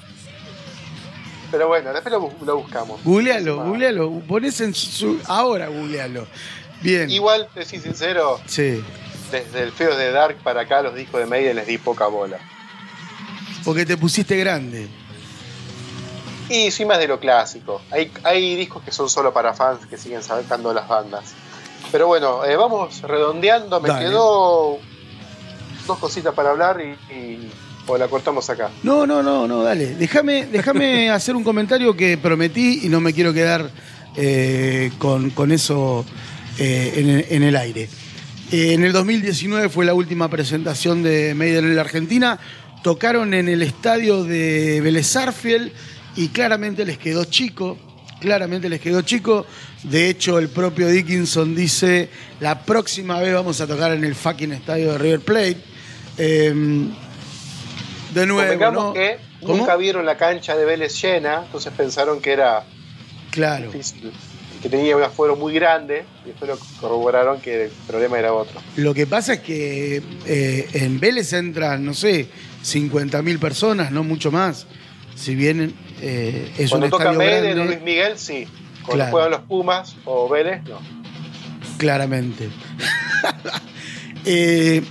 Pero 1.49 1.69
bueno, 1.69 1.93
después 1.93 2.11
lo, 2.11 2.21
bu- 2.23 2.45
lo 2.45 2.57
buscamos. 2.57 3.01
Googlealo, 3.05 3.61
Ah. 3.61 3.63
googlealo, 3.63 4.19
ponés 4.27 4.59
en 4.59 4.73
su... 4.73 5.17
Ahora 5.27 5.67
googlealo. 5.67 6.27
Bien. 6.81 7.09
Igual, 7.09 7.47
te 7.53 7.63
soy 7.63 7.79
sincero, 7.79 8.41
Sí, 8.45 8.83
desde 9.31 9.61
el 9.63 9.71
feo 9.71 9.95
de 9.95 10.11
Dark 10.11 10.35
para 10.43 10.61
acá, 10.63 10.81
los 10.81 10.93
discos 10.93 11.21
de 11.21 11.25
Maiden 11.25 11.55
les 11.55 11.67
di 11.67 11.77
poca 11.77 12.07
bola. 12.07 12.37
porque 13.63 13.85
te 13.85 13.95
pusiste 13.95 14.35
grande. 14.35 14.89
Y 16.49 16.71
soy 16.71 16.85
más 16.85 16.99
de 16.99 17.07
lo 17.07 17.19
clásico. 17.19 17.81
Hay, 17.91 18.11
hay 18.23 18.55
discos 18.55 18.83
que 18.83 18.91
son 18.91 19.09
solo 19.09 19.33
para 19.33 19.53
fans 19.53 19.85
que 19.89 19.97
siguen 19.97 20.21
sacando 20.21 20.73
las 20.73 20.87
bandas. 20.87 21.33
Pero 21.91 22.07
bueno, 22.07 22.43
eh, 22.45 22.55
vamos 22.55 23.01
redondeando. 23.01 23.79
Me 23.79 23.89
Dale. 23.89 24.05
quedó 24.07 24.77
dos 25.87 25.99
cositas 25.99 26.33
para 26.33 26.51
hablar 26.51 26.81
y, 26.81 27.13
y- 27.13 27.51
o 27.85 27.97
la 27.97 28.07
cortamos 28.07 28.49
acá. 28.49 28.69
No, 28.83 29.05
no, 29.05 29.21
no, 29.21 29.45
no, 29.47 29.61
dale. 29.63 29.95
Déjame, 29.95 30.45
déjame 30.45 31.09
hacer 31.11 31.35
un 31.35 31.43
comentario 31.43 31.95
que 31.97 32.17
prometí 32.17 32.79
y 32.83 32.89
no 32.89 33.01
me 33.01 33.13
quiero 33.13 33.33
quedar 33.33 33.69
eh, 34.15 34.91
con, 34.99 35.31
con 35.31 35.51
eso 35.51 36.05
eh, 36.59 36.93
en, 36.95 37.09
el- 37.09 37.25
en 37.29 37.43
el 37.43 37.55
aire. 37.57 37.89
Eh, 38.51 38.73
en 38.73 38.83
el 38.85 38.93
2019 38.93 39.67
fue 39.69 39.83
la 39.85 39.93
última 39.93 40.29
presentación 40.29 41.03
de 41.03 41.33
Maiden 41.35 41.65
en 41.65 41.75
la 41.75 41.81
Argentina. 41.81 42.39
Tocaron 42.83 43.33
en 43.33 43.47
el 43.49 43.61
estadio 43.61 44.23
de 44.23 44.79
Vélez 44.81 45.07
Sarsfield 45.07 45.71
y 46.15 46.29
claramente 46.29 46.85
les 46.85 46.97
quedó 46.97 47.25
chico. 47.25 47.77
Claramente 48.19 48.69
les 48.69 48.79
quedó 48.79 49.01
chico. 49.01 49.45
De 49.83 50.09
hecho, 50.09 50.39
el 50.39 50.47
propio 50.49 50.87
Dickinson 50.87 51.55
dice: 51.55 52.09
la 52.39 52.63
próxima 52.63 53.19
vez 53.19 53.33
vamos 53.33 53.59
a 53.61 53.67
tocar 53.67 53.91
en 53.91 54.03
el 54.03 54.15
fucking 54.15 54.53
estadio 54.53 54.93
de 54.93 54.97
River 54.97 55.19
Plate. 55.19 55.57
Eh, 56.17 56.53
de 58.13 58.25
nuevo, 58.27 58.71
¿no? 58.71 58.93
que 58.93 59.17
¿Cómo? 59.41 59.57
nunca 59.57 59.75
vieron 59.75 60.05
la 60.05 60.17
cancha 60.17 60.55
de 60.55 60.65
Vélez 60.65 61.01
llena, 61.01 61.41
entonces 61.45 61.73
pensaron 61.75 62.21
que 62.21 62.31
era 62.33 62.63
Claro. 63.31 63.71
difícil, 63.71 64.11
que 64.61 64.69
tenía 64.69 64.95
un 64.95 65.01
aforo 65.03 65.35
muy 65.35 65.53
grande 65.53 66.05
y 66.23 66.27
después 66.29 66.49
lo 66.51 66.59
corroboraron 66.79 67.41
que 67.41 67.65
el 67.65 67.71
problema 67.87 68.19
era 68.19 68.31
otro. 68.33 68.61
Lo 68.77 68.93
que 68.93 69.07
pasa 69.07 69.33
es 69.33 69.39
que 69.39 70.01
eh, 70.27 70.69
en 70.73 70.99
Vélez 70.99 71.33
entran, 71.33 71.83
no 71.83 71.93
sé, 71.95 72.27
50.000 72.63 73.39
personas, 73.39 73.91
no 73.91 74.03
mucho 74.03 74.31
más. 74.31 74.67
Si 75.15 75.33
bien 75.35 75.73
eh, 76.05 76.51
es 76.57 76.69
Cuando 76.69 76.87
un 76.87 76.91
toca 76.91 77.13
grande, 77.13 77.55
Luis 77.55 77.81
Miguel, 77.81 78.17
sí. 78.17 78.45
Cuando 78.83 78.95
Claro. 78.95 79.11
juegan 79.11 79.31
los 79.31 79.39
Pumas 79.41 79.95
o 80.05 80.27
Vélez, 80.29 80.61
no. 80.63 80.79
claramente. 81.77 82.49
Eh, 84.25 84.81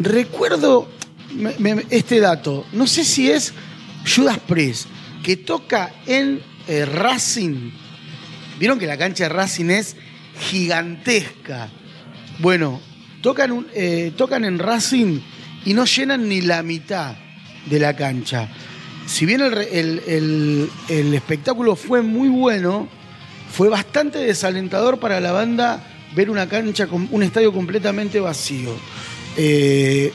recuerdo 0.00 0.88
me- 1.32 1.54
me- 1.58 1.84
este 1.90 2.18
dato, 2.18 2.66
no 2.72 2.86
sé 2.88 3.04
si 3.04 3.30
es 3.30 3.52
Judas 4.16 4.38
Priest, 4.48 4.86
que 5.22 5.36
toca 5.36 5.92
en 6.06 6.40
eh, 6.66 6.84
Racing, 6.84 7.70
vieron 8.58 8.78
que 8.80 8.86
la 8.86 8.96
cancha 8.98 9.24
de 9.24 9.28
Racing 9.30 9.70
es 9.70 9.96
gigantesca. 10.40 11.68
Bueno, 12.40 12.80
tocan, 13.22 13.52
un- 13.52 13.66
eh, 13.74 14.12
tocan 14.16 14.44
en 14.44 14.58
Racing 14.58 15.20
y 15.64 15.74
no 15.74 15.84
llenan 15.84 16.28
ni 16.28 16.40
la 16.40 16.62
mitad 16.64 17.14
de 17.66 17.78
la 17.78 17.94
cancha. 17.94 18.48
Si 19.08 19.24
bien 19.26 19.40
el, 19.40 19.56
el- 19.56 20.02
el- 20.06 20.70
el 20.88 21.14
espectáculo 21.14 21.74
fue 21.76 22.02
muy 22.02 22.28
bueno, 22.28 22.86
fue 23.50 23.68
bastante 23.70 24.18
desalentador 24.18 24.98
para 25.00 25.18
la 25.18 25.32
banda 25.32 25.82
ver 26.14 26.28
una 26.30 26.46
cancha, 26.48 26.86
con 26.86 27.08
un 27.10 27.22
estadio 27.22 27.52
completamente 27.52 28.20
vacío. 28.20 28.70
Eh, 29.36 30.12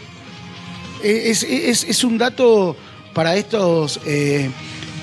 es, 1.04 1.44
es- 1.44 1.84
es 1.86 2.04
un 2.04 2.18
dato 2.18 2.76
para 3.14 3.36
estos 3.36 4.00
eh, 4.06 4.50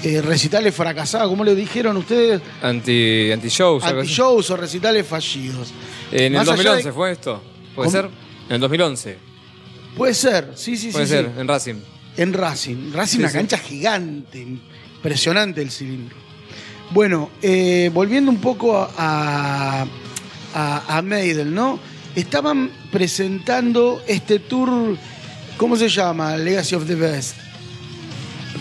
eh, 0.05 0.23
recitales 0.23 0.75
fracasados, 0.75 1.29
como 1.29 1.45
le 1.45 1.55
dijeron 1.55 1.97
ustedes, 1.97 2.41
Anti, 2.63 3.31
anti-shows. 3.33 3.83
así. 3.85 3.95
anti-shows 3.95 4.51
o 4.51 4.57
recitales 4.57 5.07
fallidos. 5.07 5.73
En 6.13 6.25
el 6.27 6.33
Más 6.35 6.43
allá 6.49 6.57
2011 6.57 6.89
de- 6.89 6.93
fue 6.93 7.11
esto. 7.13 7.43
¿Puede 7.75 7.91
¿Cómo? 7.91 8.03
ser? 8.03 8.11
En 8.49 8.55
el 8.55 8.61
2011. 8.61 9.19
Puede 9.97 10.15
ser, 10.15 10.53
sí, 10.55 10.77
sí, 10.77 10.91
Puede 10.93 11.07
sí. 11.07 11.13
ser, 11.13 11.27
sí. 11.35 11.41
en 11.41 11.49
Racing. 11.49 11.75
En 12.17 12.33
Racing. 12.33 12.93
Racing, 12.93 13.17
Sí, 13.19 13.23
una 13.23 13.29
sí. 13.31 13.37
cancha 13.39 13.59
gigante, 13.59 14.39
impresionante 14.41 15.63
el 15.63 15.71
cilindro. 15.71 16.17
Bueno, 16.91 17.31
eh, 17.41 17.91
volviendo 17.95 18.31
un 18.31 18.39
poco 18.41 18.77
a, 18.77 19.87
a, 20.55 20.97
a 20.99 21.03
Maiden, 21.03 21.55
¿no? 21.55 21.79
Estaban 22.17 22.71
presentando 22.91 24.03
este 24.09 24.41
tour, 24.41 24.97
¿cómo 25.57 25.77
se 25.77 25.89
llama? 25.89 26.37
Legacy 26.37 26.75
of 26.75 26.87
the 26.87 26.97
Best. 26.97 27.37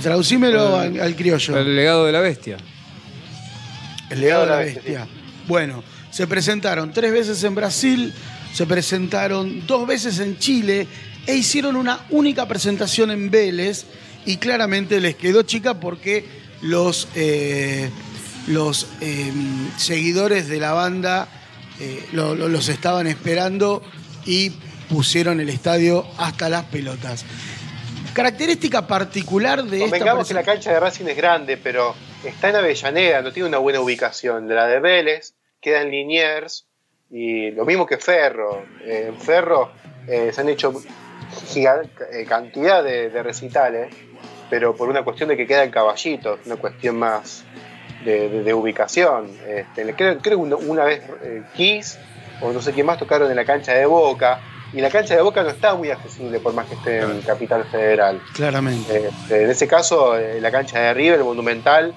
Traducímelo 0.04 0.78
al, 0.78 1.00
al 1.02 1.16
criollo. 1.16 1.58
El 1.58 1.76
legado 1.76 2.06
de 2.06 2.12
la 2.12 2.20
bestia. 2.22 2.58
El 4.10 4.22
legado 4.22 4.44
de 4.46 4.50
la 4.52 4.58
bestia. 4.58 5.08
Bueno, 5.48 5.84
se 6.12 6.28
presentaron 6.28 6.94
tres 6.94 7.12
veces 7.12 7.44
en 7.44 7.56
Brasil, 7.56 8.14
se 8.54 8.66
presentaron 8.66 9.66
dos 9.68 9.88
veces 9.88 10.20
en 10.20 10.38
Chile 10.38 10.88
e 11.30 11.36
hicieron 11.36 11.76
una 11.76 12.06
única 12.10 12.48
presentación 12.48 13.12
en 13.12 13.30
Vélez 13.30 13.86
y 14.26 14.38
claramente 14.38 15.00
les 15.00 15.16
quedó 15.16 15.44
chica 15.44 15.80
porque 15.80 16.26
los, 16.62 17.08
eh, 17.16 17.90
los 18.48 18.88
eh, 19.02 19.32
seguidores 19.78 20.48
de 20.48 20.60
la 20.60 20.74
banda 20.74 21.28
eh, 21.80 22.04
lo- 22.14 22.34
lo- 22.36 22.50
los 22.50 22.68
estaban 22.68 23.06
esperando 23.08 23.84
y 24.26 24.50
pusieron 24.90 25.40
el 25.40 25.50
estadio 25.50 26.06
hasta 26.18 26.50
las 26.50 26.66
pelotas. 26.66 27.24
Característica 28.14 28.88
particular 28.88 29.64
de 29.64 29.78
esta 29.78 29.90
Convengamos 29.92 30.28
que 30.28 30.34
la 30.34 30.44
cancha 30.44 30.74
de 30.74 30.80
Racing 30.80 31.06
es 31.06 31.16
grande, 31.16 31.58
pero 31.58 31.96
está 32.26 32.50
en 32.50 32.56
Avellaneda, 32.56 33.22
no 33.22 33.32
tiene 33.32 33.48
una 33.48 33.60
buena 33.60 33.80
ubicación. 33.80 34.48
De 34.48 34.56
la 34.56 34.66
de 34.66 34.80
Vélez 34.80 35.36
queda 35.62 35.82
en 35.84 35.92
Liniers 35.92 36.66
y 37.12 37.52
lo 37.52 37.66
mismo 37.66 37.86
que 37.86 37.98
Ferro. 37.98 38.66
En 38.84 39.16
Ferro 39.22 39.72
eh, 40.08 40.32
se 40.34 40.42
han 40.42 40.50
hecho 40.50 40.74
giga- 41.54 41.82
eh, 42.12 42.26
cantidad 42.28 42.84
de, 42.84 43.10
de 43.10 43.24
recitales, 43.24 43.94
pero 44.50 44.76
por 44.76 44.90
una 44.90 45.04
cuestión 45.04 45.30
de 45.30 45.38
que 45.38 45.46
queda 45.48 45.64
en 45.64 45.72
Caballito, 45.72 46.40
una 46.46 46.56
cuestión 46.56 46.98
más 46.98 47.44
de, 48.04 48.30
de- 48.30 48.44
de 48.44 48.54
ubicación. 48.54 49.30
Este, 49.48 49.94
creo, 49.94 50.18
creo 50.20 50.22
que 50.22 50.36
una, 50.36 50.56
una 50.56 50.84
vez 50.86 51.02
eh, 51.24 51.44
Kiss 51.56 51.98
o 52.42 52.52
no 52.54 52.62
sé 52.62 52.72
quién 52.74 52.86
más 52.86 52.98
tocaron 52.98 53.30
en 53.30 53.36
la 53.36 53.46
cancha 53.46 53.74
de 53.74 53.86
Boca. 53.86 54.40
Y 54.72 54.82
la 54.82 54.90
cancha 54.92 55.16
de 55.16 55.22
Boca 55.24 55.42
no 55.42 55.50
está 55.50 55.74
muy 55.74 55.90
accesible 55.90 56.40
por 56.40 56.54
más 56.54 56.68
que 56.68 56.76
esté 56.76 57.00
en 57.00 57.22
Capital 57.22 57.64
Federal. 57.66 58.22
Claramente. 58.36 59.08
Este, 59.08 59.44
en 59.44 59.50
ese 59.50 59.68
caso, 59.68 60.16
eh, 60.16 60.40
la 60.40 60.52
cancha 60.52 60.80
de 60.80 60.94
River, 60.94 61.18
el 61.20 61.26
Monumental, 61.26 61.92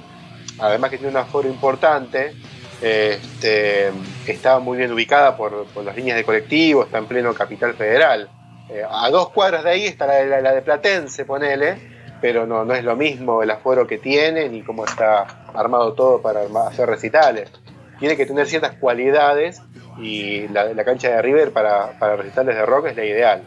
además 0.58 0.90
que 0.90 0.96
tiene 0.96 1.10
un 1.10 1.18
aforo 1.18 1.48
importante, 1.48 2.32
este, 2.80 3.90
está 4.26 4.58
muy 4.58 4.78
bien 4.78 4.90
ubicada 4.90 5.36
por, 5.36 5.66
por 5.66 5.84
las 5.84 5.94
líneas 5.96 6.16
de 6.16 6.24
colectivo, 6.24 6.82
está 6.84 6.98
en 6.98 7.06
pleno 7.06 7.34
Capital 7.34 7.74
Federal. 7.74 8.28
Eh, 8.72 8.82
a 8.88 9.10
dos 9.10 9.30
cuadras 9.30 9.64
de 9.64 9.70
ahí 9.70 9.84
está 9.86 10.06
la, 10.06 10.24
la- 10.24 10.40
la 10.40 10.52
de 10.54 10.62
Platense, 10.62 11.24
ponele, 11.24 11.76
pero 12.20 12.46
no, 12.46 12.64
no 12.64 12.74
es 12.74 12.84
lo 12.84 12.96
mismo 12.96 13.42
el 13.42 13.50
aforo 13.50 13.86
que 13.86 13.98
tiene 13.98 14.48
ni 14.48 14.62
cómo 14.62 14.84
está 14.84 15.26
armado 15.54 15.92
todo 15.94 16.22
para 16.22 16.40
hacer 16.68 16.88
recitales. 16.88 17.50
Tiene 17.98 18.16
que 18.16 18.24
tener 18.26 18.46
ciertas 18.46 18.72
cualidades 18.76 19.60
y 19.98 20.48
la, 20.48 20.64
la 20.72 20.84
cancha 20.84 21.08
de 21.08 21.20
River 21.22 21.52
para, 21.52 21.98
para 21.98 22.16
recitales 22.16 22.56
de 22.56 22.64
rock 22.66 22.86
es 22.86 22.96
la 22.96 23.04
ideal. 23.04 23.42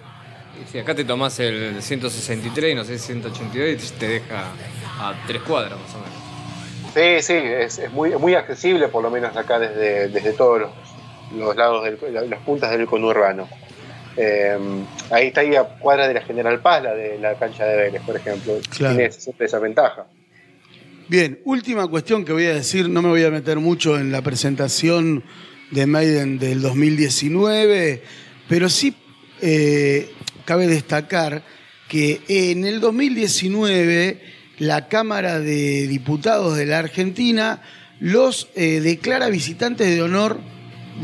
Si 0.72 0.80
acá 0.80 0.94
te 0.96 1.04
tomás 1.04 1.38
el 1.40 1.82
163 1.82 2.72
y 2.72 2.76
no 2.76 2.84
sé, 2.86 2.98
182 2.98 3.84
y 3.84 3.94
te 4.00 4.08
deja 4.08 4.52
a 5.00 5.14
tres 5.28 5.42
cuadras 5.42 5.74
más 5.80 5.94
o 5.96 5.98
menos. 5.98 6.14
Sí, 6.94 7.22
sí, 7.22 7.34
es, 7.34 7.80
es 7.80 7.92
muy, 7.92 8.12
muy 8.12 8.36
accesible, 8.36 8.88
por 8.88 9.04
lo 9.04 9.10
menos 9.10 9.36
acá 9.36 9.60
desde, 9.60 10.08
desde 10.08 10.32
todos 10.32 10.62
los, 10.62 10.70
los 11.36 11.56
lados, 11.58 11.86
las 12.12 12.40
puntas 12.42 12.72
del 12.72 12.86
conurbano. 12.86 13.50
Eh, 14.18 14.58
ahí 15.12 15.28
está 15.28 15.42
ahí 15.42 15.56
a 15.56 15.64
cuadra 15.64 16.08
de 16.08 16.14
la 16.14 16.22
General 16.22 16.62
Paz, 16.62 16.84
la 16.84 16.94
de 16.94 17.20
la 17.20 17.36
cancha 17.36 17.66
de 17.66 17.76
Vélez, 17.76 18.02
por 18.04 18.16
ejemplo. 18.16 18.58
Claro. 18.70 18.96
Tiene 18.96 19.12
siempre 19.12 19.46
esa 19.46 19.60
ventaja. 19.60 20.06
Bien, 21.08 21.40
última 21.46 21.88
cuestión 21.88 22.26
que 22.26 22.34
voy 22.34 22.46
a 22.46 22.56
decir, 22.56 22.90
no 22.90 23.02
me 23.02 23.10
voy 23.10 23.24
a 23.24 23.30
meter 23.30 23.60
mucho 23.60 24.00
en 24.00 24.12
la 24.12 24.22
presentación 24.22 25.24
de 25.70 25.86
Maiden 25.86 26.40
del 26.40 26.62
2019, 26.62 28.02
pero 28.48 28.70
sí 28.70 28.96
eh, 29.42 30.10
cabe 30.46 30.68
destacar 30.68 31.44
que 31.90 32.22
en 32.28 32.66
el 32.66 32.80
2019 32.80 34.20
la 34.58 34.88
Cámara 34.88 35.40
de 35.40 35.88
Diputados 35.88 36.58
de 36.58 36.66
la 36.66 36.80
Argentina 36.80 37.62
los 38.00 38.50
eh, 38.56 38.80
declara 38.80 39.30
visitantes 39.30 39.88
de 39.88 40.02
honor 40.02 40.40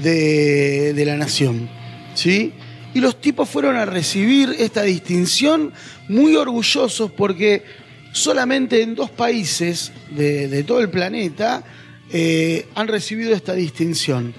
de, 0.02 0.94
de 0.94 1.06
la 1.06 1.16
nación. 1.16 1.70
¿sí? 2.16 2.54
Y 2.94 3.00
los 3.00 3.22
tipos 3.22 3.50
fueron 3.50 3.78
a 3.78 3.86
recibir 3.86 4.54
esta 4.60 4.84
distinción 4.84 5.72
muy 6.10 6.36
orgullosos 6.36 7.12
porque 7.12 7.64
solamente 8.12 8.82
en 8.82 8.96
dos 8.96 9.10
países 9.10 9.94
de, 10.10 10.64
todo 10.64 10.82
el 10.82 10.90
planeta 10.90 11.64
eh, 12.12 12.68
han 12.76 12.88
recibido 12.90 13.34
esta 13.34 13.54
distinción. 13.54 14.34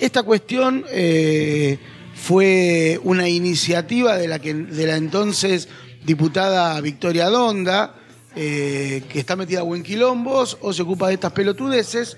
Esta 0.00 0.22
cuestión 0.22 0.84
eh, 0.90 1.78
fue 2.14 2.98
una 3.04 3.28
iniciativa 3.28 4.16
de 4.16 4.28
la, 4.28 4.38
que, 4.38 4.54
de 4.54 4.86
la 4.86 4.96
entonces 4.96 5.68
diputada 6.04 6.80
Victoria 6.80 7.28
Donda, 7.28 7.96
eh, 8.34 9.02
que 9.10 9.20
está 9.20 9.36
metida 9.36 9.60
a 9.60 9.62
buen 9.62 9.82
quilombos 9.82 10.56
o 10.62 10.72
se 10.72 10.82
ocupa 10.82 11.08
de 11.08 11.14
estas 11.14 11.32
pelotudeces. 11.32 12.16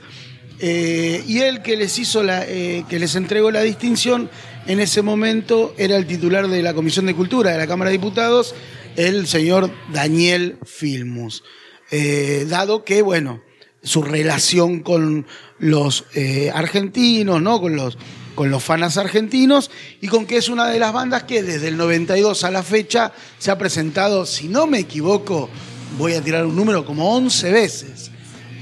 Y 0.59 1.39
él 1.41 1.61
que 1.61 1.77
les 1.77 1.99
hizo 1.99 2.23
la, 2.23 2.47
que 2.47 2.99
les 2.99 3.15
entregó 3.15 3.51
la 3.51 3.61
distinción, 3.61 4.31
en 4.67 4.81
ese 4.81 5.03
momento 5.03 5.75
era 5.79 5.97
el 5.97 6.07
titular 6.07 6.49
de 6.49 6.63
la 6.63 6.75
Comisión 6.75 7.07
de 7.07 7.15
Cultura 7.15 7.53
de 7.53 7.59
la 7.59 7.67
Cámara 7.67 7.91
de 7.91 7.99
Diputados, 7.99 8.55
el 8.97 9.27
señor 9.27 9.71
Daniel 9.93 10.59
Filmus. 10.65 11.45
Eh, 11.91 12.47
dado 12.49 12.85
que, 12.85 13.03
bueno, 13.03 13.43
su 13.83 14.03
relación 14.03 14.81
con 14.81 15.27
los 15.59 16.05
eh, 16.15 16.51
argentinos, 16.53 17.41
¿no? 17.41 17.61
Con 17.61 17.77
los, 17.77 17.97
con 18.35 18.51
los 18.51 18.65
fanas 18.65 18.97
argentinos, 18.97 19.71
y 20.01 20.09
con 20.09 20.27
que 20.27 20.37
es 20.37 20.49
una 20.49 20.69
de 20.69 20.81
las 20.81 20.93
bandas 20.93 21.23
que 21.25 21.43
desde 21.43 21.69
el 21.69 21.77
92 21.77 22.43
a 22.43 22.51
la 22.51 22.65
fecha 22.65 23.13
se 23.39 23.53
ha 23.53 23.59
presentado, 23.59 24.27
si 24.27 24.49
no 24.49 24.67
me 24.67 24.81
equivoco, 24.81 25.49
voy 25.97 26.15
a 26.15 26.23
tirar 26.23 26.45
un 26.45 26.57
número 26.57 26.85
como 26.85 27.15
11 27.15 27.53
veces 27.53 28.11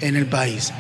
en 0.03 0.17
el 0.17 0.27
país. 0.27 0.71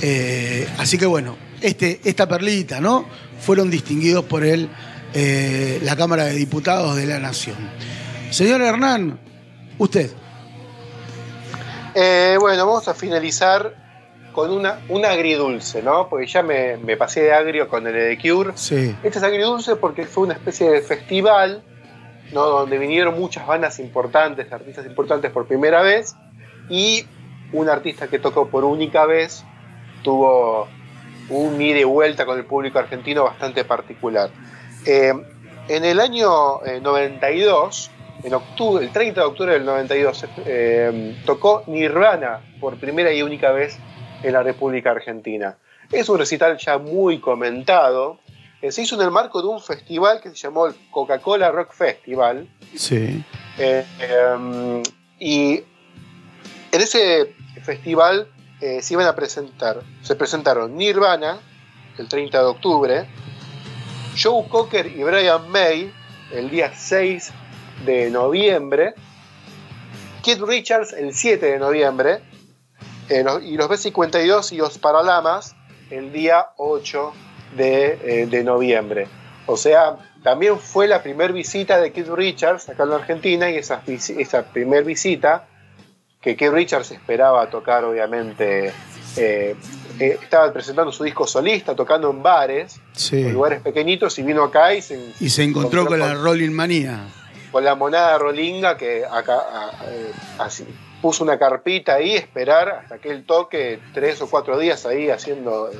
Eh, 0.00 0.68
así 0.78 0.96
que 0.96 1.06
bueno, 1.06 1.36
este, 1.60 2.00
esta 2.04 2.28
perlita, 2.28 2.80
¿no? 2.80 3.06
Fueron 3.40 3.70
distinguidos 3.70 4.24
por 4.24 4.44
él, 4.44 4.68
eh, 5.14 5.80
la 5.82 5.96
Cámara 5.96 6.24
de 6.24 6.34
Diputados 6.34 6.96
de 6.96 7.06
la 7.06 7.18
Nación. 7.18 7.56
Señor 8.30 8.60
Hernán, 8.60 9.18
usted. 9.78 10.10
Eh, 11.94 12.36
bueno, 12.38 12.66
vamos 12.66 12.86
a 12.86 12.94
finalizar 12.94 13.74
con 14.32 14.52
una, 14.52 14.78
un 14.88 15.04
agridulce, 15.04 15.82
¿no? 15.82 16.08
Porque 16.08 16.26
ya 16.26 16.42
me, 16.42 16.76
me 16.76 16.96
pasé 16.96 17.22
de 17.22 17.32
agrio 17.32 17.68
con 17.68 17.86
el 17.86 17.94
de 17.94 18.18
Cure. 18.18 18.52
Sí. 18.54 18.94
Este 19.02 19.18
es 19.18 19.24
agridulce 19.24 19.76
porque 19.76 20.06
fue 20.06 20.24
una 20.24 20.34
especie 20.34 20.70
de 20.70 20.82
festival, 20.82 21.64
¿no? 22.32 22.44
Donde 22.46 22.78
vinieron 22.78 23.18
muchas 23.18 23.46
bandas 23.46 23.80
importantes, 23.80 24.52
artistas 24.52 24.86
importantes 24.86 25.32
por 25.32 25.46
primera 25.46 25.82
vez, 25.82 26.14
y 26.68 27.06
un 27.52 27.68
artista 27.68 28.06
que 28.06 28.20
tocó 28.20 28.48
por 28.48 28.64
única 28.64 29.04
vez 29.06 29.44
tuvo 30.04 30.68
un 31.30 31.60
ida 31.60 31.78
y 31.78 31.84
vuelta 31.84 32.26
con 32.26 32.38
el 32.38 32.44
público 32.44 32.78
argentino 32.78 33.24
bastante 33.24 33.64
particular. 33.64 34.30
Eh, 34.84 35.12
en 35.68 35.84
el 35.84 36.00
año 36.00 36.64
eh, 36.64 36.80
92, 36.80 37.90
en 38.24 38.34
octubre, 38.34 38.84
el 38.84 38.92
30 38.92 39.20
de 39.20 39.26
octubre 39.26 39.52
del 39.52 39.64
92, 39.64 40.26
eh, 40.44 41.16
tocó 41.24 41.64
Nirvana 41.66 42.40
por 42.60 42.76
primera 42.76 43.12
y 43.12 43.22
única 43.22 43.52
vez 43.52 43.78
en 44.22 44.32
la 44.32 44.42
República 44.42 44.90
Argentina. 44.90 45.56
Es 45.90 46.08
un 46.08 46.18
recital 46.18 46.56
ya 46.58 46.78
muy 46.78 47.18
comentado. 47.18 48.18
Eh, 48.62 48.70
se 48.70 48.82
hizo 48.82 48.94
en 48.94 49.02
el 49.02 49.10
marco 49.10 49.40
de 49.40 49.48
un 49.48 49.60
festival 49.60 50.20
que 50.20 50.30
se 50.30 50.36
llamó 50.36 50.66
el 50.66 50.74
Coca-Cola 50.90 51.50
Rock 51.50 51.72
Festival. 51.72 52.48
Sí. 52.76 53.24
Eh, 53.58 53.84
eh, 54.00 54.82
y 55.18 55.64
en 56.72 56.80
ese 56.80 57.34
festival 57.62 58.28
eh, 58.60 58.82
se 58.82 58.94
iban 58.94 59.06
a 59.06 59.14
presentar. 59.14 59.80
Se 60.02 60.14
presentaron 60.14 60.76
Nirvana 60.76 61.38
el 61.98 62.08
30 62.08 62.38
de 62.38 62.44
octubre, 62.44 63.06
Joe 64.20 64.46
Cocker 64.48 64.86
y 64.86 65.02
Brian 65.02 65.48
May 65.50 65.92
el 66.32 66.50
día 66.50 66.72
6 66.74 67.32
de 67.84 68.10
noviembre, 68.10 68.94
Keith 70.22 70.40
Richards 70.40 70.92
el 70.92 71.14
7 71.14 71.46
de 71.46 71.58
noviembre, 71.58 72.20
eh, 73.08 73.24
y 73.42 73.56
los 73.56 73.68
B52 73.68 74.52
y 74.52 74.56
los 74.58 74.78
Paralamas 74.78 75.56
el 75.90 76.12
día 76.12 76.50
8 76.56 77.12
de, 77.56 77.98
eh, 78.04 78.26
de 78.26 78.44
noviembre. 78.44 79.08
O 79.46 79.56
sea, 79.56 79.96
también 80.22 80.58
fue 80.58 80.86
la 80.86 81.02
primera 81.02 81.32
visita 81.32 81.80
de 81.80 81.92
Keith 81.92 82.08
Richards 82.08 82.68
acá 82.68 82.84
en 82.84 82.90
la 82.90 82.96
Argentina 82.96 83.50
y 83.50 83.56
esa 83.56 83.82
primera 84.52 84.82
visita 84.82 85.48
que 86.20 86.36
Keith 86.36 86.52
Richards 86.52 86.90
esperaba 86.90 87.48
tocar, 87.48 87.82
obviamente, 87.84 88.72
eh, 89.16 89.56
eh, 89.98 90.18
estaba 90.22 90.52
presentando 90.52 90.92
su 90.92 91.02
disco 91.04 91.26
solista, 91.26 91.74
tocando 91.74 92.10
en 92.10 92.22
bares, 92.22 92.78
Sí. 92.92 93.22
en 93.22 93.32
lugares 93.32 93.62
pequeñitos, 93.62 94.18
y 94.18 94.22
vino 94.22 94.44
acá 94.44 94.74
y 94.74 94.82
se, 94.82 95.14
Y 95.18 95.30
se 95.30 95.42
encontró 95.44 95.86
con 95.86 95.98
la 95.98 96.14
Rolling 96.14 96.50
Manía. 96.52 97.06
con 97.50 97.64
la 97.64 97.74
monada 97.74 98.16
rolinga 98.18 98.76
que 98.76 99.04
acá 99.04 99.34
a- 99.34 100.44
así, 100.44 100.64
puso 101.02 101.24
una 101.24 101.38
carpita 101.38 101.94
ahí, 101.94 102.14
esperar 102.14 102.68
hasta 102.82 102.98
que 102.98 103.10
él 103.10 103.24
toque 103.24 103.80
tres 103.94 104.20
o 104.20 104.28
cuatro 104.30 104.58
días 104.58 104.84
ahí 104.86 105.08
haciendo, 105.10 105.70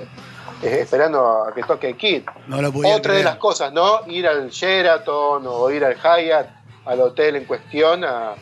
eh, 0.63 0.79
esperando 0.81 1.45
a 1.45 1.55
que 1.55 1.63
toque 1.63 1.95
Kid. 1.97 2.23
No 2.49 2.61
lo 2.63 2.73
podía 2.73 2.97
Otra 2.97 3.13
de 3.15 3.23
las 3.23 3.37
cosas, 3.37 3.73
¿no? 3.75 4.01
Ir 4.09 4.27
al 4.27 4.49
Sheraton 4.51 5.45
o 5.47 5.71
ir 5.71 5.85
al 5.85 5.95
Hyatt, 5.97 6.49
al 6.87 7.01
hotel 7.03 7.37
en 7.37 7.45
cuestión, 7.45 8.03
a, 8.05 8.35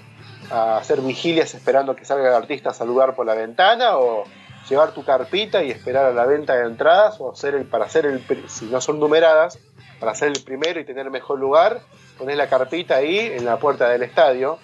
a 0.50 0.78
hacer 0.78 1.00
vigilias 1.00 1.54
esperando 1.54 1.94
que 1.96 2.04
salga 2.04 2.28
el 2.28 2.34
artista 2.34 2.70
a 2.70 2.74
saludar 2.74 3.14
por 3.14 3.26
la 3.26 3.34
ventana 3.34 3.98
o 3.98 4.24
llevar 4.68 4.92
tu 4.92 5.04
carpita 5.04 5.62
y 5.62 5.70
esperar 5.70 6.06
a 6.06 6.12
la 6.12 6.26
venta 6.26 6.54
de 6.56 6.66
entradas 6.66 7.16
o 7.20 7.32
hacer 7.32 7.54
el, 7.54 7.64
para 7.64 7.84
hacer 7.86 8.06
el, 8.06 8.22
si 8.48 8.66
no 8.66 8.80
son 8.80 8.98
numeradas, 9.00 9.58
para 10.00 10.12
hacer 10.12 10.28
el 10.28 10.42
primero 10.42 10.78
y 10.80 10.84
tener 10.84 11.10
mejor 11.10 11.38
lugar, 11.38 11.80
poner 12.18 12.36
la 12.36 12.48
carpita 12.48 12.96
ahí 12.96 13.18
en 13.18 13.44
la 13.44 13.58
puerta 13.58 13.88
del 13.88 14.02
estadio. 14.02 14.58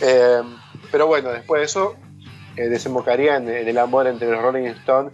Eh, 0.00 0.42
pero 0.90 1.06
bueno, 1.06 1.30
después 1.30 1.60
de 1.60 1.64
eso 1.66 1.96
eh, 2.56 2.68
desembocaría 2.68 3.36
en, 3.36 3.48
en 3.48 3.68
el 3.68 3.78
amor 3.78 4.06
entre 4.06 4.30
los 4.30 4.40
Rolling 4.42 4.66
Stones 4.66 5.12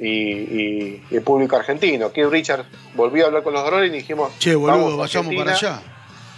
y, 0.00 0.06
y- 0.08 1.04
y 1.10 1.16
el 1.16 1.22
público 1.22 1.56
argentino. 1.56 2.12
Keith 2.12 2.28
Richards 2.30 2.66
volvió 2.94 3.24
a 3.24 3.26
hablar 3.28 3.42
con 3.42 3.52
los 3.52 3.68
Rolling 3.68 3.90
y 3.90 3.96
dijimos, 3.98 4.30
Che, 4.38 4.54
boludo, 4.54 4.76
vamos 4.78 4.96
vayamos 4.98 5.34
para 5.34 5.52
allá. 5.56 5.82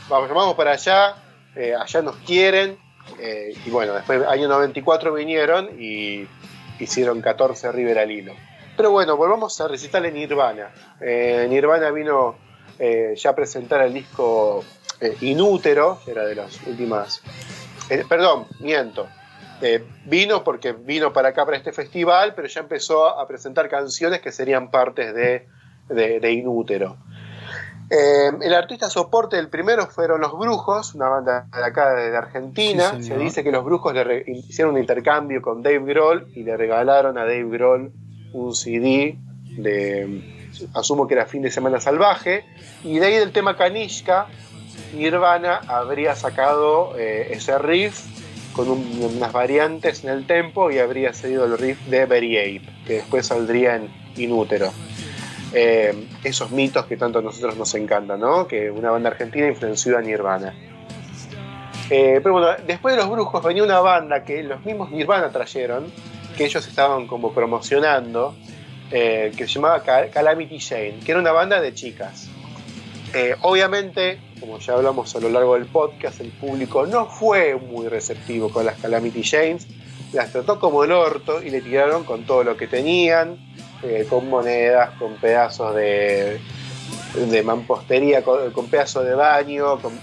Vamos, 0.09 0.29
vamos 0.31 0.55
para 0.55 0.73
allá, 0.73 1.15
eh, 1.57 1.75
allá 1.75 2.03
nos 2.03 2.17
quieren. 2.17 2.79
eh, 3.19 3.55
y 3.65 3.71
bueno, 3.71 3.95
después 3.95 4.27
año 4.27 4.49
94 4.49 5.13
vinieron 5.13 5.71
y 5.81 6.27
hicieron 6.79 7.21
14 7.21 7.73
River 7.73 7.99
al 7.99 8.11
hilo. 8.11 8.35
Pero 8.77 8.91
bueno, 8.91 9.17
volvamos 9.17 9.61
a 9.61 9.69
recitar 9.69 10.05
en 10.07 10.15
Nirvana. 10.15 10.71
Eh, 11.01 11.47
Nirvana 11.49 11.91
vino 11.91 12.37
ya 13.15 13.31
a 13.31 13.35
presentar 13.35 13.83
el 13.83 13.93
disco 13.93 14.65
Inútero, 15.21 16.01
que 16.03 16.13
era 16.13 16.25
de 16.25 16.35
las 16.35 16.67
últimas. 16.67 17.21
perdón, 18.09 18.47
miento. 18.61 19.07
Vino 20.07 20.43
porque 20.43 20.73
vino 20.73 21.13
para 21.13 21.29
acá, 21.29 21.45
para 21.45 21.59
este 21.59 21.73
festival, 21.73 22.33
pero 22.35 22.49
ya 22.49 22.61
empezó 22.61 23.07
a 23.07 23.29
presentar 23.29 23.69
canciones 23.69 24.23
que 24.23 24.33
serían 24.33 24.71
partes 24.71 25.15
de, 25.15 25.47
de 25.91 26.33
Inútero. 26.33 26.97
Eh, 27.91 28.31
el 28.43 28.55
artista 28.55 28.89
soporte 28.89 29.35
del 29.37 29.49
primero 29.49 29.87
fueron 29.89 30.21
Los 30.21 30.39
Brujos, 30.39 30.95
una 30.95 31.09
banda 31.09 31.47
de 31.53 31.65
acá 31.65 31.93
de 31.95 32.17
Argentina. 32.17 32.93
Sí, 32.97 33.03
Se 33.05 33.19
dice 33.19 33.43
que 33.43 33.51
Los 33.51 33.65
Brujos 33.65 33.93
le 33.95 34.23
hicieron 34.29 34.75
un 34.75 34.81
intercambio 34.81 35.43
con 35.43 35.61
Dave 35.63 35.81
Grohl 35.81 36.29
y 36.35 36.45
le 36.45 36.57
regalaron 36.57 37.19
a 37.19 37.23
Dave 37.23 37.49
Grohl 37.49 37.91
un 38.33 38.55
CD 38.55 39.17
de, 39.57 40.49
asumo 40.75 41.09
que 41.09 41.15
era 41.15 41.27
Fin 41.27 41.43
de 41.43 41.51
Semana 41.51 41.81
Salvaje, 41.81 42.45
y 42.85 43.01
de 43.01 43.07
ahí 43.07 43.15
del 43.17 43.33
tema 43.33 43.57
Kanishka, 43.57 44.27
Nirvana 44.95 45.61
habría 45.67 46.15
sacado 46.15 46.97
eh, 46.97 47.29
ese 47.33 47.59
riff 47.59 48.05
con 48.55 48.69
un- 48.71 49.11
unas 49.17 49.33
variantes 49.33 50.05
en 50.05 50.11
el 50.11 50.27
tempo 50.27 50.71
y 50.71 50.79
habría 50.79 51.13
seguido 51.13 51.45
el 51.45 51.59
riff 51.59 51.81
de 51.87 52.07
Very 52.07 52.37
Ape, 52.39 52.69
que 52.87 52.93
después 52.95 53.27
saldría 53.27 53.77
en 53.77 53.89
Inútero. 54.17 54.71
Eh, 55.53 56.07
esos 56.23 56.51
mitos 56.53 56.87
que 56.87 56.97
tanto 56.97 57.19
a 57.19 57.23
nosotros 57.23 57.57
nos 57.57 57.75
encantan, 57.75 58.21
¿no? 58.21 58.47
Que 58.47 58.71
una 58.71 58.91
banda 58.93 59.11
argentina 59.11 59.49
influenció 59.49 59.99
a 59.99 60.01
Nirvana. 60.01 60.55
Eh, 61.91 62.21
pero 62.23 62.35
bueno, 62.35 62.49
después 62.67 62.95
de 62.95 63.01
los 63.03 63.11
brujos 63.11 63.43
venía 63.43 63.65
una 63.65 63.81
banda 63.81 64.23
que 64.23 64.45
los 64.45 64.65
mismos 64.65 64.91
Nirvana 64.93 65.31
trajeron, 65.31 65.87
que 66.37 66.45
ellos 66.45 66.67
estaban 66.69 67.09
como 67.09 67.33
promocionando, 67.33 68.37
eh, 68.93 69.33
que 69.37 69.49
se 69.49 69.55
llamaba 69.55 69.83
Ca- 69.83 70.09
Calamity 70.11 70.61
Jane, 70.61 71.01
que 71.05 71.11
era 71.11 71.21
una 71.21 71.33
banda 71.33 71.61
de 71.61 71.75
chicas. 71.75 72.29
Obviamente, 73.43 74.21
como 74.39 74.61
ya 74.61 74.75
hablamos 74.75 75.17
a 75.17 75.19
lo 75.19 75.31
largo 75.31 75.55
del 75.55 75.67
podcast, 75.67 76.21
el 76.21 76.29
público 76.31 76.87
no 76.87 77.07
fue 77.07 77.57
muy 77.57 77.89
receptivo 77.89 78.51
con 78.51 78.65
las 78.65 78.79
Calamity 78.79 79.25
Janes, 79.25 79.67
las 80.13 80.31
trató 80.31 80.61
como 80.61 80.85
el 80.85 80.93
orto 80.93 81.43
y 81.43 81.51
le 81.51 81.61
tiraron 81.61 82.05
con 82.05 82.23
todo 82.25 82.45
lo 82.45 82.57
que 82.57 82.69
tenían, 82.69 83.37
eh, 83.83 84.07
con 84.09 84.29
monedas, 84.29 84.91
con 84.99 85.15
pedazos 85.17 85.75
de, 85.75 86.41
de 87.15 87.43
mampostería, 87.43 88.23
con, 88.23 88.51
con 88.53 88.67
pedazos 88.69 89.05
de 89.05 89.15
baño, 89.15 89.79
con, 89.81 89.99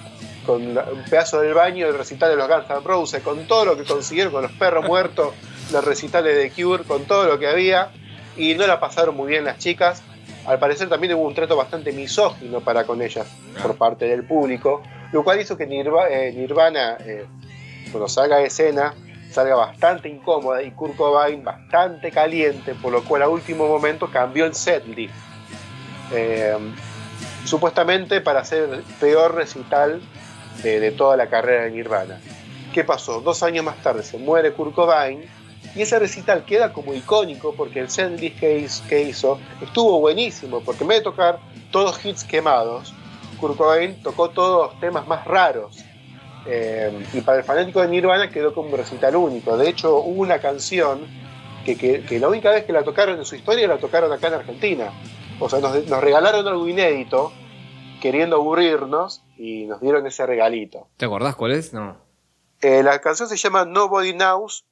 con 0.45 0.61
un 0.77 1.03
pedazo 1.09 1.41
del 1.41 1.53
baño 1.53 1.87
del 1.87 1.97
recital 1.97 2.29
de 2.29 2.35
los 2.37 2.47
Guns 2.47 2.69
N' 2.69 2.81
Roses, 2.83 3.21
con 3.23 3.45
todo 3.47 3.65
lo 3.65 3.77
que 3.77 3.83
consiguieron, 3.83 4.31
con 4.33 4.41
los 4.43 4.51
perros 4.53 4.85
muertos, 4.85 5.33
los 5.71 5.83
recitales 5.83 6.35
de 6.35 6.49
Cure, 6.51 6.83
con 6.83 7.05
todo 7.05 7.25
lo 7.25 7.37
que 7.39 7.47
había, 7.47 7.91
y 8.37 8.53
no 8.55 8.65
la 8.67 8.79
pasaron 8.79 9.15
muy 9.15 9.27
bien 9.29 9.45
las 9.45 9.57
chicas. 9.57 10.01
Al 10.45 10.59
parecer 10.59 10.87
también 10.87 11.13
hubo 11.13 11.27
un 11.27 11.35
trato 11.35 11.57
bastante 11.57 11.91
misógino 11.91 12.61
para 12.61 12.85
con 12.85 13.01
ellas 13.01 13.27
por 13.61 13.75
parte 13.75 14.05
del 14.05 14.23
público, 14.25 14.81
lo 15.11 15.23
cual 15.23 15.41
hizo 15.41 15.57
que 15.57 15.67
Nirva- 15.67 16.07
eh, 16.09 16.31
Nirvana, 16.33 16.97
eh, 17.05 17.25
cuando 17.91 18.07
salga 18.07 18.37
de 18.37 18.45
escena, 18.45 18.93
salga 19.37 19.55
bastante 19.55 20.09
incómoda 20.09 20.63
y 20.63 20.71
Kurt 20.71 20.95
Cobain 20.95 21.43
bastante 21.43 22.09
caliente, 22.09 22.73
por 22.73 22.91
lo 22.91 23.03
cual 23.03 23.21
a 23.21 23.29
último 23.29 23.67
momento 23.67 24.09
cambió 24.09 24.45
el 24.45 24.55
setlist. 24.55 25.13
Eh, 26.11 26.57
supuestamente 27.45 28.19
para 28.19 28.39
hacer 28.39 28.63
el 28.63 28.81
peor 28.99 29.35
recital 29.35 30.01
de, 30.63 30.79
de 30.79 30.91
toda 30.91 31.15
la 31.15 31.27
carrera 31.27 31.65
de 31.65 31.71
Nirvana. 31.71 32.19
¿Qué 32.73 32.83
pasó? 32.83 33.21
Dos 33.21 33.43
años 33.43 33.63
más 33.63 33.77
tarde 33.83 34.01
se 34.01 34.17
muere 34.17 34.53
Kurt 34.53 34.73
Cobain 34.73 35.21
y 35.75 35.83
ese 35.83 35.99
recital 35.99 36.43
queda 36.43 36.73
como 36.73 36.95
icónico 36.95 37.53
porque 37.53 37.79
el 37.79 37.91
setlist 37.91 38.39
que 38.39 38.67
que 38.89 39.03
hizo 39.03 39.39
estuvo 39.61 39.99
buenísimo 39.99 40.61
porque 40.61 40.83
en 40.83 40.87
vez 40.87 40.97
de 40.97 41.03
tocar 41.03 41.37
todos 41.69 42.03
hits 42.03 42.23
quemados, 42.23 42.91
Kurt 43.39 43.55
Cobain 43.55 44.01
tocó 44.01 44.31
todos 44.31 44.79
temas 44.79 45.07
más 45.07 45.25
raros. 45.25 45.83
Eh, 46.47 47.05
y 47.13 47.21
para 47.21 47.39
el 47.39 47.43
fanático 47.43 47.81
de 47.81 47.87
Nirvana 47.89 48.29
quedó 48.29 48.53
como 48.53 48.69
un 48.69 48.77
recital 48.77 49.15
único. 49.15 49.57
De 49.57 49.69
hecho, 49.69 49.97
hubo 49.97 50.21
una 50.21 50.39
canción 50.39 51.01
que, 51.65 51.77
que- 51.77 52.03
que 52.03 52.19
la 52.19 52.29
única 52.29 52.49
vez 52.51 52.63
que 52.65 52.71
la 52.73 52.83
tocaron 52.83 53.17
en 53.17 53.25
su 53.25 53.35
historia 53.35 53.67
la 53.67 53.77
tocaron 53.77 54.11
acá 54.11 54.27
en 54.27 54.35
Argentina. 54.35 54.91
O 55.39 55.49
sea, 55.49 55.59
nos, 55.59 55.85
nos 55.87 56.01
regalaron 56.01 56.47
algo 56.47 56.67
inédito, 56.67 57.31
queriendo 58.01 58.37
aburrirnos, 58.37 59.23
y 59.37 59.65
nos 59.65 59.81
dieron 59.81 60.07
ese 60.07 60.25
regalito. 60.25 60.87
¿Te 60.97 61.05
acordás 61.05 61.35
cuál 61.35 61.51
es? 61.51 61.73
No. 61.73 61.97
Eh, 62.61 62.81
la 62.81 62.99
canción 63.01 63.27
se 63.29 63.37
llama 63.37 63.65
Nobody 63.65 64.13
Knows 64.13 64.65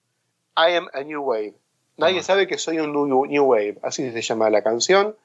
I 0.58 0.76
Am 0.76 0.88
a 0.94 1.02
New 1.02 1.22
Wave. 1.22 1.54
Nadie 1.98 2.18
Ajá. 2.20 2.24
sabe 2.28 2.48
que 2.48 2.58
soy 2.58 2.80
un 2.80 2.92
new, 2.94 3.26
new 3.26 3.44
Wave, 3.46 3.78
así 3.84 4.10
se 4.12 4.22
llama 4.22 4.50
la 4.50 4.64
canción. 4.64 5.16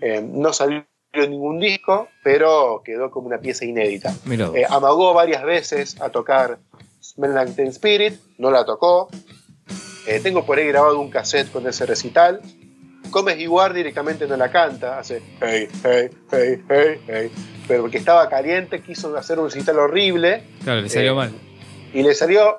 Eh, 0.00 0.20
no 0.22 0.52
salió 0.52 0.84
en 1.12 1.30
ningún 1.30 1.58
disco, 1.60 2.08
pero 2.22 2.82
quedó 2.84 3.10
como 3.10 3.26
una 3.28 3.38
pieza 3.38 3.64
inédita. 3.64 4.14
Eh, 4.54 4.64
amagó 4.68 5.14
varias 5.14 5.42
veces 5.44 6.00
a 6.00 6.10
tocar 6.10 6.58
Smell 7.02 7.34
Like 7.34 7.52
Teen 7.52 7.68
Spirit, 7.68 8.14
no 8.38 8.50
la 8.50 8.64
tocó. 8.64 9.08
Eh, 10.06 10.20
tengo 10.22 10.44
por 10.44 10.58
ahí 10.58 10.66
grabado 10.68 11.00
un 11.00 11.10
cassette 11.10 11.50
con 11.50 11.66
ese 11.66 11.86
recital. 11.86 12.40
Comes 13.10 13.38
Iguar 13.38 13.72
directamente 13.72 14.26
no 14.26 14.36
la 14.36 14.50
canta, 14.50 14.98
hace 14.98 15.22
hey, 15.40 15.68
hey, 15.84 16.10
hey, 16.32 16.62
hey, 16.68 17.00
hey. 17.06 17.30
Pero 17.68 17.82
porque 17.82 17.98
estaba 17.98 18.28
caliente, 18.28 18.82
quiso 18.82 19.16
hacer 19.16 19.38
un 19.38 19.46
recital 19.46 19.78
horrible 19.78 20.42
claro, 20.64 20.80
le 20.80 20.88
salió 20.88 21.12
eh, 21.12 21.14
mal. 21.14 21.32
y 21.94 22.02
le 22.02 22.14
salió. 22.14 22.58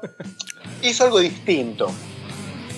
hizo 0.81 1.03
algo 1.03 1.19
distinto. 1.19 1.91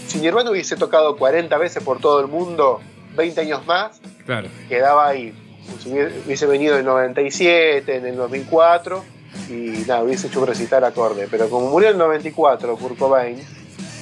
Si 0.07 0.17
Nirvana 0.17 0.49
hubiese 0.49 0.75
tocado 0.77 1.15
40 1.15 1.55
veces 1.59 1.83
por 1.83 1.99
todo 1.99 2.19
el 2.19 2.27
mundo, 2.27 2.81
20 3.15 3.41
años 3.41 3.65
más, 3.67 4.01
Claro. 4.25 4.47
quedaba 4.67 5.07
ahí. 5.07 5.33
Si 5.81 5.89
hubiese 5.89 6.45
venido 6.45 6.73
en 6.73 6.79
el 6.79 6.85
97, 6.85 7.95
en 7.95 8.05
el 8.05 8.15
2004, 8.15 9.03
y 9.49 9.83
nada, 9.87 10.03
hubiese 10.03 10.27
hecho 10.27 10.41
un 10.41 10.47
recital 10.47 10.83
acorde. 10.83 11.27
Pero 11.29 11.49
como 11.49 11.69
murió 11.69 11.89
en 11.89 11.95
el 11.95 11.99
94 11.99 12.77
Kurt 12.77 12.99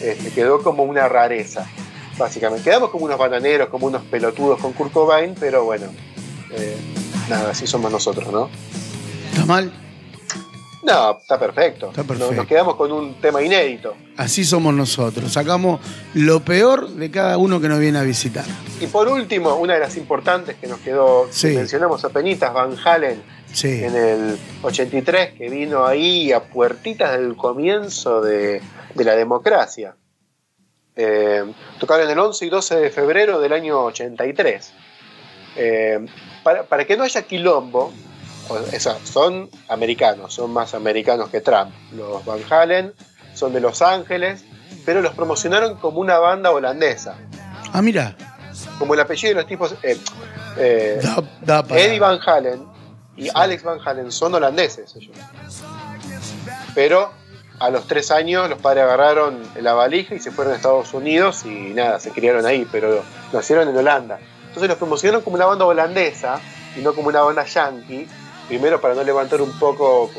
este, 0.02 0.32
quedó 0.32 0.62
como 0.62 0.84
una 0.84 1.08
rareza, 1.08 1.68
básicamente. 2.18 2.64
Quedamos 2.64 2.90
como 2.90 3.06
unos 3.06 3.18
bananeros, 3.18 3.70
como 3.70 3.88
unos 3.88 4.04
pelotudos 4.04 4.60
con 4.60 4.74
Kurt 4.74 4.94
pero 5.40 5.66
bueno, 5.66 5.88
eh, 6.52 6.78
nada, 7.30 7.52
así 7.52 7.68
somos 7.68 7.92
nosotros, 7.92 8.32
¿no? 8.32 8.50
¿Está 9.32 9.46
mal? 9.46 9.72
No, 10.88 11.18
está 11.20 11.38
perfecto. 11.38 11.90
Está. 11.96 12.04
Nos 12.32 12.48
quedamos 12.48 12.76
con 12.76 12.92
un 12.94 13.16
tema 13.20 13.42
inédito. 13.42 13.94
Así 14.16 14.46
somos 14.46 14.74
nosotros. 14.74 15.32
Sacamos 15.34 15.82
lo 16.14 16.40
peor 16.40 16.88
de 16.90 17.12
cada 17.12 17.38
uno 17.38 17.60
que 17.60 17.68
nos 17.68 17.80
viene 17.80 18.00
a 18.00 18.04
visitar. 18.04 18.46
Y 18.80 18.88
por 18.88 19.10
último, 19.10 19.56
una 19.56 19.74
de 19.74 19.82
las 19.82 19.98
importantes 19.98 20.56
que 20.56 20.68
nos 20.68 20.80
quedó, 20.80 21.28
Sí. 21.30 21.50
que 21.50 21.58
mencionamos 21.58 22.06
a 22.06 22.10
Penitas, 22.10 22.54
Van 22.54 22.76
Halen, 22.86 23.22
Sí. 23.52 23.84
en 23.84 23.96
el 23.96 24.40
83, 24.62 25.34
que 25.34 25.50
vino 25.50 25.86
ahí 25.86 26.32
a 26.32 26.44
puertitas 26.46 27.12
del 27.20 27.36
comienzo 27.36 28.22
de, 28.22 28.62
de 28.96 29.04
la 29.04 29.16
democracia. 29.16 29.96
Eh, 30.96 31.44
tocaron 31.80 32.10
el 32.10 32.18
11 32.18 32.46
y 32.46 32.50
12 32.50 32.76
de 32.78 32.90
febrero 32.92 33.40
del 33.42 33.52
año 33.54 33.84
83. 33.84 34.72
Eh, 35.58 36.00
para, 36.44 36.64
para 36.64 36.86
que 36.86 36.96
no 36.96 37.04
haya 37.04 37.24
quilombo, 37.24 37.92
o- 38.50 38.54
o 38.76 38.80
sea, 38.80 38.98
son 39.04 39.50
americanos, 39.70 40.34
son 40.34 40.52
más 40.52 40.74
americanos 40.74 41.30
que 41.30 41.42
Trump. 41.42 41.72
Los 41.94 42.24
Van 42.26 42.40
Halen 42.50 42.94
son 43.34 43.54
de 43.54 43.60
Los 43.62 43.82
Ángeles, 43.82 44.44
pero 44.86 45.02
los 45.02 45.14
promocionaron 45.14 45.76
como 45.76 46.00
una 46.00 46.18
banda 46.20 46.52
holandesa. 46.52 47.16
Ah, 47.74 47.82
mira. 47.82 48.16
Como 48.80 48.94
el 48.94 49.00
apellido 49.00 49.30
de 49.30 49.42
los 49.42 49.48
tipos... 49.48 49.76
eh, 49.84 49.98
eh, 50.58 51.00
Da, 51.04 51.24
da 51.42 51.64
para- 51.64 51.80
Eddie 51.82 52.00
Van 52.00 52.20
Halen 52.26 52.66
y 53.16 53.30
Alex 53.34 53.64
Van 53.64 53.80
Halen 53.86 54.12
son 54.12 54.34
holandeses 54.36 54.96
ellos. 54.96 55.16
Pero 56.74 57.12
a 57.60 57.70
los 57.70 57.88
tres 57.88 58.12
años 58.12 58.50
los 58.50 58.60
padres 58.60 58.84
agarraron 58.84 59.42
la 59.60 59.74
valija 59.74 60.16
y 60.16 60.20
se 60.20 60.32
fueron 60.32 60.54
a 60.54 60.56
Estados 60.58 60.94
Unidos 60.94 61.44
y 61.46 61.74
nada, 61.74 62.00
se 62.00 62.12
criaron 62.12 62.46
ahí, 62.46 62.68
pero 62.72 63.04
nacieron 63.34 63.68
en 63.68 63.76
Holanda. 63.78 64.20
Entonces 64.48 64.70
los 64.70 64.78
promocionaron 64.78 65.24
como 65.24 65.36
una 65.36 65.46
banda 65.46 65.66
holandesa 65.66 66.40
y 66.76 66.82
no 66.82 66.94
como 66.94 67.10
una 67.10 67.22
banda 67.22 67.46
yankee. 67.46 68.08
Primero 68.48 68.80
para 68.82 68.96
no 68.96 69.04
levantar 69.04 69.42
un 69.42 69.52
poco 69.60 70.10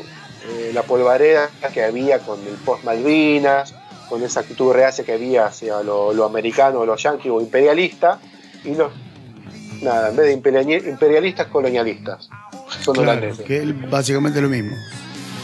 eh, 0.47 0.71
la 0.73 0.83
polvareda 0.83 1.49
que 1.73 1.83
había 1.83 2.19
con 2.19 2.39
el 2.41 2.55
post 2.65 2.83
Malvinas, 2.83 3.73
con 4.07 4.23
esa 4.23 4.41
actitud 4.41 4.71
reacia 4.73 5.03
que 5.03 5.13
había 5.13 5.45
hacia 5.47 5.81
lo, 5.83 6.13
lo 6.13 6.25
americano, 6.25 6.85
lo 6.85 6.95
yankee 6.95 7.29
o 7.29 7.41
imperialista. 7.41 8.19
Y 8.63 8.75
los, 8.75 8.91
nada, 9.81 10.09
en 10.09 10.15
vez 10.15 10.25
de 10.27 10.33
imperiali- 10.41 10.87
imperialistas, 10.87 11.47
colonialistas. 11.47 12.29
Son 12.81 12.93
Claro, 12.95 13.35
que 13.45 13.63
es 13.63 13.89
básicamente 13.89 14.39
lo 14.41 14.49
mismo. 14.49 14.75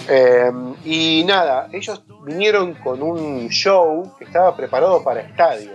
Eh, 0.08 0.52
y 0.86 1.24
nada, 1.26 1.68
ellos 1.72 2.04
vinieron 2.24 2.76
con 2.76 3.02
un 3.02 3.50
show 3.50 4.14
que 4.20 4.26
estaba 4.26 4.56
preparado 4.56 5.04
para 5.04 5.22
estadios. 5.22 5.74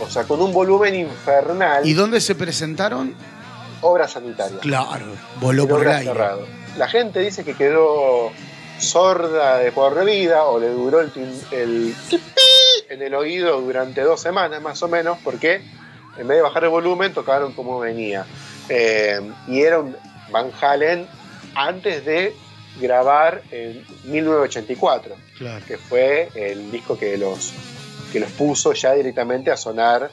O 0.00 0.08
sea, 0.08 0.22
con 0.24 0.40
un 0.40 0.52
volumen 0.52 0.94
infernal, 0.94 1.84
¿Y 1.84 1.92
dónde 1.92 2.20
se 2.20 2.36
presentaron? 2.36 3.14
Obra 3.82 4.08
sanitaria. 4.08 4.58
Claro, 4.60 5.06
voló 5.40 5.66
por 5.68 5.80
el 5.80 5.86
obra 5.86 5.96
aire. 5.98 6.12
cerrado. 6.12 6.46
La 6.76 6.88
gente 6.88 7.20
dice 7.20 7.44
que 7.44 7.54
quedó 7.54 8.30
sorda 8.78 9.58
de 9.58 9.72
por 9.72 10.04
vida 10.04 10.44
o 10.44 10.58
le 10.60 10.68
duró 10.68 11.00
el, 11.00 11.10
el 11.50 11.94
en 12.88 13.02
el 13.02 13.14
oído 13.14 13.60
durante 13.60 14.02
dos 14.02 14.20
semanas 14.20 14.62
más 14.62 14.82
o 14.82 14.88
menos, 14.88 15.18
porque 15.24 15.60
en 16.16 16.26
vez 16.28 16.38
de 16.38 16.42
bajar 16.42 16.64
el 16.64 16.70
volumen 16.70 17.12
tocaron 17.12 17.52
como 17.52 17.78
venía. 17.80 18.24
Eh, 18.68 19.20
y 19.48 19.60
era 19.62 19.80
un 19.80 19.96
Van 20.30 20.50
Halen 20.60 21.06
antes 21.54 22.04
de 22.04 22.34
grabar 22.80 23.42
en 23.50 23.84
1984 24.04 25.14
Claro. 25.38 25.64
que 25.66 25.78
fue 25.78 26.28
el 26.34 26.70
disco 26.70 26.98
que 26.98 27.16
los, 27.16 27.52
que 28.12 28.20
los 28.20 28.30
puso 28.32 28.72
ya 28.74 28.92
directamente 28.92 29.50
a 29.50 29.56
sonar 29.56 30.10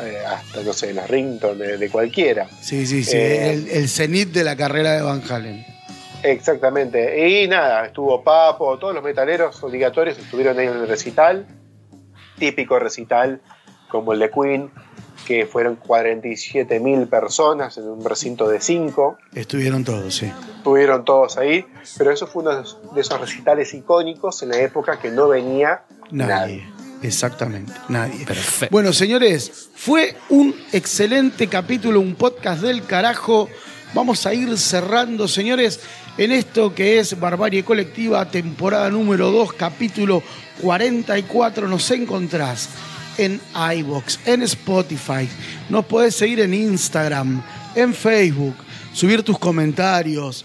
eh, 0.00 0.18
hasta, 0.26 0.62
no 0.62 0.72
sé, 0.72 0.92
las 0.94 1.08
ringtones 1.10 1.68
de, 1.68 1.78
de 1.78 1.90
cualquiera. 1.90 2.48
Sí, 2.60 2.86
sí, 2.86 3.04
sí. 3.04 3.16
Eh, 3.16 3.52
el, 3.52 3.68
el 3.68 3.88
cenit 3.88 4.30
de 4.30 4.44
la 4.44 4.56
carrera 4.56 4.92
de 4.92 5.02
Van 5.02 5.22
Halen. 5.28 5.64
Exactamente. 6.22 7.28
Y 7.28 7.48
nada, 7.48 7.86
estuvo 7.86 8.22
Papo, 8.22 8.78
todos 8.78 8.94
los 8.94 9.02
metaleros 9.02 9.62
obligatorios 9.62 10.18
estuvieron 10.18 10.58
ahí 10.58 10.66
en 10.66 10.74
el 10.74 10.88
recital. 10.88 11.46
Típico 12.38 12.78
recital 12.78 13.40
como 13.88 14.12
el 14.14 14.20
de 14.20 14.30
Queen, 14.30 14.70
que 15.26 15.44
fueron 15.46 15.78
47.000 15.78 17.08
personas 17.08 17.76
en 17.76 17.88
un 17.88 18.04
recinto 18.04 18.48
de 18.48 18.60
5. 18.60 19.18
Estuvieron 19.34 19.84
todos, 19.84 20.14
sí. 20.14 20.32
Estuvieron 20.56 21.04
todos 21.04 21.36
ahí, 21.36 21.66
pero 21.98 22.10
eso 22.10 22.26
fue 22.26 22.42
uno 22.42 22.56
de 22.62 23.00
esos 23.00 23.20
recitales 23.20 23.74
icónicos 23.74 24.42
en 24.42 24.48
la 24.50 24.58
época 24.58 24.98
que 24.98 25.10
no 25.10 25.28
venía 25.28 25.82
Nadie. 26.10 26.28
nadie. 26.34 26.68
Exactamente, 27.02 27.72
nadie. 27.88 28.24
Perfecto. 28.24 28.72
Bueno, 28.72 28.92
señores, 28.92 29.70
fue 29.74 30.16
un 30.28 30.54
excelente 30.72 31.48
capítulo, 31.48 32.00
un 32.00 32.14
podcast 32.14 32.62
del 32.62 32.84
carajo. 32.84 33.48
Vamos 33.94 34.24
a 34.26 34.34
ir 34.34 34.56
cerrando, 34.56 35.26
señores, 35.26 35.80
en 36.16 36.32
esto 36.32 36.74
que 36.74 36.98
es 36.98 37.18
Barbarie 37.18 37.64
Colectiva, 37.64 38.30
temporada 38.30 38.88
número 38.90 39.30
2, 39.30 39.52
capítulo 39.54 40.22
44. 40.60 41.66
Nos 41.66 41.90
encontrás 41.90 42.68
en 43.18 43.40
iBox, 43.76 44.20
en 44.26 44.42
Spotify. 44.42 45.28
Nos 45.68 45.84
podés 45.86 46.14
seguir 46.14 46.40
en 46.40 46.54
Instagram, 46.54 47.42
en 47.74 47.94
Facebook, 47.94 48.54
subir 48.92 49.22
tus 49.22 49.38
comentarios, 49.38 50.44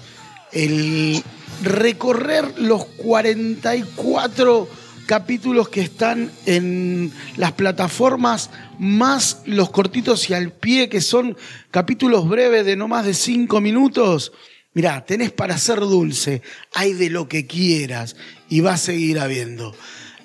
el 0.52 1.24
recorrer 1.64 2.60
los 2.60 2.86
44 2.86 4.68
capítulos 5.08 5.70
que 5.70 5.82
están 5.82 6.30
en 6.46 7.12
las 7.38 7.54
plataformas, 7.54 8.52
más 8.78 9.42
los 9.46 9.72
cortitos 9.72 10.30
y 10.30 10.36
al 10.36 10.52
pie, 10.52 10.90
que 10.90 11.02
son 11.02 11.36
capítulos 11.72 12.30
breves 12.30 12.66
de 12.66 12.76
no 12.76 12.88
más 12.88 13.06
de 13.06 13.16
5 13.16 13.60
minutos. 13.62 14.34
Mirá, 14.74 15.04
tenés 15.04 15.32
para 15.32 15.58
ser 15.58 15.80
dulce, 15.80 16.44
hay 16.76 16.94
de 16.94 17.10
lo 17.10 17.28
que 17.28 17.48
quieras 17.48 18.16
y 18.50 18.60
va 18.60 18.74
a 18.74 18.78
seguir 18.78 19.18
habiendo. 19.20 19.74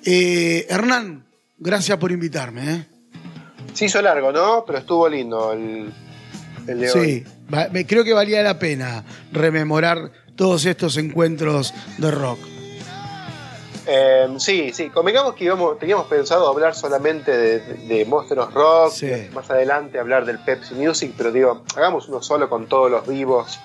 Eh, 0.05 0.67
Hernán, 0.69 1.25
gracias 1.57 1.97
por 1.97 2.11
invitarme. 2.11 2.73
¿eh? 2.75 2.85
Se 3.73 3.85
hizo 3.85 4.01
largo, 4.01 4.31
¿no? 4.31 4.63
Pero 4.67 4.79
estuvo 4.79 5.09
lindo 5.09 5.53
el, 5.53 5.91
el 6.67 6.79
de 6.79 6.91
hoy. 6.91 7.25
Sí, 7.73 7.85
creo 7.85 8.03
que 8.03 8.13
valía 8.13 8.43
la 8.43 8.59
pena 8.59 9.03
rememorar 9.31 10.11
todos 10.35 10.65
estos 10.65 10.97
encuentros 10.97 11.73
de 11.97 12.11
rock. 12.11 12.52
Eh, 13.85 14.27
sí, 14.37 14.71
sí. 14.73 14.89
Convengamos 14.89 15.35
que 15.35 15.45
íbamos, 15.45 15.77
teníamos 15.77 16.07
pensado 16.07 16.47
hablar 16.47 16.73
solamente 16.75 17.31
de, 17.35 17.59
de 17.59 18.05
Rock, 18.53 18.91
Sí. 18.93 19.07
más 19.33 19.49
adelante 19.49 19.99
hablar 19.99 20.25
del 20.25 20.39
Pepsi 20.39 20.73
Music, 20.75 21.13
pero 21.17 21.31
digo, 21.31 21.63
hagamos 21.75 22.07
uno 22.07 22.21
solo 22.21 22.49
con 22.49 22.67
todos 22.67 22.89
los 22.89 23.05
vivos 23.07 23.59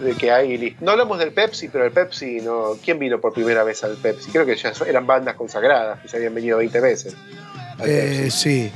de 0.00 0.14
que 0.14 0.30
hay. 0.30 0.76
No 0.80 0.90
hablamos 0.90 1.18
del 1.18 1.32
Pepsi, 1.32 1.68
pero 1.68 1.84
el 1.84 1.92
Pepsi 1.92 2.40
no. 2.42 2.72
¿Quién 2.84 2.98
vino 2.98 3.20
por 3.20 3.32
primera 3.32 3.62
vez 3.64 3.82
al 3.84 3.96
Pepsi? 3.96 4.30
Creo 4.30 4.44
que 4.44 4.56
ya 4.56 4.72
eran 4.86 5.06
bandas 5.06 5.36
consagradas, 5.36 6.00
que 6.00 6.08
ya 6.08 6.16
habían 6.18 6.34
venido 6.34 6.58
20 6.58 6.80
veces. 6.80 7.16
Eh, 7.84 8.28
sí. 8.30 8.70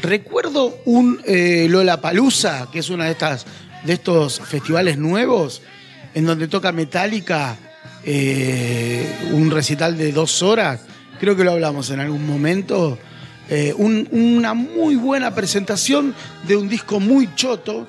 Recuerdo 0.00 0.74
un 0.84 1.20
eh, 1.26 1.66
Lollapalooza, 1.68 2.68
que 2.72 2.78
es 2.80 2.90
una 2.90 3.04
de 3.06 3.12
estas 3.12 3.46
de 3.84 3.94
estos 3.94 4.40
festivales 4.40 4.96
nuevos, 4.96 5.60
en 6.14 6.24
donde 6.24 6.46
toca 6.48 6.70
Metallica, 6.72 7.56
eh, 8.04 9.30
un 9.32 9.50
recital 9.50 9.96
de 9.96 10.12
dos 10.12 10.42
horas. 10.42 10.80
Creo 11.20 11.36
que 11.36 11.44
lo 11.44 11.52
hablamos 11.52 11.90
en 11.90 12.00
algún 12.00 12.26
momento. 12.26 12.98
Eh, 13.48 13.74
un- 13.76 14.08
una 14.12 14.54
muy 14.54 14.96
buena 14.96 15.34
presentación 15.34 16.14
de 16.46 16.56
un 16.56 16.68
disco 16.68 17.00
muy 17.00 17.34
choto, 17.34 17.86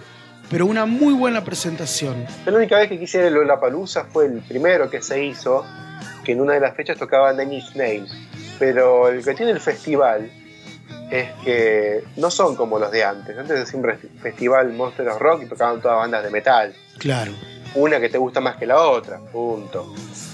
pero 0.50 0.66
una 0.66 0.86
muy 0.86 1.14
buena 1.14 1.44
presentación. 1.44 2.26
La 2.46 2.54
única 2.54 2.78
vez 2.78 2.90
que 2.90 3.00
quise 3.00 3.20
ir 3.20 3.26
a 3.26 3.30
Lollapalooza 3.30 4.06
fue 4.06 4.26
el 4.26 4.40
primero 4.42 4.90
que 4.90 5.02
se 5.02 5.24
hizo, 5.24 5.66
que 6.24 6.34
en 6.34 6.42
una 6.42 6.54
de 6.54 6.60
las 6.60 6.76
fechas 6.76 6.98
tocaba 6.98 7.32
Nine 7.34 7.56
Inch 7.56 7.76
Nails. 7.76 8.12
Pero 8.60 9.10
el 9.10 9.24
que 9.24 9.34
tiene 9.34 9.52
el 9.52 9.60
festival 9.60 10.30
es 11.12 11.30
que 11.44 12.04
no 12.18 12.30
son 12.30 12.56
como 12.56 12.78
los 12.80 12.92
de 12.92 13.04
antes. 13.04 13.38
Antes 13.38 13.60
de 13.60 13.66
siempre 13.66 13.98
festival 14.22 14.74
Monster 14.74 15.08
of 15.10 15.20
Rock 15.20 15.44
y 15.44 15.46
tocaban 15.48 15.82
todas 15.82 15.98
bandas 15.98 16.24
de 16.24 16.30
metal. 16.30 16.74
Claro. 17.00 17.32
Una 17.76 18.00
que 18.00 18.10
te 18.10 18.18
gusta 18.18 18.40
más 18.40 18.56
que 18.58 18.66
la 18.66 18.80
otra, 18.82 19.20
punto. 19.20 19.94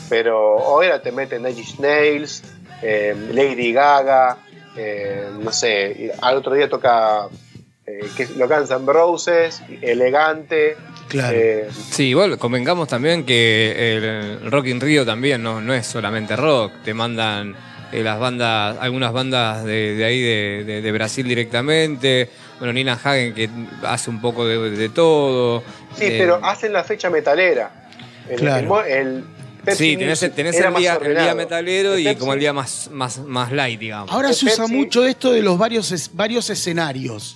Pero 0.09 0.59
ahora 0.59 1.01
te 1.01 1.11
meten 1.11 1.43
Nine 1.43 1.59
Inch 1.59 1.79
Nails, 1.79 2.43
eh, 2.81 3.15
Lady 3.31 3.71
Gaga, 3.71 4.37
eh, 4.75 5.27
no 5.39 5.51
sé, 5.51 6.11
al 6.21 6.37
otro 6.37 6.53
día 6.53 6.67
toca 6.69 7.27
eh, 7.85 7.99
que 8.17 8.27
lo 8.37 8.47
Guns 8.47 8.71
N' 8.71 8.85
Roses, 8.91 9.61
Elegante. 9.81 10.75
Claro. 11.07 11.35
eh, 11.37 11.67
Sí, 11.91 12.09
igual 12.09 12.37
convengamos 12.37 12.87
también 12.87 13.25
que 13.25 14.41
el 14.43 14.51
Rock 14.51 14.67
in 14.67 14.79
Rio 14.81 15.05
también 15.05 15.41
no, 15.41 15.59
no 15.61 15.73
es 15.73 15.87
solamente 15.87 16.35
rock, 16.35 16.71
te 16.83 16.93
mandan 16.93 17.55
eh, 17.91 18.03
las 18.03 18.19
bandas, 18.19 18.77
algunas 18.79 19.11
bandas 19.11 19.63
de, 19.63 19.95
de 19.95 20.05
ahí 20.05 20.21
de, 20.21 20.63
de- 20.65 20.81
de 20.81 20.91
Brasil 20.91 21.27
directamente, 21.27 22.29
bueno, 22.59 22.73
Nina 22.73 22.93
Hagen 22.93 23.33
que 23.33 23.49
hace 23.83 24.09
un 24.09 24.21
poco 24.21 24.45
de, 24.45 24.69
de 24.71 24.89
todo. 24.89 25.61
Sí, 25.97 26.05
Eh, 26.05 26.15
pero 26.19 26.35
hacen 26.43 26.73
la 26.73 26.83
fecha 26.83 27.09
metalera. 27.09 27.87
El, 28.29 28.39
Claro. 28.39 28.57
el 28.59 28.67
mo- 28.67 28.81
el 28.81 29.23
Pepsi 29.65 29.91
Sí, 29.91 29.97
tenés, 29.97 30.21
el, 30.23 30.33
día, 30.75 30.91
el 30.93 30.97
ordenado. 30.97 31.25
día 31.25 31.35
metalero 31.35 31.93
El 31.95 32.07
y 32.07 32.15
como 32.15 32.33
el 32.33 32.39
día 32.39 32.53
más, 32.53 32.89
más, 32.91 33.17
más 33.19 33.51
light, 33.51 33.79
digamos. 33.79 34.11
Ahora 34.11 34.29
El 34.29 34.35
se 34.35 34.45
usa 34.45 34.65
Pepsi- 34.65 34.71
mucho 34.73 35.05
esto 35.05 35.31
de 35.31 35.41
los 35.41 35.57
varios, 35.57 35.91
es- 35.91 36.11
varios 36.13 36.49
escenarios. 36.49 37.35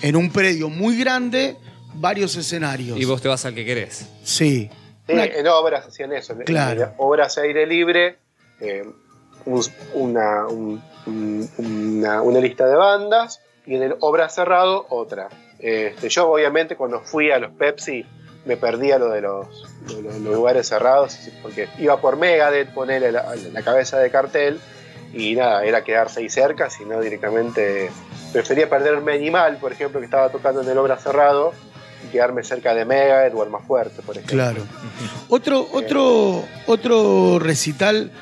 En 0.00 0.14
un 0.16 0.30
predio 0.30 0.68
muy 0.70 0.96
grande, 0.98 1.56
varios 1.94 2.36
escenarios. 2.36 2.98
y 3.00 3.04
vos 3.04 3.20
te 3.20 3.28
vas 3.28 3.44
al 3.44 3.54
que 3.54 3.64
querés. 3.64 4.06
Sí. 4.22 4.70
Sí, 5.06 5.12
Una- 5.14 5.24
en 5.24 5.46
obras 5.48 5.86
hacían 5.86 6.12
eso. 6.12 6.36
Claro. 6.44 6.82
en 6.82 6.88
obras 6.98 7.36
a 7.38 7.42
aire 7.42 7.66
libre, 7.66 8.18
eh, 8.60 8.84
un- 9.46 9.64
una, 9.94 10.46
un- 10.46 10.82
un- 11.06 11.50
una, 11.58 12.22
una 12.22 12.40
lista 12.40 12.66
de 12.66 12.76
bandas 12.76 13.40
y 13.68 13.76
en 13.76 13.82
el 13.82 13.96
obra 14.00 14.28
cerrado 14.30 14.86
otra. 14.88 15.28
Este, 15.58 16.08
yo 16.08 16.30
obviamente 16.30 16.74
cuando 16.74 17.00
fui 17.00 17.30
a 17.30 17.38
los 17.38 17.52
Pepsi 17.52 18.04
me 18.46 18.56
perdía 18.56 18.98
lo 18.98 19.10
de 19.10 19.20
los, 19.20 19.46
lo 20.02 20.32
lugares 20.32 20.68
cerrados 20.68 21.18
porque 21.42 21.68
iba 21.78 22.00
por 22.00 22.16
Megadeth, 22.16 22.72
poner 22.72 23.12
la, 23.12 23.36
la 23.36 23.62
cabeza 23.62 23.98
de 23.98 24.10
cartel 24.10 24.58
y 25.12 25.34
nada, 25.34 25.64
era 25.64 25.84
quedarse 25.84 26.20
ahí 26.20 26.30
cerca, 26.30 26.70
sino 26.70 27.00
directamente 27.00 27.90
prefería 28.32 28.70
perderme 28.70 29.12
Animal, 29.12 29.58
por 29.58 29.72
ejemplo, 29.72 30.00
que 30.00 30.06
estaba 30.06 30.30
tocando 30.30 30.62
en 30.62 30.68
el 30.68 30.78
obra 30.78 30.96
cerrado 30.96 31.52
y 32.06 32.10
quedarme 32.10 32.44
cerca 32.44 32.74
de 32.74 32.86
Megadeth 32.86 33.34
o 33.34 33.42
el 33.42 33.50
más 33.50 33.66
fuerte, 33.66 34.00
por 34.00 34.16
ejemplo. 34.16 34.34
Claro. 34.34 34.62
Otro, 35.28 35.68
otro, 35.72 36.42
otro 36.66 37.38
recital 37.38 38.12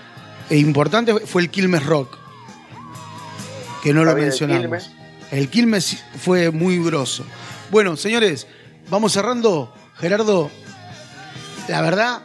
eh, 0.51 0.57
importante 0.57 1.15
fue 1.21 1.43
el 1.43 1.51
Quilmes 1.51 1.87
Rock. 1.87 2.17
Que 3.85 3.93
no 3.93 4.05
lo 4.05 4.17
mencionamos. 4.17 4.96
El 5.31 5.49
Quilmes 5.49 6.03
fue 6.19 6.51
muy 6.51 6.83
grosso. 6.83 7.25
Bueno, 7.71 7.97
señores, 7.97 8.47
vamos 8.89 9.13
cerrando. 9.13 9.73
Gerardo, 9.99 10.51
la 11.69 11.81
verdad, 11.81 12.23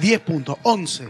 10 0.00 0.20
puntos, 0.20 0.56
11. 0.62 1.08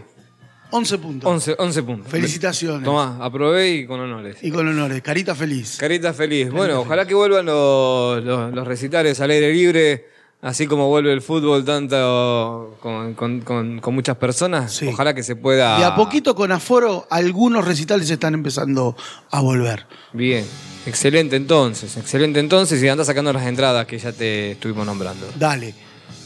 11 0.71 0.97
puntos. 0.97 1.29
11, 1.31 1.55
11 1.59 1.83
puntos. 1.83 2.11
Felicitaciones. 2.11 2.83
Tomá, 2.83 3.17
aprobé 3.23 3.69
y 3.69 3.85
con 3.85 3.99
honores. 3.99 4.37
Y 4.41 4.49
con 4.49 4.67
honores. 4.67 5.01
Carita 5.03 5.35
feliz. 5.35 5.77
Carita 5.79 6.13
feliz. 6.13 6.49
Bueno, 6.49 6.79
ojalá 6.79 7.05
que 7.05 7.13
vuelvan 7.13 7.45
los, 7.45 8.23
los- 8.23 8.51
los 8.53 8.67
recitales 8.67 9.19
al 9.21 9.29
aire 9.29 9.53
libre, 9.53 10.07
así 10.43 10.67
como 10.67 10.89
vuelve 10.89 11.11
el 11.11 11.21
fútbol 11.23 11.65
tanto 11.65 12.75
con, 12.79 13.15
con- 13.15 13.41
con- 13.41 13.79
con 13.79 13.95
muchas 13.95 14.17
personas. 14.17 14.71
Sí. 14.73 14.87
Ojalá 14.87 15.15
que 15.15 15.23
se 15.23 15.35
pueda. 15.35 15.79
De 15.79 15.85
a 15.85 15.95
poquito 15.95 16.35
con 16.35 16.51
aforo, 16.51 17.07
algunos 17.09 17.65
recitales 17.65 18.07
están 18.11 18.35
empezando 18.35 18.95
a 19.31 19.41
volver. 19.41 19.87
Bien. 20.13 20.45
Excelente 20.85 21.37
entonces, 21.37 21.95
excelente 21.95 22.41
entonces 22.41 22.83
y 22.83 22.87
anda 22.89 23.05
sacando 23.05 23.31
las 23.31 23.47
entradas 23.47 23.85
que 23.87 23.97
ya 23.97 24.11
te 24.11 24.51
estuvimos 24.51 24.85
nombrando. 24.85 25.25
Dale. 25.39 25.73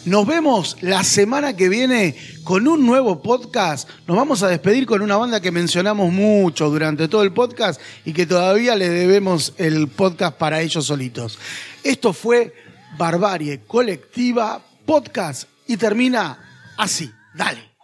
Nos 0.05 0.25
vemos 0.25 0.77
la 0.81 1.03
semana 1.03 1.55
que 1.55 1.67
viene 1.69 2.15
con 2.43 2.67
un 2.67 2.85
nuevo 2.85 3.21
podcast. 3.21 3.87
Nos 4.07 4.15
vamos 4.17 4.41
a 4.41 4.47
despedir 4.47 4.85
con 4.87 5.01
una 5.01 5.17
banda 5.17 5.41
que 5.41 5.51
mencionamos 5.51 6.11
mucho 6.13 6.69
durante 6.69 7.07
todo 7.09 7.23
el 7.23 7.33
podcast 7.33 7.79
y 8.05 8.13
que 8.13 8.25
todavía 8.25 8.75
le 8.75 8.89
debemos 8.89 9.53
el 9.57 9.89
podcast 9.89 10.37
para 10.37 10.61
ellos 10.61 10.85
solitos. 10.85 11.37
Esto 11.83 12.13
fue 12.13 12.53
Barbarie 12.97 13.61
Colectiva 13.65 14.61
Podcast 14.85 15.47
y 15.67 15.77
termina 15.77 16.37
así. 16.77 17.11
Dale. 17.33 17.76